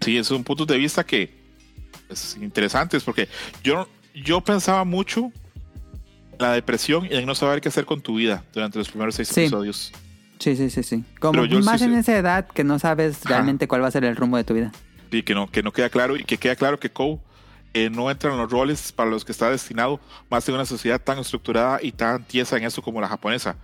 [0.00, 1.34] Sí, es un punto de vista que
[2.08, 3.28] es interesante, porque
[3.64, 5.32] yo, yo pensaba mucho
[6.38, 9.28] la depresión y en no saber qué hacer con tu vida durante los primeros seis
[9.28, 9.42] Sí.
[9.42, 9.92] episodios.
[10.38, 11.04] Sí, sí, sí, sí.
[11.20, 13.28] Como yo más sí en esa edad que no sabes Ajá.
[13.30, 14.72] realmente cuál va a ser el rumbo de tu vida.
[15.10, 17.20] Sí, que no, que no queda claro y que queda claro que Kou
[17.72, 20.00] eh, no entra en los roles para los que está destinado
[20.30, 23.56] más en una sociedad tan estructurada y tan tiesa en eso como la japonesa.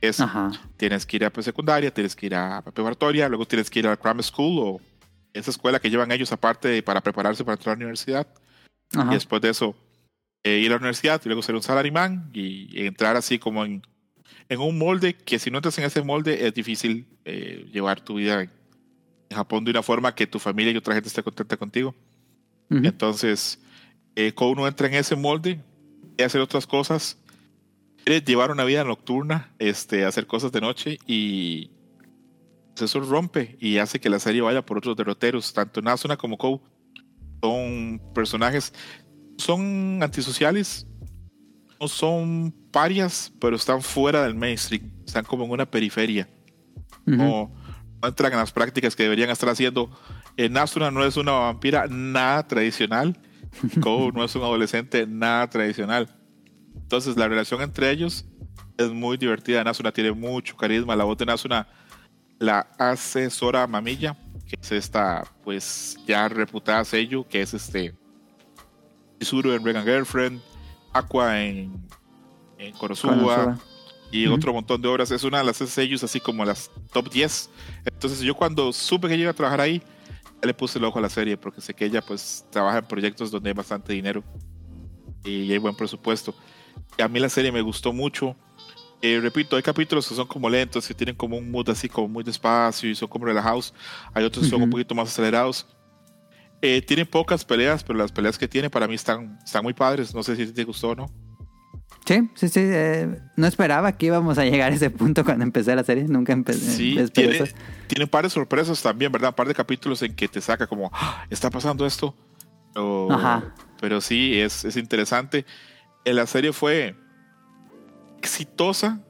[0.00, 0.50] Es, Ajá.
[0.76, 3.96] tienes que ir a secundaria, tienes que ir a preparatoria, luego tienes que ir a
[3.96, 4.80] Cram School o
[5.32, 8.26] esa escuela que llevan ellos aparte para prepararse para entrar a la universidad.
[8.94, 9.10] Ajá.
[9.10, 9.74] Y después de eso,
[10.44, 13.64] eh, ir a la universidad y luego ser un salaryman y, y entrar así como
[13.64, 13.82] en,
[14.48, 18.14] en un molde que si no entras en ese molde es difícil eh, llevar tu
[18.16, 18.50] vida en,
[19.30, 21.94] en Japón de una forma que tu familia y otra gente esté contenta contigo.
[22.70, 22.84] Ujú.
[22.84, 23.60] Entonces,
[24.16, 25.60] eh, cuando uno entra en ese molde
[26.18, 27.18] y hacer otras cosas,
[28.04, 31.70] quiere llevar una vida nocturna, este, hacer cosas de noche y
[32.74, 35.52] pues, eso rompe y hace que la serie vaya por otros derroteros.
[35.52, 36.60] Tanto Nasuna como Kou
[37.40, 38.72] son personajes,
[39.38, 40.86] son antisociales,
[41.80, 46.28] no son parias, pero están fuera del mainstream, están como en una periferia
[47.04, 47.52] no,
[48.00, 49.90] no entran en las prácticas que deberían estar haciendo.
[50.36, 53.18] Eh, Nasuna no es una vampira nada tradicional.
[53.82, 56.08] Kou no es un adolescente nada tradicional.
[56.74, 58.24] Entonces la relación entre ellos
[58.78, 59.64] es muy divertida.
[59.64, 60.96] Nasuna tiene mucho carisma.
[60.96, 61.68] La voz de Nasuna
[62.38, 67.94] la hace Sora Mamilla, que es esta pues ya reputada sello, que es este
[69.22, 70.40] Chizuru en Regan Girlfriend,
[70.92, 71.80] Aqua en,
[72.58, 73.56] en Konosuba
[74.10, 74.34] y Ujú.
[74.34, 75.12] otro montón de obras.
[75.12, 77.50] Es una de las sellos así como las top 10.
[77.84, 79.80] Entonces yo cuando supe que iba a trabajar ahí,
[80.42, 82.84] ya le puse el ojo a la serie porque sé que ella pues trabaja en
[82.86, 84.24] proyectos donde hay bastante dinero
[85.24, 86.34] y hay buen presupuesto.
[86.98, 88.34] Y a mí la serie me gustó mucho.
[89.02, 92.08] Eh, repito, hay capítulos que son como lentos, que tienen como un mood así como
[92.08, 93.72] muy despacio y son como relajados.
[94.14, 95.64] Hay otros que son un poquito más acelerados.
[96.62, 100.14] Eh, tienen pocas peleas, pero las peleas que tiene para mí están, están muy padres.
[100.14, 101.10] No sé si te gustó o no.
[102.06, 102.60] Sí, sí, sí.
[102.62, 106.04] eh, no esperaba que íbamos a llegar a ese punto cuando empecé la serie.
[106.04, 106.70] Nunca empecé.
[106.72, 107.56] Sí, esperé tiene, eso.
[107.88, 109.30] tiene un par de sorpresas también, ¿verdad?
[109.30, 112.16] Un par de capítulos en que te saca como, "Ah, está pasando esto.
[113.10, 113.54] Ajá.
[113.80, 115.44] pero sí, es, es interesante.
[116.04, 116.94] Eh, La serie fue
[118.18, 119.00] exitosa.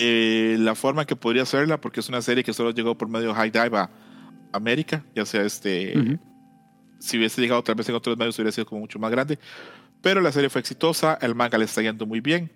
[0.00, 3.28] eh, la forma que podría hacerla, porque es una serie que solo llegó por medio
[3.28, 3.90] de High Dive a
[4.52, 6.18] América, ya sea este, Ujú.
[6.98, 9.38] si hubiese llegado tal vez en otros medios hubiera sido como mucho más grande.
[10.02, 12.50] Pero la serie fue exitosa, el manga le está yendo muy bien.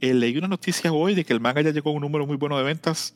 [0.00, 2.36] Eh, leí una noticia hoy de que el manga ya llegó a un número muy
[2.36, 3.14] bueno de ventas.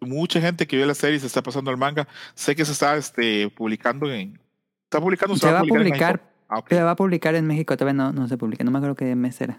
[0.00, 2.06] Mucha gente que vio la serie se está pasando al manga.
[2.34, 4.38] Sé que se está este, publicando en...
[4.84, 5.36] ¿Está publicando?
[5.36, 6.30] Se va a en publicar, México?
[6.48, 6.68] Ah, ok.
[6.68, 7.76] se va a publicar en México.
[7.76, 8.62] Todavía no, no se publica.
[8.62, 9.58] No me acuerdo qué mes era.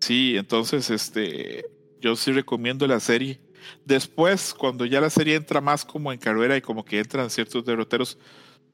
[0.00, 1.66] Sí, entonces este,
[2.00, 3.40] yo sí recomiendo la serie.
[3.84, 7.64] Después, cuando ya la serie entra más como en carrera y como que entran ciertos
[7.64, 8.18] derroteros,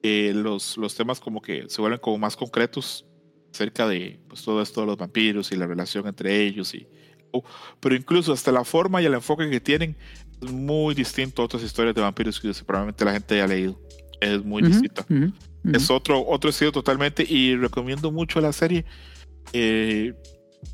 [0.03, 3.07] eh, los, los temas como que se vuelven como más concretos
[3.53, 6.75] acerca de pues, todo esto de los vampiros y la relación entre ellos.
[6.75, 6.87] Y,
[7.33, 7.45] oh,
[7.81, 9.97] pero incluso hasta la forma y el enfoque que tienen
[10.41, 13.81] es muy distinto a otras historias de vampiros que probablemente la gente haya leído.
[14.21, 15.07] Es muy Ujú, distinta.
[15.73, 18.85] Es otro, otro estilo totalmente y recomiendo mucho la serie.
[19.53, 20.15] Eh,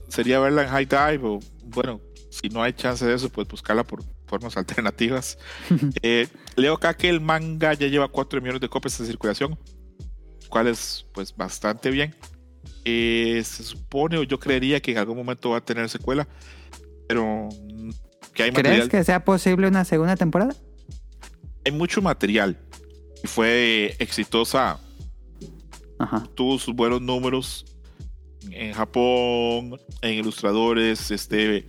[0.09, 2.01] sería verla en High Dive o, bueno,
[2.41, 5.39] si no hay chance de eso, pues buscarla por formas alternativas.
[6.03, 9.59] Eh, leo acá que el manga ya lleva 4 millones de copias en circulación,
[10.49, 12.15] cual es pues bastante bien.
[12.85, 16.29] Eh, se supone o yo creería que en algún momento va a tener secuela,
[17.09, 17.91] pero mm,
[18.33, 20.55] que hay ¿Crees material, que sea posible una segunda temporada?
[21.65, 22.57] hay mucho material.
[23.25, 24.79] Y fue exitosa
[25.99, 26.29] Ajá.
[26.35, 27.65] tuvo sus buenos números
[28.51, 31.69] en Japón, en ilustradores, este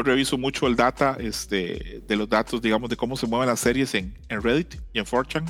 [0.00, 3.60] yo reviso mucho el data este, de los datos, digamos, de cómo se mueven las
[3.60, 5.44] series en, en Reddit y en 4chan.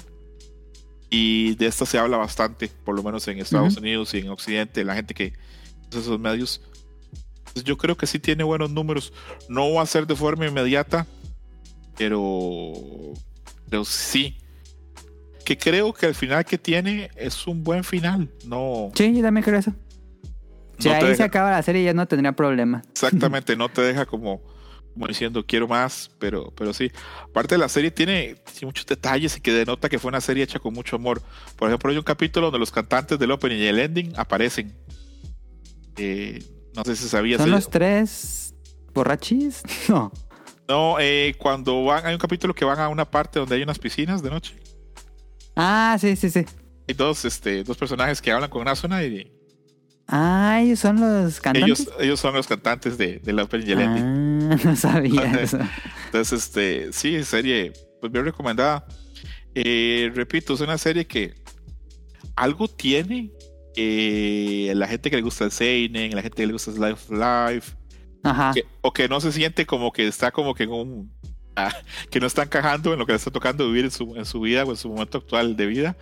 [1.09, 3.81] Y de esta se habla bastante, por lo menos en Estados Ujú.
[3.83, 5.33] Unidos y en Occidente, la gente que
[5.89, 6.61] usa esos medios.
[7.39, 9.13] Entonces, yo creo que sí tiene buenos números.
[9.49, 11.07] No va a ser de forma inmediata,
[11.97, 12.73] pero,
[13.69, 14.37] pero sí.
[15.45, 18.29] Que creo que el final que tiene es un buen final.
[18.45, 19.75] No, Sí, yo también creo eso.
[20.81, 22.83] Si No ahí se acaba la serie ya no tendría problema.
[22.91, 24.43] Exactamente, no te deja como,
[24.93, 26.91] como diciendo quiero más, pero, pero sí.
[27.23, 30.59] Aparte la serie tiene, tiene muchos detalles y que denota que fue una serie hecha
[30.59, 31.23] con mucho amor.
[31.57, 34.75] Por ejemplo, hay un capítulo donde los cantantes del opening y el ending aparecen.
[35.97, 36.43] Eh,
[36.75, 37.41] no sé si sabías.
[37.41, 38.55] ¿Son los tres
[38.95, 39.63] borrachis?
[39.89, 40.13] No.
[40.69, 43.81] No, eh, cuando van, hay un capítulo que van a una parte donde hay unas
[43.81, 44.55] piscinas de noche.
[45.57, 46.47] Ah, sí, sí, sí.
[46.89, 49.33] Hay dos, este, dos personajes que hablan con una zona y
[50.13, 51.81] Ay, son los cantantes.
[51.81, 53.39] ellos, ellos son los cantantes de, y el
[53.81, 54.53] ending.
[54.53, 55.59] Ah, no sabía eso.
[56.07, 58.85] Entonces, este, sí, serie, pues bien recomendada.
[59.55, 61.35] Eh, repito, es una serie que
[62.37, 63.31] algo tiene.
[63.77, 66.93] eh, la gente que le gusta el Seinen, la gente que le gusta el Life
[66.93, 67.77] of Life,
[68.25, 68.51] Ajá.
[68.53, 71.13] que- o que no se siente como que está como que en un
[71.55, 71.73] ah,
[72.11, 74.41] que no está encajando en lo que le está tocando vivir en su, en su
[74.41, 75.97] vida o en su momento actual de vida,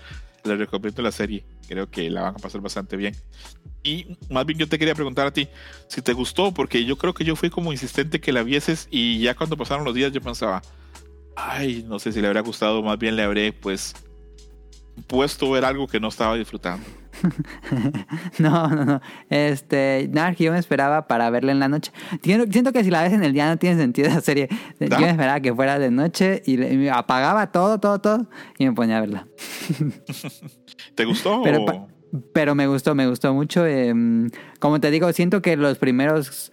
[0.44, 1.44] les recomiendo la serie.
[1.66, 3.15] Creo que la van a pasar bastante bien.
[3.82, 5.48] Y más bien yo te quería preguntar a ti
[5.89, 9.20] si te gustó, porque yo creo que yo fui como insistente que la vieses y
[9.20, 10.62] ya cuando pasaron los días yo pensaba,
[11.36, 13.94] ay, no sé si le habría gustado, más bien le habré pues
[15.06, 16.85] puesto ver algo que no estaba disfrutando.
[18.39, 19.01] no, no, no.
[19.31, 21.93] Este, nada, yo me esperaba para verla en la noche.
[22.23, 24.49] Siento que si la ves en el día no tiene sentido esa serie.
[24.81, 28.28] Yo me esperaba que fuera de noche y me apagaba todo, todo, todo
[28.59, 29.27] y me ponía a verla.
[30.95, 31.43] ¿Te gustó?
[31.49, 31.89] Pero,
[32.32, 33.66] pero me gustó, me gustó mucho.
[33.66, 34.31] Em,
[34.61, 36.53] como te digo, siento que los primeros...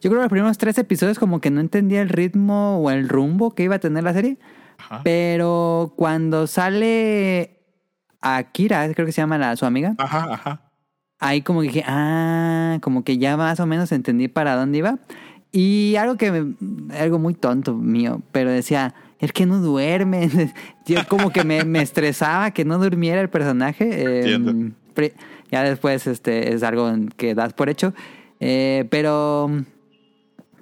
[0.00, 3.08] Yo creo que los primeros tres episodios como que no entendía el ritmo o el
[3.08, 4.38] rumbo que iba a tener la serie.
[5.04, 7.57] Pero cuando sale
[8.20, 9.94] Akira, creo que se llama la, su amiga.
[9.98, 10.60] Ajá, ajá.
[11.20, 14.98] Ahí como que dije, ah, como que ya más o menos entendí para dónde iba.
[15.50, 20.28] Y algo que me, algo muy tonto mío, pero decía, es que no duerme.
[20.86, 24.32] Yo como que me, me estresaba que no durmiera el personaje.
[24.34, 24.74] Em,
[25.50, 27.94] ya después este es algo que das por hecho.
[28.40, 29.50] Eh, pero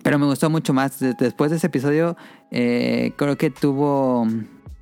[0.02, 1.00] pero me gustó mucho más.
[1.18, 2.16] Después de ese episodio,
[2.52, 4.26] eh, creo que tuvo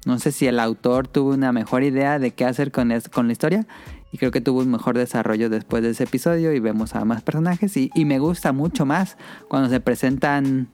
[0.04, 3.32] no sé si el autor tuvo una mejor idea de qué hacer con, con la
[3.32, 3.66] historia.
[4.12, 7.22] Y creo que tuvo un mejor desarrollo después de ese episodio y vemos a más
[7.22, 7.76] personajes.
[7.76, 9.16] Y, me gusta mucho más
[9.48, 10.68] cuando se presentan...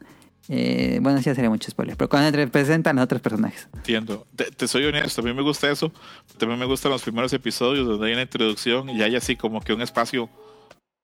[0.48, 3.68] Eh, bueno, sí sería mucho spoiler, pero cuando se presentan a otros personajes.
[3.72, 4.26] Entiendo.
[4.34, 5.92] Te, soy honesto, a mí me gusta eso.
[6.38, 9.72] También me gustan los primeros episodios donde hay una introducción y hay así como que
[9.72, 10.28] un espacio,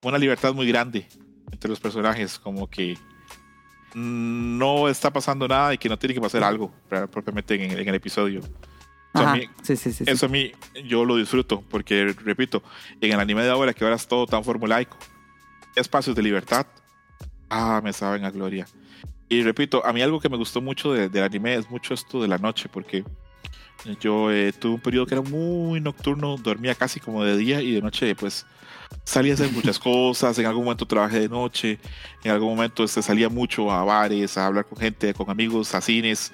[0.03, 1.07] una libertad muy grande
[1.53, 2.99] entre los personajes, como que
[3.97, 6.71] no está pasando nada y que no tiene que pasar algo
[7.11, 8.43] propiamente en, el episodio.
[10.05, 10.53] Eso a mí
[10.85, 12.63] yo lo disfruto porque, repito,
[13.01, 14.99] en el anime de ahora que ahora es todo tan formulaico,
[15.75, 16.67] espacios de libertad,
[17.49, 18.67] ah, me saben a gloria.
[19.31, 22.29] Y repito, a mí algo que me gustó mucho del anime es mucho esto de
[22.29, 23.03] la noche porque
[23.99, 27.73] yo eh, tuve un periodo que era muy nocturno, dormía casi como de día y
[27.73, 28.45] de noche pues
[29.07, 31.79] salía a hacer muchas cosas, en algún momento trabajé de noche,
[32.25, 35.81] en algún momento este, salía mucho a bares, a hablar con gente, con amigos, a
[35.81, 36.33] cines,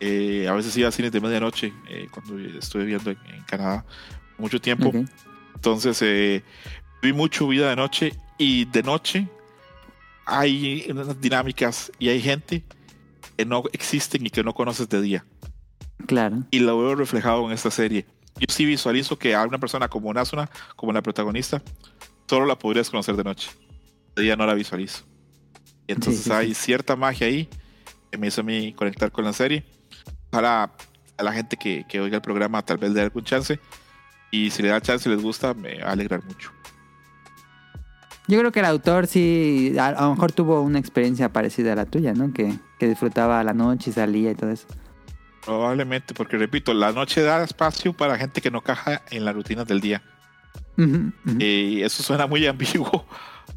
[0.00, 3.84] eh, a veces iba a cines de medianoche eh, cuando estuve viviendo en, Canadá
[4.38, 4.90] mucho tiempo.
[5.54, 6.42] Entonces eh,
[7.02, 9.28] vi mucho vida de noche y de noche
[10.24, 12.64] hay unas dinámicas y hay gente
[13.36, 15.26] que no existen y que no conoces de día.
[16.06, 16.44] Claro.
[16.50, 18.06] Y lo veo reflejado en esta serie.
[18.38, 21.62] Yo sí visualizo que a una persona como Nasuna, como la protagonista,
[22.28, 23.50] solo la podrías conocer de noche.
[24.14, 25.04] De día no la visualizo.
[25.86, 27.48] Y entonces hay cierta magia ahí
[28.10, 29.64] que me hizo a mí conectar con la serie.
[30.30, 30.72] Para
[31.16, 33.58] a la gente que, que oiga el programa tal vez le dé algún chance.
[34.30, 36.50] Y si le da chance y les gusta, me va a alegrar mucho.
[38.28, 41.86] Yo creo que el autor sí, a, lo mejor tuvo una experiencia parecida a la
[41.86, 42.32] tuya, ¿no?
[42.32, 44.66] Que, que disfrutaba la noche y salía y todo eso.
[45.46, 49.64] Probablemente, porque repito, la noche da espacio para gente que no caja en las rutinas
[49.66, 50.02] del día.
[51.38, 53.06] Y eso suena muy ambiguo,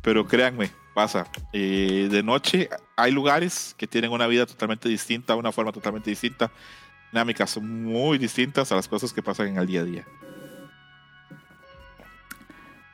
[0.04, 1.26] pero créanme, pasa.
[1.52, 6.52] Eh, de noche hay lugares que tienen una vida totalmente distinta, una forma totalmente distinta,
[7.12, 10.06] dinámicas muy distintas a las cosas que pasan en el día a día.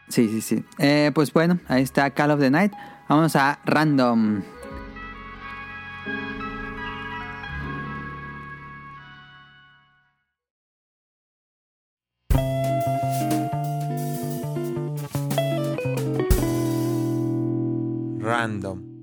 [0.08, 0.64] Sí, sí, sí.
[0.78, 2.72] Eh, pues bueno, ahí está Call of the Night.
[3.10, 4.42] Vamos a Random.
[18.26, 18.96] Random.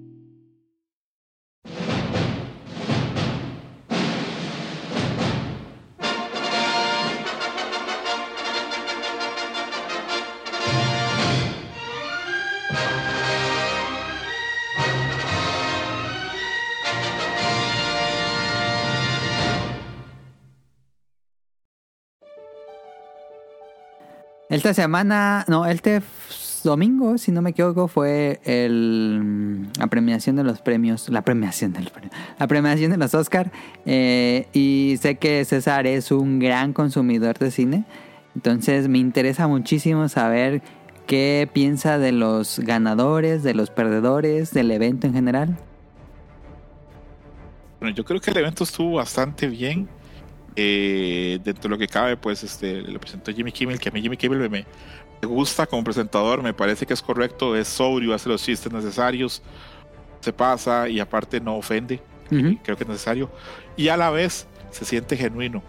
[24.48, 26.02] Esta semana, no, este
[26.62, 31.90] domingo, si no me equivoco, fue el, la premiación de los premios, la premiación del
[32.38, 33.52] la premiación de los Oscar.
[33.86, 37.84] Eh, y sé que César es un gran consumidor de cine,
[38.34, 40.62] entonces me interesa muchísimo saber
[41.06, 45.58] qué piensa de los ganadores, de los perdedores, del evento en general.
[47.80, 49.88] Bueno, yo creo que el evento estuvo bastante bien.
[50.54, 54.02] Eh, dentro de lo que cabe, pues este, lo presentó Jimmy Kimmel, que a mí
[54.02, 54.66] Jimmy Kimmel me, me
[55.26, 59.42] gusta como presentador, me parece que es correcto, es sobrio, hace los chistes necesarios,
[60.20, 63.30] se pasa y aparte no ofende, creo que es necesario,
[63.76, 65.62] y a la vez se siente genuino,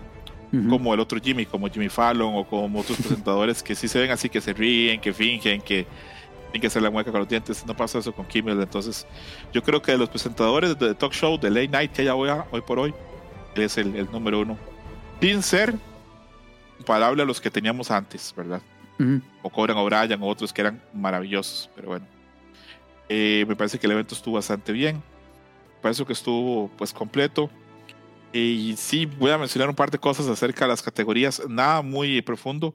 [0.69, 4.11] como el otro Jimmy, como Jimmy Fallon o como otros presentadores que sí se ven
[4.11, 5.87] así, que se ríen, que fingen, que
[6.51, 7.65] tiene que hacer la mueca con los dientes.
[7.65, 8.61] No pasa eso con Kimmel.
[8.61, 9.07] Entonces,
[9.51, 12.29] yo creo que de los presentadores de talk show de Late Night que hay hoy,
[12.51, 12.93] hoy por hoy,
[13.55, 14.55] es el, el número uno.
[15.19, 15.73] Sin ser
[16.77, 18.61] comparable a los que teníamos antes, ¿verdad?
[18.99, 19.21] Ujú.
[19.41, 21.69] O Conan O'Brien o otros que eran maravillosos.
[21.75, 22.05] Pero bueno,
[23.09, 24.95] Eh, me parece que el evento estuvo bastante bien.
[24.97, 27.49] Me parece que estuvo pues completo.
[28.31, 31.41] Y sí, voy a mencionar un par de cosas acerca de las categorías.
[31.47, 32.73] Nada muy profundo.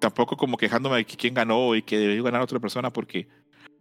[0.00, 3.28] Tampoco como quejándome de quién ganó y que debió ganar otra persona, porque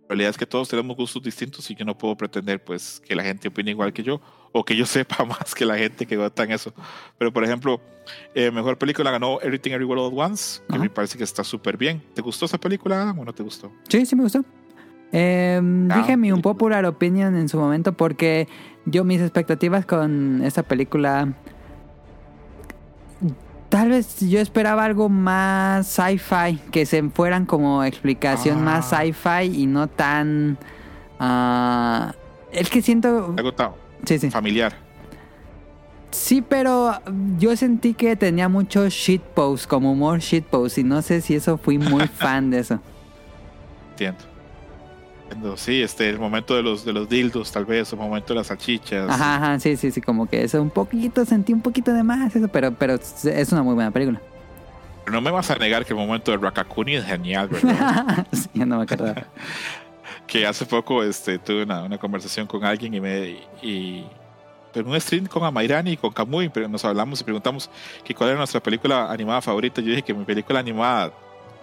[0.01, 3.15] la realidad es que todos tenemos gustos distintos y yo no puedo pretender pues que
[3.15, 4.21] la gente opine igual que yo
[4.51, 6.73] o que yo sepa más que la gente que vota en eso.
[7.17, 7.79] Pero por ejemplo,
[8.33, 10.83] eh, mejor película ganó Everything Everywhere All at Once, que Ajá.
[10.83, 12.01] me parece que está súper bien.
[12.13, 13.71] ¿Te gustó esa película Adam, o no te gustó?
[13.89, 14.43] Sí, sí me gustó.
[15.11, 15.59] Eh,
[15.89, 16.53] Ah, dije mi un película.
[16.53, 18.47] popular opinion en su momento porque
[18.85, 21.33] yo mis expectativas con esta película
[23.69, 28.61] tal vez yo esperaba algo más sci-fi que se fueran como explicación Ah.
[28.61, 30.57] más sci-fi y no tan
[31.19, 32.13] ah,
[32.51, 33.71] es que siento Algo tan
[34.07, 34.73] sí sí familiar.
[36.11, 36.99] sí pero
[37.37, 41.77] yo sentí que tenía mucho shitpost como humor shitpost y no sé si eso fui
[41.77, 42.79] muy fan de eso
[43.91, 44.19] Entiendo.
[45.23, 45.57] Entiendo.
[45.57, 48.47] Sí, este, el momento de los, de los dildos, tal vez, el momento de las
[48.47, 49.09] salchichas.
[49.09, 52.35] Ajá, ajá, sí, sí, sí, como que eso un poquito, sentí un poquito de más
[52.35, 54.21] eso, pero, pero es una muy buena película.
[55.03, 58.27] Pero no me vas a negar que el momento de Rakakuni es genial, ¿verdad?
[58.31, 59.15] sí, no me acordaba.
[60.25, 63.39] que hace poco este, tuve una, una conversación con alguien y me.
[63.61, 64.05] Y,
[64.73, 67.69] pero un stream con Amairani y con Kamui, pero nos hablamos y preguntamos
[68.03, 69.81] que cuál era nuestra película animada favorita.
[69.81, 71.07] Yo dije que mi película animada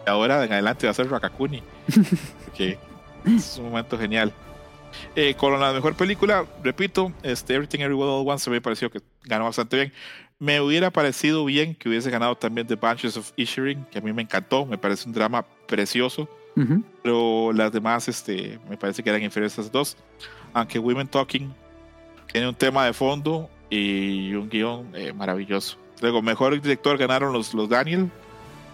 [0.05, 1.63] de ahora en adelante va a ser Rakakuni.
[2.57, 2.79] que
[3.25, 4.33] es un momento genial.
[5.17, 9.01] Eh, con la mejor película, repito, este, Everything Everywhere All at Once me pareció que
[9.25, 9.93] ganó bastante bien.
[10.39, 14.13] Me hubiera parecido bien que hubiese ganado también The Banshees of Inisherin, que a mí
[14.13, 16.83] me encantó, me parece un drama precioso Ujú.
[17.03, 19.97] pero las demás este, me parece que eran inferiores a esas dos.
[20.53, 21.53] Aunque Women Talking
[22.33, 25.77] tiene un tema de fondo y un guion eh, maravilloso.
[26.01, 28.09] Luego, mejor director ganaron los, los Daniel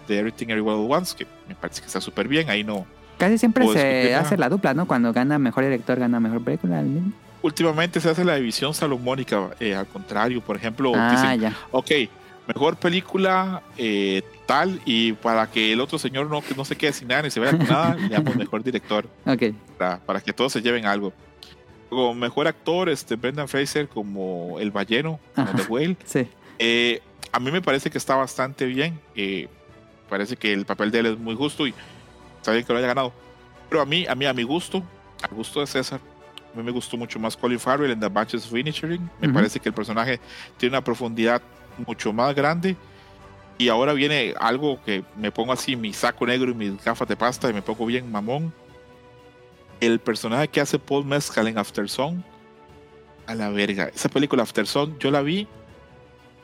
[0.07, 2.49] de Everything Everywhere at Once, que me parece que está súper bien.
[2.49, 2.85] Ahí no.
[3.17, 4.87] Casi siempre se hace la dupla, ¿no?
[4.87, 6.83] Cuando gana mejor director, gana mejor película.
[7.43, 11.57] Últimamente se hace la división salomónica, eh, al contrario, por ejemplo, Ah, dicen, ya.
[11.71, 11.91] ok,
[12.47, 17.07] mejor película eh, tal, y para que el otro señor no, no se quede sin
[17.07, 19.07] nada ni se vaya con nada, le damos mejor director.
[19.25, 19.43] Ok.
[19.77, 21.13] para, para que todos se lleven algo.
[21.89, 25.53] Como mejor actor, este Brendan Fraser como el balleno, como.
[25.53, 25.97] The Whale.
[26.05, 26.27] Sí.
[26.59, 27.01] Eh,
[27.33, 28.99] a mí me parece que está bastante bien.
[29.15, 29.47] eh,
[30.09, 31.73] parece que el papel de él es muy justo y
[32.37, 33.13] está bien que lo haya ganado.
[33.69, 34.83] Pero a mí, a mí, a mi gusto,
[35.23, 35.99] al gusto de César,
[36.53, 39.09] a mí me gustó mucho más Colin Farrell en The Batches of Inisherin.
[39.21, 39.35] Me Ujú.
[39.35, 40.19] parece que el personaje
[40.57, 41.41] tiene una profundidad
[41.85, 42.75] mucho más grande.
[43.57, 47.15] Y ahora viene algo que me pongo así, mi saco negro y mis gafas de
[47.15, 48.53] pasta y me pongo bien mamón.
[49.79, 52.23] El personaje que hace Paul Mescal en After Sun,
[53.27, 53.89] a la verga.
[53.93, 55.47] Esa película After Sun, yo la vi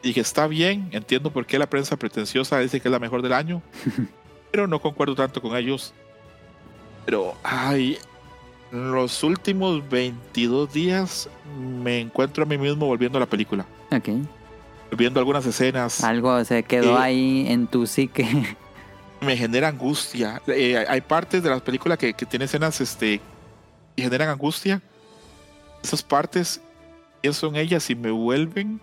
[0.04, 3.22] y dije, está bien, entiendo por qué la prensa pretenciosa dice que es la mejor
[3.22, 3.62] del año,
[4.52, 5.94] pero no concuerdo tanto con ellos.
[7.06, 7.98] Pero, ay,
[8.72, 11.30] en los últimos 22 días
[11.84, 14.10] me encuentro a mí mismo volviendo a la película, Ok.
[14.90, 16.04] Volviendo a algunas escenas.
[16.04, 18.56] Algo se quedó Eh, ahí en tu psique.
[19.22, 20.42] me genera angustia.
[20.48, 23.20] Eh, hay- partes de las películas que, que tienen escenas este,
[23.96, 24.82] que generan angustia.
[25.84, 26.62] Esas partes,
[27.22, 28.80] pienso en ellas y me vuelven.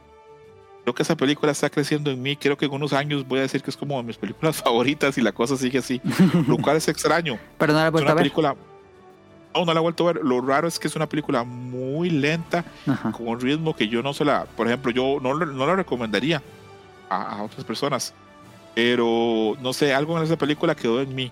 [0.83, 2.37] Creo que esa película está creciendo en mí.
[2.37, 5.17] Creo que en unos años voy a decir que es como de mis películas favoritas
[5.17, 6.01] y la cosa sigue así.
[6.47, 7.39] Lo cual es extraño.
[7.59, 8.17] pero no la Es una ver.
[8.17, 8.55] película.
[9.55, 10.25] No, no la he vuelto a ver.
[10.25, 13.13] Lo raro es que es una película muy lenta, Ajá.
[13.13, 14.45] con un ritmo que yo no se la.
[14.45, 16.43] Por ejemplo, yo no, no la recomendaría
[17.09, 18.13] a, a otras personas.
[18.75, 21.31] Pero no sé, algo en esa película quedó en mí.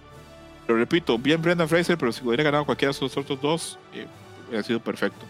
[0.67, 4.07] Pero repito, bien Brendan Fraser, pero si hubiera ganado cualquiera de esos otros dos, eh,
[4.49, 5.27] hubiera sido perfecto.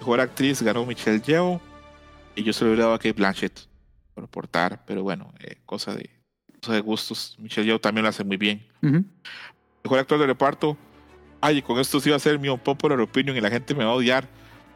[0.00, 1.60] Mejor actriz ganó Michelle Yeoh
[2.34, 3.60] y yo se lo hubiera dado a Kate Blanchett
[4.14, 6.10] por aportar, pero bueno, eh, cosa, de,
[6.68, 7.36] de gustos.
[7.38, 8.66] Michelle Yeoh también lo hace muy bien.
[9.84, 10.76] Mejor actor de reparto.
[11.40, 13.90] Ay, con esto sí va a ser mi unpopular opinion y la gente me va
[13.90, 14.26] a odiar.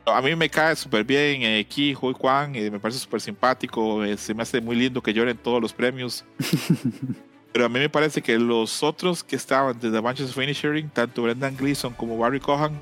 [0.06, 4.02] A mí me cae súper bien eh, Ki Hui Kwan, eh, me parece súper simpático,
[4.04, 6.24] eh, se me hace muy lindo que lloren todos los premios.
[7.52, 10.88] Pero a mí me parece que los otros que estaban desde The Bunches of Inisherin,
[10.88, 12.80] tanto Brendan Gleeson como Barry Cohan,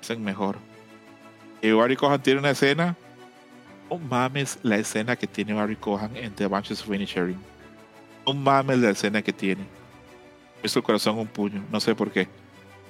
[0.00, 0.58] hacen mejor.
[1.62, 2.96] Y Barry Cohan tiene una escena,
[3.88, 7.38] no mames la escena que tiene Barry Cohan en The Bunches of Inisherin.
[8.26, 9.62] No mames la escena que tiene.
[9.62, 12.28] Me hizo el corazón un puño, no sé por qué.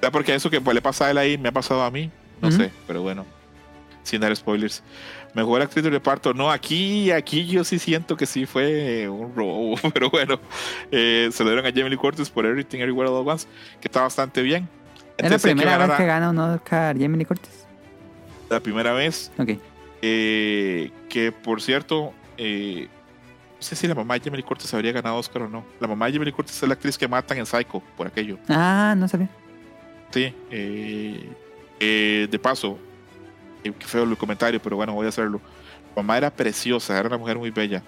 [0.01, 2.10] ¿Será porque eso que le pasa a él ahí me ha pasado a mí?
[2.40, 2.56] No Ujú.
[2.56, 3.24] sé, pero bueno.
[4.02, 4.82] sin dar spoilers.
[5.35, 9.77] Mejor actriz de reparto, no, aquí, aquí yo sí siento que sí fue un robo,
[9.94, 10.40] pero bueno,
[10.90, 13.47] eh, se lo dieron a Jamie Lee Curtis por Everything Everywhere All at Once,
[13.81, 14.66] que está bastante bien.
[15.18, 17.66] ¿Es la primera vez ganara- que gana un Oscar Jamie Lee Curtis?
[18.48, 19.51] La primera vez, Ok.
[20.02, 22.89] eh, que por cierto, eh,
[23.56, 25.62] no sé si la mamá de Jamie Lee Curtis habría ganado Oscar o no.
[25.78, 28.39] La mamá de Jamie Lee Curtis es la actriz que matan en Psycho, por aquello.
[28.48, 29.28] Ah, no sabía.
[30.11, 31.28] Sí, eh,
[31.78, 32.78] eh, de paso,
[33.62, 35.41] eh, qué feo el comentario, pero bueno, voy a hacerlo.
[35.97, 37.82] Mamá era preciosa, era una mujer muy bella.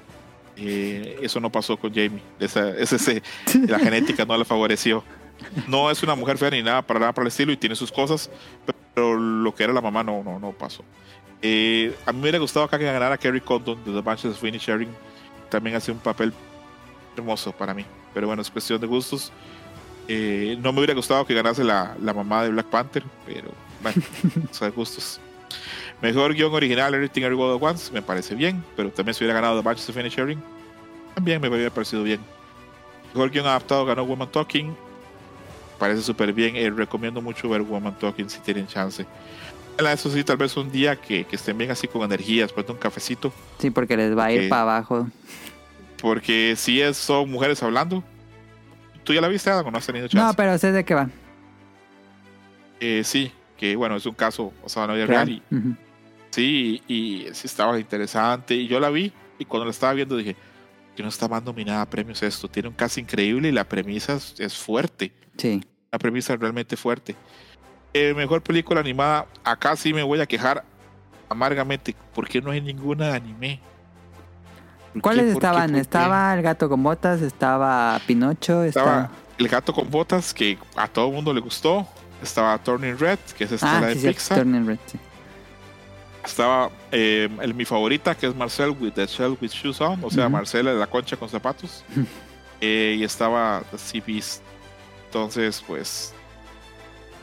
[0.57, 2.20] Eh, eso no pasó con Jamie.
[2.39, 3.23] Esa, ese-
[3.69, 5.03] la genética no la favoreció.
[5.66, 7.90] No es una mujer fea ni nada para nada para el estilo y tiene sus
[7.90, 8.31] cosas,
[8.94, 10.85] pero lo que era la mamá no, no, no pasó.
[11.40, 14.43] Eh, a mí me hubiera gustado acá que ganara Kerry Condon de The Bunches of
[14.43, 14.90] Winnie Sharing.
[15.51, 16.32] También hace un papel
[17.16, 17.85] hermoso para mí.
[18.15, 19.32] Pero bueno, es cuestión de gustos.
[20.09, 23.51] Eh, no me hubiera gustado que ganase la, la mamá de Black Panther, pero
[23.83, 24.03] bueno,
[24.51, 25.20] son gustos.
[26.01, 29.61] Mejor guion original, Everything Everywhere at Once, me parece bien, pero también si hubiera ganado
[29.61, 30.43] The Bunches of Winnie Sharing,
[31.15, 32.20] también me hubiera parecido bien.
[33.15, 34.74] Mejor guion adaptado ganó Woman Talking,
[35.79, 36.57] parece súper bien.
[36.57, 39.07] eh, recomiendo mucho ver Woman Talking si tienen chance.
[39.79, 42.73] Eso sí, tal vez un día que, que estén bien así con energía, después de
[42.73, 45.09] un cafecito, Sí, porque les va a ir para abajo.
[46.01, 48.03] porque si es, son mujeres hablando.
[49.05, 50.27] ¿Tú ya la viste, o no has tenido chance?
[50.27, 51.09] No, pero sé de qué va.
[52.81, 55.29] Eh, sí, que bueno, es un caso, o sea, no vida real.
[55.29, 55.43] Y,
[56.31, 58.55] sí, y, sí estaba interesante.
[58.55, 60.37] Y yo la vi, y cuando la estaba viendo dije,
[60.97, 62.49] que no está más nominada a premios esto.
[62.49, 65.12] Tiene un caso increíble y la premisa es, es fuerte.
[65.37, 65.62] Sí.
[65.91, 67.16] La premisa es realmente fuerte.
[67.95, 70.65] Eh, mejor película animada, acá sí me voy a quejar
[71.29, 71.95] amargamente.
[72.15, 73.61] ¿Por qué no hay ninguna de anime?
[74.93, 75.32] ¿Por ¿Cuáles qué?
[75.32, 75.47] ¿Por qué?
[75.48, 75.74] estaban?
[75.77, 79.10] Estaba el gato con botas, estaba Pinocho, Estaba estaba...
[79.39, 81.86] El gato con botas, que a todo el mundo le gustó.
[82.23, 84.39] Estaba Turning Red, que es esta Ah, la de sí, sí, Pixar.
[84.39, 84.98] Turning Red, sí.
[86.24, 90.10] Estaba eh, el, mi favorita, que es Marcel with the Shell with Shoes On, o
[90.10, 90.28] sea.
[90.28, 91.85] Marcela de la concha con zapatos.
[92.64, 94.40] Eh, y estaba The Sea Beast.
[95.06, 96.14] Entonces, pues.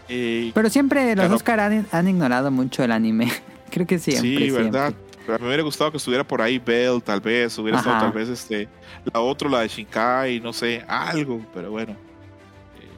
[0.09, 1.31] eh, Pero siempre los.
[1.31, 3.31] Oscar han, han ignorado mucho el anime.
[3.71, 4.37] Creo que siempre.
[4.37, 4.89] sí, ¿verdad?
[4.89, 5.08] siempre.
[5.37, 7.57] Me hubiera gustado que estuviera por ahí Bell, tal vez.
[7.59, 8.05] Hubiera estado Ajá.
[8.05, 8.67] tal vez este.
[9.13, 11.95] La otra, la de Shinkai, no sé, algo, pero bueno.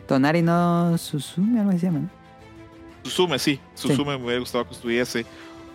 [0.07, 1.99] Tonari no Susume, algo así se llama.
[1.99, 2.09] ¿no?
[3.03, 3.59] Susume, sí.
[3.73, 5.25] Susume me hubiera gustado que estuviese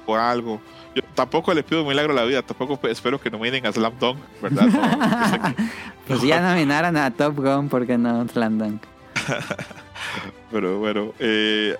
[0.06, 0.60] o algo.
[0.94, 3.72] Yo tampoco le pido un milagro a la vida, tampoco pe- espero que nominen a
[3.72, 4.66] Slam Dunk, ¿verdad?
[5.58, 5.66] No,
[6.08, 8.82] Pues ya nominaron a Top Gun, ¿por qué no Slam Dunk?
[10.50, 11.76] pero bueno, eh,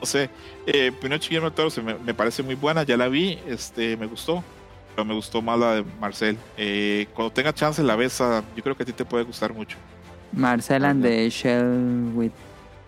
[0.00, 0.30] no sé.
[0.66, 4.06] Eh, Pinocho Guillermo Toro se me, me parece muy buena, ya la vi, este, me
[4.06, 4.42] gustó,
[4.94, 6.36] pero me gustó más la de Marcel.
[6.56, 9.76] Eh, cuando tenga chance la ves, yo creo que a ti te puede gustar mucho.
[10.32, 11.08] Marcelan Ajá.
[11.08, 12.32] de Shell with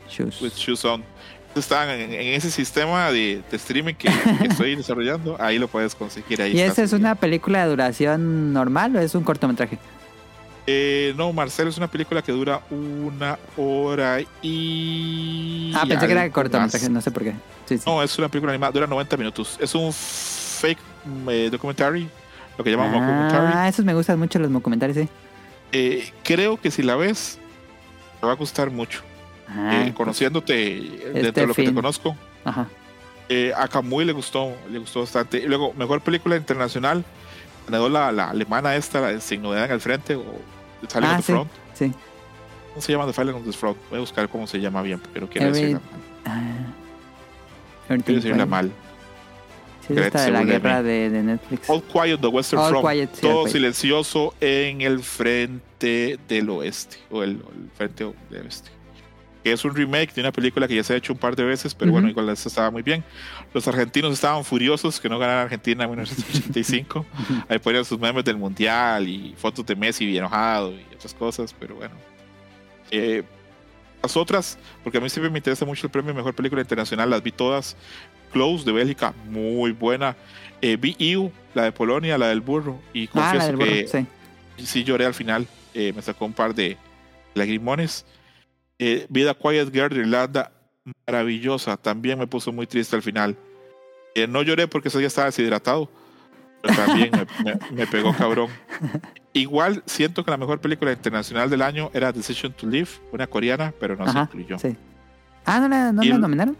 [0.09, 0.41] Shoes.
[0.43, 1.03] With Shoes On.
[1.55, 5.95] Están en, en ese sistema de, de streaming que, que estoy desarrollando, ahí lo puedes
[5.97, 6.41] conseguir.
[6.41, 9.79] Ahí ¿Y esa es una película de duración normal o es un cortometraje?
[10.67, 15.73] Eh, no, Marcel es una película que dura una hora y.
[15.75, 16.29] Ah, pensé que era
[16.61, 16.91] más.
[16.91, 17.35] no sé por qué.
[17.67, 17.85] Sí, sí.
[17.87, 19.57] No, es una película animada, dura 90 minutos.
[19.61, 20.79] Es un fake
[21.29, 22.09] eh, documentary,
[22.59, 23.53] lo que llamamos documentary.
[23.55, 25.09] ah, esos me gustan mucho los documentales, sí.
[25.73, 27.39] Eh, creo que si la ves,
[28.21, 29.03] te va a gustar mucho.
[29.49, 32.69] Ah, Eh, conociéndote dentro Este de lo que te conozco, Ajá.
[33.57, 35.39] a Kamui le gustó, le gustó bastante.
[35.39, 37.05] Y luego, mejor película internacional,
[37.69, 40.25] ganó la, la alemana esta, la de Sin Novedad en el Frente, o
[40.89, 41.33] Silent Ah, on the sí.
[41.33, 41.51] Front.
[41.75, 41.93] Sí.
[42.71, 43.77] ¿Cómo se llama The Silent on the Front?
[43.91, 45.81] Voy a buscar cómo se llama bien, porque no quiero Every- decirla,
[46.25, 46.41] Ah,
[47.87, 48.47] quiero Everything decirla Fine.
[48.47, 48.73] mal.
[49.87, 51.69] Sí, esta de la guerra de, de Netflix.
[51.69, 52.89] All Quiet, The Western All Front.
[52.89, 57.43] Quiet, sí, Todo silencioso en el frente del oeste, o el,
[57.77, 58.71] frente del oeste.
[59.43, 61.43] Que es un remake de una película que ya se ha hecho un par de
[61.45, 62.11] veces, pero bueno, Ujú.
[62.21, 63.03] igual esta estaba muy bien.
[63.53, 67.05] Los argentinos estaban furiosos que no ganara Argentina en 1985.
[67.49, 71.55] Ahí ponían sus memes del mundial y fotos de Messi bien enojado y otras cosas,
[71.59, 71.95] pero bueno.
[72.91, 73.23] Eh,
[74.03, 77.23] las otras, porque a mí siempre me interesa mucho el premio Mejor Película Internacional, las
[77.23, 77.77] vi todas.
[78.33, 80.17] Close de Bélgica, muy buena.
[80.63, 84.65] Eh, vi EU, la de Polonia, la del burro, y Ah, confieso burro, que sí.
[84.65, 85.49] sí lloré al final.
[85.75, 86.77] Eh, me sacó un par de
[87.35, 88.07] lagrimones.
[88.79, 90.53] Eh, Vida Quiet Girl de Irlanda,
[91.07, 91.77] maravillosa.
[91.77, 93.37] También me puso muy triste al final.
[94.15, 95.89] Eh, no lloré porque ese día estaba deshidratado.
[96.63, 98.49] Pero también me, me- me pegó cabrón.
[99.33, 103.73] Igual siento que la mejor película internacional del año era Decision to Live, una coreana,
[103.79, 104.59] pero no se Ajá, incluyó.
[104.59, 104.77] sí.
[105.47, 106.57] Ah, ¿no la, no la nominaron?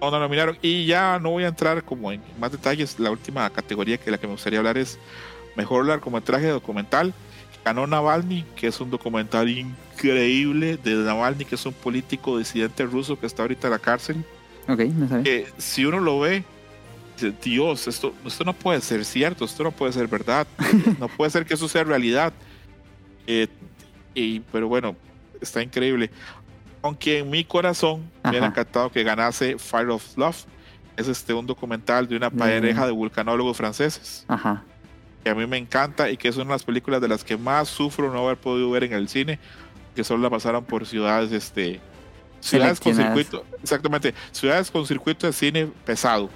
[0.00, 0.58] No, no nominaron.
[0.60, 2.98] Y ya no voy a entrar como en más detalles.
[3.00, 4.98] La última categoría que la que me gustaría hablar es
[5.56, 7.14] mejor largometraje documental.
[7.64, 13.18] Ganó Navalny, que es un documental increíble de Navalny, que es un político disidente ruso
[13.18, 14.24] que está ahorita en la cárcel.
[14.68, 15.22] Ok, no sabía.
[15.24, 16.44] Que si uno lo ve,
[17.16, 20.46] dice, Dios, esto, esto no puede ser cierto, esto no puede ser verdad,
[20.98, 22.32] no puede ser que eso sea realidad.
[23.26, 23.46] Eh,
[24.14, 24.96] y, pero bueno,
[25.40, 26.10] está increíble.
[26.82, 28.54] Aunque en mi corazón me hubiera Ajá.
[28.60, 30.44] encantado que ganase Fire of Love.
[30.96, 34.62] Es este un documental de una pareja de vulcanólogos franceses Ajá.
[35.22, 37.36] Que a mí me encanta y que es una de las películas de las que
[37.36, 39.38] más sufro no haber podido ver en el cine,
[39.94, 41.80] que solo la pasaron por ciudades, este,
[42.40, 46.28] ciudades con circuito, exactamente, ciudades con circuito de cine pesado,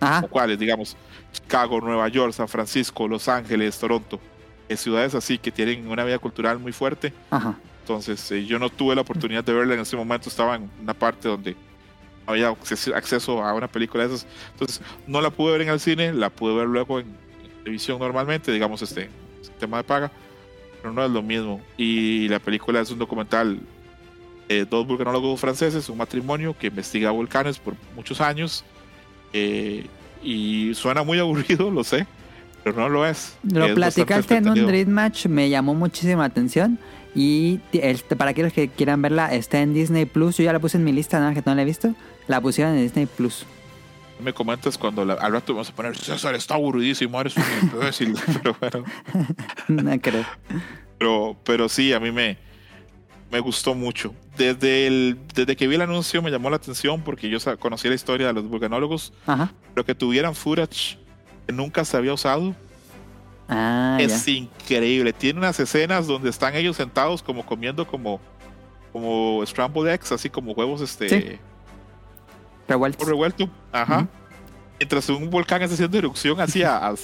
[0.00, 0.20] Ajá.
[0.20, 0.96] como cuáles, digamos,
[1.32, 4.20] Chicago, Nueva York, San Francisco, Los Ángeles, Toronto,
[4.68, 7.12] eh, ciudades así que tienen una vida cultural muy fuerte.
[7.30, 7.56] Ajá.
[7.80, 10.92] Entonces, eh, yo no tuve la oportunidad de verla en ese momento, estaba en una
[10.94, 11.56] parte donde
[12.26, 14.26] había acceso- a una película de esas.
[14.52, 17.06] Entonces, no la pude ver en el cine, la pude ver luego en
[17.68, 19.10] televisión normalmente, digamos, este
[19.60, 20.10] tema de paga,
[20.80, 21.60] pero no es lo mismo.
[21.76, 23.60] Y la película es un documental
[24.48, 28.64] de dos vulcanólogos franceses, un matrimonio que investiga volcanes por muchos años.
[29.34, 29.84] eh,
[30.22, 32.06] y suena muy aburrido, lo sé,
[32.64, 33.36] pero no lo es.
[33.42, 34.66] Lo Es platicaste en un.
[34.66, 36.78] Dream Match, me llamó muchísima atención.
[37.14, 40.38] Y este, para aquellos que quieran verla, está en Disney Plus.
[40.38, 41.94] Yo ya la puse en mi lista, nada que no la he visto.
[42.28, 43.44] La pusieron en Disney Plus.
[44.20, 48.14] Me comentas cuando la- al rato vamos a poner César está aburridísimo, eres un imbécil.
[48.42, 48.84] pero bueno,
[49.68, 50.24] no creo.
[50.98, 52.36] pero, pero sí, a mí me,
[53.30, 54.14] me gustó mucho.
[54.36, 57.96] Desde, el, desde que vi el anuncio me llamó la atención porque yo conocía la
[57.96, 59.52] historia de los vulcanólogos, Ajá.
[59.74, 60.98] pero que tuvieran footage
[61.46, 62.54] que nunca se había usado
[63.48, 64.04] Ah, ya.
[64.06, 65.12] es increíble.
[65.14, 68.20] Tiene unas escenas donde están ellos sentados como comiendo como,
[68.92, 71.38] como scrambled eggs, así como huevos este Sí.
[72.68, 73.08] Revueltos.
[73.08, 73.48] revuelto.
[73.72, 74.06] Ajá.
[74.78, 76.94] Mientras un volcán está haciendo erupción así a, a-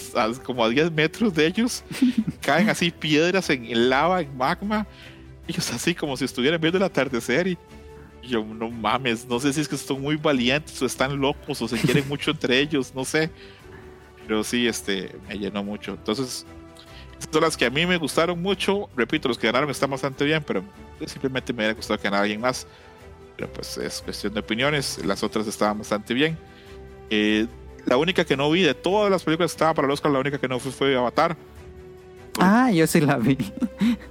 [0.45, 1.83] como a 10 metros de ellos,
[2.41, 4.87] caen así piedras en, lava, en magma.
[5.49, 7.59] Ellos así como si estuvieran viendo el atardecer y
[8.23, 11.61] y yo, no mames, no sé si es que son muy valientes o están locos
[11.61, 13.31] o se quieren mucho entre ellos, no sé.
[14.27, 15.93] Pero sí, este, me llenó mucho.
[15.93, 16.47] Entonces,
[17.19, 18.89] estas son las que a mí me gustaron mucho.
[18.97, 20.65] Repito, los que ganaron están bastante bien, pero
[21.07, 22.67] simplemente me hubiera gustado que ganara alguien más.
[23.37, 25.05] Pero pues es cuestión de opiniones.
[25.05, 26.39] Las otras estaban bastante bien.
[27.11, 27.47] Eh,
[27.85, 30.21] la única que no vi de todas las películas que estaban para el Oscar, la
[30.21, 31.37] única que no fui fue Avatar.
[32.39, 33.37] Ah, yo sí la vi.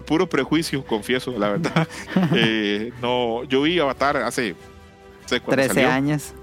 [0.06, 1.88] Puro prejuicio, confieso, la verdad.
[2.36, 5.90] Eh, no, yo vi Avatar hace, no sé, cuando 13 salió.
[5.90, 6.34] años.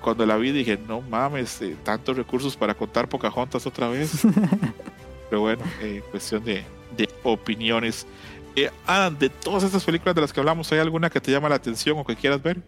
[0.00, 4.22] Cuando la vi dije, no mames, eh, tantos recursos para contar Pocahontas otra vez.
[5.30, 6.64] Pero bueno, eh, cuestión de,
[6.96, 8.06] de opiniones.
[8.56, 11.48] Eh, Adam, de todas estas películas de las que hablamos, ¿hay alguna que te llama
[11.48, 12.58] la atención o que quieras ver?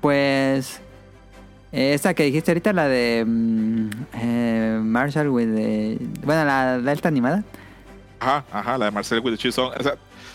[0.00, 0.80] Pues.
[1.72, 3.24] eh, Esta que dijiste ahorita, la de.
[3.26, 7.44] mm, eh, Marshall with the- Bueno, la Delta animada.
[8.18, 9.60] Ajá, ajá, la de Marcel with the Cheese.
[9.78, 9.90] Esa,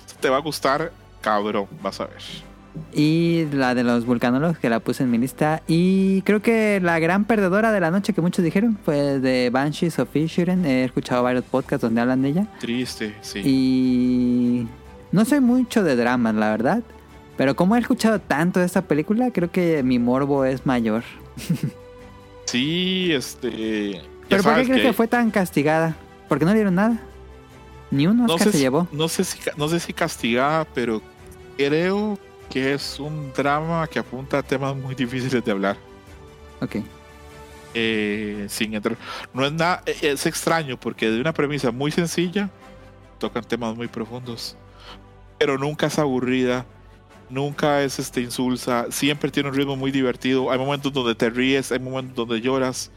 [0.05, 2.21] esa te va a gustar, cabrón, vas a ver.
[2.93, 5.61] Y la de los vulcanólogos que la puse en mi lista.
[5.68, 9.99] Y creo que la gran perdedora de la noche que muchos dijeron fue de Banshees
[9.99, 10.65] of Inisherin.
[10.65, 12.47] He escuchado varios podcasts donde hablan de ella.
[12.60, 13.41] Triste, sí.
[13.43, 14.68] Y
[15.11, 16.84] no soy mucho de dramas, la verdad.
[17.38, 21.03] Pero como he escuchado tanto de esta película, creo que mi morbo es mayor.
[22.45, 24.02] Sí, este.
[24.30, 24.93] ¿Pero por qué crees que...
[24.93, 25.95] fue tan castigada?
[26.30, 26.99] ¿Porque no le dieron nada?
[27.91, 28.88] Ni un no Oscar sé, se si, llevó.
[28.91, 31.02] no, sé si, no sé si castigada, pero
[31.57, 32.18] creo
[32.56, 35.76] que es un drama que apunta a temas muy difíciles de hablar.
[36.61, 36.77] Ok.
[37.73, 38.98] eh, sin entrar.
[39.34, 42.49] No es nada, eh, es extraño porque de una premisa muy sencilla
[43.19, 44.56] tocan temas muy profundos,
[45.38, 46.65] pero nunca es aburrida,
[47.30, 50.49] nunca es este insulsa, siempre tiene un ritmo muy divertido.
[50.49, 52.90] Hay momentos donde te ríes, hay momentos donde lloras.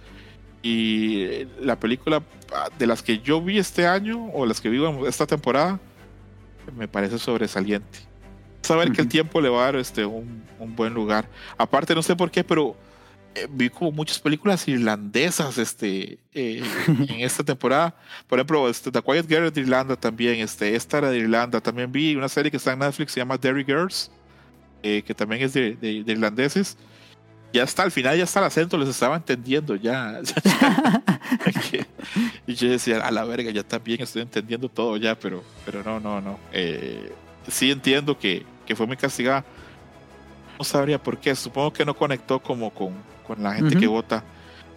[0.62, 2.22] Y eh, la película
[2.54, 5.80] ah, de las que yo vi este año o las que vivo esta temporada
[6.76, 8.07] me parece sobresaliente.
[8.62, 11.28] Saber que el tiempo le va a dar este, un, un buen lugar.
[11.56, 12.76] Aparte, no sé por qué, pero
[13.34, 17.94] eh, vi como muchas películas irlandesas este, eh, en esta temporada.
[18.26, 20.40] Por ejemplo, este, The Quiet Girl de Irlanda también.
[20.40, 21.60] Este, esta era de Irlanda.
[21.60, 24.10] También vi una serie que está en Netflix, se llama Derry Girls,
[24.82, 26.76] eh, que también es de, de- de irlandeses.
[27.52, 30.20] Ya está, al final ya está el acento, les estaba entendiendo ya.
[32.46, 35.98] y yo decía, a la verga, ya también estoy entendiendo todo ya, pero, pero no,
[36.00, 36.38] no, no.
[36.52, 37.10] Eh,
[37.48, 39.44] sí entiendo que, que fue muy castigada.
[40.58, 41.34] No sabría por qué.
[41.34, 42.94] Supongo que no conectó como con,
[43.26, 44.24] con la gente que vota.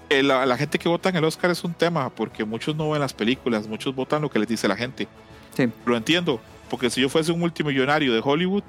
[0.10, 2.90] Eh, la, la gente que vota en el Oscar es un tema, porque muchos no
[2.90, 5.08] ven las películas, muchos votan lo que les dice la gente.
[5.56, 5.70] Sí.
[5.86, 6.40] Lo entiendo,
[6.70, 8.64] porque si yo fuese un multimillonario de Hollywood,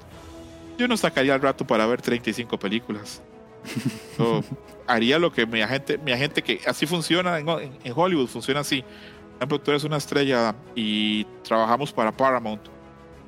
[0.77, 3.21] yo no sacaría el rato para ver 35 películas.
[4.17, 4.41] Yo
[4.87, 8.59] haría lo que mi agente, mi agente que así funciona en, en- en Hollywood, funciona
[8.59, 8.81] así.
[8.81, 12.61] Por ejemplo, tú eres una estrella y trabajamos para Paramount.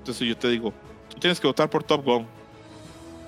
[0.06, 0.72] Entonces yo te digo,
[1.10, 2.28] tú tienes que votar por Top Gun.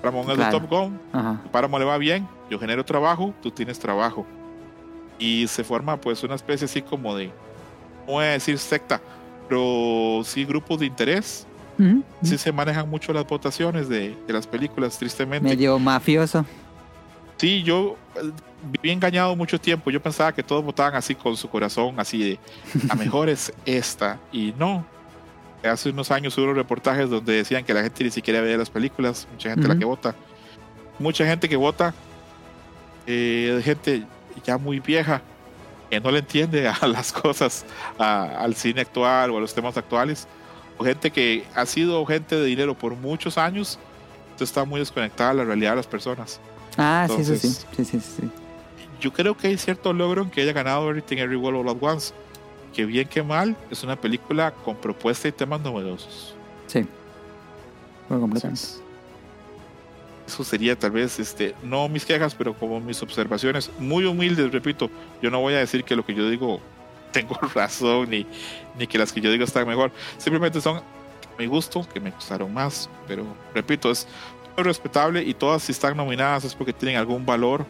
[0.00, 0.36] Claro.
[0.36, 1.40] de Top Gun, Ajá.
[1.50, 4.24] Paramount le va bien, yo genero trabajo, tú tienes trabajo.
[5.18, 7.26] y se forma pues una especie así como de,
[8.06, 9.00] no voy a decir secta,
[9.48, 11.44] pero sí grupos de interés.
[11.80, 15.48] Ujú, Sí se manejan mucho las votaciones de, de las películas, tristemente.
[15.48, 16.44] Medio mafioso.
[17.38, 18.30] Sí, yo eh,
[18.70, 19.90] viví engañado mucho tiempo.
[19.90, 22.38] Yo pensaba que todos votaban así con su corazón, así de
[22.86, 24.20] la mejor es esta.
[24.32, 24.84] Y no.
[25.64, 29.26] Hace unos años hubo reportajes donde decían que la gente ni siquiera veía las películas,
[29.32, 30.14] mucha gente la que vota.
[30.98, 31.94] Mucha gente que vota,
[33.06, 34.04] eh, gente
[34.44, 35.20] ya muy vieja,
[35.90, 37.64] que no le entiende a las cosas,
[37.98, 40.26] a- al cine actual o a los temas actuales.
[40.76, 43.78] O gente que ha sido gente de dinero por muchos años,
[44.26, 46.40] entonces está muy desconectada de la realidad de las personas.
[46.76, 47.48] Ah, sí, eso sí.
[47.48, 48.30] Entonces- Sí, sí, sí.
[49.00, 52.14] yo creo que hay cierto logro en que haya ganado Everything Everywhere All at Once.
[52.78, 56.32] Que bien que mal, es una película con propuesta y temas novedosos.
[56.68, 56.86] Sí.
[58.08, 58.62] Por completamente.
[60.24, 64.88] Eso sería tal vez, este, no mis quejas, pero como mis observaciones, muy humildes, repito.
[65.20, 66.60] Yo no voy a decir que lo que yo digo
[67.12, 68.24] tengo razón, ni,
[68.78, 69.90] ni que las que yo digo están mejor.
[70.16, 70.80] Simplemente son
[71.36, 72.88] mi gusto, que me gustaron más.
[73.08, 73.26] Pero
[73.56, 74.06] repito, es
[74.56, 77.66] muy respetable y todas si están nominadas es porque tienen algún valor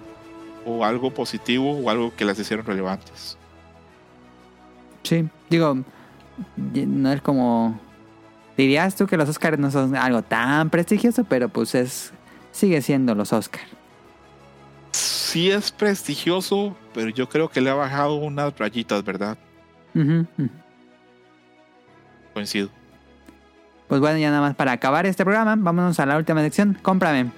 [0.67, 3.38] o algo positivo o algo que las hicieron relevantes.
[5.03, 5.79] Sí, digo,
[6.57, 7.81] no es como...
[8.57, 12.13] Dirías tú que los Oscars no son algo tan prestigioso, pero pues es...
[12.51, 13.67] Sigue siendo los Oscars.
[14.91, 19.39] Sí es prestigioso, pero yo creo que le ha bajado unas rayitas, ¿verdad?
[22.35, 22.71] Coincido.
[23.87, 26.77] Pues bueno, ya nada más para acabar este programa, vámonos a la última sección.
[26.83, 27.31] Cómprame.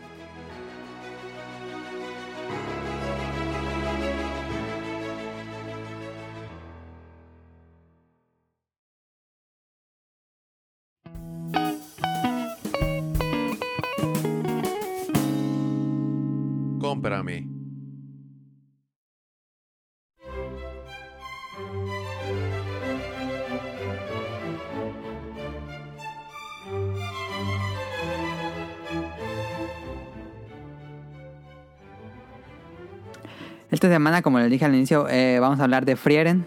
[33.91, 36.45] Semana, como les dije al inicio, eh, vamos a hablar de Frieren.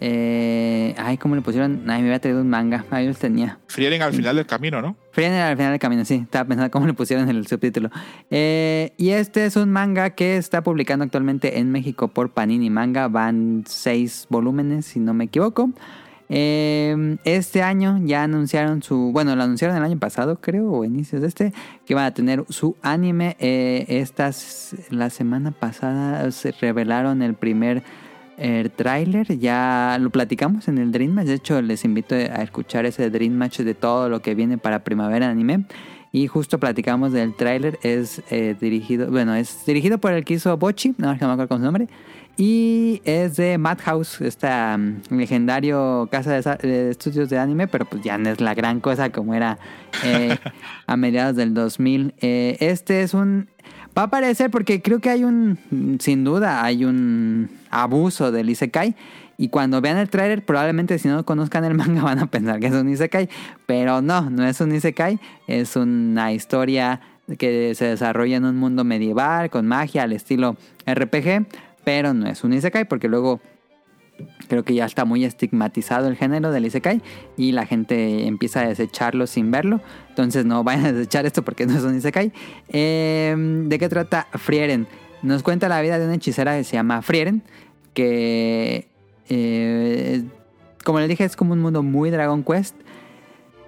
[0.00, 1.88] Eh, ay, ¿cómo le pusieron?
[1.88, 2.84] Ay, me había traído un manga.
[2.90, 3.58] Ahí los tenía.
[3.68, 4.96] Frieren al final del camino, ¿no?
[5.12, 6.16] Frieren al final del camino, sí.
[6.16, 7.90] Estaba pensando cómo le pusieron el subtítulo.
[8.30, 13.08] Eh, y este es un manga que está publicando actualmente en México por Panini Manga.
[13.08, 15.70] Van seis volúmenes, si no me equivoco.
[16.36, 19.12] Eh, este año ya anunciaron su...
[19.12, 21.52] Bueno, lo anunciaron el año pasado, creo, o inicios de este,
[21.86, 23.36] que van a tener su anime.
[23.38, 27.84] Eh, estas, la semana pasada se revelaron el primer
[28.36, 29.38] el tráiler.
[29.38, 31.26] Ya lo platicamos en el Dream Match.
[31.26, 34.82] De hecho, les invito a escuchar ese Dream Match de todo lo que viene para
[34.82, 35.66] Primavera Anime.
[36.10, 37.78] Y justo platicamos del tráiler.
[37.84, 41.48] Es eh, dirigido, bueno, es dirigido por el que hizo Bochi, no, no me acuerdo
[41.48, 41.88] con su nombre.
[42.36, 48.18] Y es de Madhouse, esta um, legendario casa de, estudios de anime, pero pues ya
[48.18, 49.58] no es la gran cosa como era
[50.04, 50.36] eh,
[50.86, 52.14] a mediados del 2000.
[52.20, 53.48] Eh, este es un...
[53.96, 55.98] Va a aparecer porque creo que hay un...
[56.00, 58.96] Sin duda hay un abuso del Isekai.
[59.36, 62.66] Y cuando vean el tráiler, probablemente si no conozcan el manga van a pensar que
[62.66, 63.28] es un Isekai.
[63.66, 65.20] Pero no, no es un Isekai.
[65.46, 67.00] Es una historia
[67.38, 71.46] que se desarrolla en un mundo medieval, con magia, al estilo RPG.
[71.84, 73.40] Pero no es un Isekai porque luego
[74.48, 77.02] creo que ya está muy estigmatizado el género del Isekai
[77.36, 79.80] y la gente empieza a desecharlo sin verlo.
[80.08, 82.32] Entonces no vayan a desechar esto porque no es un Isekai.
[82.68, 83.34] Eh,
[83.66, 84.86] ¿De qué trata Frieren?
[85.22, 87.42] Nos cuenta la vida de una hechicera que se llama Frieren,
[87.94, 88.88] que
[89.28, 90.22] eh,
[90.84, 92.76] como les dije es como un mundo muy Dragon Quest.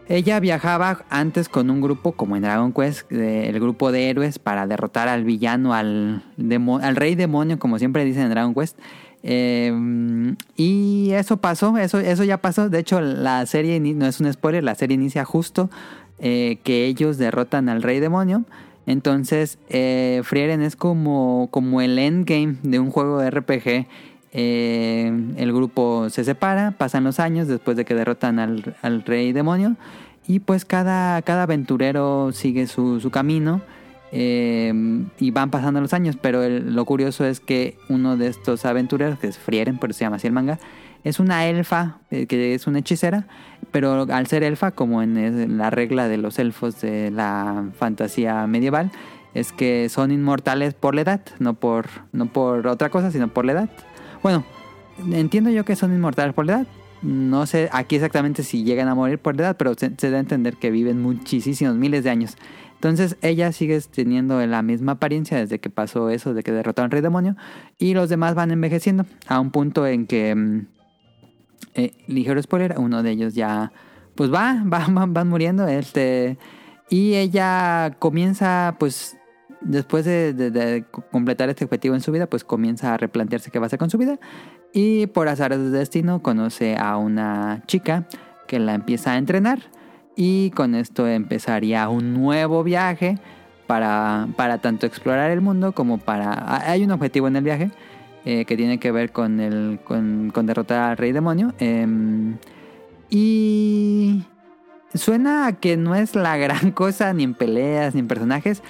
[0.08, 4.66] Ella viajaba antes con un grupo, como en Dragon Quest, el grupo de héroes para
[4.66, 6.22] derrotar al villano, al,
[6.94, 8.78] rey demonio, como siempre dicen en Dragon Quest.
[9.24, 9.72] Eh,
[10.56, 12.68] y eso pasó, eso, ya pasó.
[12.68, 15.70] De hecho, la serie no es un spoiler, la serie inicia justo
[16.20, 18.44] eh, que ellos derrotan al rey demonio.
[18.86, 23.88] Entonces, eh, Frieren es como, como el endgame de un juego de RPG.
[24.38, 29.76] Eh, el grupo se separa, pasan los años después de que derrotan al, rey demonio.
[30.28, 33.62] Y pues cada, cada aventurero sigue su, su camino.
[34.12, 34.72] eh,
[35.18, 36.16] y van pasando los años.
[36.20, 40.16] Pero lo curioso es que uno de estos aventureros, que es Frieren, por se llama
[40.16, 40.58] así el manga,
[41.02, 43.26] es una elfa, eh, que es una hechicera.
[43.72, 48.90] Pero al ser elfa, como en la regla de los elfos de la fantasía medieval,
[49.32, 53.46] es que son inmortales por la edad, no por, no por otra cosa, sino por
[53.46, 53.70] la edad.
[54.26, 54.42] Bueno,
[55.12, 56.66] entiendo yo que son inmortales por la edad.
[57.00, 60.18] No sé aquí exactamente si llegan a morir por la edad, pero se, da a
[60.18, 62.36] entender que viven muchísimos miles de años.
[62.74, 66.90] Entonces ella sigue teniendo la misma apariencia desde que pasó eso, de que derrotó al
[66.90, 67.36] rey demonio.
[67.78, 70.66] Y los demás van envejeciendo a un punto en que, mm,
[71.76, 73.70] eh, ligero spoiler, uno de ellos ya,
[74.16, 75.68] pues va, va van, van muriendo.
[75.68, 76.36] Este,
[76.90, 79.16] y ella comienza, pues,
[79.60, 83.58] después de, de- de completar este objetivo en su vida, pues comienza a replantearse qué
[83.58, 84.18] va a hacer con su vida.
[84.72, 88.06] Y por azar del destino conoce a una chica
[88.46, 89.58] que la empieza a entrenar.
[90.14, 93.18] Y con esto empezaría un nuevo viaje
[93.66, 96.32] para, para tanto explorar el mundo como para...
[96.32, 97.70] ha- Hay un objetivo en el viaje
[98.24, 101.52] eh, que tiene que ver con, el, con derrotar al rey demonio.
[101.58, 102.36] em,
[103.10, 104.24] y
[104.94, 108.62] suena a que no es la gran cosa ni en peleas ni en personajes.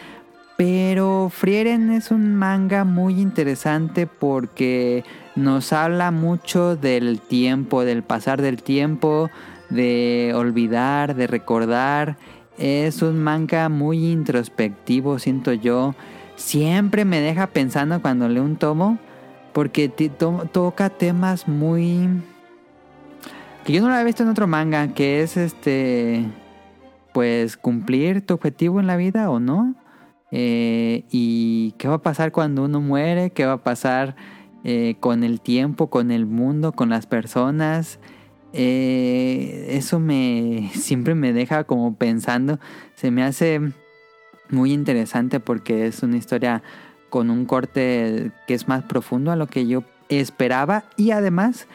[0.57, 5.05] Pero Frieren es un manga muy interesante porque
[5.35, 9.29] nos habla mucho del tiempo, del pasar del tiempo,
[9.69, 12.17] de olvidar, de recordar.
[12.57, 15.95] Es un manga muy introspectivo, siento yo.
[16.37, 18.99] Siempre me deja pensando cuando leo un tomo
[19.53, 19.89] porque
[20.53, 22.09] toca temas muy...
[23.65, 26.27] que yo no lo había visto en otro manga, que es este...
[27.13, 29.75] pues cumplir tu objetivo en la vida o no.
[30.33, 34.17] Eh, y qué va a pasar cuando uno muere, qué va a pasar
[34.65, 37.99] eh, con el tiempo, con el mundo, con las personas.
[38.53, 42.59] Eh, eso me siempre me deja como pensando.
[42.95, 43.61] Se me hace
[44.51, 46.63] muy interesante porque es una historia
[47.11, 51.67] con un corte que es más profundo a lo que yo esperaba y además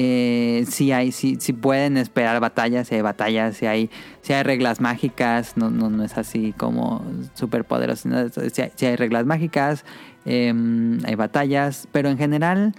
[0.00, 3.90] eh, si hay si, si pueden esperar batallas si hay batallas si hay
[4.22, 7.04] si hay reglas mágicas no no, no es así como
[7.34, 9.84] súper poderoso si, hay, reglas mágicas
[10.24, 10.54] eh,
[11.04, 12.76] hay batallas pero en general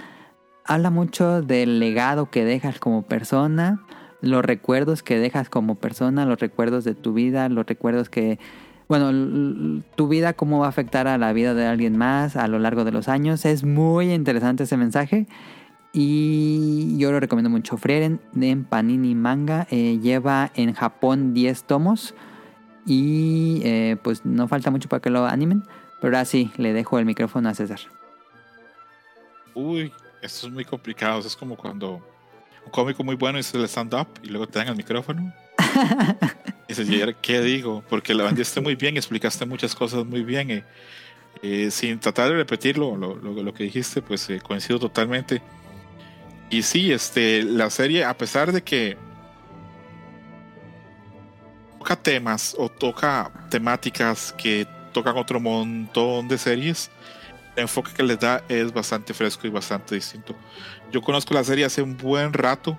[0.63, 3.83] habla mucho del legado que dejas como persona
[4.21, 8.39] los recuerdos que dejas como persona los recuerdos de tu vida los recuerdos que
[8.87, 12.57] bueno, tu vida, cómo va a afectar a la vida de alguien más a lo
[12.57, 13.45] largo de los años.
[13.45, 15.27] Es muy interesante ese mensaje.
[15.91, 17.77] Y yo lo recomiendo mucho.
[17.77, 22.13] Frieren de Panini Manga eh, lleva en Japón 10 tomos.
[22.85, 25.63] Y eh, pues no falta mucho para que lo animen.
[26.01, 27.79] Pero ahora sí, le dejo el micrófono a César.
[29.53, 29.91] Uy,
[30.21, 31.19] esto es muy complicado.
[31.19, 31.95] Es como cuando
[32.65, 35.33] un cómico muy bueno hizo el stand-up y luego te dan el micrófono.
[36.67, 37.83] y dices, ¿y ahora qué digo?
[37.89, 40.51] Porque la vendiste muy bien, explicaste muchas cosas muy bien.
[40.51, 40.63] eh,
[41.41, 45.41] eh, sin tratar de repetirlo, lo, lo- lo que dijiste, pues eh, coincido totalmente.
[46.49, 48.97] Y sí, este, la serie, a pesar de que
[51.77, 56.89] toca temas o toca temáticas que tocan otro montón de series,
[57.55, 60.35] el enfoque que les da es bastante fresco y bastante distinto.
[60.91, 62.77] Yo conozco la serie hace un buen rato.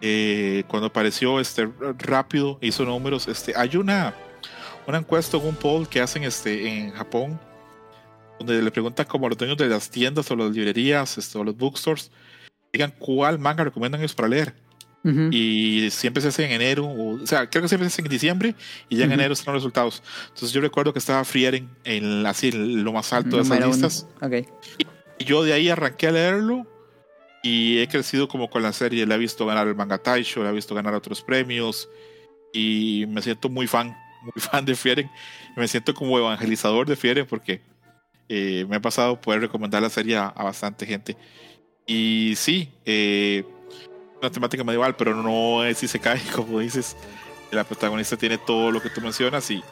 [0.00, 1.68] eh, cuando apareció este
[1.98, 4.14] rápido hizo números este hay una
[4.86, 7.40] una encuesta un poll que hacen este en Japón
[8.38, 11.56] donde le preguntan como los dueños de las tiendas o las librerías este, o los
[11.56, 12.12] bookstores
[12.78, 14.54] digan cuál manga recomiendan ellos para leer
[15.04, 15.28] Ujú.
[15.32, 18.08] y siempre se hace en enero, o, o sea, creo que siempre se hace en
[18.08, 18.54] diciembre
[18.88, 19.20] y ya en Ujú.
[19.20, 20.02] enero están los resultados.
[20.28, 23.66] Entonces yo recuerdo que estaba Frieren en así en lo más alto de esas uno.
[23.66, 24.46] listas Ok.
[25.18, 26.66] y yo de ahí arranqué a leerlo
[27.42, 30.50] y he crecido como con la serie, la he visto ganar el Manga Taisho, la
[30.50, 31.88] he visto ganar otros premios
[32.52, 35.10] y me siento muy fan, muy fan de Frieren,
[35.56, 37.60] me siento como evangelizador de Frieren porque
[38.28, 41.16] eh, me ha pasado poder recomendar la serie a, a bastante gente.
[41.88, 43.44] Y sí, eh,
[44.20, 46.96] una temática medieval, pero no es si se cae, como dices.
[47.50, 49.64] La protagonista tiene todo lo que tú mencionas y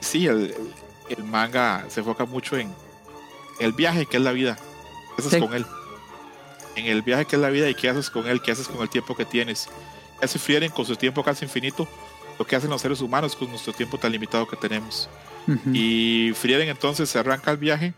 [0.00, 0.54] sí, el,
[1.08, 2.70] el manga se enfoca mucho en
[3.60, 4.56] el viaje que es la vida.
[5.16, 5.40] ¿Qué haces Sí.
[5.40, 5.64] con él?
[6.76, 8.82] En el viaje que es la vida y qué haces con él, qué haces con
[8.82, 9.68] el tiempo que tienes.
[10.18, 11.88] ¿Qué hace Frieren con su tiempo casi infinito?
[12.38, 15.08] Lo que hacen los seres humanos con nuestro tiempo tan limitado que tenemos.
[15.72, 17.94] Y Frieren entonces se arranca el viaje.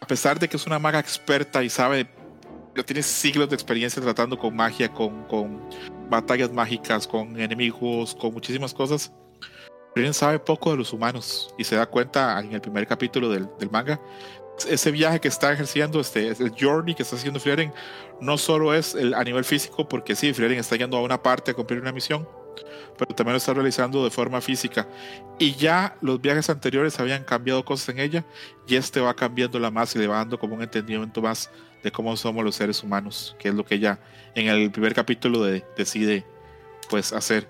[0.00, 2.06] A pesar de que es una maga experta y sabe,
[2.84, 5.68] tiene siglos de experiencia tratando con magia, con, con
[6.08, 9.12] batallas mágicas, con enemigos, con muchísimas cosas.
[9.92, 13.48] Frieren sabe poco de los humanos y se da cuenta en el primer capítulo del,
[13.58, 14.00] del manga.
[14.68, 17.72] Ese viaje que está ejerciendo, este, el journey que está haciendo Frieren,
[18.20, 21.50] no solo es el, a nivel físico, porque sí, Frieren está yendo a una parte
[21.50, 22.26] a cumplir una misión,
[22.98, 24.86] pero también lo está realizando de forma física
[25.38, 28.24] y ya los viajes anteriores habían cambiado cosas en ella
[28.66, 31.50] y este va cambiándola más y le va dando como un entendimiento más
[31.86, 33.98] de cómo somos los seres humanos, que es lo que ella
[34.34, 36.24] en el primer capítulo de- decide
[36.90, 37.48] pues hacer.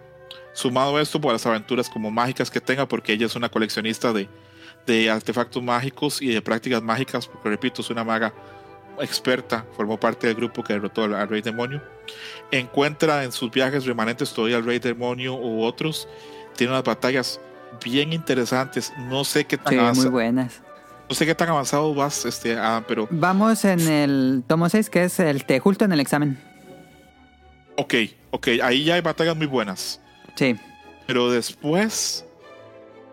[0.52, 4.12] Sumado a esto por las aventuras como mágicas que tenga, porque ella es una coleccionista
[4.12, 4.28] de,
[4.86, 8.32] de artefactos mágicos y de prácticas mágicas, porque repito, es una maga
[9.00, 11.82] experta, formó parte del grupo que derrotó al, al rey demonio.
[12.50, 16.08] Encuentra en sus viajes remanentes todavía al rey demonio u otros.
[16.56, 17.40] Tiene unas batallas
[17.84, 18.92] bien interesantes.
[18.98, 20.62] No sé qué tan Sí, muy buenas.
[21.08, 25.04] No sé qué tan avanzado vas, este, Adam, pero Vamos en el tomo 6, que
[25.04, 26.38] es el te justo en el examen.
[27.76, 27.94] ok,
[28.30, 30.00] ok, ahí ya hay batallas muy buenas.
[30.34, 30.56] Sí.
[31.06, 32.24] Pero después,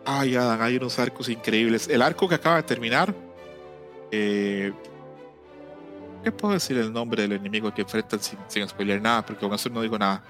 [0.06, 1.88] ay, Adam, hay unos arcos increíbles.
[1.88, 3.14] El arco que acaba de terminar,
[4.12, 4.74] eh,
[6.24, 9.26] ¿qué puedo decir el nombre del enemigo que enfrentan sin, sin spoiler nada?
[9.26, 10.24] Porque con eso no digo nada.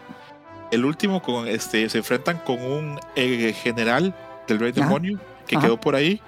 [0.71, 4.13] El último, con este, se enfrentan con un eh, general
[4.47, 4.81] del Rey Ajá.
[4.81, 5.65] Demonio que Ajá.
[5.67, 6.19] quedó por ahí.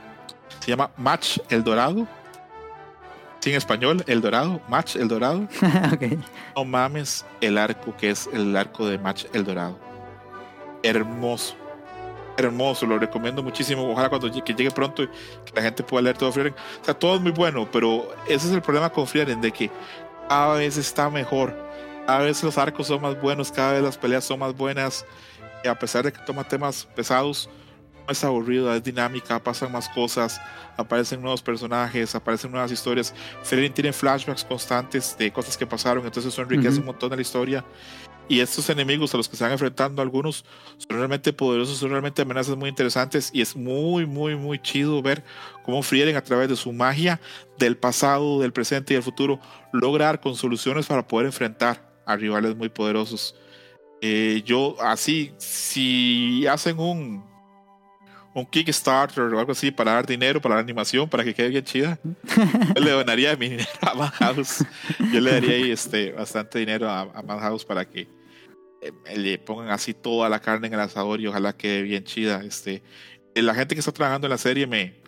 [0.66, 2.08] Se llama Match El Dorado.
[3.40, 5.42] Sí, en español, El Dorado, Match El Dorado.
[5.94, 6.18] ok.
[6.56, 9.78] No mames el arco que es el arco de Match El Dorado.
[10.82, 11.56] Hermoso.
[12.36, 13.88] Hermoso, lo recomiendo muchísimo.
[13.92, 16.56] Ojalá cuando llegue, que llegue pronto y que la gente pueda leer todo Frieren.
[16.82, 19.70] O sea, todo es muy bueno, pero ese es el problema con Frieren, de que
[20.28, 21.56] cada vez está mejor.
[22.08, 25.06] Cada vez los arcos son más buenos, cada vez las peleas son más buenas.
[25.64, 27.52] Y a pesar de que toma temas pesados,
[28.10, 30.40] es aburrido, es dinámica, pasan más cosas,
[30.77, 33.14] aparecen nuevos personajes, aparecen nuevas historias.
[33.44, 37.22] Frieren tiene flashbacks constantes de cosas que pasaron, entonces eso enriquece un montón de la
[37.22, 37.65] historia.
[38.27, 40.45] Y estos enemigos a los que se van enfrentando algunos
[40.77, 45.23] son realmente poderosos, son realmente amenazas muy interesantes y es muy, muy, muy chido ver
[45.64, 47.22] cómo Frieren a través de su magia
[47.60, 49.40] del pasado, del presente y del futuro
[49.72, 53.36] lograr con soluciones para poder enfrentar a rivales muy poderosos.
[54.02, 57.35] Eh, yo así, si hacen un
[58.36, 61.64] un Kickstarter o algo así para dar dinero para la animación, para que quede bien
[61.64, 61.98] chida,
[62.76, 64.66] yo le donaría mi dinero a Madhouse.
[65.14, 68.10] Yo le daría ahí este, bastante dinero a, a Madhouse para que
[68.82, 72.44] eh, le pongan así toda la carne en el asador y ojalá quede bien chida.
[72.44, 72.84] Este,
[73.34, 75.02] eh, la gente que está trabajando en la serie me,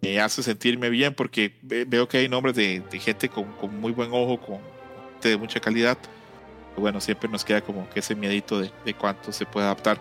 [0.00, 3.80] me hace sentirme bien porque ve- veo que hay nombres de, de gente con, con
[3.80, 4.58] muy buen ojo, con
[5.12, 5.96] gente de mucha calidad.
[6.76, 10.00] Bueno, siempre nos queda como que ese miedito de, de cuánto se puede adaptar.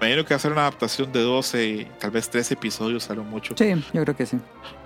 [0.00, 3.54] Me imagino que hacer una adaptación de 12, tal vez 13 episodios, a lo mucho.
[3.56, 4.38] Sí, yo creo que sí.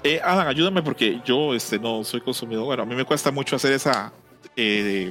[0.04, 2.64] Eh, Adam, ayúdame porque yo este, no soy consumidor.
[2.64, 4.12] Bueno, a mí me cuesta mucho hacer esa
[4.56, 5.10] eh,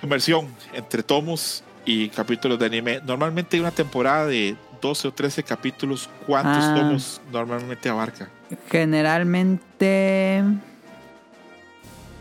[0.00, 3.00] conversión entre tomos y capítulos de anime.
[3.04, 6.08] Normalmente hay una temporada de 12 o 13 capítulos.
[6.26, 6.74] ¿Cuántos Ah.
[6.76, 8.28] tomos normalmente abarca?
[8.70, 10.44] Generalmente.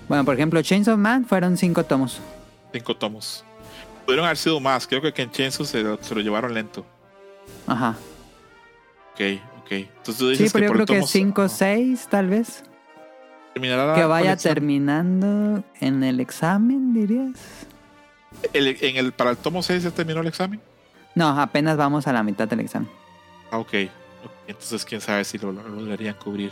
[0.07, 2.19] Bueno, por ejemplo, Chains of Man fueron cinco tomos.
[2.73, 3.43] Cinco tomos.
[4.05, 4.87] Pudieron haber sido más.
[4.87, 6.85] Creo que Kenchenzo se, se lo llevaron lento.
[7.67, 7.95] Ajá.
[9.13, 9.21] Ok,
[9.63, 9.71] ok.
[9.71, 12.27] Entonces tú Sí, dices pero yo por creo que tomos, cinco o ah, seis, tal
[12.27, 12.63] vez.
[13.53, 17.39] terminará Que vaya terminando en el examen, dirías.
[18.53, 20.59] El- en el, para el tomo 6 ya terminó el examen.
[21.15, 22.89] No, apenas vamos a la mitad del examen.
[23.49, 23.73] Ah, ok.
[24.23, 26.51] Ok, Entonces, quién sabe si lo, lo lograrían cubrir.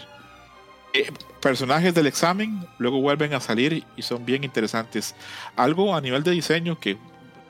[0.93, 1.11] Eh,
[1.41, 5.13] personajes del examen luego vuelven a salir y son bien interesantes.
[5.55, 6.97] Algo a nivel de diseño que,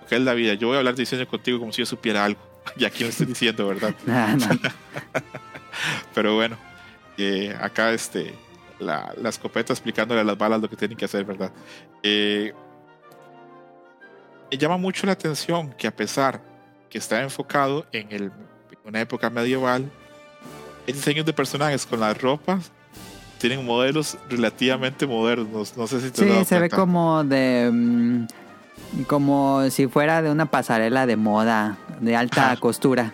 [0.05, 0.53] que es la vida.
[0.55, 2.39] Yo voy a hablar de diseño contigo como si yo supiera algo.
[2.77, 3.93] Y aquí lo estoy diciendo, ¿verdad?
[4.07, 4.47] Ah, no.
[6.13, 6.57] Pero bueno,
[7.17, 8.33] eh, acá este,
[8.79, 11.51] la, la escopeta explicándole a las balas lo que tienen que hacer, ¿verdad?
[12.01, 12.53] Eh,
[14.51, 16.41] me llama mucho la atención que a pesar
[16.89, 19.89] que está enfocado en, el, en una época medieval,
[20.87, 22.71] hay diseños de personajes con las ropas
[23.39, 25.75] tienen modelos relativamente modernos.
[25.75, 26.77] No sé si te Sí, se ve cuenta.
[26.77, 27.69] como de.
[27.73, 28.25] mm,
[29.07, 32.59] como si fuera de una pasarela de moda, de alta Ajá.
[32.59, 33.11] costura.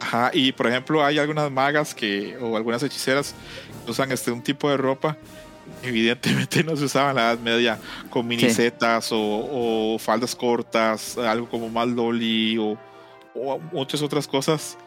[0.00, 3.34] Ajá, y por ejemplo hay algunas magas que o algunas hechiceras
[3.84, 5.16] que usan este un tipo de ropa
[5.82, 7.78] evidentemente no se usaba en la Edad Media
[8.10, 9.18] con minisetas o,
[9.94, 12.78] o faldas cortas, algo como más loli o,
[13.34, 14.78] o muchas otras cosas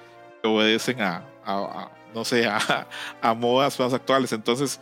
[0.41, 2.87] que obedecen a, a- a, no sé, a,
[3.21, 4.31] a modas más actuales.
[4.31, 4.79] Entonces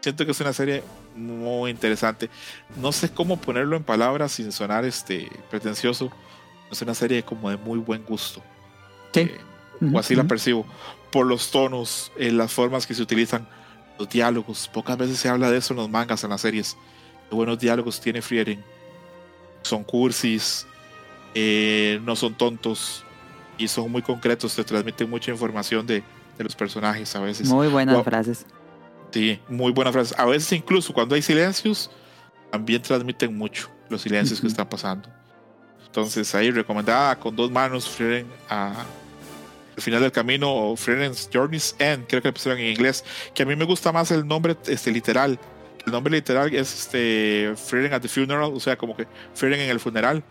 [0.00, 0.82] siento que es una serie
[1.16, 2.30] muy interesante.
[2.76, 6.10] No sé cómo ponerlo en palabras sin sonar este pretencioso.
[6.70, 8.42] Es una serie como de muy buen gusto.
[9.12, 9.20] Sí.
[9.20, 9.38] Eh,
[9.92, 10.66] o así la percibo,
[11.10, 13.48] por los tonos, eh, las formas que se utilizan,
[13.98, 14.68] los diálogos.
[14.72, 16.76] Pocas veces se habla de eso en los mangas, en las series.
[17.28, 18.62] Qué buenos diálogos tiene Frieren.
[19.62, 20.66] Son cursis,
[21.34, 23.04] eh, no son tontos
[23.58, 26.02] y son muy concretos, te transmiten mucha información de,
[26.38, 27.48] de los personajes a veces.
[27.48, 28.04] Muy buenas Wow.
[28.04, 28.46] frases.
[29.10, 30.18] Sí, muy buenas frases.
[30.18, 31.90] A veces incluso cuando hay silencios,
[32.50, 35.08] también transmiten mucho los silencios que están pasando.
[35.86, 38.84] Entonces ahí recomendada con dos manos Frieren a
[39.76, 43.04] el final del camino o Frieren's Journey's End, creo que le pusieron en inglés,
[43.34, 45.38] que a mí me gusta más el nombre este literal.
[45.86, 49.70] El nombre literal es este Frieren at the Funeral, o sea, como que Frieren en
[49.70, 50.22] el funeral.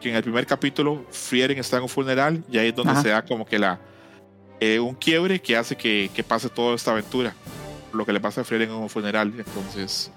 [0.00, 3.02] Que en el primer capítulo Frieren está en un funeral y ahí es donde Ajá.
[3.02, 3.78] se da como que la
[4.60, 7.34] eh, un quiebre que hace que, que pase toda esta aventura.
[7.96, 9.32] Lo que le pasa a Frieren en un funeral.
[9.36, 10.10] Entonces,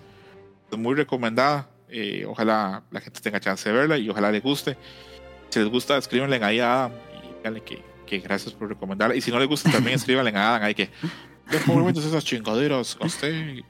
[0.72, 1.70] es muy recomendada.
[1.90, 4.78] Eh, ojalá la gente tenga chance de verla y ojalá les guste.
[5.50, 6.92] Si les gusta, escríbanle ahí a Adam
[7.24, 9.16] y díganle que, que gracias por recomendarla.
[9.16, 10.64] Y si no le gusta, también escríbanle a Adam.
[10.64, 10.90] Hay que.
[11.50, 12.98] ¿Qué momentos esas chingaderas?
[13.02, 13.64] Usted.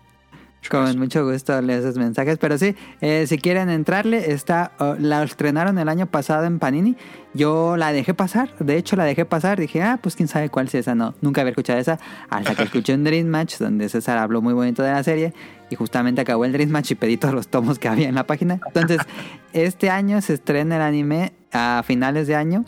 [0.69, 2.37] Con mucho gusto leo esos mensajes.
[2.37, 6.95] Pero sí, eh, si quieren entrarle, está, oh, la estrenaron el año pasado en Panini.
[7.33, 8.53] Yo la dejé pasar.
[8.59, 9.59] De hecho, la dejé pasar.
[9.59, 10.95] Dije, ah, pues quién sabe cuál es esa.
[10.95, 11.97] No, nunca había escuchado esa.
[12.29, 15.33] Hasta que escuché un Dream Match donde César habló muy bonito de la serie.
[15.69, 18.25] Y justamente acabó el Dream Match y pedí todos los tomos que había en la
[18.27, 18.59] página.
[18.67, 18.99] Entonces,
[19.53, 22.65] este año se estrena el anime a finales de año.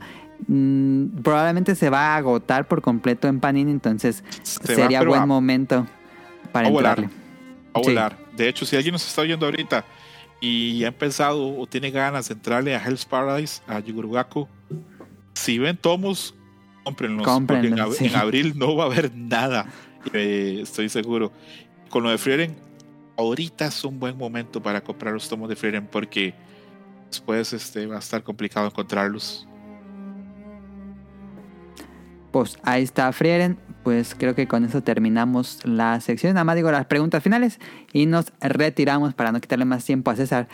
[0.48, 3.72] Mm, probablemente se va a agotar por completo en Panini.
[3.72, 5.86] Entonces, Se sería buen a- momento
[6.52, 7.10] para volar.
[7.74, 7.86] A Sí.
[7.90, 8.18] volar.
[8.36, 9.86] De hecho, si alguien nos está oyendo ahorita
[10.40, 14.48] y ha empezado o tiene ganas de entrarle a Hell's Paradise, a Yugurugaku,
[15.34, 16.36] si ven tomos,
[16.84, 17.26] cómprenlos.
[17.26, 18.06] Cómprenlos, porque en, ab- sí.
[18.08, 19.68] en abril no va a haber nada,
[20.14, 21.32] eh, estoy seguro.
[21.90, 22.56] Con lo de Frieren,
[23.18, 26.34] ahorita es un buen momento para comprar los tomos de Frieren porque
[27.10, 29.48] después este, va a estar complicado encontrarlos.
[32.32, 33.58] Pues ahí está Frieren.
[33.84, 36.34] Pues creo que con eso terminamos la sección.
[36.34, 37.60] Nada más digo las preguntas finales
[37.94, 40.48] y nos retiramos para no quitarle más tiempo a César.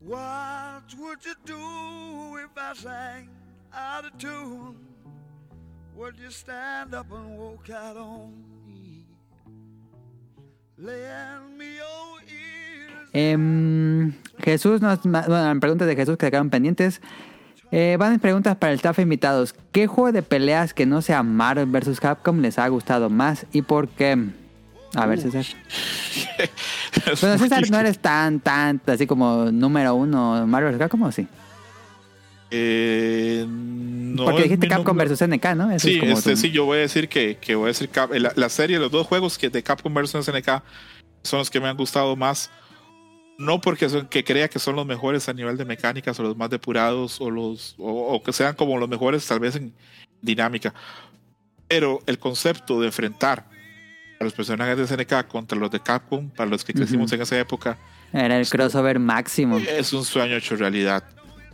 [0.00, 3.28] What would you do if I sang
[3.72, 4.76] out of tune?
[5.96, 8.32] Would you stand up and walk out on
[8.66, 9.04] me?
[10.78, 13.10] Lend me your ears.
[13.12, 15.00] Em, Jesús nos...
[15.02, 17.00] Bueno, preguntas de Jesús que quedaron pendientes.
[17.72, 19.54] Eh, van preguntas para el staff invitados.
[19.72, 22.00] ¿Qué juego de peleas que no sea Marvel vs.
[22.00, 24.18] Capcom les ha gustado más y por qué?
[24.96, 25.44] A ver, César.
[25.44, 30.78] Es Bueno, César, no eres tan, tan, así como número uno Marvel vs.
[30.80, 31.28] Capcom, ¿o sí?
[32.50, 35.28] Eh, no Porque dijiste Capcom número- vs.
[35.28, 35.70] NK, ¿no?
[35.70, 37.88] Eso Sí, es como este, sí, yo voy a decir que, que voy a decir
[37.88, 40.62] Cap- la, la serie, los dos juegos que de Capcom vs SNK
[41.22, 42.50] son los que me han gustado más.
[43.40, 46.36] No porque son, que crea que son los mejores a nivel de mecánicas o los
[46.36, 49.72] más depurados o los o, o que sean como los mejores tal vez en
[50.20, 50.74] dinámica.
[51.66, 53.46] Pero el concepto de enfrentar
[54.20, 57.14] a los personajes de SNK contra los de Capcom, para los que crecimos Ujú.
[57.14, 57.78] en esa época,
[58.12, 59.58] Era el crossover máximo.
[59.58, 61.02] es un sueño hecho realidad.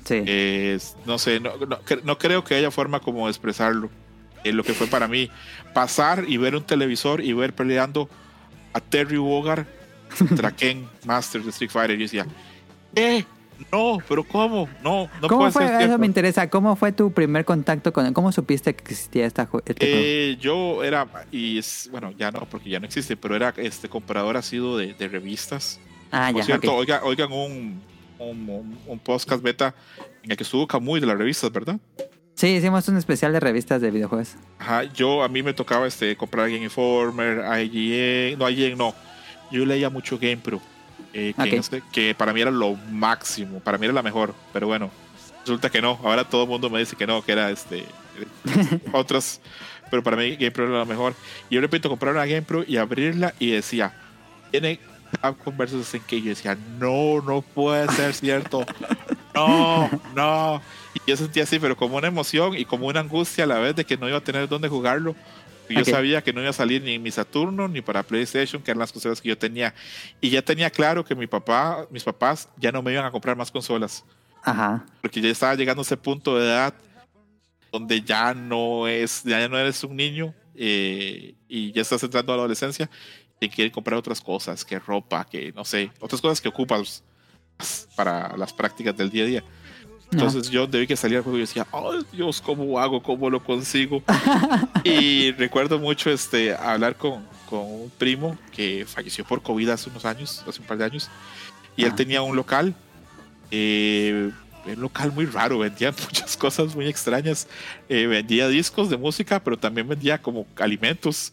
[0.05, 0.23] Sí.
[0.27, 3.91] Es- no sé, no, no, no creo que haya forma como de expresarlo.
[4.43, 5.31] Eh, lo que fue para mí
[5.75, 8.09] pasar y ver un televisor y ver peleando
[8.73, 9.67] a Terry Bogard
[10.19, 11.97] contra Ken Master de Street Fighter.
[11.97, 12.27] Y yo decía,
[12.95, 13.25] ¿qué?
[13.73, 14.69] No, pero ¿cómo?
[14.85, 15.67] No, no ¿Cómo puede fue?
[15.67, 16.51] ser Eso me interesa.
[16.51, 18.13] ¿Cómo fue tu primer contacto con él?
[18.13, 20.03] ¿Cómo supiste que existía esta, este juego?
[20.03, 23.89] Eh, yo era, y es, bueno, ya no, porque ya no existe, pero era este
[23.89, 25.81] comprador asiduo de, de revistas.
[26.13, 26.79] Ah, Por ya, cierto, ok.
[26.81, 27.81] oiga, oigan un,
[28.19, 29.75] un, un- un podcast beta
[30.23, 31.79] en el que estuvo Camuy de las revistas, ¿verdad?
[32.35, 34.35] Sí, hicimos un especial de revistas de videojuegos.
[34.59, 38.95] Ajá, yo a mí me tocaba este comprar Game Informer, IGN, no IGN no.
[39.51, 40.61] Yo leía mucho GamePro,
[41.13, 41.49] eh, que, Ok.
[41.53, 44.91] en este- que para mí era lo máximo, para mí era la mejor, pero bueno,
[45.41, 45.99] resulta que no.
[46.03, 47.85] Ahora todo el mundo me dice que no, que era este
[48.93, 49.41] otras,
[49.91, 51.15] pero para mí GamePro era la mejor.
[51.51, 53.93] Y yo repito, comprar una GamePro y abrirla y decía,
[54.51, 54.81] tiene
[55.21, 56.13] Capcom versus SNK.
[56.15, 58.65] Y yo decía, no, no puede ser cierto.
[59.37, 60.63] No, no.
[60.95, 63.77] Y yo sentía así, pero como una emoción y como una angustia a la vez
[63.77, 65.15] de que no iba a tener dónde jugarlo.
[65.69, 68.63] Y Yo sabía que no iba a salir ni en mi Saturno ni para PlayStation,
[68.63, 69.75] que eran las consolas que yo tenía.
[70.21, 73.37] Y ya tenía claro que mi papá, mis papás ya no me iban a comprar
[73.37, 74.05] más consolas.
[74.43, 74.87] Ajá.
[75.03, 76.75] Porque ya estaba llegando a ese punto de edad
[77.73, 82.37] donde ya no es, ya no eres un niño eh, y ya estás entrando a
[82.37, 82.89] la adolescencia
[83.41, 87.03] y quieren comprar otras cosas, que ropa, que no sé, otras cosas que ocupas
[87.95, 89.45] para las prácticas del día a día.
[90.13, 93.03] Entonces yo debí que salir al juego y decía, ay Dios, ¿cómo hago?
[93.03, 94.03] ¿Cómo lo consigo?
[94.85, 100.05] y recuerdo mucho este, hablar con, con un primo que falleció por COVID hace unos
[100.05, 101.11] años, hace un par de años,
[101.77, 101.97] y él Ah.
[101.97, 102.75] tenía un local,
[103.51, 104.31] eh,
[104.65, 107.49] un local muy raro, vendía muchas cosas muy extrañas,
[107.89, 111.33] eh, vendía discos de música, pero también vendía como alimentos.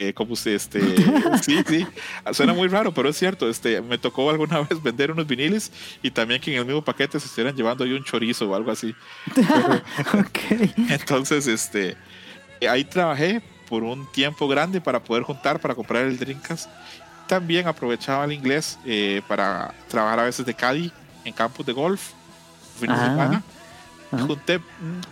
[0.00, 0.80] Eh, como usted, este,
[1.42, 1.86] sí, sí,
[2.32, 3.48] suena muy raro, pero es cierto.
[3.48, 7.18] Este, me tocó alguna vez vender unos viniles y también que en el mismo paquete
[7.18, 8.94] se estuvieran llevando ahí un chorizo o algo así.
[10.14, 10.38] ok.
[10.90, 11.96] Entonces, este,
[12.68, 16.70] ahí trabajé por un tiempo grande para poder juntar para comprar el Dreamcast.
[17.26, 20.92] También aprovechaba el inglés eh, para trabajar a veces de caddy
[21.24, 22.12] en campos de golf,
[22.78, 23.42] fines de semana.
[24.10, 24.24] Ajá.
[24.26, 24.62] Junté mm,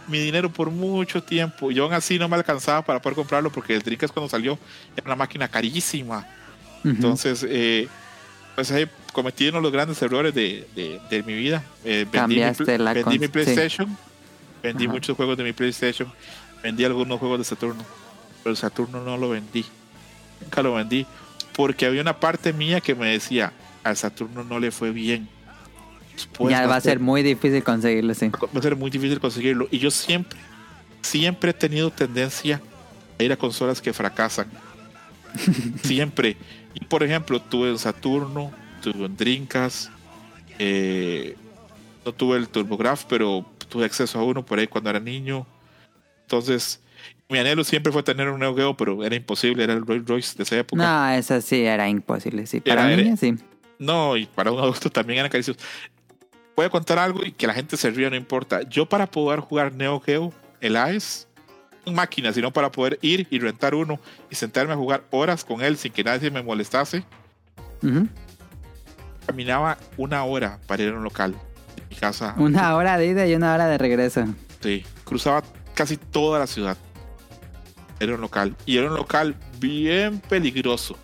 [0.09, 3.75] mi dinero por mucho tiempo y aún así no me alcanzaba para poder comprarlo porque
[3.75, 4.59] el Dreamcast cuando salió
[4.97, 6.27] era una máquina carísima.
[6.85, 7.89] Entonces, eh,
[8.55, 11.63] pues ahí cometí uno de los grandes errores de, de- de mi vida.
[11.85, 13.29] Eh, vendí mi, Cambiaste pl- la vendí mi cons- sí.
[13.33, 13.99] PlayStation,
[14.63, 14.93] vendí Ajá.
[14.95, 16.11] muchos juegos de mi PlayStation,
[16.63, 17.85] vendí algunos juegos de Saturno,
[18.43, 19.65] pero el Saturno no lo vendí.
[20.41, 21.05] Nunca lo vendí
[21.55, 23.53] porque había una parte mía que me decía,
[23.83, 25.29] al Saturno no le fue bien.
[26.17, 28.29] Después ya va a ser muy difícil conseguirlo, sí.
[28.31, 29.69] va a ser muy difícil conseguirlo.
[29.71, 30.39] Y yo siempre,
[31.03, 32.63] siempre he tenido tendencia
[33.19, 34.49] a ir a consolas que fracasan.
[35.83, 36.37] siempre.
[36.75, 38.51] Y por ejemplo, tuve en Saturno,
[38.83, 39.91] tuve en Dreamcast,
[40.59, 41.37] eh,
[42.05, 45.47] no tuve el TurboGrafx, pero tuve acceso a uno por ahí cuando era niño.
[46.23, 46.81] Entonces,
[47.29, 50.37] mi anhelo siempre fue tener un Neo Geo, pero era imposible, era el Rolls Royce
[50.37, 50.83] de esa época.
[50.83, 52.61] No, eso sí era imposible, sí.
[52.61, 53.35] Para Era- niños, sí.
[53.79, 55.59] No, y para un adulto también eran carísimos.
[56.57, 58.63] Voy a contar algo y que la gente se ría, no importa.
[58.63, 61.29] Yo para poder jugar Neo Geo, el AES,
[61.85, 65.63] en máquina, sino para poder ir y rentar uno y sentarme a jugar horas con
[65.63, 67.05] él sin que nadie me molestase,
[69.27, 71.35] caminaba una hora para ir a un local.
[71.77, 72.35] De mi casa.
[72.39, 74.25] Una hora de ida y una hora de regreso.
[74.61, 75.43] Sí, cruzaba
[75.75, 76.77] casi toda la ciudad.
[78.01, 78.57] Era un local.
[78.65, 80.97] Y era un local bien peligroso.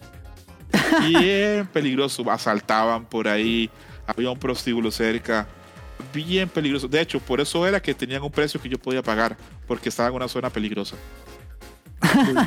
[1.06, 2.30] Bien peligroso.
[2.30, 3.70] Asaltaban por ahí.
[4.16, 5.46] Había un prostíbulo cerca.
[6.12, 6.88] Bien peligroso.
[6.88, 9.36] De hecho, por eso era que tenían un precio que yo podía pagar.
[9.66, 10.96] Porque estaba en una zona peligrosa.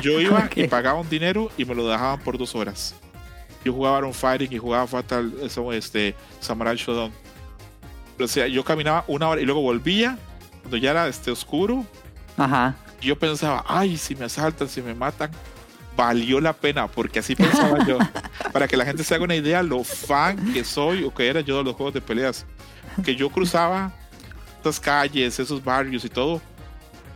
[0.02, 0.70] Yo iba y Ok.
[0.70, 2.94] pagaba un dinero y me lo dejaban por dos horas.
[3.64, 5.32] Yo jugaba Iron Fighting y jugaba Fatal
[5.72, 7.10] este, Samurai Shodown.
[8.20, 10.18] O sea, yo caminaba una hora y luego volvía
[10.62, 11.84] cuando ya era este oscuro.
[12.36, 12.76] Ajá.
[13.00, 15.30] y Yo pensaba, ay, si me asaltan, si me matan,
[15.96, 17.98] valió la pena, porque así pensaba yo.
[18.52, 21.40] Para que la gente se haga una idea lo fan que soy o que era
[21.40, 22.46] yo de los juegos de peleas.
[23.04, 23.92] Que yo cruzaba
[24.56, 26.40] estas calles, esos barrios y todo.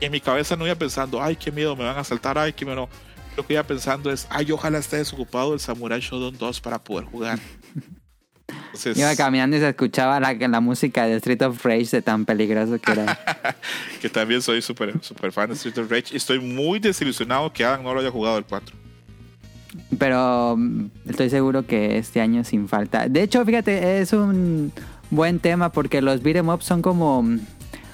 [0.01, 2.53] Y en mi cabeza no iba pensando, ay, qué miedo, me van a asaltar, ay,
[2.53, 2.89] qué miedo.
[3.37, 7.05] Lo que iba pensando es, ay, ojalá esté desocupado el Samurai Shodown 2 para poder
[7.05, 7.39] jugar.
[8.67, 12.25] Entonces, Iba caminando y se escuchaba la, la música de Street of Rage de tan
[12.25, 13.19] peligroso que era.
[14.01, 16.13] que también soy súper super fan de Street of Rage.
[16.13, 18.77] Y estoy muy desilusionado que Adam no lo haya jugado el 4.
[19.99, 23.09] Pero mm, estoy seguro que este año sin falta.
[23.09, 24.73] De hecho, fíjate, es un
[25.11, 27.25] buen tema porque los beat'em ups son como,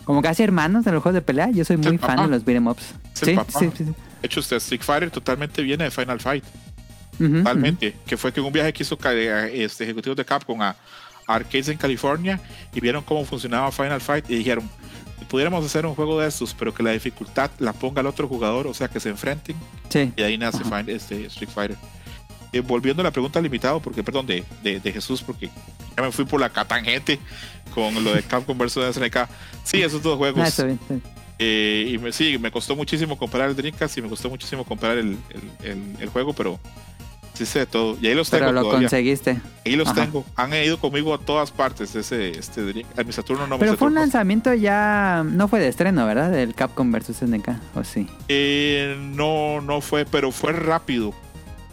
[0.05, 1.51] como casi hermanos de los juegos de pelea.
[1.51, 2.23] Yo soy muy fan papá.
[2.23, 2.94] de los beat'em ups.
[3.15, 3.85] Sí, sí, sí.
[3.85, 6.44] De hecho, usted Street Fighter totalmente viene de Final Fight.
[7.19, 7.95] Totalmente.
[8.07, 10.70] Que fue que en un viaje que hizo eh, este, ejecutivos de Capcom a,
[11.27, 12.41] a arcades en California
[12.75, 14.69] y vieron cómo funcionaba Final Fight y dijeron,
[15.28, 18.67] pudiéramos hacer un juego de estos, pero que la dificultad la ponga el otro jugador,
[18.67, 19.57] o sea, que se enfrenten.
[19.89, 20.12] Sí.
[20.17, 21.77] y ahí nace Fin- este, Street Fighter.
[22.53, 25.51] Eh, volviendo a la pregunta limitado, porque perdón, de, de, de Jesús, porque
[25.97, 27.19] ya me fui por la catangente
[27.75, 29.28] con lo de Capcom versus SNK.
[29.65, 30.43] Sí, esos dos juegos.
[30.45, 31.03] Ah, está bien, está bien.
[31.39, 34.97] Eh, y me, sí, me costó muchísimo comprar el Dreamcast y me costó muchísimo comprar
[34.97, 35.19] el,
[35.61, 36.59] el, el- el juego, pero
[37.36, 37.97] sí sé de todo.
[38.00, 38.89] Y ahí los Pero tengo lo todavía.
[38.89, 39.40] conseguiste.
[39.65, 40.05] Ahí los Ajá.
[40.05, 40.24] tengo.
[40.36, 41.94] Han ido conmigo a todas partes.
[41.94, 45.23] Ese, este Dream- a mi Saturno no me Pero fue un lanzamiento ya.
[45.24, 46.31] No fue de estreno, ¿verdad?
[46.31, 47.48] Del Capcom vs SNK.
[47.74, 48.06] ¿O sí?
[48.28, 51.12] Eh, no, no fue, pero fue rápido.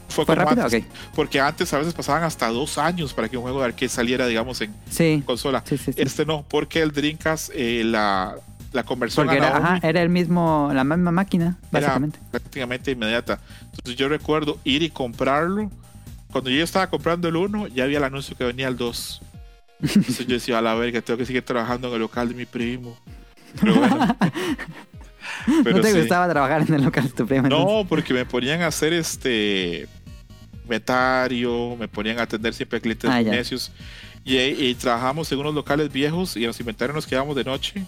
[0.09, 0.66] Fue, ¿Fue como rápido?
[0.66, 0.83] antes.
[1.16, 4.27] Porque antes a veces pasaban hasta dos años para que un juego de arcade saliera,
[4.27, 5.24] digamos, en Sí.
[5.25, 5.64] consola.
[5.66, 6.01] Sí, sí, sí.
[6.01, 8.35] Este no, porque el Dreamcast, eh, la,
[8.74, 12.19] la conversión Porque a era, Naomi ajá, era el mismo, la misma máquina, era básicamente.
[12.32, 13.40] prácticamente inmediata.
[13.66, 15.72] Entonces yo recuerdo ir y comprarlo.
[16.32, 19.22] Cuando yo estaba comprando el 1, ya había el anuncio que venía el 2.
[19.82, 22.45] Entonces yo decía, a la verga, tengo que seguir trabajando en el local de mi
[22.45, 22.98] primo.
[23.61, 24.18] Pero bueno.
[25.64, 26.00] Pero ¿No te sí.
[26.00, 27.50] gustaba trabajar en el local de tu entonces?
[27.50, 29.88] No, porque me ponían a hacer este
[30.64, 33.72] inventario, me ponían a atender siempre a clientes Ah, necios.
[34.26, 37.85] Y, y trabajamos en unos locales viejos y en los inventarios nos quedábamos de noche.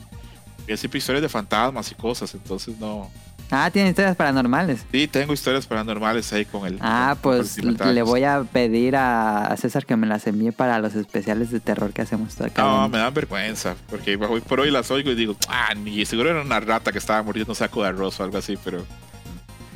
[0.68, 3.10] Y siempre historias de fantasmas y cosas, entonces no.
[3.52, 4.84] Ah, tiene historias paranormales.
[4.92, 6.80] Sí, tengo historias paranormales ahí con el.
[6.82, 10.96] Ah, con- pues le voy a pedir a César que me las envíe para los
[10.96, 12.64] especiales de terror que hacemos todo acá.
[12.64, 16.32] No, me dan vergüenza, porque hoy por hoy las oigo y digo, ah, ni seguro
[16.32, 18.84] era una rata que estaba mordiendo un saco de arroz o algo así, pero.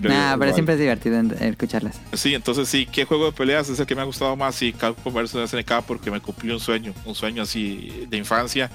[0.01, 0.53] Nah, pero igual.
[0.53, 1.99] siempre es divertido escucharlas.
[2.13, 4.55] Sí, entonces sí, ¿qué juego de peleas es el que me ha gustado más?
[4.55, 8.71] Sí, Capcom vs SNK porque me cumplió un sueño, un sueño así de infancia.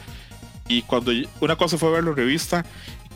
[0.68, 2.64] Y cuando una cosa fue verlo en revista,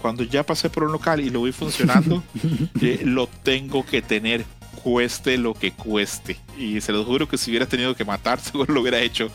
[0.01, 2.23] cuando ya pasé por un local y lo vi funcionando,
[2.81, 4.45] eh, lo tengo que tener,
[4.83, 6.39] cueste lo que cueste.
[6.57, 9.31] Y se lo juro que si hubiera tenido que matar, seguro lo hubiera hecho,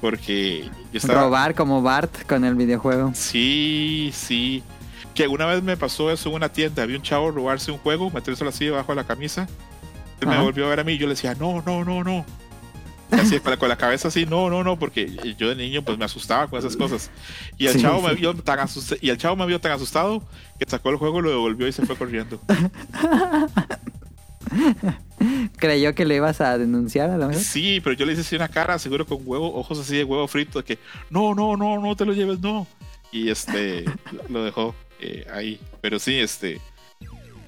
[0.00, 1.22] porque yo estaba...
[1.22, 3.12] Robar como Bart con el videojuego.
[3.14, 4.62] Sí, sí.
[5.14, 6.82] Que una vez me pasó eso en una tienda.
[6.82, 9.48] Había un chavo robarse un juego, metérselo así debajo de la camisa.
[10.20, 12.24] Él me volvió a ver a mí y yo le decía, no, no, no, no.
[13.10, 15.98] Así, con, la, con la cabeza así, no, no, no, porque yo de niño pues
[15.98, 17.10] me asustaba con esas cosas.
[17.58, 20.22] Y el Sí, chavo me vio tan asustado, y el chavo me vio tan asustado
[20.58, 22.40] que sacó el juego, lo devolvió y se fue corriendo.
[25.56, 27.42] Creyó que lo ibas a denunciar a lo mejor.
[27.42, 30.26] Sí, pero yo le hice así una cara, seguro con huevo, ojos así de huevo
[30.28, 30.78] frito, de que
[31.10, 32.66] no, no, no, no te lo lleves, no.
[33.12, 33.84] Y este
[34.28, 35.60] lo dejó eh, ahí.
[35.80, 36.60] Pero sí, este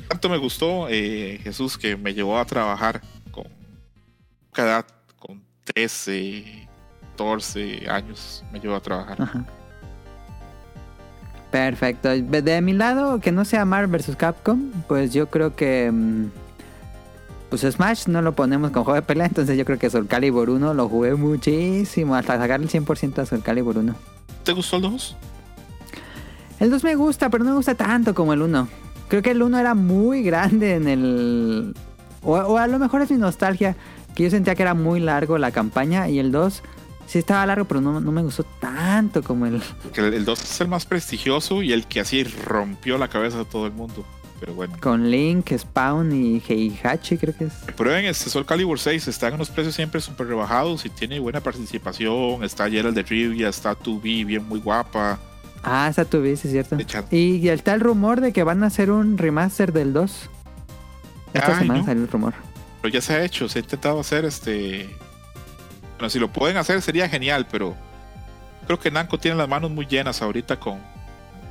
[0.09, 3.03] tanto me gustó eh, Jesús que me llevó a trabajar
[3.33, 3.45] con
[4.53, 4.87] cada
[5.75, 6.69] 13,
[7.17, 9.21] 14 años, me llevó a trabajar.
[9.21, 9.45] Ajá.
[11.51, 12.09] Perfecto.
[12.11, 14.17] De mi lado, que no sea Marvel vs.
[14.17, 15.91] Capcom, pues yo creo que.
[15.93, 16.27] mm,
[17.49, 20.51] Pues Smash no lo ponemos con juego de pelea, entonces yo creo que Soul Calibur
[20.51, 23.95] 1 lo jugué muchísimo, hasta sacar el 100% a Soul Calibur 1.
[24.45, 25.17] ¿Te gustó el 2?
[26.59, 28.69] El 2 me gusta, pero no me gusta tanto como el 1.
[29.09, 31.75] Creo que el 1 era muy grande en el...
[32.23, 33.77] O, o a lo mejor es mi nostalgia,
[34.17, 36.63] que yo sentía que era muy largo la campaña y el 2
[37.07, 39.63] sí estaba largo, pero no, no me gustó tanto como el...
[39.95, 43.45] El, el 2 es el más prestigioso y el que así rompió la cabeza de
[43.45, 44.05] todo el mundo.
[44.41, 44.75] Pero bueno.
[44.81, 47.53] Con Link, Spawn y Heihachi creo que es.
[47.77, 51.41] Prueben este Soul Calibur 6, están en unos precios siempre súper rebajados y tiene buena
[51.41, 52.43] participación.
[52.43, 55.19] Está Gerald de Rivia, está 2B, bien muy guapa.
[55.63, 56.77] Ah, esa tu vez, es cierto.
[57.11, 60.31] Y, y está el rumor de que van a hacer un remaster del 2.
[61.33, 61.87] Esta Ay, semana ¿no?
[61.87, 62.35] salió el rumor.
[62.87, 64.89] Pero ya se ha hecho, se ha intentado hacer este.
[65.99, 67.75] Bueno, si lo pueden hacer sería genial, pero
[68.65, 70.79] creo que Namco tiene las manos muy llenas ahorita con,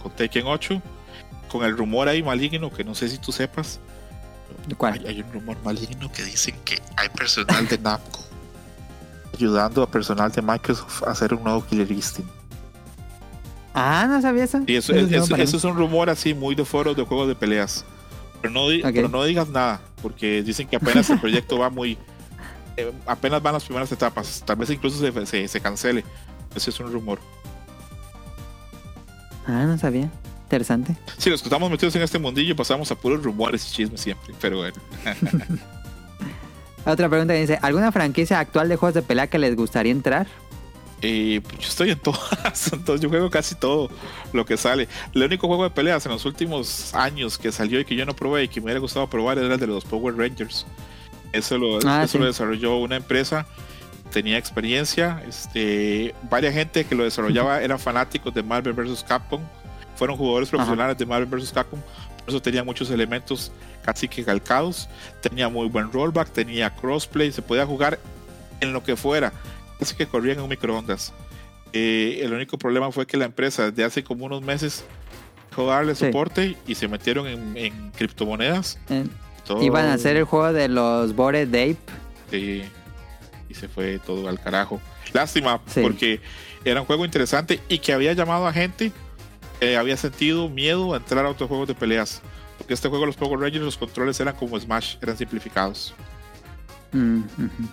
[0.01, 0.81] con Tekken 8.
[1.49, 3.81] Con el rumor ahí maligno, que no sé si tú sepas.
[4.77, 4.93] ¿Cuál?
[4.93, 8.22] Hay, hay un rumor maligno que dicen que hay personal de Namco
[9.33, 12.31] ayudando a personal de Microsoft a hacer un nuevo Killer Instinct.
[13.73, 14.61] Ah, no sabía eso.
[14.65, 17.27] Y eso, Eso es, eso- eso es un rumor así muy de foros de juegos
[17.27, 17.83] de peleas.
[18.49, 21.98] Pero no, pero digas nada, porque dicen que apenas el proyecto va muy.
[22.77, 24.43] eh, apenas van las primeras etapas.
[24.45, 26.03] Tal vez incluso se, se, se cancele.
[26.56, 27.19] Ese es un rumor.
[29.48, 30.09] Ah, no sabía.
[30.43, 30.95] Interesante.
[31.17, 34.33] Sí, los que estamos metidos en este mundillo pasamos a puros rumores y chismes siempre.
[34.40, 34.75] Pero bueno.
[36.85, 40.27] Otra pregunta que dice, ¿alguna franquicia actual de juegos de pelea que les gustaría entrar?
[41.01, 43.90] Eh, pues yo estoy en todas, entonces yo juego casi todo
[44.33, 44.88] lo que sale.
[45.14, 48.15] El único juego de peleas en los últimos años que salió y que yo no
[48.15, 50.65] probé y que me hubiera gustado probar era el de los Power Rangers.
[51.33, 52.17] Eso lo, Ah, eso sí.
[52.19, 53.45] lo desarrolló una empresa,
[54.11, 59.03] tenía experiencia, este, varias gente que lo desarrollaba eran fanáticos de Marvel vs.
[59.03, 59.41] Capcom,
[59.98, 60.57] fueron jugadores Ajá.
[60.57, 61.51] profesionales de Marvel vs.
[61.51, 61.82] Capcom,
[62.19, 63.51] por eso tenía muchos elementos
[63.83, 64.88] casi que calcados,
[65.22, 67.99] tenía muy buen rollback, tenía crossplay, se podía jugar
[68.61, 69.33] en lo que fuera,
[69.79, 71.13] casi que corrían en un microondas.
[71.73, 74.83] Eh, el único problema fue que la empresa desde hace como unos meses
[75.49, 76.05] dejó de darle Sí.
[76.05, 78.79] soporte y se metieron en, en criptomonedas.
[78.89, 79.05] Eh,
[79.45, 81.77] Todo- Iban a hacer el juego de los Bored Ape.
[82.31, 82.63] Sí,
[83.49, 84.81] y se fue todo al carajo.
[85.13, 85.81] Lástima, Sí.
[85.81, 86.19] porque
[86.63, 88.91] era un juego interesante y que había llamado a gente
[89.59, 92.21] que había sentido miedo a entrar a otros juegos de peleas.
[92.57, 95.93] Porque este juego, los Power Rangers, los controles eran como Smash, eran simplificados.
[96.91, 97.69] Mm, ujú.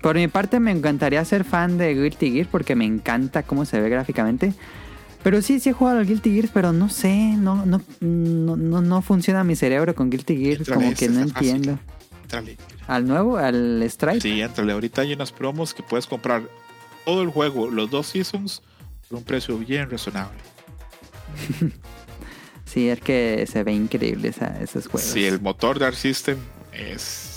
[0.00, 3.80] Por mi parte me encantaría ser fan de Guilty Gear porque me encanta cómo se
[3.80, 4.54] ve gráficamente.
[5.22, 8.80] Pero sí, sí he jugado al Guilty Gear, pero no sé, no, no, no, no,
[8.80, 11.78] no funciona mi cerebro con Guilty Gear, Entrale, como que no entiendo.
[12.86, 13.36] ¿Al nuevo?
[13.36, 14.22] ¿Al Strike?
[14.22, 14.72] Sí, entrale.
[14.72, 16.42] Ahorita hay unas promos que puedes comprar
[17.04, 18.62] todo el juego, los dos seasons,
[19.08, 20.38] por un precio bien razonable.
[22.64, 25.10] Sí, es que se ve increíble esa- esos juegos.
[25.10, 26.38] Sí, el motor de Arc System
[26.72, 27.29] es,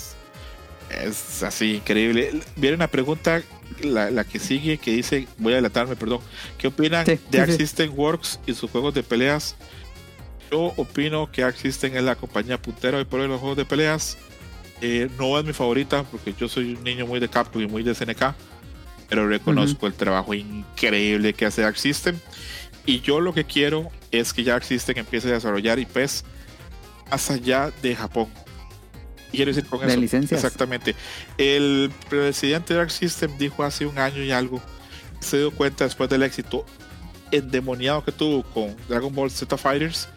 [0.90, 2.40] es así increíble.
[2.56, 3.42] Viene una pregunta,
[3.82, 6.20] la, la que sigue, que dice, voy a adelantarme, perdón.
[6.58, 7.58] ¿Qué opinan Sí, de Arc sí.
[7.58, 9.56] System Works y sus juegos de peleas?
[10.50, 13.56] Yo opino que Arc System es la compañía puntera hoy por hoy en los juegos
[13.56, 14.16] de peleas.
[14.80, 17.82] Eh, no es mi favorita porque yo soy un niño muy de Capcom y muy
[17.82, 18.34] de SNK,
[19.08, 22.16] pero reconozco el trabajo increíble que hace Arc System.
[22.86, 26.24] Y yo lo que quiero es que ya Arc System empiece a desarrollar IPs
[27.10, 28.28] más allá de Japón.
[29.34, 30.00] Y quiero decir con De eso.
[30.00, 30.42] licencias.
[30.42, 30.94] Exactamente.
[31.38, 34.60] El presidente de Arc System dijo hace un año y algo,
[35.20, 36.64] se dio cuenta después del éxito
[37.30, 40.08] endemoniado que tuvo con Dragon Ball Z Fighters,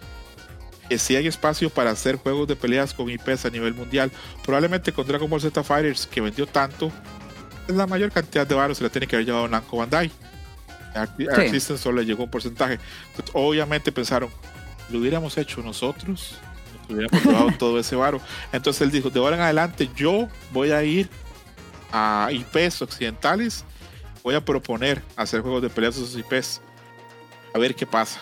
[0.90, 4.12] que si hay espacio para hacer juegos de peleas con IPs a nivel mundial.
[4.44, 6.92] Probablemente con Dragon Ball Z Fighters, que vendió tanto,
[7.68, 10.12] la mayor cantidad de varos se la tiene que haber llevado Namco Bandai.
[10.96, 11.50] Arc, Sí.
[11.50, 12.80] System solo le llegó un porcentaje.
[13.10, 14.30] Entonces, obviamente pensaron,
[14.90, 16.36] lo hubiéramos hecho nosotros,
[16.90, 18.20] nos hubiéramos llevado todo ese varo.
[18.52, 21.10] Entonces él dijo, de ahora en adelante yo voy a ir
[21.92, 23.64] a IPs occidentales,
[24.24, 26.62] voy a proponer hacer juegos de peleas de esos IPs,
[27.54, 28.22] a ver qué pasa.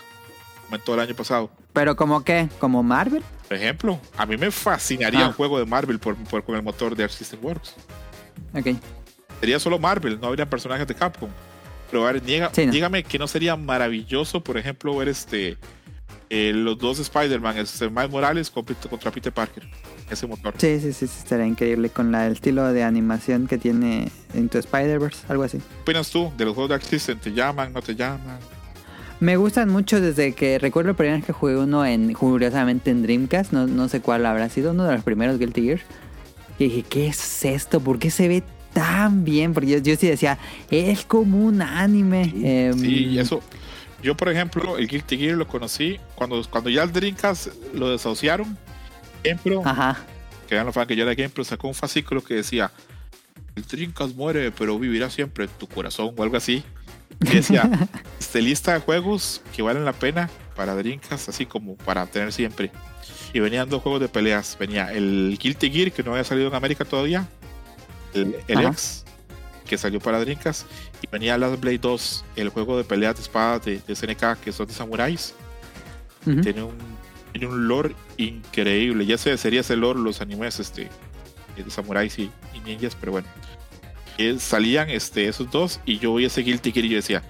[0.65, 1.49] Comentó el año pasado.
[1.73, 2.49] ¿Pero como qué?
[2.59, 3.23] ¿Como Marvel?
[3.47, 5.27] Por ejemplo, a mí me fascinaría Ah.
[5.27, 7.75] un juego de Marvel por, por- con el motor de Arc System Works.
[8.53, 8.67] Ok.
[9.39, 11.29] Sería solo Marvel, no habría personajes de Capcom.
[11.91, 12.71] Pero a ver, niega- Sí, no.
[12.71, 15.57] dígame que no sería maravilloso, por ejemplo, ver este
[16.29, 19.67] eh, los dos Spider-Man, este, Miles Morales contra, contra Peter Parker.
[20.09, 20.53] Ese motor.
[20.57, 24.59] Sí, sí, sí, sí, estaría increíble con la, el estilo de animación que tiene Into
[24.59, 25.57] Spider-Verse, algo así.
[25.57, 27.17] ¿Qué opinas tú de los juegos de Arc System?
[27.19, 27.73] ¿Te llaman?
[27.73, 28.37] ¿No te llaman?
[29.19, 33.01] Me gustan mucho desde que recuerdo la primera vez que jugué uno en, curiosamente en
[33.01, 35.79] Dreamcast, no, no sé cuál habrá sido, uno de los primeros Guilty Gear.
[36.59, 37.79] Y dije, ¿qué es esto?
[37.79, 39.53] ¿Por qué se ve tan bien?
[39.53, 40.37] Porque yo, yo sí decía,
[40.69, 42.33] es como un anime.
[42.43, 43.41] Em, Sí, y eso.
[44.05, 48.55] Yo, por ejemplo, el Guilty Gear lo conocí cuando, cuando ya el Dreamcast lo desahuciaron.
[49.65, 49.97] Ajá.
[50.47, 52.69] que ya no fan que yo era GamePro, sacó un fascículo que decía:
[53.55, 56.63] El Dreamcast muere, pero vivirá siempre en tu corazón, o algo así.
[57.19, 57.67] Y decía:
[58.19, 62.69] este, lista de juegos que valen la pena para Dreamcast, así como para tener siempre.
[63.33, 64.55] Y venían dos juegos de peleas.
[64.59, 67.27] Venía el Guilty Gear, que no había salido en América todavía.
[68.13, 68.65] El, el.
[68.65, 69.04] X,
[69.65, 70.67] que salió para Dreamcast.
[71.01, 74.51] Y venía Last Blade 2, el juego de peleas de espadas de, de SNK, que
[74.51, 75.33] son de samuráis.
[76.25, 76.41] Ujú.
[76.41, 76.75] Tiene un,
[77.31, 79.05] tiene un lore increíble.
[79.05, 80.89] Ya se sería ese lore los animes este,
[81.55, 83.27] de samuráis y, y ninjas, pero bueno.
[84.17, 87.21] Eh, salían este, esos dos y yo veía ese Guilty Gear y yo decía,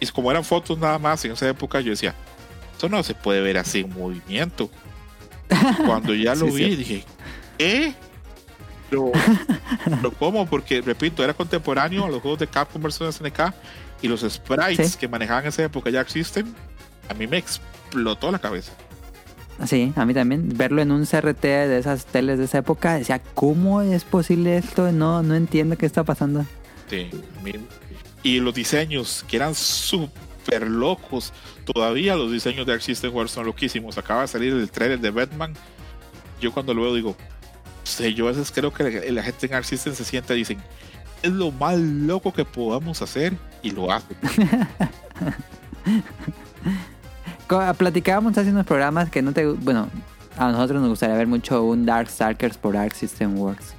[0.00, 2.14] y como eran fotos nada más en esa época, yo decía,
[2.72, 4.68] esto no se puede ver así en movimiento.
[5.86, 6.76] Cuando ya lo Sí, vi, sí.
[6.76, 7.04] dije,
[7.58, 7.94] ¿qué?
[8.90, 9.10] Pero,
[9.84, 10.46] pero ¿cómo?
[10.46, 13.52] Porque, repito, era contemporáneo a los juegos de Capcom vs SNK
[14.02, 14.98] y los sprites Sí.
[14.98, 16.54] que manejaban en esa época ya existen.
[17.08, 18.72] A mí me explotó la cabeza.
[19.66, 20.50] Sí, a mí también.
[20.56, 24.92] Verlo en un CRT de esas teles de esa época, decía, ¿cómo es posible esto?
[24.92, 26.44] No, no entiendo qué está pasando.
[26.90, 27.08] Sí,
[27.38, 27.52] a mí-
[28.22, 31.32] y los diseños que eran súper locos.
[31.64, 33.96] Todavía los diseños de Arc System Wars son loquísimos.
[33.98, 35.54] Acaba de salir el trailer de Batman.
[36.40, 37.16] Yo cuando lo veo digo,
[37.86, 40.38] sé, yo a veces creo que la, la gente en Arc System se sienta y
[40.38, 40.58] dicen,
[41.22, 44.16] es lo más loco que podamos hacer y lo hacen.
[47.78, 49.46] Platicábamos hace unos programas que no te...
[49.46, 49.88] Bueno,
[50.36, 53.74] a nosotros nos gustaría ver mucho un Dark Stalkers por Arc System Works.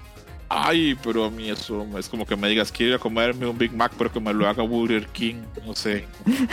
[0.50, 3.58] Ay, pero a mí eso es como que me digas, quiero ir a comerme un
[3.58, 5.44] Big Mac, pero que me lo haga Burger King.
[5.66, 6.06] No sé.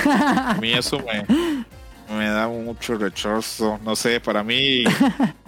[0.05, 1.25] A mí eso me,
[2.17, 3.79] me da mucho rechazo.
[3.85, 4.83] No sé, para mí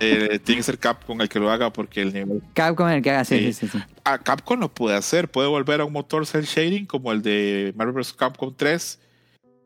[0.00, 2.42] eh, tiene que ser Capcom el que lo haga porque el nivel...
[2.54, 3.52] Capcom el que haga, sí, Sí.
[3.52, 3.78] sí, sí.
[3.78, 3.84] sí.
[4.04, 5.30] Ah, Capcom lo puede hacer.
[5.30, 8.12] Puede volver a un motor cel shading como el de Marvel vs.
[8.12, 8.98] Capcom 3.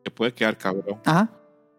[0.03, 0.99] Que puede quedar cabrón.
[1.05, 1.29] Ajá.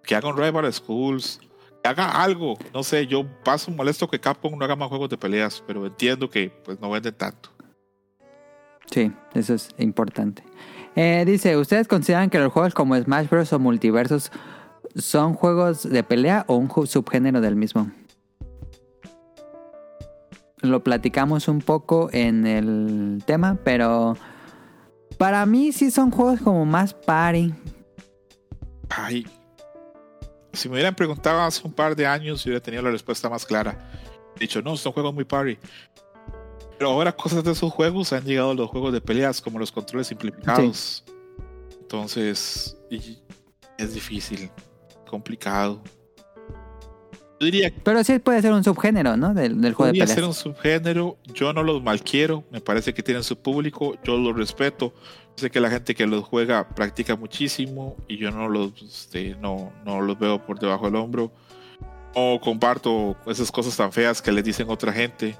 [0.02, 1.40] Que haga un Rival Schools.
[1.82, 2.56] Que haga algo.
[2.72, 5.62] No sé, yo paso molesto que Capcom no haga más juegos de peleas.
[5.66, 7.50] Pero entiendo que pues no venden tanto.
[8.90, 10.42] Sí, eso es importante.
[10.96, 13.52] Eh, dice, ¿ustedes consideran que los juegos como Smash Bros.
[13.52, 14.30] o Multiversos
[14.94, 17.90] son juegos de pelea o un subgénero del mismo?
[20.64, 24.16] Lo platicamos un poco en el tema, pero
[25.18, 27.52] para mí sí son juegos como más party.
[28.88, 29.26] Ay.
[30.54, 33.44] Si me hubieran preguntado hace un par de años, yo hubiera tenido la respuesta más
[33.44, 33.76] clara.
[34.36, 35.58] He dicho, no, son juegos muy party.
[36.78, 39.70] Pero ahora cosas de esos juegos han llegado a los juegos de peleas, como los
[39.70, 41.04] controles simplificados.
[41.80, 43.18] Entonces, y-
[43.76, 44.50] es difícil,
[45.08, 45.82] complicado.
[47.44, 49.34] Yo diría que Pero sí puede ser un subgénero, ¿no?
[49.34, 50.14] Del, del juego de peleas.
[50.14, 51.18] ser un subgénero.
[51.34, 54.94] Yo no los malquiero, me parece que tienen su público, yo los respeto.
[55.36, 59.72] Sé que la gente que los juega practica muchísimo y yo no los, este, no,
[59.84, 61.32] no los veo por debajo del hombro.
[62.14, 65.36] O comparto esas cosas tan feas que les dicen otra gente.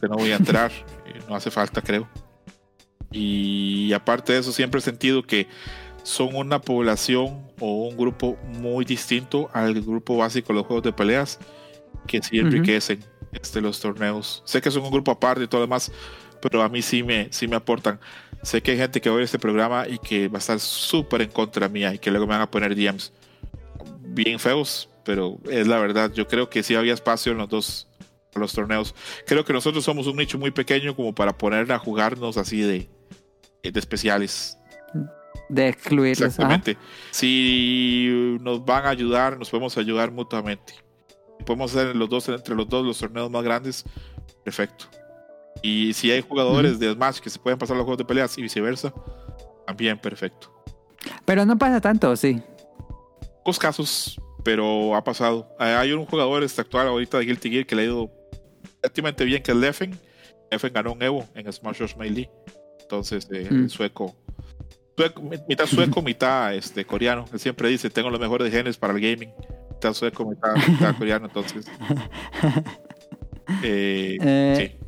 [0.00, 0.70] Que no voy a entrar,
[1.06, 2.06] eh, no hace falta, creo.
[3.10, 5.46] Y aparte de eso, siempre he sentido que
[6.08, 10.92] son una población o un grupo muy distinto al grupo básico de los juegos de
[10.92, 11.38] peleas
[12.06, 14.42] que sí enriquecen este, los torneos.
[14.46, 15.92] Sé que son un grupo aparte y todo lo demás,
[16.40, 18.00] pero a mí sí me, sí me aportan.
[18.42, 20.58] Sé que hay gente que va a ver este programa y que va a estar
[20.58, 23.12] súper en contra mía y que luego me van a poner DMs
[24.02, 26.10] bien feos, pero es la verdad.
[26.12, 27.88] Yo creo que sí había espacio en los dos
[28.34, 28.94] los torneos.
[29.26, 32.88] Creo que nosotros somos un nicho muy pequeño como para poner a jugarnos así de,
[33.62, 34.57] de especiales.
[35.48, 36.20] De excluirlos.
[36.38, 36.54] ajá.
[36.54, 36.76] Exactamente.
[37.10, 40.74] Si nos van a ayudar, nos podemos ayudar mutuamente.
[41.38, 43.84] Si podemos hacer los dos, entre los dos los torneos más grandes,
[44.44, 44.86] perfecto.
[45.62, 48.42] Y si hay jugadores de Smash que se pueden pasar los juegos de peleas y
[48.42, 48.92] viceversa,
[49.66, 50.52] también perfecto.
[51.24, 52.40] Pero no pasa tanto, sí.
[53.38, 55.48] Pocos casos, pero ha pasado.
[55.58, 58.10] Eh, Hay un jugador este actual ahorita de Guilty Gear que le ha ido
[58.82, 59.98] relativamente bien, que es Leffen.
[60.50, 61.96] Leffen ganó un Evo en Smash Bros.
[61.96, 62.30] Melee.
[62.82, 63.68] Entonces, eh, Mm.
[63.68, 64.06] sueco.
[64.06, 64.16] sueco-
[65.48, 67.24] Mitad sueco, mitad este, coreano.
[67.32, 69.32] Él siempre dice, tengo los mejores genes para el gaming.
[69.70, 71.26] Mitad sueco, mitad, mitad coreano.
[71.26, 71.66] Entonces,
[73.62, 74.84] eh, Eh, sí.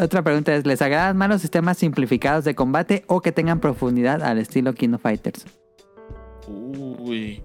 [0.00, 4.22] Otra pregunta es, ¿les agradan más los sistemas simplificados de combate o que tengan profundidad
[4.22, 5.44] al estilo King of Fighters?
[6.48, 7.42] Uy.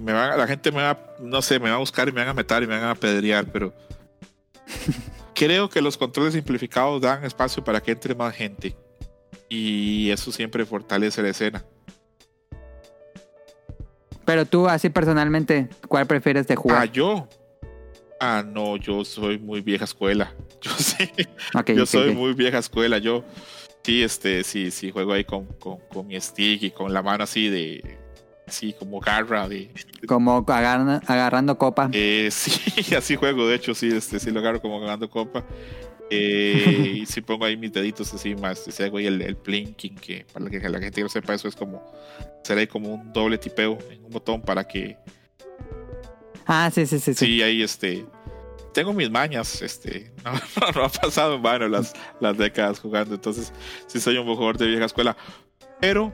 [0.00, 2.28] Me va- la gente me va, no sé, me va a buscar y me van
[2.28, 3.72] a meter y me van a apedrear, pero
[5.34, 8.76] creo que los controles simplificados dan espacio para que entre más gente.
[9.54, 11.62] Y eso siempre fortalece la escena.
[14.24, 16.92] Pero tú, así personalmente, ¿cuál prefieres de Ah, jugar?
[16.92, 17.28] yo.
[18.18, 20.32] Ah, no, yo soy muy vieja escuela.
[20.62, 21.10] Yo sí,
[21.54, 22.98] Ok, yo soy muy vieja escuela.
[22.98, 23.24] Yo,
[23.84, 27.24] Sí, este, sí, sí, juego ahí con, con, con mi stick y con la mano
[27.24, 27.98] así de.
[28.46, 29.70] Así como garra de.
[30.06, 31.90] Como agarra- agarrando copa.
[31.92, 35.44] Eh, sí, así juego, de hecho, sí, este, sí lo agarro como ganando copa.
[36.14, 39.94] Eh, y si pongo ahí mis deditos así más, si hago ahí el, el plinking,
[39.94, 41.82] que para que la gente que no sepa eso es como
[42.48, 44.96] ahí como un doble tipeo en un botón para que
[46.46, 47.14] Ah, sí, sí, sí.
[47.14, 47.26] sí.
[47.26, 48.04] sí, ahí este
[48.74, 53.14] tengo mis mañas, este no, no, no ha pasado en vano las, las décadas jugando,
[53.14, 53.52] entonces
[53.86, 55.16] sí soy un jugador de vieja escuela,
[55.80, 56.12] pero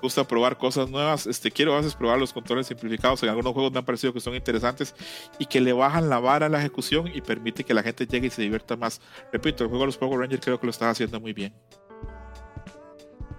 [0.00, 3.72] gusta probar cosas nuevas, este quiero a veces probar los controles simplificados, en algunos juegos
[3.72, 4.94] me han parecido que son interesantes
[5.38, 8.28] y que le bajan la vara a la ejecución y permite que la gente llegue
[8.28, 9.00] y se divierta más.
[9.32, 11.52] Repito, el juego de los Power Rangers creo que lo estás haciendo muy bien.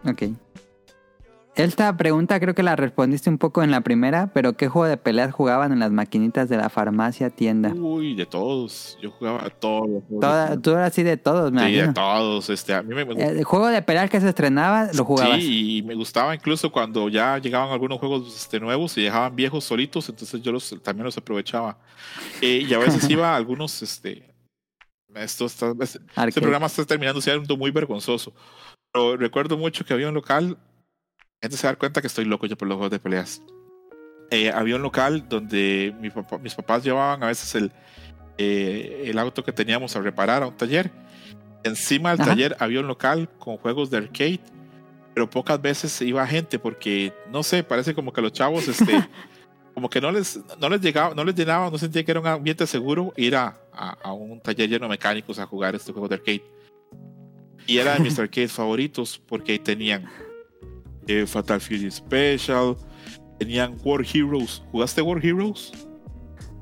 [0.05, 0.23] Ok.
[1.57, 4.95] Esta pregunta creo que la respondiste un poco en la primera, pero ¿qué juego de
[4.97, 7.73] peleas jugaban en las maquinitas de la farmacia tienda?
[7.73, 10.21] Uy, de todos, yo jugaba a todos los juegos.
[10.21, 11.93] Toda, tú eras así de todos, me Sí, de imagino.
[11.95, 15.39] todos, este, a mí me, me El juego de peleas que se estrenaba, lo jugabas.
[15.39, 19.63] Sí, y me gustaba incluso cuando ya llegaban algunos juegos este, nuevos y dejaban viejos
[19.63, 21.79] solitos, entonces yo los, también los aprovechaba.
[22.41, 24.31] Eh, y a veces iba a algunos, este,
[25.15, 28.31] esto está, este, este programa está terminando siendo muy vergonzoso.
[28.93, 30.55] Pero recuerdo mucho que había un local,
[31.41, 33.41] gente se da cuenta que estoy loco yo por los juegos de peleas.
[34.32, 37.72] Eh, había un local donde mi papá- mis papás llevaban a veces el,
[38.38, 40.91] eh, el auto que teníamos a reparar a un taller.
[41.64, 42.32] Encima del Ajá.
[42.32, 44.40] taller había un local con juegos de arcade,
[45.14, 48.85] pero pocas veces iba gente porque, no sé, parece como que los chavos, este,
[49.74, 52.27] como que no les, no les llegaba, no les llenaba, no sentía que era un
[52.27, 56.07] ambiente seguro ir a, a- a un taller lleno de mecánicos a jugar este juego
[56.07, 56.43] de arcade.
[57.66, 60.06] Y era de mis arcades favoritos porque ahí tenían
[61.07, 62.75] eh, Fatal Fury Special,
[63.39, 64.63] tenían War Heroes.
[64.71, 65.71] ¿Jugaste War Heroes?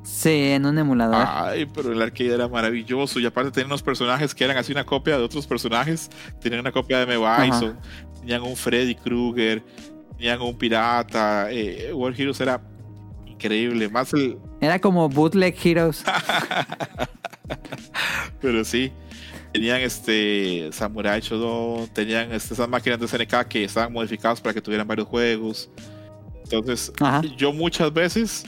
[0.03, 1.25] Sí, en un emulador.
[1.27, 3.19] Ay, pero el arcade era maravilloso.
[3.19, 6.09] Y aparte tenían unos personajes que eran así una copia de otros personajes.
[6.39, 7.17] Tenían una copia de M.
[7.17, 7.79] Bison,
[8.19, 9.63] tenían un Freddy Krueger,
[10.15, 11.51] tenían un pirata.
[11.51, 12.61] Eh, War Heroes era
[13.25, 13.89] increíble.
[13.89, 14.37] Más el.
[14.61, 16.03] Era como Bootleg Heroes.
[18.41, 18.91] Pero sí.
[19.55, 24.59] Tenían este Samurai Shodown, tenían este, esas máquinas de SNK que estaban modificadas para que
[24.59, 25.69] tuvieran varios juegos.
[26.43, 27.21] Entonces, Ajá.
[27.37, 28.43] yo muchas veces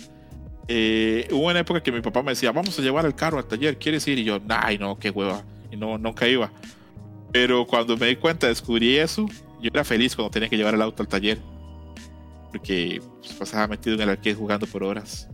[0.67, 3.45] eh, hubo una época que mi papá me decía, vamos a llevar el carro al
[3.45, 4.19] taller, ¿quieres ir?
[4.19, 5.45] Y yo, ay, no, qué hueva.
[5.71, 6.51] Y no, nunca iba.
[7.31, 9.27] Pero cuando me di cuenta, descubrí eso,
[9.61, 11.37] yo era feliz cuando tenía que llevar el auto al taller.
[12.51, 15.29] Porque pues, pasaba metido en el arcade jugando por horas.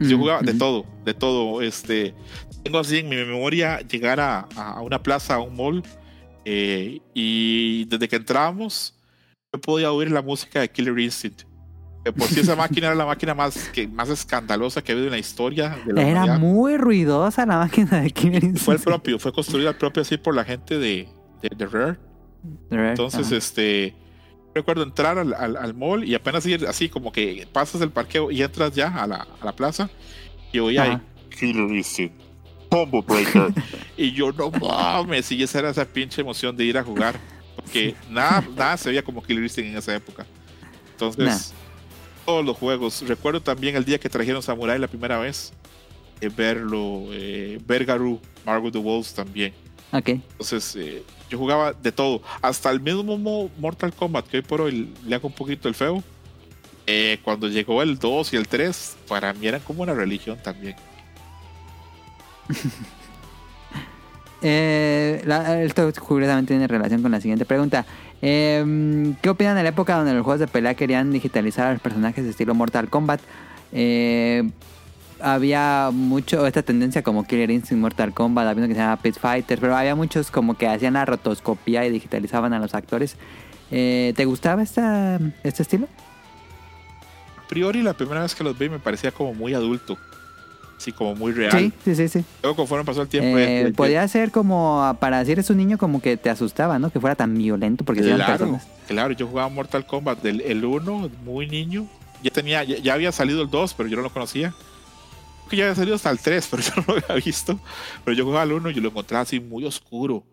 [0.00, 1.62] Yo Mm, jugaba de todo, de todo.
[1.62, 2.14] Este,
[2.62, 5.82] tengo así en mi memoria llegar a, a una plaza, a un mall,
[6.44, 8.94] eh, y desde que entrábamos,
[9.52, 11.42] yo podía oír la música de Killer Instinct.
[12.04, 15.08] Que por si esa máquina era la máquina más, que, más escandalosa que ha habido
[15.08, 16.38] en la historia de la Era humanidad.
[16.38, 18.84] muy ruidosa la máquina de Killer Fue el Instinct.
[18.84, 21.08] propio, fue construida el propio así por la gente de,
[21.42, 21.98] de, de Rare.
[22.70, 23.94] Entonces, este,
[24.58, 28.30] recuerdo entrar al, al, al mall y apenas ir así como que pasas el parqueo
[28.30, 29.88] y entras ya a la, a la plaza
[30.52, 31.02] y ahí, Ajá.
[31.38, 32.14] Killer Instinct,
[32.70, 33.52] Combo Breaker.
[33.96, 37.18] y yo no mames, y esa era esa pinche emoción de ir a jugar.
[37.56, 40.26] Porque nada, nada se veía como Killer Instinct en esa época.
[40.92, 41.52] Entonces,
[42.24, 43.02] todos los juegos.
[43.06, 45.52] Recuerdo también el día que trajeron Samurai la primera vez.
[46.20, 49.52] eh, verlo, eh, ver Garou, Marvel the Wolves también.
[49.92, 50.08] Ok.
[50.08, 52.22] Entonces, eh, yo jugaba de todo.
[52.42, 55.74] Hasta el mismo mo- Mortal Kombat, que hoy por hoy le hago un poquito el
[55.74, 56.02] feo.
[56.90, 60.74] eh, cuando llegó el 2 y el 3, para mí eran como una religión también.
[64.40, 65.20] Eh,
[65.64, 67.84] esto curiosamente tiene relación con la siguiente pregunta.
[68.22, 71.80] Eh, ¿Qué opinan de la época donde los juegos de pelea querían digitalizar a los
[71.82, 73.20] personajes de estilo Mortal Kombat?
[73.72, 74.48] Eh,
[75.20, 79.16] había mucho esta tendencia como Killer Instinct, Mortal Kombat, había uno que se llama Pit
[79.18, 83.16] Fighter, pero había muchos como que hacían la rotoscopía y digitalizaban a los actores.
[83.70, 85.88] Eh, ¿Te gustaba esta, este estilo?
[87.44, 89.96] A priori, la primera vez que los vi me parecía como muy adulto.
[90.76, 91.50] Así como muy real.
[91.58, 92.24] Sí, sí, sí, sí.
[92.40, 96.00] Luego, conforme pasó el tiempo, Eh, podía ser como para si eres un niño como
[96.00, 96.90] que te asustaba, ¿no?
[96.90, 98.68] Que fuera tan violento porque si eran Claro, personas.
[98.86, 101.88] claro, yo jugaba Mortal Kombat del el 1, muy niño.
[102.22, 104.54] Ya tenía, ya, ya había salido el 2, pero yo no lo conocía.
[105.48, 107.58] Que ya había salido hasta el 3, pero yo no lo había visto.
[108.04, 110.24] Pero yo jugaba el 1 y yo lo encontraba así muy oscuro,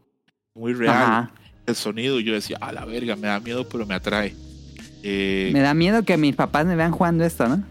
[0.53, 0.95] muy real.
[0.95, 1.32] Ajá.
[1.66, 4.35] El sonido, y yo decía, a la verga, me da miedo, pero me atrae.
[5.02, 7.64] Eh, Me da miedo que mis papás me vean jugando esto, ¿no?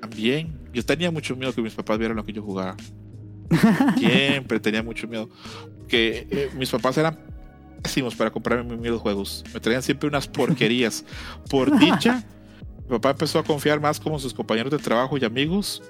[0.00, 2.76] También, yo tenía mucho miedo que mis papás vieran lo que yo jugaba.
[3.98, 5.28] Siempre tenía mucho miedo.
[5.88, 7.18] Que eh, mis papás eran
[7.82, 9.44] pésimos para comprarme mis juegos.
[9.52, 11.04] Me traían siempre unas porquerías.
[11.48, 12.24] Por dicha,
[12.84, 15.82] mi papá empezó a confiar más como sus compañeros de trabajo y amigos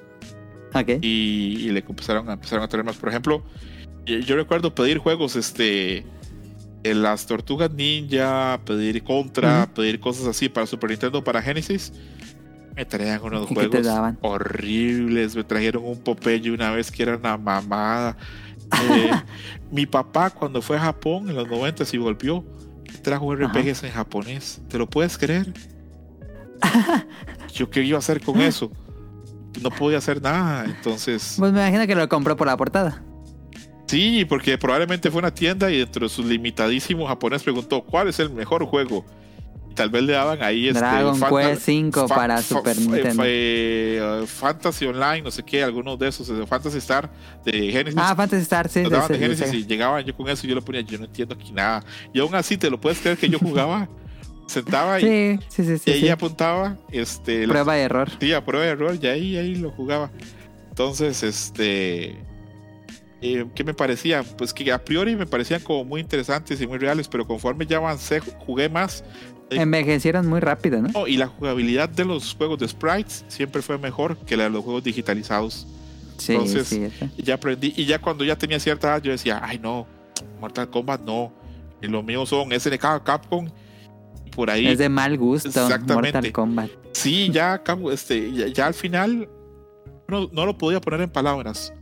[1.01, 2.97] Y, y le empezaron a, empezaron a traer más.
[2.97, 3.43] Por ejemplo,
[4.05, 6.05] yo, yo recuerdo pedir juegos este
[6.85, 11.93] las tortugas ninja, pedir contra, pedir cosas así para Super Nintendo, para Genesis,
[12.75, 15.35] me traían unos ¿Y qué te juegos horribles.
[15.35, 18.17] Me trajeron un Popeye una vez que era una mamada.
[18.91, 19.11] Eh,
[19.73, 22.45] mi papá, cuando fue a Japón en los 90 y volvió,
[23.03, 24.61] trajo RPGs en japonés.
[24.69, 25.53] ¿Te lo puedes creer?
[27.53, 28.71] Yo qué iba a hacer con eso.
[29.63, 30.65] No podía hacer nada.
[30.65, 33.03] Entonces, Pues me imagino que lo compró por la portada.
[33.87, 38.19] sí, porque probablemente fue una tienda y dentro de su limitadísimo japonés preguntó cuál es
[38.19, 39.05] el mejor juego.
[39.71, 42.81] Y tal vez le daban ahí este, Dragon Fanta- Quest 5 Fa- para Super fa-
[42.81, 43.23] Nintendo.
[43.27, 47.11] eh, Fantasy Online, no sé qué, algunos de esos, eh, Fantasy Star
[47.45, 47.99] de Genesis.
[48.03, 48.83] Ah, Fantasy Star, sí.
[48.83, 49.57] Daban de ese- de Genesis ese.
[49.59, 51.83] y llegaban yo con eso y yo lo ponía, yo no entiendo aquí nada.
[52.13, 53.89] Y aún así, ¿te lo puedes creer que yo jugaba?
[54.49, 58.11] Sentaba y, Sí, sí, sí, y ahí apuntaba, este, Prueba y error.
[58.19, 60.11] Sí, a prueba de error, y ahí, ahí lo jugaba.
[60.71, 62.17] Entonces, este.
[63.21, 64.23] eh, ¿Qué me parecía?
[64.23, 67.77] Pues que a priori me parecían como muy interesantes y muy reales, pero conforme ya
[67.77, 69.05] avancé, jugué más.
[69.51, 70.89] Envejecieron muy rápido, ¿no?
[70.95, 74.51] Oh, y la jugabilidad de los juegos de sprites siempre fue mejor que la de
[74.51, 75.67] los juegos digitalizados.
[76.17, 76.89] Sí, Entonces, sí.
[77.19, 79.87] ya aprendí, y ya cuando ya tenía cierta edad, yo decía, ay no,
[80.41, 81.33] Mortal Kombat no.
[81.81, 83.49] Y los míos son SNK, Capcom,
[84.39, 84.69] por ahí.
[84.69, 85.49] Es de mal gusto.
[85.49, 86.13] Exactamente.
[86.13, 86.71] Mortal Kombat.
[86.93, 89.29] Sí, ya, acabo- este, ya, ya al final
[90.07, 91.75] no, no lo podía poner en palabras.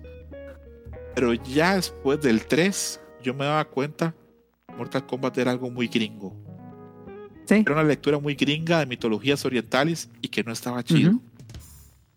[1.15, 4.15] Pero ya después del 3, yo me daba cuenta,
[4.79, 6.35] Mortal Kombat era algo muy gringo.
[7.45, 11.13] Sí, Era una lectura muy gringa de mitologías orientales y que no estaba chido.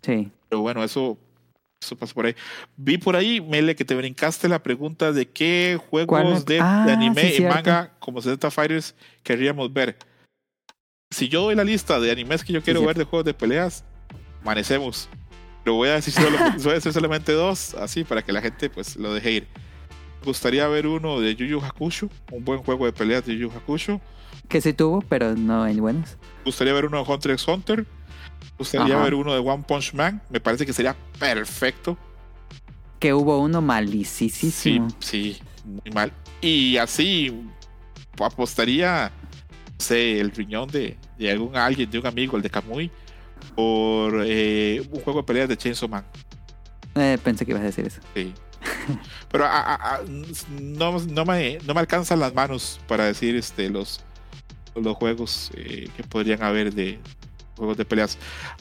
[0.02, 0.32] Sí.
[0.48, 1.18] Pero bueno, eso,
[1.82, 2.36] eso pasó por ahí.
[2.78, 6.84] Vi por ahí, Mele, que te brincaste la pregunta de qué ¿Cuál juegos de, Ah,
[6.88, 9.98] de anime sí, y manga como Z Fighters querríamos ver.
[11.12, 13.34] Si yo doy la lista de animes que yo quiero Sí, ver de juegos de
[13.34, 13.84] peleas,
[14.42, 15.10] amanecemos.
[15.64, 18.70] Pero voy a decir, solo, voy a decir solamente dos, así para que la gente
[18.70, 19.48] pues lo deje ir.
[20.22, 23.50] Me gustaría ver uno de Yu Yu Hakusho, un buen juego de peleas de Yu
[23.50, 24.00] Yu Hakusho.
[24.48, 26.12] Que sí tuvo, pero no en buenos.
[26.40, 27.80] Me gustaría ver uno de Hunter x Hunter.
[27.80, 29.04] Me gustaría Ajá.
[29.04, 30.22] ver uno de One Punch Man.
[30.30, 31.98] Me parece que sería perfecto.
[33.00, 34.88] Que hubo uno Sí, malicísimo.
[35.00, 36.14] sí, muy mal.
[36.42, 37.34] Y así
[38.22, 39.12] apostaría,
[39.72, 42.90] no sé, el riñón de, de algún alguien, de un amigo, el de Kamui,
[43.56, 46.04] por eh, un juego de peleas de Chainsaw Man.
[46.96, 48.02] Eh, pensé que ibas a decir eso.
[48.16, 48.34] Sí.
[49.32, 50.00] Pero a- a- a-
[50.50, 54.02] no, no, me, no me alcanzan las manos para decir este, los,
[54.76, 57.00] los juegos eh, que podrían haber de
[57.56, 58.18] juegos de peleas.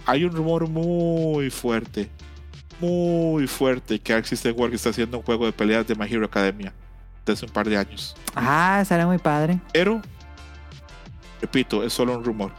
[0.07, 2.09] Hay un rumor muy fuerte,
[2.81, 6.73] muy fuerte que System Works está haciendo un juego de peleas de My Hero Academia
[7.27, 8.15] desde un par de años.
[8.37, 9.59] Ah, será muy padre.
[9.73, 10.01] Pero,
[11.41, 12.53] repito, es solo un rumor.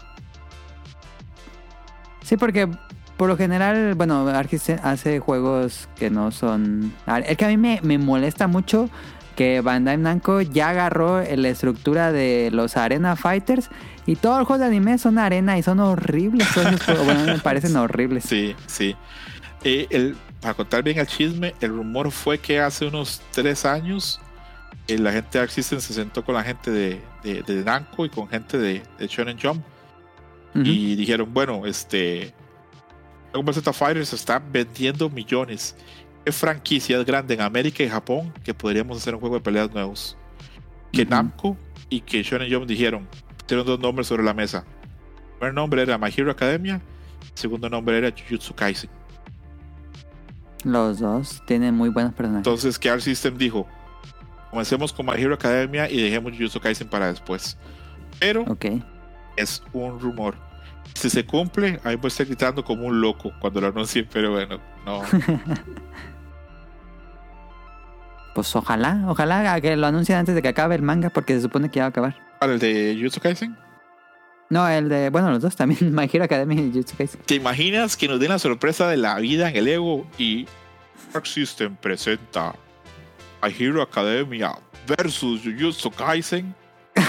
[2.24, 2.68] Sí, porque
[3.18, 6.94] por lo general, bueno, Argis hace juegos que no son...
[7.26, 8.90] Es que a mí me, me molesta mucho
[9.40, 13.70] que Bandai Namco ya agarró la estructura de los Arena Fighters
[14.06, 16.48] y todos los juegos de anime son arena y son horribles.
[16.54, 17.06] todos esos juegos.
[17.06, 18.26] bueno, me parecen horribles.
[18.26, 18.98] Sí, sí.
[19.64, 24.20] Eh, el, para contar bien el chisme, el rumor fue que hace unos tres años
[24.88, 28.10] la gente de Arc System se sentó con la gente de, de, de Namco y
[28.10, 29.64] con gente de, de Shonen Jump
[30.56, 30.64] Ujú.
[30.66, 32.34] y dijeron, bueno, este
[33.32, 35.76] Dragon Ball Z Fighters está vendiendo millones.
[36.26, 39.72] ¿Qué franquicia es grande en América y Japón que podríamos hacer un juego de peleas
[39.72, 40.18] nuevos?
[40.92, 41.12] Que Ujú.
[41.12, 41.58] Namco
[41.90, 43.08] y que Shonen Jump dijeron,
[43.46, 44.66] tienen dos nombres sobre la mesa.
[45.18, 46.82] El primer nombre era My Hero Academia,
[47.22, 48.90] el segundo nombre era Jujutsu Kaisen.
[50.64, 52.46] Los dos tienen muy buenos personajes.
[52.46, 53.66] Entonces, que System dijo,
[54.50, 57.58] comencemos con My Hero Academia y dejemos Jujutsu Kaisen para después.
[58.20, 58.66] Pero Ok.
[59.38, 60.36] es un rumor.
[60.96, 64.32] Si se cumple, ahí voy a estar gritando como un loco cuando lo anuncien, pero
[64.32, 65.02] bueno, no.
[68.36, 71.70] Pues ojalá, ojalá que lo anuncien antes de que acabe el manga porque se supone
[71.70, 72.16] que ya va a acabar.
[72.40, 73.58] ¿Para el de Jujutsu Kaisen?
[74.50, 77.22] No, el de, bueno, los dos también, My Hero Academia y Jujutsu Kaisen.
[77.26, 80.48] ¿Te imaginas que nos den la sorpresa de la vida en el ego y
[81.14, 82.54] Arc System presenta
[83.42, 86.54] My Hero Academia versus Jujutsu Kaisen?
[86.94, 87.02] ¿Te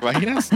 [0.00, 0.50] imaginas?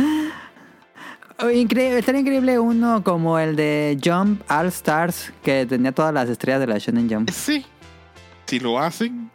[1.52, 6.60] Increíble, estaría increíble uno como el de Jump All Stars que tenía todas las estrellas
[6.60, 7.30] de la Shonen Jump.
[7.30, 7.66] Sí.
[8.46, 9.30] Si lo hacen,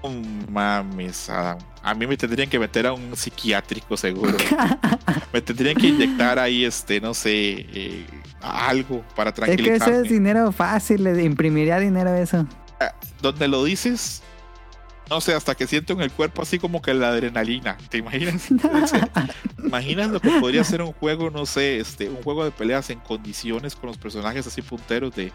[0.00, 0.10] oh,
[0.50, 1.58] mames, Adam.
[1.82, 4.36] A mí me tendrían que meter a un psiquiátrico seguro.
[5.32, 8.06] me tendrían que inyectar ahí, este, no sé, eh,
[8.40, 9.96] algo para Es que eso tranquilizarme.
[9.98, 12.46] es dinero fácil, le imprimiría dinero eso.
[13.20, 14.22] Donde lo dices,
[15.10, 17.76] no sé, hasta que siento en el cuerpo así como que la adrenalina.
[17.90, 18.48] ¿Te imaginas?
[19.64, 22.98] ¿Imaginas lo que podría ser un juego, no sé, este, un juego de peleas en
[23.00, 25.32] condiciones con los personajes así punteros de,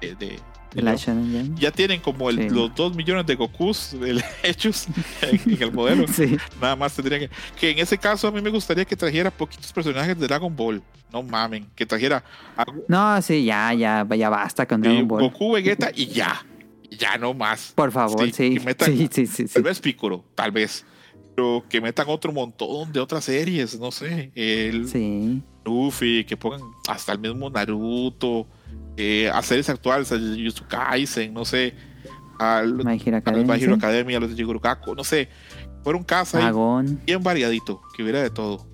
[0.00, 0.38] de, de-
[0.74, 1.58] De Jump.
[1.58, 2.54] ya tienen como el- Sí.
[2.54, 3.96] los 2 millones de Gokus
[4.42, 4.86] hechos
[5.22, 6.04] en, en el modelo.
[6.12, 6.36] Sí.
[6.60, 7.30] Nada más tendría que.
[7.58, 10.82] Que en ese caso a mí me gustaría que trajera poquitos personajes de Dragon Ball.
[11.10, 11.66] No mamen.
[11.74, 12.22] Que trajera
[12.54, 15.22] a No, sí, ya, ya, ya basta con Dragon Ball.
[15.22, 16.44] Goku, Vegeta y ya.
[16.90, 17.72] Ya no más.
[17.74, 18.54] Por favor, Sí, sí.
[18.58, 19.44] que metan- Sí, sí, sí.
[19.46, 20.84] Tal vez Piccolo, tal vez.
[21.36, 24.32] Pero que metan otro montón de otras series, no sé.
[24.34, 25.42] El Sí.
[25.64, 28.46] Luffy, que pongan hasta el mismo Naruto.
[28.96, 31.74] Eh, a series actuales, a Jujutsu Kaisen, no sé.
[32.40, 33.54] Al, My Hero a los Academia.
[33.56, 33.74] Hero.
[33.74, 35.28] Academia, a los de Jigoro Kako, no sé.
[36.06, 37.00] Caso ahí Agón.
[37.06, 38.66] bien variadito, que hubiera de todo.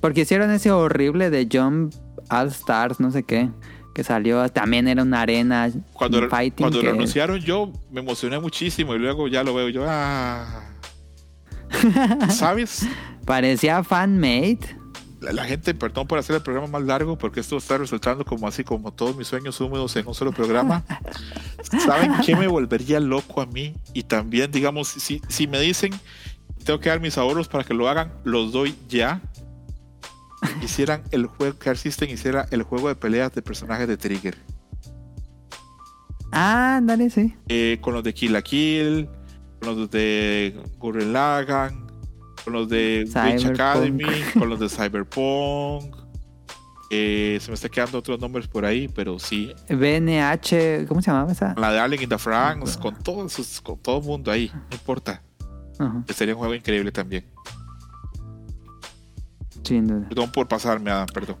[0.00, 1.92] Porque hicieron ese horrible de Jump
[2.30, 3.50] All Stars, no sé qué.
[3.94, 6.64] Que salió, también era una arena Cuando, un fighting.
[6.64, 9.84] cuando que- lo anunciaron yo me emocioné muchísimo y luego ya lo veo yo.
[9.88, 10.62] Ah.
[12.30, 12.86] ¿Sabes?
[13.24, 14.58] Parecía fan-made.
[15.20, 18.46] La, la gente, perdón por hacer el programa más largo, porque esto está resultando como
[18.46, 20.84] así, como todos mis sueños húmedos en un solo programa.
[21.84, 23.74] ¿Saben qué me volvería loco a mí?
[23.94, 25.92] Y también, digamos, si, si me dicen,
[26.64, 29.22] tengo que dar mis ahorros para que lo hagan, los doy ya.
[30.62, 34.36] Hicieran el juego, que System hiciera el juego de peleas de personajes de Trigger.
[36.32, 37.34] Ah, dale, sí.
[37.48, 39.08] Eh, con los de Kill la Kill,
[39.60, 41.86] con los de Gurren Lagann,
[42.44, 43.46] con los de Witch.
[43.46, 44.04] Academy,
[44.38, 45.96] con los de Cyberpunk.
[46.90, 49.52] Eh, se me está quedando otros nombres por ahí, pero sí.
[49.68, 51.54] BNH, ¿cómo se llamaba esa?
[51.56, 55.22] La de Alien in the France, con todos con todo el mundo ahí, no importa.
[56.14, 57.24] Sería un juego increíble también.
[59.64, 60.08] Sin duda.
[60.08, 61.36] Perdón por pasarme, Adam, perdón.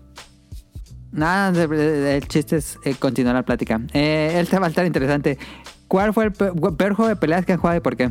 [1.12, 3.80] Nada, el chiste es eh, continuar la plática.
[3.92, 5.38] Eh, él te va a estar interesante.
[5.86, 8.10] ¿Cuál fue el pe- peor juego de peleas que han jugado y por qué?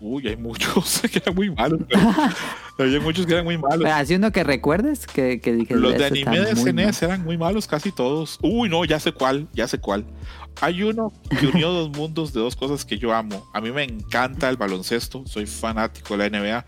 [0.00, 1.80] Uy, hay muchos que eran muy malos.
[1.88, 2.00] pero
[2.78, 3.90] Había muchos que eran muy malos.
[3.90, 5.74] Así uno que recuerdes que, que dije.
[5.74, 8.38] Los de "Este está anime de SNES eran muy malos casi todos.
[8.42, 10.04] Uy, no, ya sé cuál, ya sé cuál.
[10.60, 13.44] Hay uno que unió dos mundos de dos cosas que yo amo.
[13.52, 16.66] A mí me encanta el baloncesto, soy fanático de la NBA.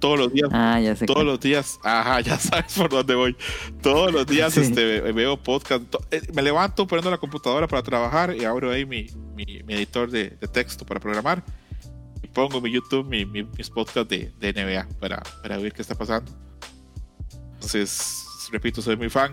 [0.00, 0.60] Todos los días, mal".
[0.76, 1.06] Ah, ya sé.
[1.06, 3.36] todos los días, ajá, ya sabes por dónde voy.
[3.82, 4.60] Todos los días Sí.
[4.60, 5.82] este, veo podcast.
[6.10, 9.06] Eh, Me levanto poniendo la computadora para trabajar y abro ahí mi,
[9.36, 11.44] mi- mi editor de, de texto para programar.
[12.22, 15.94] Y pongo mi YouTube mi- mis podcasts de, de NBA para, para ver qué está
[15.94, 16.30] pasando.
[17.54, 19.32] Entonces, repito, soy muy fan.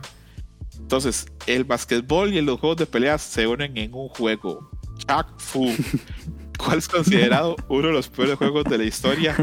[0.79, 4.69] Entonces, el basquetbol y los juegos de peleas se unen en un juego.
[4.99, 5.71] Chuck Fu.
[6.57, 9.35] ¿Cuál es considerado uno de los peores juegos de la historia?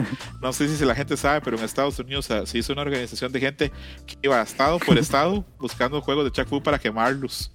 [0.42, 3.40] No sé si la gente sabe, pero en Estados Unidos se hizo una organización de
[3.40, 3.72] gente
[4.06, 7.52] que iba estado por estado buscando juegos de Chuck Fu para quemarlos.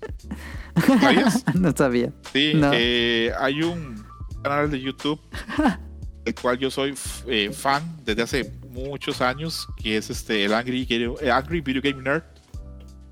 [1.01, 1.43] ¿Sabías?
[1.55, 2.11] no sabía.
[2.33, 2.71] Sí, No.
[2.73, 4.03] eh, hay un
[4.43, 5.19] canal de YouTube
[6.25, 6.95] del cual yo soy
[7.27, 11.81] eh, fan desde hace muchos años, que es este el Angry, Video- eh, Angry Video
[11.81, 12.23] Game Nerd.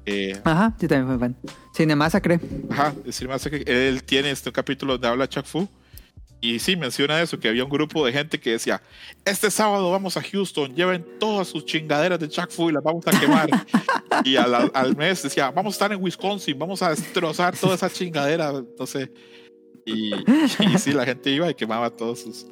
[0.06, 1.36] Eh, Ajá, yo también fui fan.
[1.76, 2.40] Cinemasacre.
[2.70, 5.68] Ajá, que él tiene este capítulo donde habla Chuck Fu.
[6.40, 8.82] Y sí, menciona eso, que había un grupo de gente que decía,
[9.26, 13.06] este sábado vamos a Houston, lleven todas sus chingaderas de Chuck Fu y las vamos
[13.08, 13.50] a quemar.
[14.24, 18.54] y al, mes decía, vamos a estar en Wisconsin, vamos a destrozar toda esa chingadera,
[18.86, 19.12] sé.
[19.86, 20.12] Y,
[20.78, 22.46] sí, la gente iba y quemaba todos sus,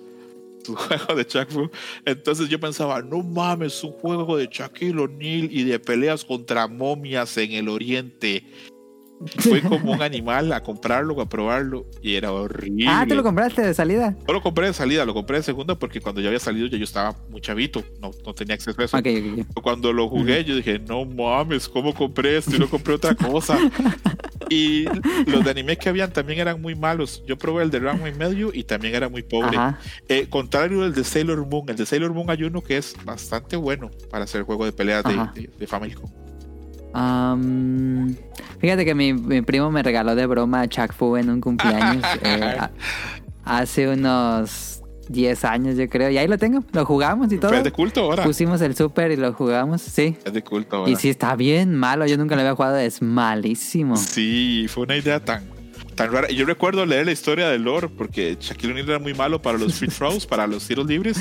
[0.64, 1.70] sus juegos de Chuck Fu.
[2.06, 7.38] Entonces yo pensaba, no mames, un juego de Shaquille O'Neal y de peleas contra momias
[7.38, 8.44] en el oriente.
[9.40, 12.86] Fue como un animal a comprarlo, a probarlo y era horrible.
[12.88, 14.16] Ah, ¿te lo compraste de salida?
[14.28, 16.78] No lo compré de salida, lo compré de segunda porque cuando ya había salido ya
[16.78, 18.98] yo estaba muy chavito, no, no tenía acceso a eso.
[18.98, 19.46] Ok, ok, ok.
[19.48, 22.56] Pero Cuando lo jugué yo dije, no mames, ¿cómo compré esto?
[22.56, 23.58] Y no compré otra cosa.
[24.50, 24.86] y
[25.26, 27.24] los de anime que habían también eran muy malos.
[27.26, 29.58] Yo probé el de Ranma y medio y también era muy pobre.
[30.10, 33.56] Eh, contrario del de Sailor Moon, el de Sailor Moon hay uno que es bastante
[33.56, 36.10] bueno para hacer juego de peleas de, de, de Famicom.
[36.96, 38.16] Am,
[38.60, 42.04] fíjate que mi, mi primo me regaló de broma a Chuck Fu en un cumpleaños
[42.24, 42.72] eh, a-
[43.44, 46.10] hace unos 10 años, yo creo.
[46.10, 47.50] Y ahí lo tengo, lo jugamos y todo.
[47.50, 48.24] Pero es de culto ahora.
[48.24, 50.16] Pusimos el super y lo jugamos, sí.
[50.26, 50.92] Es de culto ahora.
[50.92, 52.06] Y sí, está bien malo.
[52.08, 53.98] Yo nunca lo había jugado, es malísimo.
[53.98, 55.44] Sí, fue una idea tan,
[55.96, 56.30] tan rara.
[56.30, 59.76] Yo recuerdo leer la historia de lore porque Shaquille O'Neal era muy malo para los
[59.76, 61.18] free throws, para los tiros libres.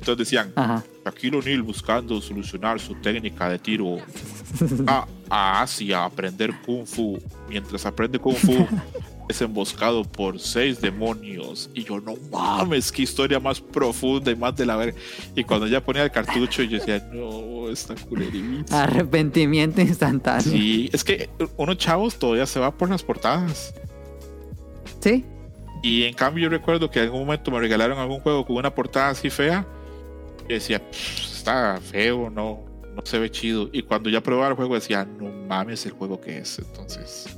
[0.00, 0.84] Entonces decían, Ajá.
[1.04, 3.98] Shaquille O'Neal buscando solucionar su técnica de tiro
[4.86, 7.18] a, a Asia aprender Kung Fu.
[7.48, 8.66] Mientras aprende Kung Fu,
[9.28, 11.68] es emboscado por seis demonios.
[11.74, 14.98] Y yo, no mames, qué historia más profunda y más de la verga.
[15.34, 18.84] Y cuando ya ponía el cartucho, yo decía, no, esta culerita.
[18.84, 20.42] Arrepentimiento instantáneo.
[20.42, 20.50] Sí.
[20.50, 23.74] Sí, es que unos chavos todavía se va por las portadas.
[25.82, 28.74] Y en cambio yo recuerdo que en algún momento me regalaron algún juego con una
[28.74, 29.66] portada así fea.
[30.48, 32.64] Y decía, "Pff, está feo, no,
[32.98, 33.68] no se ve chido.
[33.72, 36.58] Y cuando ya probaba el juego decía, no mames el juego que es.
[36.58, 37.36] Entonces,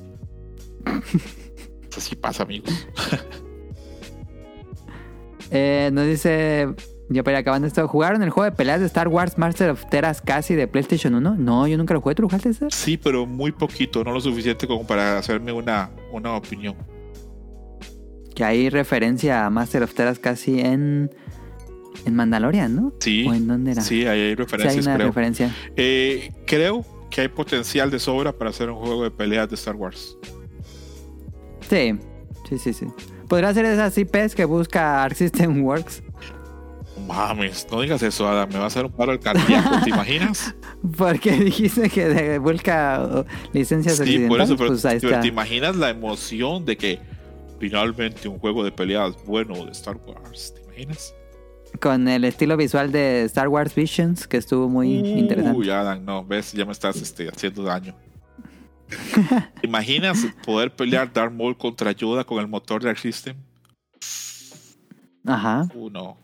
[1.96, 2.86] así pasa, amigos.
[5.52, 6.68] Eh, nos dice,
[7.08, 10.20] yo para acabando esto, ¿jugaron el juego de peleas de Star Wars Master of Teras
[10.20, 11.34] casi de PlayStation 1?
[11.38, 12.68] No, yo nunca lo jugué, ¿tú lo jugaste ese?
[12.70, 16.76] Sí, pero muy poquito, no lo suficiente como para hacerme una, una opinión.
[18.32, 21.10] Que hay referencia a Master of Teras casi en,
[22.04, 22.92] en Mandalorian, ¿no?
[23.00, 23.26] Sí.
[23.28, 23.82] ¿O en dónde era?
[23.82, 25.06] Sí, ahí hay Sí, hay referencias, una creo.
[25.08, 25.54] referencia.
[25.76, 29.74] Eh, creo que hay potencial de sobra para hacer un juego de peleas de Star
[29.76, 30.16] Wars.
[31.68, 31.94] Sí,
[32.48, 32.86] sí, sí, sí.
[33.28, 36.02] ¿Podría ser esas IPs que busca Arc System Works?
[37.06, 40.54] Mames, no digas eso, Adam, me va a hacer un paro al cardíaco, ¿te imaginas?
[40.96, 45.22] Porque dijiste que de- busca licencias Sí, por eso, pero, pues ahí pero está.
[45.22, 46.98] ¿te imaginas la emoción de que
[47.58, 50.54] finalmente un juego de peleas bueno de Star Wars?
[50.54, 51.14] ¿Te imaginas?
[51.78, 55.58] Con el estilo visual de Star Wars Visions, que estuvo muy interesante.
[55.58, 57.94] Uy, Adam, no, ves, ya me estás este, haciendo daño.
[59.60, 63.36] ¿Te imaginas poder pelear Darth Maul contra Yoda con el motor de Arc System?
[65.24, 65.68] Ajá.
[65.74, 66.16] Uh, no.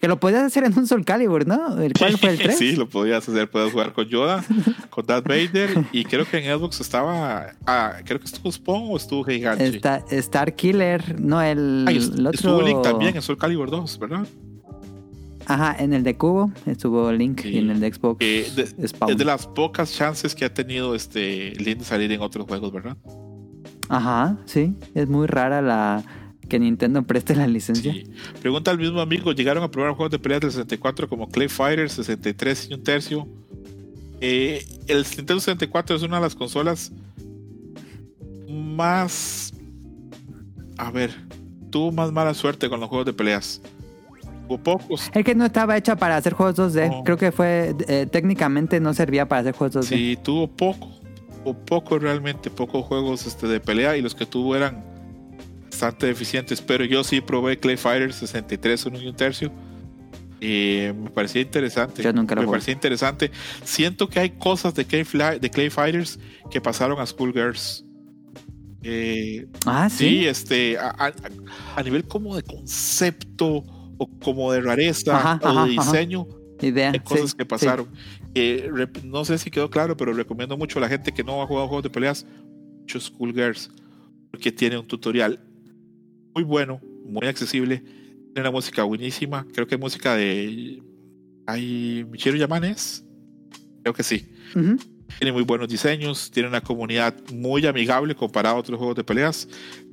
[0.00, 1.80] Que lo podías hacer en un Soul Calibur, ¿no?
[1.80, 2.58] ¿El cuál fue el 3?
[2.58, 3.48] Sí, lo podías hacer.
[3.48, 4.44] Puedes jugar con Yoda,
[4.90, 5.84] con Darth Vader.
[5.92, 7.52] Y creo que en Xbox estaba.
[7.66, 9.64] Ah, creo que estuvo Spawn o estuvo Gigante.
[9.64, 12.30] Está- Star Killer, no, el, Ay, el otro.
[12.32, 14.26] Estuvo Link también en Soul Calibur 2, ¿verdad?
[15.46, 17.48] Ajá, en el de Cubo estuvo Link Sí.
[17.50, 19.12] y en el de Xbox Que de- Spawn.
[19.12, 22.72] es de las pocas chances que ha tenido este Link de salir en otros juegos,
[22.72, 22.96] ¿verdad?
[23.88, 24.74] Ajá, sí.
[24.94, 26.02] Es muy rara la
[26.48, 27.92] que Nintendo preste la licencia.
[27.92, 28.04] Sí.
[28.40, 31.90] Pregunta al mismo amigo: ¿llegaron a probar juegos de peleas del 64 como Clay Fighter
[31.90, 33.28] 63 y un tercio?
[34.20, 36.92] Eh, el Nintendo 64 es una de las consolas
[38.48, 39.52] más.
[40.78, 41.10] A ver,
[41.70, 43.60] tuvo más mala suerte con los juegos de peleas.
[44.58, 45.10] Pocos.
[45.14, 46.88] Es que no estaba hecha para hacer juegos 2D.
[46.90, 47.04] No.
[47.04, 47.74] Creo que fue.
[47.88, 49.88] eh, técnicamente no servía para hacer juegos 2D.
[49.88, 50.90] Sí, tuvo poco.
[51.44, 54.84] O poco realmente, pocos juegos este, de pelea y los que tuvo eran
[55.70, 56.60] bastante deficientes.
[56.60, 59.50] Pero yo sí probé Clay Fighter 63, uno y un tercio.
[60.40, 62.02] Y me parecía interesante.
[62.02, 62.56] Yo nunca lo me jugué.
[62.58, 63.30] parecía interesante.
[63.64, 66.18] Siento que hay cosas de Clay, Fly- de Clay Fighters
[66.50, 67.84] que pasaron a Schoolgirls.
[68.84, 70.26] Eh, Ah, sí, sí.
[70.26, 71.12] este, a, a-
[71.76, 73.62] a nivel como de concepto
[74.02, 76.26] o como de rareza Ajá, o ajá, de diseño
[76.60, 76.90] Idea.
[76.92, 77.48] hay cosas sí, que sí.
[77.48, 77.86] pasaron.
[78.34, 81.42] Eh, rep- no sé si quedó claro, pero recomiendo mucho a la gente que no
[81.42, 82.24] ha jugado juegos de peleas,
[82.80, 83.70] mucho Schoolgirls,
[84.30, 85.40] porque tiene un tutorial
[86.34, 87.78] muy bueno, muy accesible,
[88.32, 90.82] tiene una música buenísima, creo que es música de...
[91.46, 93.04] ¿Hay Michiru Yamanes?
[93.82, 94.24] Creo que sí.
[94.54, 94.76] Ujú.
[95.18, 99.48] Tiene muy buenos diseños, tiene una comunidad muy amigable comparado a otros juegos de peleas.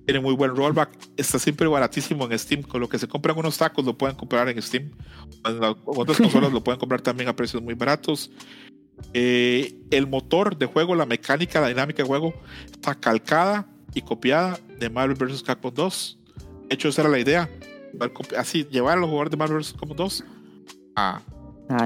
[0.09, 0.89] Tiene muy buen rollback.
[1.17, 2.63] Está siempre baratísimo en Steam.
[2.63, 4.89] Con lo que se compran unos tacos lo pueden comprar en Steam.
[5.45, 8.31] En la- otras consolas lo pueden comprar también a precios muy baratos.
[9.13, 12.33] Eh, el motor de juego, la mecánica, la dinámica de juego
[12.71, 15.43] está calcada y copiada de Marvel vs.
[15.43, 16.19] Capcom 2.
[16.69, 17.47] De hecho, esa era la idea.
[18.35, 19.73] Así, llevar a los jugadores de Marvel vs.
[19.73, 20.23] Capcom 2
[20.95, 21.21] a,
[21.69, 21.85] Ah,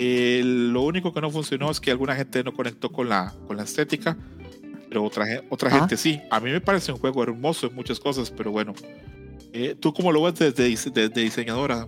[0.00, 3.56] eh, lo único que no funcionó es que alguna gente no conectó con la, con
[3.56, 4.16] la estética,
[4.94, 5.80] pero otra, otra Ah.
[5.80, 6.20] gente sí.
[6.30, 8.74] A mí me parece un juego hermoso en muchas cosas, pero bueno.
[9.52, 11.84] Eh, ¿Tú cómo lo ves desde, desde diseñadora?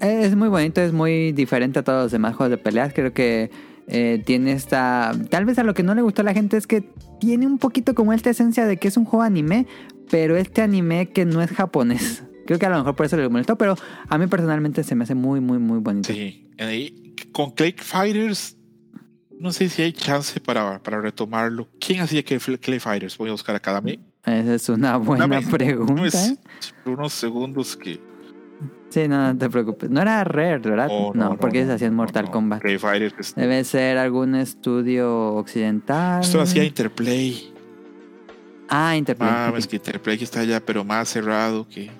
[0.00, 2.92] Es muy bonito, es muy diferente a todos los demás juegos de peleas.
[2.92, 3.50] Creo que
[3.86, 5.12] eh, tiene esta.
[5.30, 6.82] Tal vez a lo que no le gustó a la gente es que
[7.20, 9.66] tiene un poquito como esta esencia de que es un juego anime,
[10.10, 12.24] pero este anime que no es japonés.
[12.46, 13.76] Creo que a lo mejor por eso le molestó, pero
[14.08, 16.12] a mí personalmente se me hace muy, muy, muy bonito.
[16.12, 16.48] Sí.
[16.58, 16.92] Eh,
[17.32, 18.56] con Clay Fighters,
[19.38, 21.68] no sé si hay chance para, para retomarlo.
[21.80, 23.16] ¿Quién hacía Clay, Clay Fighters?
[23.18, 23.72] Voy a buscar acá.
[23.72, 26.18] Dame, Esa es una buena pregunta.
[26.84, 28.00] unos segundos que.
[28.88, 29.90] Sí, no, no te preocupes.
[29.90, 30.88] No era Rare, ¿verdad?
[30.90, 32.30] Oh, no, porque ellos hacían no, Mortal no.
[32.30, 32.62] Kombat.
[32.62, 33.34] Clay Fighters.
[33.34, 36.22] Debe ser algún estudio occidental.
[36.22, 37.52] Esto hacía Interplay.
[38.68, 39.30] Ah, Interplay.
[39.30, 39.70] Mames, ok.
[39.70, 41.90] que Interplay está ya, pero más cerrado que.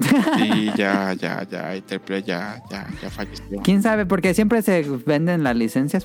[0.00, 1.76] Sí, ya, ya, ya.
[1.76, 3.60] Interplay ya, ya, ya falleció.
[3.62, 4.06] ¿Quién sabe?
[4.06, 6.04] Porque siempre se venden las licencias,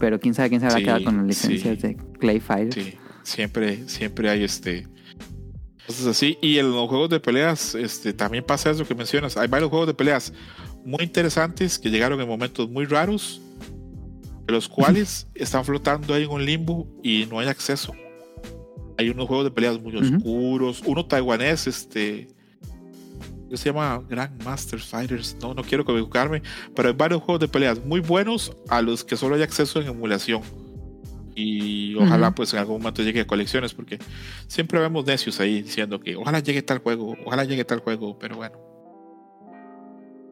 [0.00, 1.88] pero quién sabe quién se habrá Sí, quedado con las licencias sí.
[1.88, 2.82] de Clay Fighter.
[2.82, 4.86] Sí, siempre, siempre hay este.
[5.86, 6.38] Cosas así.
[6.40, 9.36] Y en los juegos de peleas, este, también pasa eso que mencionas.
[9.36, 10.32] Hay varios juegos de peleas
[10.84, 13.42] muy interesantes que llegaron en momentos muy raros,
[14.46, 17.92] los cuales están flotando ahí en un limbo y no hay acceso.
[18.96, 22.28] Hay unos juegos de peleas muy oscuros, uno taiwanés, este.
[23.52, 25.36] Que se llama Grandmaster Fighters.
[25.40, 26.42] No, no quiero equivocarme,
[26.74, 29.88] pero hay varios juegos de peleas muy buenos a los que solo hay acceso en
[29.88, 30.42] emulación.
[31.34, 33.98] Y ojalá pues en algún momento llegue a colecciones, porque
[34.48, 38.36] siempre vemos necios ahí diciendo que ojalá llegue tal juego, ojalá llegue tal juego, pero
[38.36, 38.58] bueno.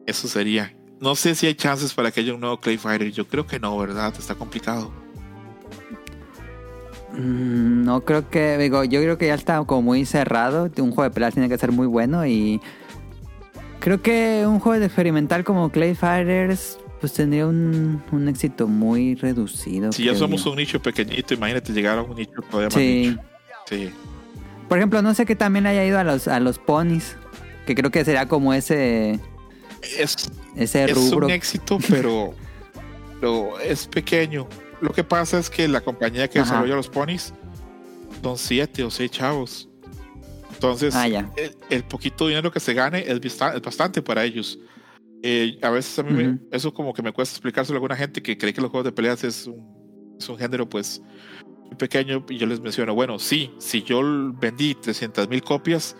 [0.05, 3.11] Eso sería no sé si hay chances para que haya un nuevo Clay Fighter.
[3.11, 4.13] Yo creo que no, ¿verdad?
[4.17, 4.91] Está complicado.
[7.13, 10.69] Mm, No creo que, digo, yo creo que ya está como muy cerrado.
[10.77, 12.61] Un juego de peleas tiene que ser muy bueno y
[13.81, 19.15] creo que un juego de experimental como Clay Fighters pues tendría un, un éxito muy
[19.15, 19.91] reducido.
[19.91, 20.51] Si ya somos yo.
[20.51, 23.07] un nicho pequeñito, imagínate llegar a un nicho todavía más Sí.
[23.09, 23.21] nicho.
[23.67, 23.89] Sí.
[24.69, 27.17] Por ejemplo, no sé que también haya ido a los, a los ponis,
[27.65, 29.19] que creo que sería como ese,
[29.97, 31.25] Es, ese es rubro.
[31.27, 32.33] un éxito, pero,
[33.19, 34.47] pero es pequeño.
[34.79, 36.49] Lo que pasa es que la compañía que Ajá.
[36.51, 37.33] desarrolla los ponis
[38.21, 39.67] son siete o seis chavos.
[40.61, 41.27] Entonces, Ah, ya.
[41.37, 44.59] el, el poquito dinero que se gane es, es bastante para ellos.
[45.23, 46.39] Eh, a veces a mí me- Ujú.
[46.51, 48.91] eso como que me cuesta explicárselo a alguna gente que cree que los juegos de
[48.91, 51.01] peleas es un, es un género pues
[51.65, 54.01] muy pequeño y yo les menciono, bueno, sí, si yo
[54.39, 55.95] vendí 300 mil copias,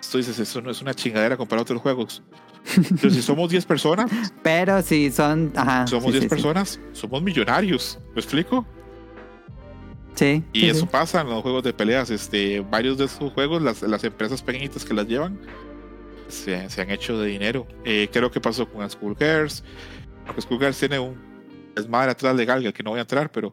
[0.00, 2.22] esto dices, eso no es una chingadera comparado a otros juegos.
[3.00, 4.10] Pero si somos 10 personas,
[4.42, 5.86] Pero si son, ajá.
[5.86, 6.34] somos sí, 10 sí, sí.
[6.34, 8.66] personas, somos millonarios, ¿me explico?
[10.16, 10.42] Sí.
[10.52, 10.86] Y sí, eso sí.
[10.90, 12.10] pasa en los juegos de peleas.
[12.10, 15.38] Este, varios de esos juegos, las, las empresas pequeñitas que las llevan,
[16.28, 17.66] se, se han hecho de dinero.
[17.84, 19.62] Eh, creo que pasó con Schoolgirls.
[20.26, 21.16] Porque Schoolgirls tiene un
[21.76, 23.52] desmadre atrás legal al que no voy a entrar, pero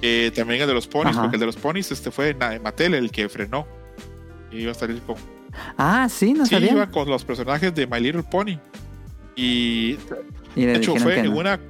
[0.00, 1.22] eh, también el de los ponis, Ajá.
[1.22, 3.66] porque el de los ponis este fue Mattel el que frenó.
[4.52, 5.16] Y iba a salir con.
[5.76, 6.72] Ah, sí, no sí, sabía.
[6.72, 8.58] iba con los personajes de My Little Pony.
[9.34, 9.98] Y
[10.54, 11.38] Y de hecho fue en no.
[11.38, 11.60] una,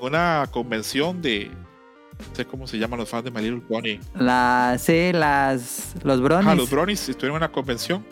[0.00, 1.50] una convención de.
[2.28, 3.98] No sé cómo se llaman los fans de My Little Pony.
[4.14, 6.46] La, sí, las, los bronies.
[6.46, 8.04] Ajá, los Bronies estuvieron en una convención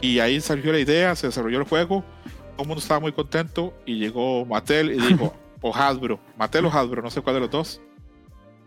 [0.00, 2.04] y ahí salió la idea, se desarrolló el juego,
[2.52, 6.70] todo el mundo estaba muy contento y llegó Mattel y dijo, o Hasbro, Mattel o
[6.70, 7.80] Hasbro, no sé cuál de los dos.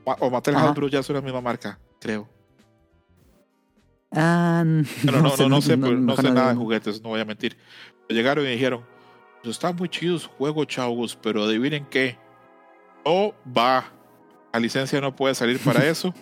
[0.04, 0.70] O Mattel Ajá.
[0.70, 2.28] Hasbro ya son la misma marca, creo.
[4.12, 4.64] Ah,
[5.06, 7.58] Pero no, no, no, sé, no mejor sé nada de juguetes, no voy a mentir.
[8.08, 8.86] Llegaron y dijeron,
[9.44, 12.18] pues está muy chido su juego, chavos, pero adivinen qué.
[13.04, 13.86] O va,
[14.54, 16.14] la licencia no puede salir para eso.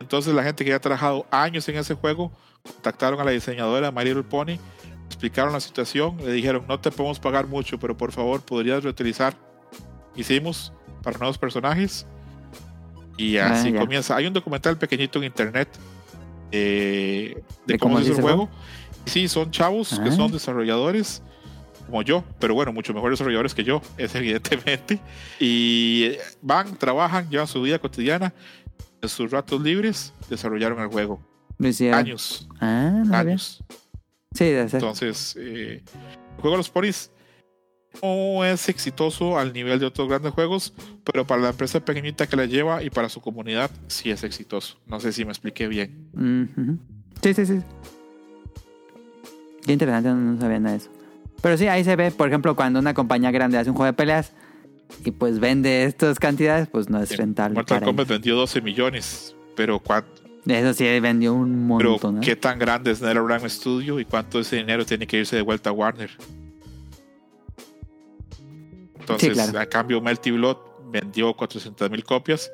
[0.00, 2.32] Entonces la gente que ya ha trabajado años en ese juego
[2.62, 4.58] contactaron a la diseñadora My Little Pony,
[5.06, 9.34] explicaron la situación, le dijeron no te podemos pagar mucho, pero por favor podrías reutilizar.
[10.16, 12.06] Hicimos para nuevos personajes
[13.16, 14.16] y Ah, así comienza.
[14.16, 15.68] Hay un documental pequeñito en internet
[16.50, 18.48] eh, de, ¿De cómo, cómo se hizo el juego.
[19.06, 20.12] Sí, son chavos que Ah.
[20.12, 21.22] son desarrolladores
[21.86, 25.00] como yo, pero bueno, mucho mejores desarrolladores que yo, es evidentemente.
[25.38, 28.32] Y eh, van, trabajan, llevan su vida cotidiana,
[29.00, 31.20] en sus ratos libres, desarrollaron el juego.
[31.92, 33.62] Años, Ah, no años.
[34.32, 34.74] Sí, ser.
[34.74, 37.10] Entonces, eh, el juego de los ponis
[38.02, 40.72] no es exitoso al nivel de otros grandes juegos,
[41.04, 44.78] pero para la empresa pequeñita que la lleva y para su comunidad sí es exitoso.
[44.86, 46.08] No sé si me expliqué bien.
[46.14, 46.78] Mm.
[47.22, 47.60] Sí, sí, sí.
[49.64, 50.90] Qué interesante, no sabía nada de eso.
[51.42, 53.92] Pero sí, ahí se ve, por ejemplo, cuando una compañía grande hace un juego de
[53.92, 54.32] peleas
[55.04, 57.54] y pues vende estas cantidades, pues no es rentable.
[57.56, 58.18] Mortal para Kombat ellos.
[58.20, 60.04] vendió 12 millones, pero, cuán-
[60.46, 62.14] Eso sí, vendió un pero montón.
[62.16, 62.20] ¿no?
[62.20, 65.42] ¿qué tan grande es NetherRealm Studio y cuánto de ese dinero tiene que irse de
[65.42, 66.10] vuelta a Warner?
[69.00, 69.58] Entonces, claro.
[69.58, 70.56] a cambio, Melty Blood
[70.92, 72.52] vendió 400 mil copias,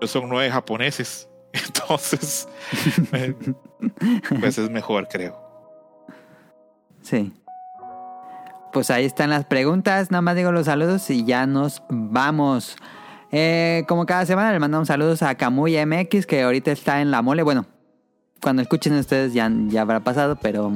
[0.00, 1.28] pero son nueve japoneses.
[1.52, 2.48] Entonces,
[3.12, 3.34] eh,
[4.40, 5.36] pues es mejor, creo.
[7.02, 7.32] Sí.
[8.72, 10.10] Pues ahí están las preguntas.
[10.10, 12.76] Nada más digo los saludos y ya nos vamos.
[13.32, 17.20] Eh, como cada semana le mandamos saludos a Camuy MX, que ahorita está en la
[17.22, 17.42] mole.
[17.42, 17.66] Bueno,
[18.40, 20.72] cuando escuchen ustedes ya, ya habrá pasado, pero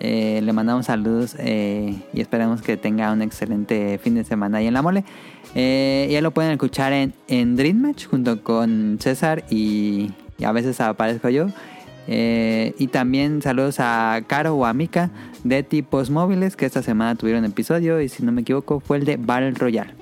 [0.00, 4.66] eh, le mandamos saludos eh, y esperamos que tenga un excelente fin de semana ahí
[4.66, 5.04] en la mole.
[5.54, 10.10] Ya lo pueden escuchar en, en Dream Match junto con César y
[10.44, 11.46] a veces aparezco yo.
[12.10, 15.10] Eh, y también saludos a Caro o a Mika
[15.44, 19.04] de Tipos Móviles que esta semana tuvieron episodio y si no me equivoco fue el
[19.04, 19.92] de Battle Royale.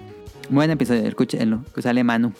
[0.49, 2.33] Buen episodio, escúchenlo, que sale Manu.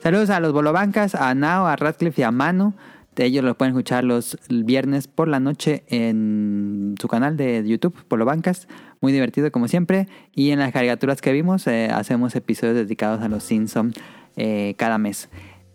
[0.00, 2.74] Saludos a los Bolobancas, a Nao, a Radcliffe y a Manu.
[3.16, 8.68] Ellos los pueden escuchar los viernes por la noche en su canal de YouTube, Bolobancas.
[9.00, 10.06] Muy divertido como siempre.
[10.32, 13.98] Y en las caricaturas que vimos, eh, hacemos episodios dedicados a los Simpsons
[14.36, 15.28] eh, cada mes.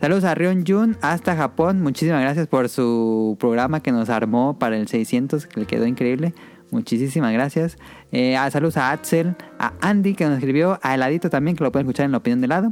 [0.04, 1.82] Saludos a Rion Jun hasta Japón.
[1.82, 6.34] Muchísimas gracias por su programa que nos armó para el 600, que le quedó increíble.
[6.72, 7.78] Muchísimas gracias.
[8.12, 11.72] Eh, a saludos a Axel, a Andy que nos escribió, a Heladito también, que lo
[11.72, 12.72] pueden escuchar en la opinión de lado.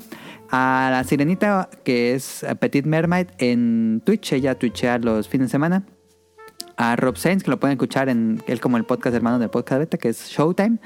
[0.49, 5.85] A la Sirenita, que es Petit Mermaid en Twitch, ella twitchea los fines de semana.
[6.75, 9.79] A Rob Sainz, que lo pueden escuchar en él como el podcast hermano del podcast
[9.79, 10.79] beta, que es Showtime.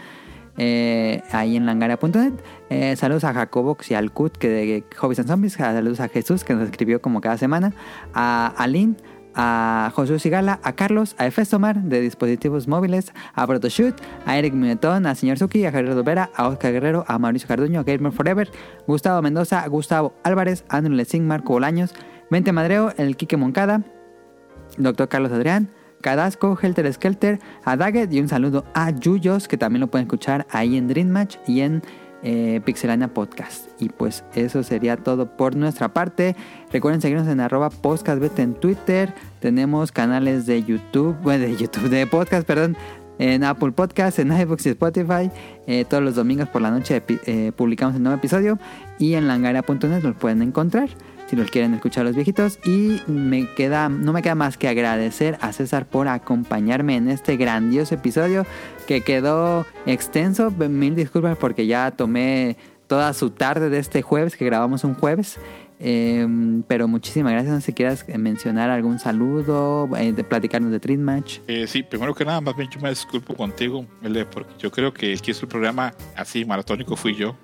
[0.57, 2.33] Eh, ahí en langaria.net.
[2.69, 5.53] Eh, saludos a Jacobox y al Kut, que de Hobbies and Zombies.
[5.53, 7.73] Saludos a Jesús, que nos escribió como cada semana.
[8.13, 8.95] A Aline,
[9.35, 15.05] a Josué Sigala, a Carlos, a Efestomar de dispositivos móviles, a Protoshoot, a Eric Minetón,
[15.05, 18.49] a Señor Suki, a Gerardo Vera, a Oscar Guerrero, a Mauricio Carduño, a Gamer Forever,
[18.87, 21.93] Gustavo Mendoza, a Gustavo Álvarez, Andrew Lessing, Marco Bolaños,
[22.29, 23.83] Vente Madreo, el Quique Moncada,
[24.77, 25.69] Doctor Carlos Adrián,
[26.05, 30.45] Cadasco, Helter Skelter, a Daggett y un saludo a Yuyos, que también lo pueden escuchar
[30.51, 31.81] ahí en Dream Match y en
[32.21, 33.69] eh, Pixelania Podcast.
[33.81, 36.35] Y pues eso sería todo por nuestra parte.
[36.71, 39.15] Recuerden seguirnos en arroba podcastbet en Twitter.
[39.39, 42.77] Tenemos canales de YouTube, bueno, de YouTube, de podcast, perdón,
[43.17, 45.31] en Apple Podcast, en iBooks y Spotify.
[45.65, 48.59] Eh, todos los domingos por la noche eh, publicamos un nuevo episodio.
[48.99, 50.89] Y en langara.net los pueden encontrar
[51.27, 52.59] si los quieren escuchar los viejitos.
[52.65, 57.37] Y me queda, no me queda más que agradecer a César por acompañarme en este
[57.37, 58.45] grandioso episodio
[58.87, 60.51] que quedó extenso.
[60.51, 65.39] Mil disculpas porque ya tomé toda su tarde de este jueves, que grabamos un jueves.
[65.79, 66.25] Eh,
[66.67, 67.53] pero muchísimas gracias.
[67.53, 71.39] No sé si quieras mencionar algún saludo, eh, platicarnos de Treat Match.
[71.47, 73.85] Eh, sí, primero que nada, más bien yo me disculpo contigo,
[74.31, 77.35] porque yo creo que el que hizo el programa así maratónico fui yo.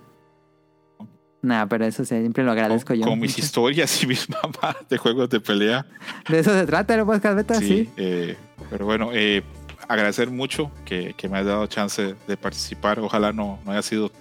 [1.42, 3.06] Nada, pero eso siempre lo agradezco con, yo.
[3.06, 5.86] Con mis historias y mis mamás de juegos de pelea.
[6.30, 7.68] De eso se trata el podcast beta, sí.
[7.68, 8.36] Sí, eh,
[8.70, 9.44] pero bueno, eh,
[9.88, 13.00] agradecer mucho que, que me has dado chance de participar.
[13.00, 14.12] Ojalá no, no haya sido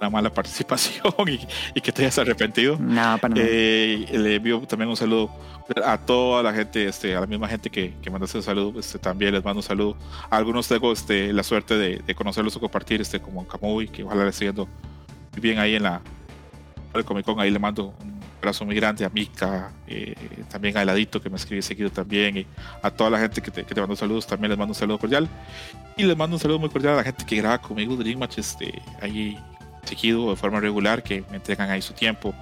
[0.00, 1.40] una mala participación y,
[1.74, 2.78] y que te hayas arrepentido.
[2.78, 3.46] No, para nada.
[3.48, 5.30] Eh, le envío también un saludo
[5.84, 8.98] a toda la gente, este, a la misma gente que, que manda ese saludo, este,
[8.98, 9.96] también les mando un saludo.
[10.30, 14.04] A algunos tengo este, la suerte de, de conocerlos o compartir, este, como Kamui, que
[14.04, 14.68] ojalá le esté yendo
[15.40, 16.00] bien ahí en la
[16.98, 20.14] el Comic Con, ahí le mando un abrazo muy grande a Mika, eh,
[20.50, 22.46] también a Heladito que me escribe seguido también, y
[22.82, 24.98] a toda la gente que te, que te mando saludos, también les mando un saludo
[24.98, 25.28] cordial.
[25.96, 28.38] Y les mando un saludo muy cordial a la gente que graba conmigo Dream Match,
[28.38, 29.38] este, ahí
[29.84, 32.34] seguido de forma regular, que me entregan ahí su tiempo.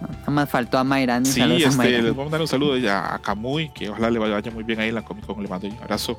[0.00, 1.24] Nada más faltó a Mayran.
[1.24, 4.50] Sí, este, les voy a mandar un saludo a, a Kamui, que ojalá le vaya
[4.50, 6.18] muy bien ahí en la Comic Con, le mando un abrazo.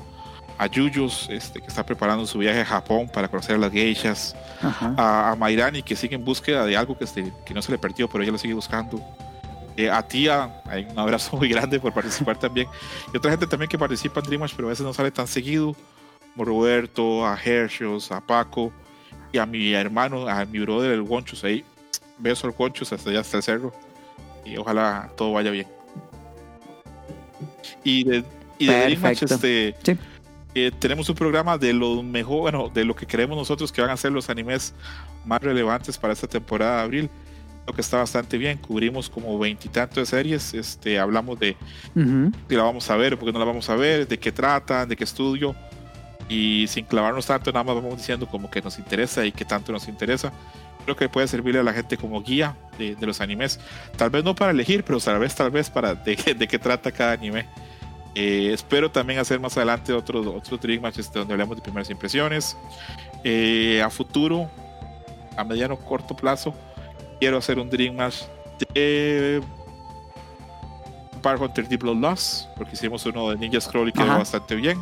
[0.58, 4.36] A Yuyos, este, que está preparando su viaje a Japón para conocer a las geishas.
[4.62, 7.06] A, a Mairani, que sigue en búsqueda de algo que,
[7.46, 9.02] que no se le perdió, pero ella lo sigue buscando.
[9.78, 12.68] Eh, a Tía, hay un abrazo muy grande por participar también.
[13.14, 15.76] Y otra gente también que participa en Dreamhash, pero a veces no sale tan seguido.
[16.34, 18.72] Como Roberto, a Hershos, a Paco
[19.34, 21.44] y a mi hermano, a mi brother, el Wonchus.
[21.44, 21.66] Ahí,
[22.18, 23.74] beso al Wonchus hasta allá, hasta el cerro.
[24.46, 25.68] Y ojalá todo vaya bien.
[27.84, 28.24] Y de,
[28.58, 29.36] y de Dreamhash, Perfecto.
[29.36, 30.00] este, Sí.
[30.56, 33.90] Eh, tenemos un programa de lo mejor, bueno, de lo que creemos nosotros que van
[33.92, 34.74] a ser los animes
[35.26, 37.10] más relevantes para esta temporada de abril.
[37.68, 38.58] Lo que está bastante bien.
[38.60, 40.54] Cubrimos como veintitantos de series.
[40.54, 41.58] Este, hablamos de
[41.96, 42.32] Ujú.
[42.48, 44.88] si la vamos a ver, por qué no la vamos a ver, de qué tratan,
[44.88, 45.56] de qué estudio.
[46.30, 49.72] Y sin clavarnos tanto, nada más vamos diciendo como que nos interesa y qué tanto
[49.72, 50.32] nos interesa.
[50.86, 53.60] Creo que puede servirle a la gente como guía de, de los animes.
[53.98, 56.16] Tal vez no para elegir, pero tal vez, tal vez para de
[56.50, 57.46] qué trata cada anime.
[58.16, 61.90] Eh, espero también hacer más adelante otro, otro Dream Match este, donde hablemos de primeras
[61.90, 62.58] impresiones.
[63.24, 64.50] Eh, a futuro,
[65.36, 66.56] a mediano corto plazo,
[67.20, 68.22] quiero hacer un Dream Match
[68.74, 69.42] de
[71.22, 74.20] Power Hunter Deep Blood Lost, porque hicimos uno de Ninja Scroll y quedó Ajá.
[74.20, 74.82] bastante bien.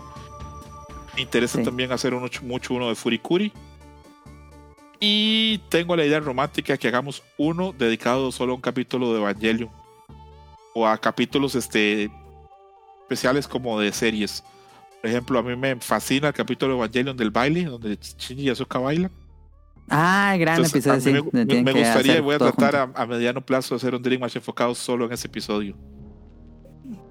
[1.16, 1.64] Me interesa Sí.
[1.64, 3.52] también hacer uno, mucho uno de Furikuri.
[5.00, 9.70] Y tengo la idea romántica que hagamos uno dedicado solo a un capítulo de Evangelion.
[10.76, 12.10] O a capítulos este,
[13.04, 14.44] especiales como de series.
[15.02, 18.50] Por ejemplo, a mí me fascina el capítulo de Evangelion del baile, donde Shinji y
[18.50, 19.12] Asuka bailan.
[19.90, 23.46] Ah, gran Entonces, a episodio, mí me, gustaría, y voy a tratar a, a mediano
[23.46, 25.76] plazo hacer un Dream Match enfocado solo en ese episodio.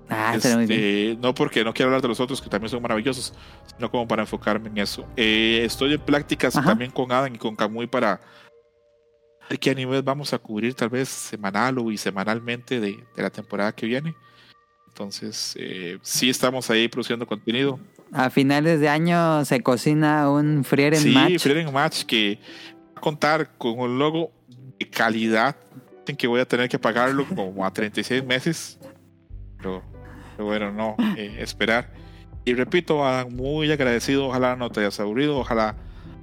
[0.09, 0.81] Ah, estaría muy bien.
[0.81, 3.35] Este, no porque no quiero hablar de los otros que también son maravillosos,
[3.75, 5.07] sino como para enfocarme en eso.
[5.17, 6.71] Eh, estoy en prácticas Ajá.
[6.71, 8.21] también con Adam y con Kamui para
[9.49, 13.73] ver qué animes vamos a cubrir, tal vez semanal o semanalmente de, de la temporada
[13.73, 14.15] que viene.
[14.93, 17.81] Entonces, eh, sí estamos ahí produciendo contenido.
[18.13, 21.39] A finales de año se cocina un Frieren sí, Match.
[21.39, 22.39] Frieren Match que
[22.95, 24.31] va a contar con un logo
[24.79, 25.57] de calidad.
[26.01, 28.79] Dicen que voy a tener que pagarlo como a 36 meses.
[29.57, 29.83] Pero,
[30.37, 31.91] pero bueno, no, eh, esperar.
[32.45, 34.27] Y repito, Adam, muy agradecido.
[34.27, 35.39] Ojalá no te hayas aburrido.
[35.39, 35.75] Ojalá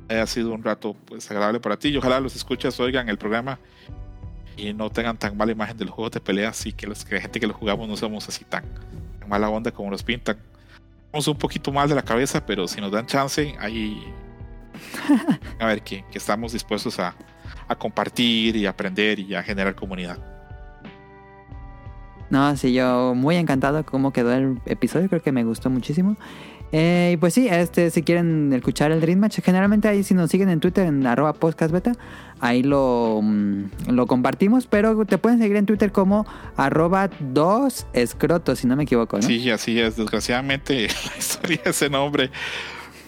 [0.09, 1.89] haya sido un rato pues, agradable para ti.
[1.89, 3.57] Y ojalá los escuchas, oigan el programa
[4.59, 6.49] y no tengan tan mala imagen de los juegos de pelea.
[6.49, 8.63] Así que los que la gente que los jugamos no somos así tan,
[9.19, 10.38] tan mala onda como los pintan.
[11.05, 14.03] Estamos un poquito mal de la cabeza, pero si nos dan chance, ahí
[15.59, 17.15] a ver que, que estamos dispuestos a,
[17.67, 20.17] a compartir y aprender y a generar comunidad.
[22.29, 26.15] No, sí, yo muy encantado cómo quedó el episodio, creo que me gustó muchísimo.
[26.71, 30.29] Eh, y pues sí, este, si quieren escuchar el Dream Match, generalmente ahí si nos
[30.29, 31.93] siguen en Twitter en arroba podcastbeta,
[32.39, 36.25] ahí lo, mm, lo compartimos, pero te pueden seguir en Twitter como
[36.57, 39.23] arroba dos escrotos, si no me equivoco, ¿no?
[39.23, 39.95] Sí, así es.
[39.97, 42.29] Desgraciadamente la historia de ese nombre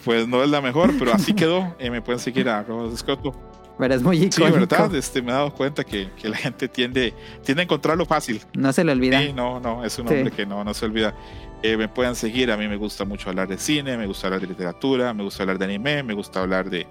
[0.04, 1.76] pues no es la mejor, pero así quedó.
[1.78, 3.34] Eh, me pueden seguir a arroba dos escrotos.
[3.78, 4.58] Pero es muy Sí, icónico.
[4.60, 4.94] ¿verdad?
[4.94, 8.40] Este, me he dado cuenta que, que la gente tiende, tiende a encontrarlo fácil.
[8.54, 9.20] No se le olvida.
[9.20, 10.14] Sí, no, no, es un Sí.
[10.14, 11.14] nombre que no, no se olvida.
[11.62, 14.40] Eh, me pueden seguir, a mí me gusta mucho hablar de cine, me gusta hablar
[14.40, 16.86] de literatura, me gusta hablar de anime, me gusta hablar de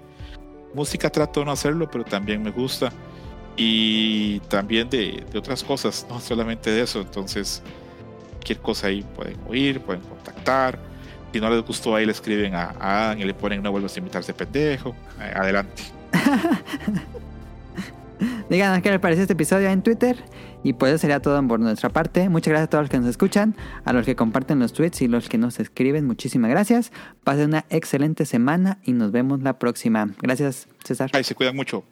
[0.74, 2.92] música, trato de no hacerlo, pero también me gusta.
[3.56, 7.00] Y también de, de otras cosas, no solamente de eso.
[7.00, 7.62] Entonces,
[8.30, 10.78] cualquier cosa ahí pueden oír, pueden contactar.
[11.32, 13.94] Si no les gustó, ahí le escriben a, a Adam y le ponen no vuelvas
[13.96, 14.94] a invitarse pendejo.
[15.20, 15.82] Eh, adelante.
[18.50, 20.16] Díganos qué les pareció este episodio en Twitter.
[20.62, 22.28] Y pues eso sería todo por nuestra parte.
[22.28, 25.08] Muchas gracias a todos los que nos escuchan, a los que comparten los tweets y
[25.08, 26.06] los que nos escriben.
[26.06, 26.92] Muchísimas gracias.
[27.24, 30.10] Pasen una excelente semana y nos vemos la próxima.
[30.20, 31.10] Gracias, César.
[31.12, 31.84] Ay, se cuidan mucho.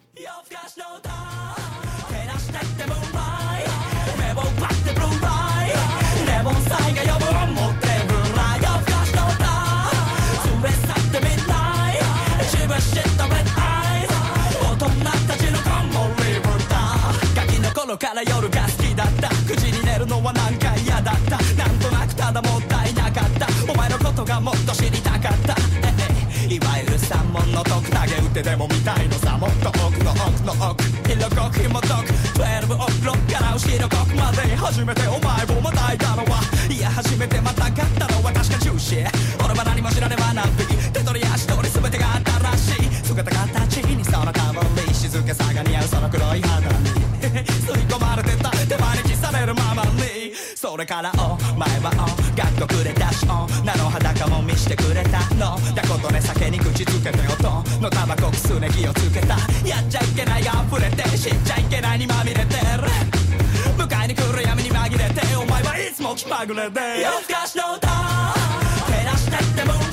[17.91, 19.27] 頃から夜が好きだった。
[19.51, 21.39] 9時に寝るのはなんか嫌だった。
[21.59, 23.49] なんとなくただもったいなかった。
[23.67, 25.57] お前のことがもっと知りたかった。
[25.83, 26.55] ええ。
[26.55, 29.37] いわゆる三文の徳投げ打ってでも見たいのさ。
[29.37, 30.85] もっと奥の奥の奥。
[31.11, 32.13] 色濃く紐解く。
[32.39, 36.39] 12オクロッから後ろ国まで初めてお前をまたいたのは。
[36.71, 39.03] いや初めてまた勝ったのは確か中止
[39.45, 42.15] 俺は何も知らねばなび手取り足取り全てが
[42.55, 43.05] 新しい。
[43.05, 47.00] 姿形にそのたぶり静けさが似合うその黒い肌に。
[47.45, 53.91] 吸い込まれてた手招きされるままにそれからお前はお学校くれたし女の。
[53.91, 59.37] 裸も見してくれたのだことね酒に口つけて音のタバコくすね気をつけた。
[59.67, 62.41] やっちゃいけないが溢れて知っちゃいけないにまみれて。
[62.45, 62.47] る
[63.77, 67.89] 迎えに来る闇に紛れてお前はいつも気まぐれで夜更かしの歌。
[67.89, 69.90] 照らしてってム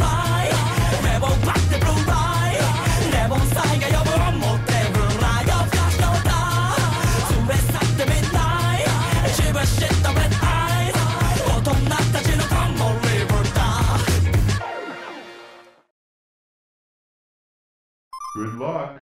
[18.38, 19.07] Good luck.